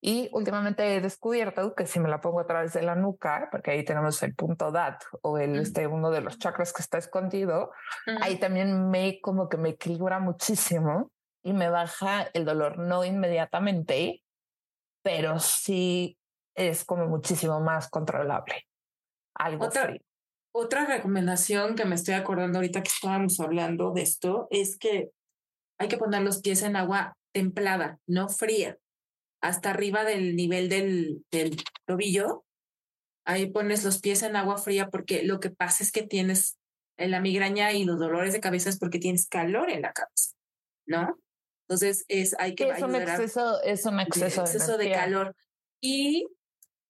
Y 0.00 0.28
últimamente 0.32 0.96
he 0.96 1.00
descubierto 1.00 1.74
que 1.74 1.86
si 1.86 1.98
me 1.98 2.08
la 2.08 2.20
pongo 2.20 2.40
a 2.40 2.46
través 2.46 2.72
de 2.74 2.82
la 2.82 2.94
nuca, 2.94 3.48
porque 3.50 3.70
ahí 3.70 3.84
tenemos 3.84 4.22
el 4.22 4.34
punto 4.34 4.70
DAT 4.70 5.02
o 5.22 5.38
el, 5.38 5.56
este, 5.60 5.86
uno 5.86 6.10
de 6.10 6.20
los 6.20 6.38
chakras 6.38 6.72
que 6.72 6.82
está 6.82 6.98
escondido, 6.98 7.72
ahí 8.20 8.38
también 8.38 8.90
me 8.90 9.20
como 9.20 9.48
que 9.48 9.56
me 9.56 9.70
equilibra 9.70 10.18
muchísimo 10.18 11.10
y 11.42 11.52
me 11.52 11.70
baja 11.70 12.22
el 12.34 12.44
dolor, 12.44 12.78
no 12.78 13.04
inmediatamente, 13.04 14.22
pero 15.02 15.38
sí 15.38 16.18
es 16.54 16.84
como 16.84 17.06
muchísimo 17.06 17.60
más 17.60 17.88
controlable 17.88 18.66
algo 19.38 19.66
otra, 19.66 19.94
Otra 20.52 20.86
recomendación 20.86 21.74
que 21.74 21.84
me 21.84 21.94
estoy 21.94 22.14
acordando 22.14 22.58
ahorita 22.58 22.82
que 22.82 22.88
estábamos 22.88 23.38
hablando 23.40 23.92
de 23.92 24.02
esto 24.02 24.48
es 24.50 24.78
que 24.78 25.10
hay 25.78 25.88
que 25.88 25.98
poner 25.98 26.22
los 26.22 26.40
pies 26.40 26.62
en 26.62 26.76
agua 26.76 27.16
templada, 27.32 27.98
no 28.06 28.28
fría, 28.28 28.78
hasta 29.46 29.70
arriba 29.70 30.04
del 30.04 30.36
nivel 30.36 30.68
del, 30.68 31.24
del 31.30 31.56
tobillo. 31.86 32.44
Ahí 33.24 33.46
pones 33.50 33.84
los 33.84 34.00
pies 34.00 34.22
en 34.22 34.36
agua 34.36 34.58
fría 34.58 34.88
porque 34.88 35.22
lo 35.22 35.40
que 35.40 35.50
pasa 35.50 35.82
es 35.82 35.92
que 35.92 36.02
tienes 36.02 36.58
la 36.96 37.20
migraña 37.20 37.72
y 37.72 37.84
los 37.84 37.98
dolores 37.98 38.32
de 38.32 38.40
cabeza 38.40 38.70
es 38.70 38.78
porque 38.78 38.98
tienes 38.98 39.28
calor 39.28 39.70
en 39.70 39.82
la 39.82 39.92
cabeza, 39.92 40.34
¿no? 40.86 41.18
Entonces 41.68 42.04
es 42.08 42.34
hay 42.38 42.54
que 42.54 42.68
es 42.68 42.80
un 42.82 42.94
exceso 42.94 43.60
es 43.62 43.84
un 43.84 44.00
exceso, 44.00 44.42
exceso 44.42 44.78
de 44.78 44.92
calor 44.92 45.34
y 45.80 46.26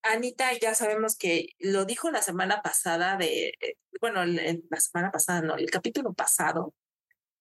Anita 0.03 0.53
ya 0.61 0.75
sabemos 0.75 1.17
que 1.17 1.49
lo 1.59 1.85
dijo 1.85 2.11
la 2.11 2.23
semana 2.23 2.63
pasada 2.63 3.17
de, 3.17 3.49
eh, 3.61 3.77
bueno, 4.01 4.25
la 4.25 4.81
semana 4.81 5.11
pasada, 5.11 5.43
no, 5.43 5.57
el 5.57 5.71
capítulo 5.71 6.15
pasado, 6.15 6.75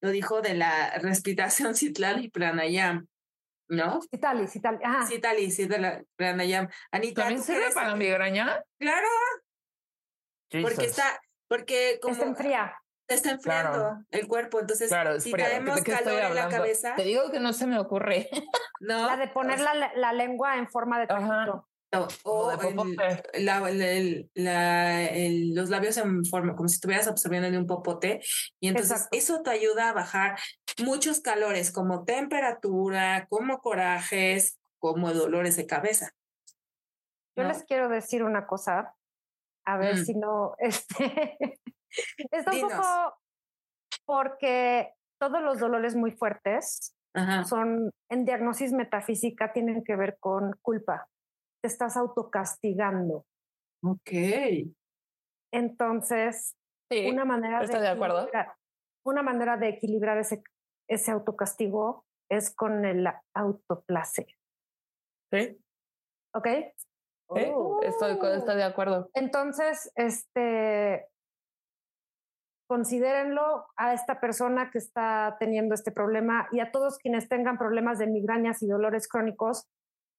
lo 0.02 0.10
dijo 0.10 0.42
de 0.42 0.56
la 0.56 0.98
respiración 1.00 1.76
citlal 1.76 2.24
y 2.24 2.30
pranayam, 2.30 3.08
¿no? 3.68 4.02
Citali, 4.02 4.48
citali, 4.48 4.80
ajá. 4.84 5.06
Citali, 5.08 5.52
citali, 5.52 6.06
pranayam. 6.16 6.70
Anita, 6.92 7.24
¿También 7.24 7.44
sirve 7.44 7.72
para 7.74 7.90
la 7.90 7.96
migraña? 7.96 8.64
Claro. 8.80 9.08
Porque 10.62 10.86
está, 10.86 11.20
porque 11.48 12.00
como... 12.02 12.14
Está 12.14 12.26
enfría. 12.26 12.82
Está 13.08 13.32
enfriando 13.32 14.04
el 14.10 14.28
cuerpo, 14.28 14.60
entonces 14.60 14.92
si 15.20 15.32
tenemos 15.32 15.82
calor 15.82 16.24
en 16.24 16.36
la 16.36 16.50
cabeza... 16.50 16.96
Te 16.96 17.04
digo 17.04 17.30
que 17.30 17.40
no 17.40 17.54
se 17.54 17.68
me 17.68 17.78
ocurre. 17.78 18.30
¿No? 18.80 19.06
La 19.06 19.18
de 19.18 19.28
poner 19.28 19.60
la, 19.60 19.94
la 19.96 20.14
lengua 20.14 20.58
en 20.58 20.68
forma 20.68 21.00
de 21.00 21.08
tajito. 21.08 21.68
O 22.24 22.52
los 25.54 25.70
labios 25.70 25.98
en 25.98 26.26
forma, 26.26 26.56
como 26.56 26.68
si 26.68 26.76
estuvieras 26.76 27.08
absorbiendo 27.08 27.50
de 27.50 27.58
un 27.58 27.68
popote. 27.68 28.22
Y 28.60 28.68
entonces 28.68 29.08
eso 29.12 29.42
te 29.42 29.52
ayuda 29.52 29.90
a 29.90 29.94
bajar 29.94 30.40
muchos 30.84 31.22
calores, 31.22 31.72
como 31.72 32.04
temperatura, 32.06 33.28
como 33.30 33.60
corajes, 33.60 34.60
como 34.80 35.14
dolores 35.14 35.56
de 35.58 35.66
cabeza. 35.66 36.12
Yo 37.38 37.44
les 37.44 37.64
quiero 37.66 37.90
decir 37.90 38.24
una 38.24 38.48
cosa, 38.48 38.96
a 39.66 39.78
ver 39.78 39.96
mm. 39.96 40.06
si 40.06 40.14
no, 40.16 40.56
este, 40.58 41.38
está 42.32 42.52
un 42.52 42.62
poco, 42.62 43.18
Porque 44.06 44.94
todos 45.20 45.42
los 45.42 45.60
dolores 45.60 45.96
muy 45.96 46.12
fuertes 46.12 46.96
Ajá. 47.14 47.44
son, 47.44 47.92
en 48.10 48.26
diagnosis 48.26 48.72
metafísica, 48.72 49.52
tienen 49.52 49.84
que 49.84 49.96
ver 49.96 50.18
con 50.20 50.54
culpa. 50.62 51.08
Te 51.66 51.70
estás 51.70 51.98
autocastigando. 51.98 53.26
Ok. 53.84 54.12
Entonces, 55.52 56.56
Sí, 56.92 57.10
una 57.10 57.26
manera 57.26 57.64
estoy 57.64 57.82
de 57.82 57.88
acuerdo. 57.88 58.30
una 59.04 59.24
manera 59.24 59.58
de 59.58 59.70
equilibrar 59.70 60.20
ese, 60.20 60.44
ese 60.88 61.10
autocastigo 61.10 62.06
es 62.30 62.54
con 62.54 62.86
el 62.86 63.08
autoplacer. 63.34 64.28
sí, 65.34 65.60
¿Ok? 66.36 66.48
sí, 67.34 67.52
estoy, 67.82 68.12
estoy 68.12 68.56
de 68.58 68.64
acuerdo. 68.64 69.10
Entonces, 69.16 69.92
este, 69.96 71.08
considérenlo 72.70 73.66
a 73.76 73.96
esta 73.96 74.20
persona 74.20 74.70
que 74.70 74.78
está 74.78 75.36
teniendo 75.40 75.74
este 75.74 75.92
problema 75.92 76.48
y 76.52 76.60
a 76.60 76.72
todos 76.72 77.00
quienes 77.00 77.28
tengan 77.28 77.58
problemas 77.58 77.98
de 77.98 78.06
migrañas 78.06 78.62
y 78.62 78.68
dolores 78.68 79.08
crónicos, 79.08 79.68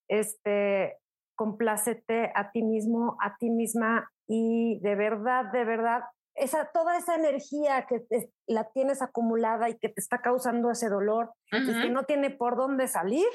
este, 0.09 0.98
complácete 1.36 2.32
a 2.34 2.50
ti 2.50 2.62
mismo, 2.62 3.16
a 3.22 3.36
ti 3.36 3.50
misma 3.50 4.10
y 4.26 4.80
de 4.80 4.96
verdad, 4.96 5.52
de 5.52 5.64
verdad, 5.64 6.00
esa, 6.34 6.70
toda 6.72 6.98
esa 6.98 7.14
energía 7.14 7.86
que 7.88 8.00
te- 8.00 8.30
la 8.46 8.70
tienes 8.72 9.00
acumulada 9.02 9.68
y 9.70 9.78
que 9.78 9.88
te 9.88 10.00
está 10.00 10.20
causando 10.20 10.70
ese 10.70 10.88
dolor 10.88 11.32
y 11.52 11.80
que 11.80 11.90
no 11.90 12.04
tiene 12.04 12.30
por 12.30 12.56
dónde 12.56 12.88
salir, 12.88 13.26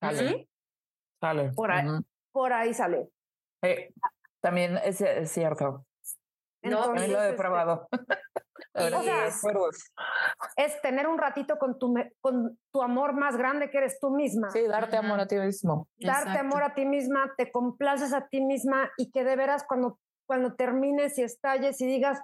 Sale, 0.00 0.18
¿sí? 0.18 0.48
sale. 1.20 1.52
Por 1.52 1.72
ahí. 1.72 1.86
Ujú. 1.88 2.04
por 2.32 2.52
ahí 2.52 2.72
sale. 2.72 3.08
Sí, 3.62 3.94
también 4.40 4.78
es, 4.84 5.00
es 5.00 5.30
cierto. 5.32 5.84
No, 6.62 6.82
También 6.86 7.12
lo 7.12 7.20
he 7.20 7.30
este, 7.30 7.36
probado. 7.36 7.88
o 8.74 9.02
sea, 9.02 9.26
es 10.56 10.80
tener 10.82 11.06
un 11.06 11.18
ratito 11.18 11.58
con 11.58 11.78
tu, 11.78 11.94
con 12.20 12.58
tu 12.72 12.82
amor 12.82 13.14
más 13.14 13.36
grande 13.36 13.70
que 13.70 13.78
eres 13.78 13.98
tú 14.00 14.10
misma. 14.10 14.50
Sí, 14.50 14.66
darte 14.66 14.96
Ajá. 14.96 15.06
amor 15.06 15.20
a 15.20 15.26
ti 15.26 15.36
mismo. 15.36 15.88
Darte 15.96 16.30
Exacto. 16.30 16.40
amor 16.40 16.62
a 16.62 16.74
ti 16.74 16.84
misma, 16.84 17.32
te 17.36 17.50
complaces 17.50 18.12
a 18.12 18.28
ti 18.28 18.40
misma 18.40 18.90
y 18.96 19.10
que 19.10 19.24
de 19.24 19.36
veras 19.36 19.64
cuando, 19.66 19.98
cuando 20.26 20.54
termines 20.54 21.18
y 21.18 21.22
estalles 21.22 21.80
y 21.80 21.86
digas, 21.86 22.20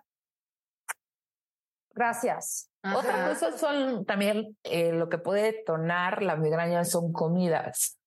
gracias. 1.90 2.70
Otra 2.94 3.14
Ajá. 3.14 3.28
cosa 3.30 3.56
son 3.56 4.04
también 4.04 4.56
eh, 4.64 4.92
lo 4.92 5.08
que 5.08 5.18
puede 5.18 5.52
detonar 5.52 6.22
la 6.22 6.36
migraña 6.36 6.84
son 6.84 7.12
comidas. 7.12 7.98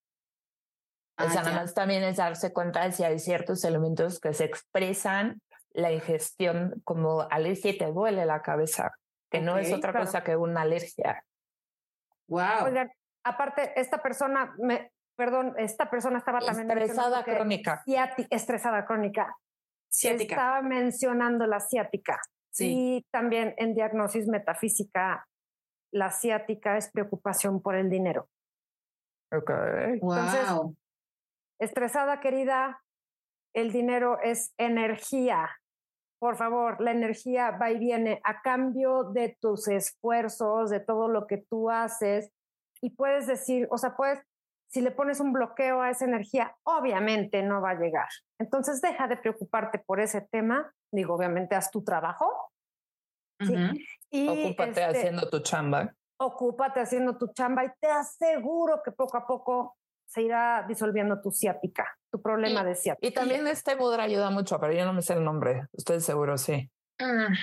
O 1.20 1.24
Ah, 1.24 1.30
sea, 1.32 1.42
nada 1.42 1.62
más 1.62 1.74
también 1.74 2.04
es 2.04 2.18
darse 2.18 2.54
cuenta 2.54 2.84
de 2.84 2.92
si 2.92 3.04
hay 3.04 3.18
ciertos 3.18 3.64
elementos 3.64 4.20
que 4.20 4.34
se 4.34 4.44
expresan 4.44 5.42
la 5.78 5.92
ingestión 5.92 6.82
como 6.84 7.22
alergia 7.30 7.72
y 7.72 7.78
te 7.78 7.86
duele 7.92 8.26
la 8.26 8.42
cabeza, 8.42 8.92
que 9.32 9.40
no 9.42 9.58
es 9.58 9.72
otra 9.72 9.92
claro. 9.92 10.06
cosa 10.08 10.24
que 10.24 10.36
una 10.36 10.62
alergia. 10.62 11.24
Wow. 12.28 12.66
Oigan, 12.66 12.92
aparte, 13.24 13.80
esta 13.80 14.02
persona, 14.02 14.56
me, 14.58 14.92
perdón, 15.16 15.54
esta 15.58 15.90
persona 15.90 16.18
estaba 16.18 16.40
también 16.40 16.70
Estresada 16.72 17.24
crónica. 17.24 17.84
ciáti- 17.86 18.28
estresada 18.32 18.86
crónica. 18.86 19.36
Ciática. 19.92 20.36
Estaba 20.36 20.62
mencionando 20.64 21.46
la 21.46 21.60
ciática. 21.60 22.20
Sí. 22.52 22.74
Y 22.98 23.06
también 23.12 23.54
en 23.58 23.76
diagnosis 23.76 24.28
metafísica, 24.28 25.28
la 25.94 26.12
ciática 26.12 26.76
es 26.78 26.92
preocupación 26.92 27.62
por 27.62 27.76
el 27.76 27.90
dinero. 27.90 28.28
Ok. 29.32 29.50
entonces- 29.50 30.50
Wow. 30.52 30.76
Estresada, 31.60 32.20
querida, 32.20 32.82
el 33.54 33.72
dinero 33.72 34.20
es 34.24 34.54
energía. 34.58 35.50
Por 36.20 36.36
favor, 36.36 36.82
la 36.82 36.92
energía 36.92 37.52
va 37.52 37.70
y 37.72 37.78
viene 37.78 38.20
a 38.24 38.42
cambio 38.42 39.04
de 39.04 39.38
tus 39.40 39.68
esfuerzos, 39.68 40.70
de 40.70 40.80
todo 40.80 41.08
lo 41.08 41.28
que 41.28 41.38
tú 41.38 41.70
haces. 41.70 42.32
Y 42.82 42.92
puedes 42.92 43.28
decir, 43.28 43.68
o 43.70 43.78
sea, 43.78 43.96
puedes, 43.96 44.20
si 44.68 44.82
le 44.82 44.92
pones 44.92 45.20
un 45.20 45.32
bloqueo 45.32 45.82
a 45.82 45.90
esa 45.92 46.06
energía, 46.06 46.56
obviamente 46.64 47.44
no 47.44 47.62
va 47.62 47.72
a 47.72 47.80
llegar. 47.80 48.08
Entonces, 48.40 48.82
deja 48.82 49.08
de 49.08 49.18
preocuparte 49.18 49.80
por 49.80 50.00
ese 50.00 50.22
tema. 50.22 50.74
Digo, 50.92 51.16
obviamente, 51.16 51.56
haz 51.56 51.70
tu 51.72 51.84
trabajo 51.84 52.52
sí. 53.40 53.54
Ujú. 53.54 53.78
y 54.10 54.28
Ocúpate 54.28 54.70
este, 54.70 54.84
haciendo 54.86 55.30
tu 55.30 55.40
chamba. 55.42 55.94
ocúpate 56.20 56.80
haciendo 56.80 57.18
tu 57.18 57.32
chamba 57.34 57.66
y 57.66 57.70
te 57.80 57.88
aseguro 57.88 58.82
que 58.84 58.92
poco 58.92 59.18
a 59.18 59.28
poco 59.28 59.78
se 60.08 60.24
irá 60.24 60.66
disolviendo 60.68 61.22
tu 61.22 61.32
ciática, 61.32 61.86
tu 62.12 62.22
problema 62.22 62.64
de 62.64 62.76
ciática. 62.76 63.08
Y 63.08 63.12
también 63.12 63.48
este 63.48 63.76
mudra 63.76 64.04
ayuda 64.04 64.30
mucho, 64.30 64.60
pero 64.60 64.74
yo 64.74 64.86
no 64.86 64.94
me 64.94 65.02
sé 65.02 65.14
el 65.14 65.24
nombre. 65.24 65.68
Estoy 65.74 66.00
seguro, 66.02 66.38
sí. 66.38 66.70
Mm. 67.00 67.34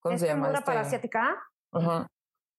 ¿Cómo 0.00 0.14
¿Este 0.14 0.26
se 0.26 0.32
llama? 0.32 0.46
mudra 0.46 0.58
este? 0.58 0.66
para 0.66 0.84
ciática? 0.84 1.42
Ajá. 1.72 2.06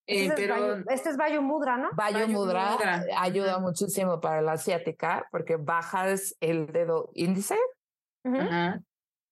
Eh, 0.10 0.26
Este, 0.28 0.46
es 0.46 0.86
este 0.90 1.10
es 1.10 1.18
Vayu 1.18 1.42
Mudra, 1.42 1.78
¿no? 1.78 1.90
Vayu 1.94 2.28
Mudra 2.30 2.72
Mudra, 2.72 3.04
ayuda 3.20 3.60
muchísimo 3.60 4.22
para 4.22 4.42
la 4.42 4.54
asiática 4.54 5.28
porque 5.32 5.58
bajas 5.58 6.36
el 6.40 6.68
dedo 6.68 7.10
índice 7.14 7.58
Ujú. 8.24 8.38
Ajá. 8.38 8.82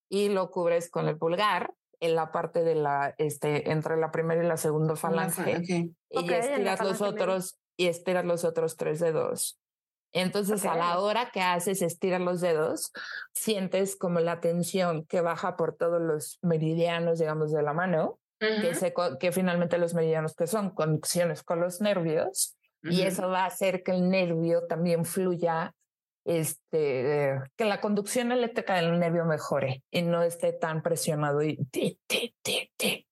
y 0.09 0.29
lo 0.29 0.51
cubres 0.51 0.89
con 0.89 1.07
el 1.07 1.17
pulgar 1.17 1.73
en 2.01 2.15
la 2.15 2.31
parte 2.33 2.63
de 2.63 2.75
la, 2.75 3.15
este, 3.17 3.71
entre 3.71 3.95
la 3.95 4.11
primera 4.11 4.43
y 4.43 4.47
la 4.47 4.57
segunda 4.57 4.97
falange 4.97 5.55
Ok. 5.57 5.69
y 5.69 5.95
Ok, 6.11 6.23
en 6.23 6.27
la 6.29 6.37
estiras 6.73 6.81
los 6.81 7.01
otros 7.01 7.57
y 7.77 7.87
estiras 7.87 8.25
los 8.25 8.43
otros 8.43 8.75
tres 8.75 8.99
dedos. 8.99 9.57
Entonces, 10.13 10.65
a 10.65 10.75
la 10.75 10.99
hora 10.99 11.29
que 11.31 11.41
haces 11.41 11.81
estirar 11.81 12.21
los 12.21 12.39
dedos, 12.41 12.91
sientes 13.33 13.95
como 13.97 14.19
la 14.19 14.39
tensión 14.39 15.05
que 15.05 15.21
baja 15.21 15.57
por 15.57 15.75
todos 15.75 16.01
los 16.01 16.39
meridianos, 16.41 17.19
digamos, 17.19 17.51
de 17.51 17.61
la 17.63 17.73
mano, 17.73 18.19
que, 18.39 18.75
se 18.75 18.93
co- 18.93 19.17
que 19.17 19.31
finalmente 19.31 19.77
los 19.77 19.93
meridianos 19.93 20.35
que 20.35 20.47
son 20.47 20.69
conexiones 20.71 21.43
con 21.43 21.59
los 21.59 21.81
nervios, 21.81 22.55
y 22.83 22.99
Ujú. 22.99 23.07
eso 23.07 23.29
va 23.29 23.43
a 23.43 23.47
hacer 23.47 23.81
que 23.83 23.91
el 23.91 24.09
nervio 24.09 24.67
también 24.67 25.05
fluya, 25.05 25.73
este, 26.25 27.39
que 27.55 27.65
la 27.65 27.81
conducción 27.81 28.31
eléctrica 28.31 28.75
del 28.75 28.99
nervio 28.99 29.25
mejore 29.25 29.83
y 29.91 30.01
no 30.01 30.21
esté 30.23 30.53
tan 30.53 30.81
presionado 30.81 31.41
y 31.41 31.57
ti, 31.65 31.99
ti, 32.07 32.35
ti, 32.41 32.71
ti. 32.77 33.07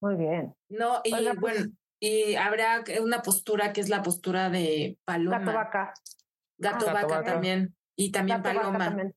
Muy 0.00 0.16
bien. 0.16 0.54
No, 0.68 1.00
y 1.04 1.14
Oiga, 1.14 1.34
pues- 1.40 1.40
bueno, 1.58 1.72
y 1.98 2.34
habrá 2.34 2.84
una 3.00 3.22
postura 3.22 3.72
que 3.72 3.80
es 3.80 3.88
la 3.88 4.02
postura 4.02 4.50
de 4.50 4.98
paloma. 5.04 5.38
Gato 5.38 5.52
vaca. 5.54 5.94
Gato 6.58 6.88
Ah, 6.88 6.92
vaca 6.92 7.06
vaca. 7.06 7.32
también. 7.32 7.74
Y 7.96 8.10
también 8.12 8.42
Gato 8.42 8.58
paloma. 8.58 8.78
también. 8.84 9.14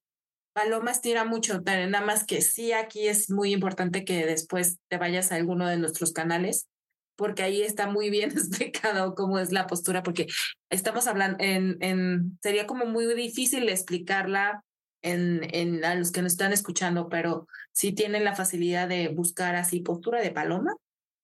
Paloma 0.54 0.92
estira 0.92 1.26
mucho, 1.26 1.62
ta- 1.64 1.86
nada 1.88 2.06
más 2.06 2.26
que 2.26 2.42
sí, 2.42 2.74
aquí 2.74 3.08
es 3.08 3.30
muy 3.30 3.54
importante 3.54 4.04
que 4.04 4.26
después 4.26 4.80
te 4.90 4.98
vayas 4.98 5.32
a 5.32 5.36
alguno 5.36 5.68
de 5.68 5.78
nuestros 5.78 6.12
canales, 6.12 6.68
porque 7.16 7.44
ahí 7.44 7.62
está 7.62 7.88
muy 7.88 8.10
bien 8.10 8.32
explicado 8.36 9.16
cómo 9.16 9.40
es 9.40 9.52
la 9.52 9.68
postura, 9.68 10.04
porque 10.04 10.28
estamos 10.70 11.08
hablando 11.08 11.38
en, 11.40 11.78
en 11.82 12.38
sería 12.42 12.66
como 12.68 12.86
muy 12.86 13.06
difícil 13.14 13.70
explicarla 13.70 14.64
en, 15.02 15.42
en 15.54 15.86
a 15.86 15.96
los 15.96 16.12
que 16.12 16.22
nos 16.22 16.34
están 16.34 16.52
escuchando, 16.52 17.08
pero 17.10 17.48
si 17.72 17.94
tienen 17.94 18.24
la 18.26 18.36
facilidad 18.36 18.88
de 18.90 19.08
buscar 19.10 19.56
así 19.56 19.80
postura 19.82 20.20
de 20.22 20.32
paloma 20.32 20.74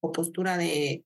o 0.02 0.12
postura 0.14 0.58
de 0.58 1.04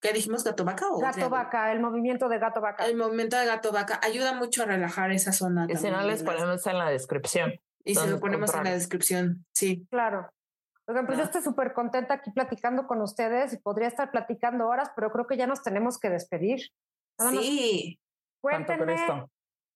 ¿qué 0.00 0.12
dijimos? 0.12 0.44
gato 0.44 0.64
vaca 0.64 0.88
o 0.88 0.98
Gato 0.98 1.28
vaca, 1.28 1.72
el 1.72 1.80
movimiento 1.80 2.28
de 2.28 2.38
gato 2.38 2.60
vaca. 2.60 2.86
El 2.86 2.96
movimiento 2.96 3.36
de 3.36 3.46
gato 3.46 3.72
vaca 3.72 4.00
ayuda 4.02 4.34
mucho 4.34 4.62
a 4.62 4.66
relajar 4.66 5.10
esa 5.10 5.32
zona. 5.32 5.66
Y 5.68 5.76
si 5.76 5.90
no, 5.90 6.02
les 6.02 6.22
ponemos 6.22 6.66
en 6.66 6.78
la 6.78 6.90
descripción. 6.90 7.52
y 7.84 7.94
se 7.94 8.08
lo 8.08 8.20
ponemos 8.20 8.54
en 8.54 8.64
la 8.64 8.72
descripción, 8.72 9.44
sí. 9.52 9.86
Claro. 9.90 10.30
Oigan, 10.86 11.06
pues 11.06 11.18
yo 11.18 11.24
estoy 11.24 11.42
súper 11.42 11.72
contenta 11.72 12.14
aquí 12.14 12.30
platicando 12.32 12.86
con 12.86 13.00
ustedes 13.02 13.52
y 13.52 13.58
podría 13.58 13.88
estar 13.88 14.10
platicando 14.10 14.68
horas, 14.68 14.90
pero 14.96 15.12
creo 15.12 15.26
que 15.26 15.36
ya 15.36 15.46
nos 15.46 15.62
tenemos 15.62 15.98
que 15.98 16.10
despedir. 16.10 16.70
Nada 17.18 17.30
Sí, 17.32 18.00
cuéntenme 18.40 18.96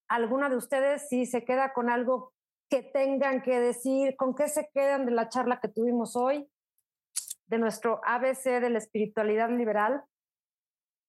alguna 0.08 0.48
de 0.48 0.56
ustedes 0.56 1.08
si 1.08 1.26
se 1.26 1.44
queda 1.44 1.72
con 1.72 1.90
algo 1.90 2.32
que 2.68 2.82
tengan 2.82 3.42
que 3.42 3.60
decir, 3.60 4.16
con 4.16 4.34
qué 4.34 4.48
se 4.48 4.68
quedan 4.72 5.06
de 5.06 5.12
la 5.12 5.28
charla 5.28 5.60
que 5.60 5.68
tuvimos 5.68 6.16
hoy, 6.16 6.48
de 7.46 7.58
nuestro 7.58 8.00
ABC 8.04 8.60
de 8.60 8.70
la 8.70 8.78
espiritualidad 8.78 9.50
liberal. 9.50 10.02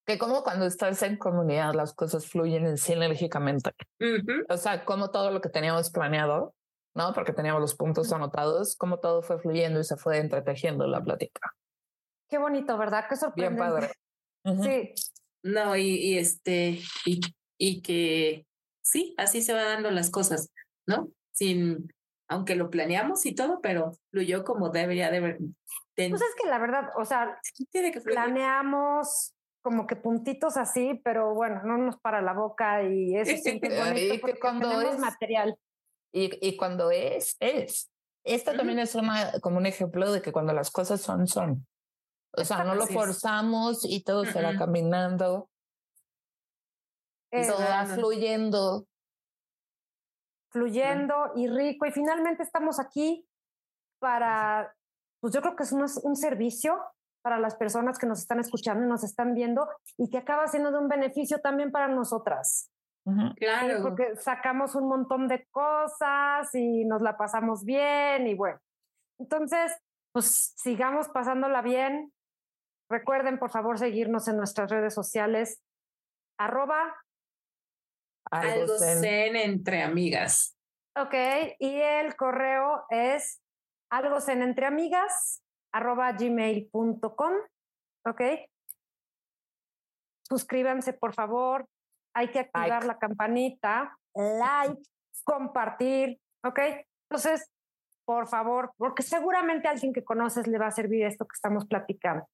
Que 0.05 0.18
como 0.18 0.43
cuando 0.43 0.65
estás 0.65 1.01
en 1.03 1.18
comunidad 1.18 1.73
las 1.73 1.93
cosas 1.93 2.27
fluyen 2.27 2.77
sinérgicamente. 2.77 3.72
Ujú. 3.99 4.45
O 4.49 4.57
sea, 4.57 4.85
como 4.85 5.11
todo 5.11 5.31
lo 5.31 5.41
que 5.41 5.49
teníamos 5.49 5.91
planeado, 5.91 6.53
¿no? 6.95 7.14
Porque 7.14 7.34
teníamos 7.34 7.61
los 7.61 7.76
puntos 7.76 8.11
anotados, 8.14 8.76
como 8.76 8.99
todo 8.99 9.22
fue 9.22 9.39
fluyendo 9.39 9.80
y 9.80 9.84
se 9.84 9.97
fue 9.97 10.19
entretejiendo 10.19 10.88
la 10.88 11.03
plática. 11.03 11.53
Qué 12.30 12.38
bonito, 12.38 12.77
¿verdad? 12.77 13.05
Qué 13.09 13.15
Bien 13.15 13.19
sorprendente. 13.19 13.59
padre. 13.61 13.91
Ujú. 14.45 14.64
Sí, 14.64 14.93
No, 15.43 15.76
y, 15.76 15.95
y 15.95 16.18
este, 16.18 16.80
y, 17.05 17.19
y 17.57 17.81
que 17.81 18.45
sí, 18.81 19.14
así 19.18 19.41
se 19.41 19.53
van 19.53 19.65
dando 19.65 19.91
las 19.91 20.09
cosas, 20.09 20.49
¿no? 20.85 21.09
Sin, 21.31 21.89
aunque 22.30 22.55
lo 22.55 22.69
planeamos 22.69 23.26
y 23.26 23.35
todo, 23.35 23.59
pero 23.61 23.91
fluyó 24.11 24.43
como 24.43 24.69
debería 24.69 25.11
de. 25.11 25.38
Ten- 25.98 26.11
pues 26.11 26.22
es 26.22 26.36
que 26.41 26.48
la 26.48 26.60
verdad, 26.60 26.91
o 26.95 27.03
sea, 27.03 27.38
tiene 27.72 27.91
que 27.91 27.99
planeamos 27.99 29.34
como 29.61 29.86
que 29.86 29.98
puntitos 29.98 30.56
así, 30.56 31.02
pero 31.03 31.34
bueno, 31.34 31.61
no 31.64 31.78
nos 31.78 31.99
para 31.99 32.22
la 32.22 32.32
boca 32.34 32.84
y 32.84 33.18
eso 33.18 33.32
Y 33.45 33.60
bonito 33.60 34.14
que 34.14 34.19
porque 34.22 34.40
cuando 34.40 34.82
es- 34.82 34.99
material. 34.99 35.57
Y, 36.14 36.48
y 36.48 36.56
cuando 36.56 36.90
es, 36.91 37.36
es. 37.41 37.91
Ujú. 38.24 38.57
también 38.57 38.80
es 38.80 38.95
una, 38.95 39.34
como 39.41 39.57
un 39.57 39.65
ejemplo 39.65 40.10
de 40.11 40.22
que 40.22 40.32
cuando 40.32 40.53
las 40.53 40.72
cosas 40.72 41.02
son, 41.02 41.28
son. 41.28 41.68
O 42.32 42.45
sea, 42.45 42.64
no 42.64 42.76
lo 42.76 42.86
forzamos 42.88 43.84
y 43.84 44.03
todo 44.03 44.24
se 44.26 44.41
va 44.41 44.56
caminando. 44.56 45.49
todo 47.32 47.60
va 47.60 47.86
fluyendo. 47.86 48.88
Fluyendo 50.49 51.32
y 51.36 51.48
rico. 51.48 51.86
Y 51.86 51.91
finalmente 51.91 52.44
estamos 52.44 52.80
aquí 52.80 53.28
para, 53.99 54.74
pues 55.19 55.34
yo 55.34 55.41
creo 55.41 55.56
que 55.56 55.64
es 55.64 55.72
un, 55.72 55.85
un 56.03 56.15
servicio 56.15 56.80
para 57.22 57.39
las 57.39 57.56
personas 57.56 57.98
que 57.98 58.07
nos 58.07 58.19
están 58.19 58.39
escuchando 58.39 58.85
y 58.85 58.89
nos 58.89 59.03
están 59.03 59.34
viendo 59.34 59.68
y 59.98 60.10
que 60.10 60.18
acaba 60.18 60.48
siendo 60.48 60.72
de 60.72 60.77
un 60.77 60.88
beneficio 60.88 61.39
también 61.39 61.72
para 61.72 61.88
nosotras. 61.88 62.72
Claro. 63.38 63.84
porque 63.84 64.18
sacamos 64.18 64.76
un 64.76 64.89
montón 64.89 65.30
de 65.30 65.45
cosas 65.45 66.53
y 66.53 66.84
nos 66.84 67.02
la 67.02 67.15
pasamos 67.15 67.64
bien 67.64 68.27
y 68.27 68.35
bueno. 68.35 68.60
Entonces, 69.18 69.73
pues 70.11 70.53
sigamos 70.57 71.07
pasándola 71.10 71.61
bien. 71.61 72.11
Recuerden, 72.89 73.39
por 73.39 73.49
favor, 73.49 73.80
seguirnos 73.80 74.27
en 74.27 74.38
nuestras 74.38 74.69
redes 74.69 74.94
sociales. 74.94 75.61
Arroba. 76.38 76.95
Algo 78.30 78.77
zen 78.77 79.38
entre 79.38 79.84
amigas. 79.84 80.57
Ok, 80.98 81.14
y 81.60 81.76
el 81.80 82.15
correo 82.15 82.85
es 82.89 83.41
algo 83.89 84.19
zen 84.22 84.41
entre 84.41 84.65
amigas 84.65 85.43
arroba 85.72 86.11
gmail.com. 86.11 87.34
Ok. 88.05 88.22
Suscríbanse, 90.27 90.93
por 90.93 91.14
favor. 91.14 91.68
Hay 92.14 92.31
que 92.31 92.39
activar 92.39 92.85
la 92.85 92.97
campanita, 92.97 93.97
like, 94.15 94.81
compartir. 95.23 96.19
Ok. 96.43 96.59
Entonces, 97.09 97.49
por 98.05 98.27
favor, 98.27 98.72
porque 98.77 99.03
seguramente 99.03 99.68
a 99.68 99.72
alguien 99.72 99.93
que 99.93 100.03
conoces 100.03 100.47
le 100.47 100.57
va 100.57 100.68
a 100.68 100.72
servir 100.72 101.03
esto 101.03 101.26
que 101.26 101.35
estamos 101.35 101.65
platicando. 101.68 102.27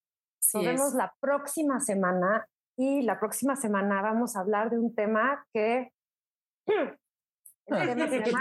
Nos 0.53 0.65
vemos 0.65 0.93
la 0.93 1.13
próxima 1.19 1.80
semana 1.80 2.47
y 2.77 3.01
la 3.01 3.19
próxima 3.19 3.55
semana 3.55 4.01
vamos 4.01 4.35
a 4.35 4.41
hablar 4.41 4.69
de 4.69 4.80
un 4.80 4.93
tema 4.93 5.45
que 5.53 5.91
el 6.67 6.97
tema 7.67 8.07
se 8.07 8.19
llama 8.19 8.39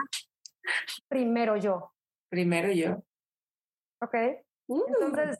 Primero 1.08 1.56
yo. 1.56 1.91
Primero 2.32 2.72
yo. 2.72 3.04
Ok. 4.00 4.14
Entonces, 4.66 5.38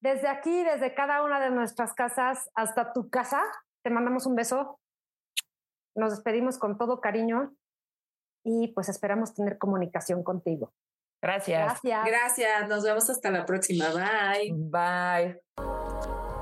desde 0.00 0.26
aquí, 0.26 0.64
desde 0.64 0.94
cada 0.94 1.22
una 1.22 1.38
de 1.38 1.50
nuestras 1.50 1.92
casas 1.92 2.48
hasta 2.54 2.94
tu 2.94 3.10
casa, 3.10 3.42
te 3.84 3.90
mandamos 3.90 4.24
un 4.24 4.36
beso. 4.36 4.80
Nos 5.94 6.12
despedimos 6.12 6.58
con 6.58 6.78
todo 6.78 7.02
cariño 7.02 7.54
y 8.42 8.68
pues 8.68 8.88
esperamos 8.88 9.34
tener 9.34 9.58
comunicación 9.58 10.24
contigo. 10.24 10.72
Gracias. 11.22 11.62
Gracias. 11.62 12.06
Gracias. 12.06 12.68
Nos 12.70 12.84
vemos 12.84 13.10
hasta 13.10 13.30
la 13.30 13.44
próxima. 13.44 13.88
Bye. 13.90 14.54
Bye. 14.54 15.42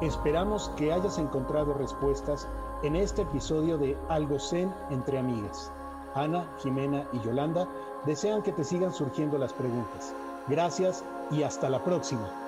Esperamos 0.01 0.69
que 0.77 0.93
hayas 0.93 1.19
encontrado 1.19 1.75
respuestas 1.75 2.49
en 2.85 2.95
este 2.95 3.23
episodio 3.23 3.77
de 3.79 3.99
Algo 4.09 4.39
Zen 4.39 4.73
entre 4.91 5.19
amigas. 5.19 5.73
Ana, 6.15 6.47
Jimena 6.59 7.05
y 7.13 7.21
Yolanda 7.21 7.69
desean 8.05 8.43
que 8.43 8.53
te 8.53 8.65
sigan 8.65 8.93
surgiendo 8.93 9.39
las 9.39 9.53
preguntas. 9.53 10.15
Gracias 10.47 11.05
y 11.31 11.43
hasta 11.43 11.69
la 11.69 11.83
próxima. 11.83 12.48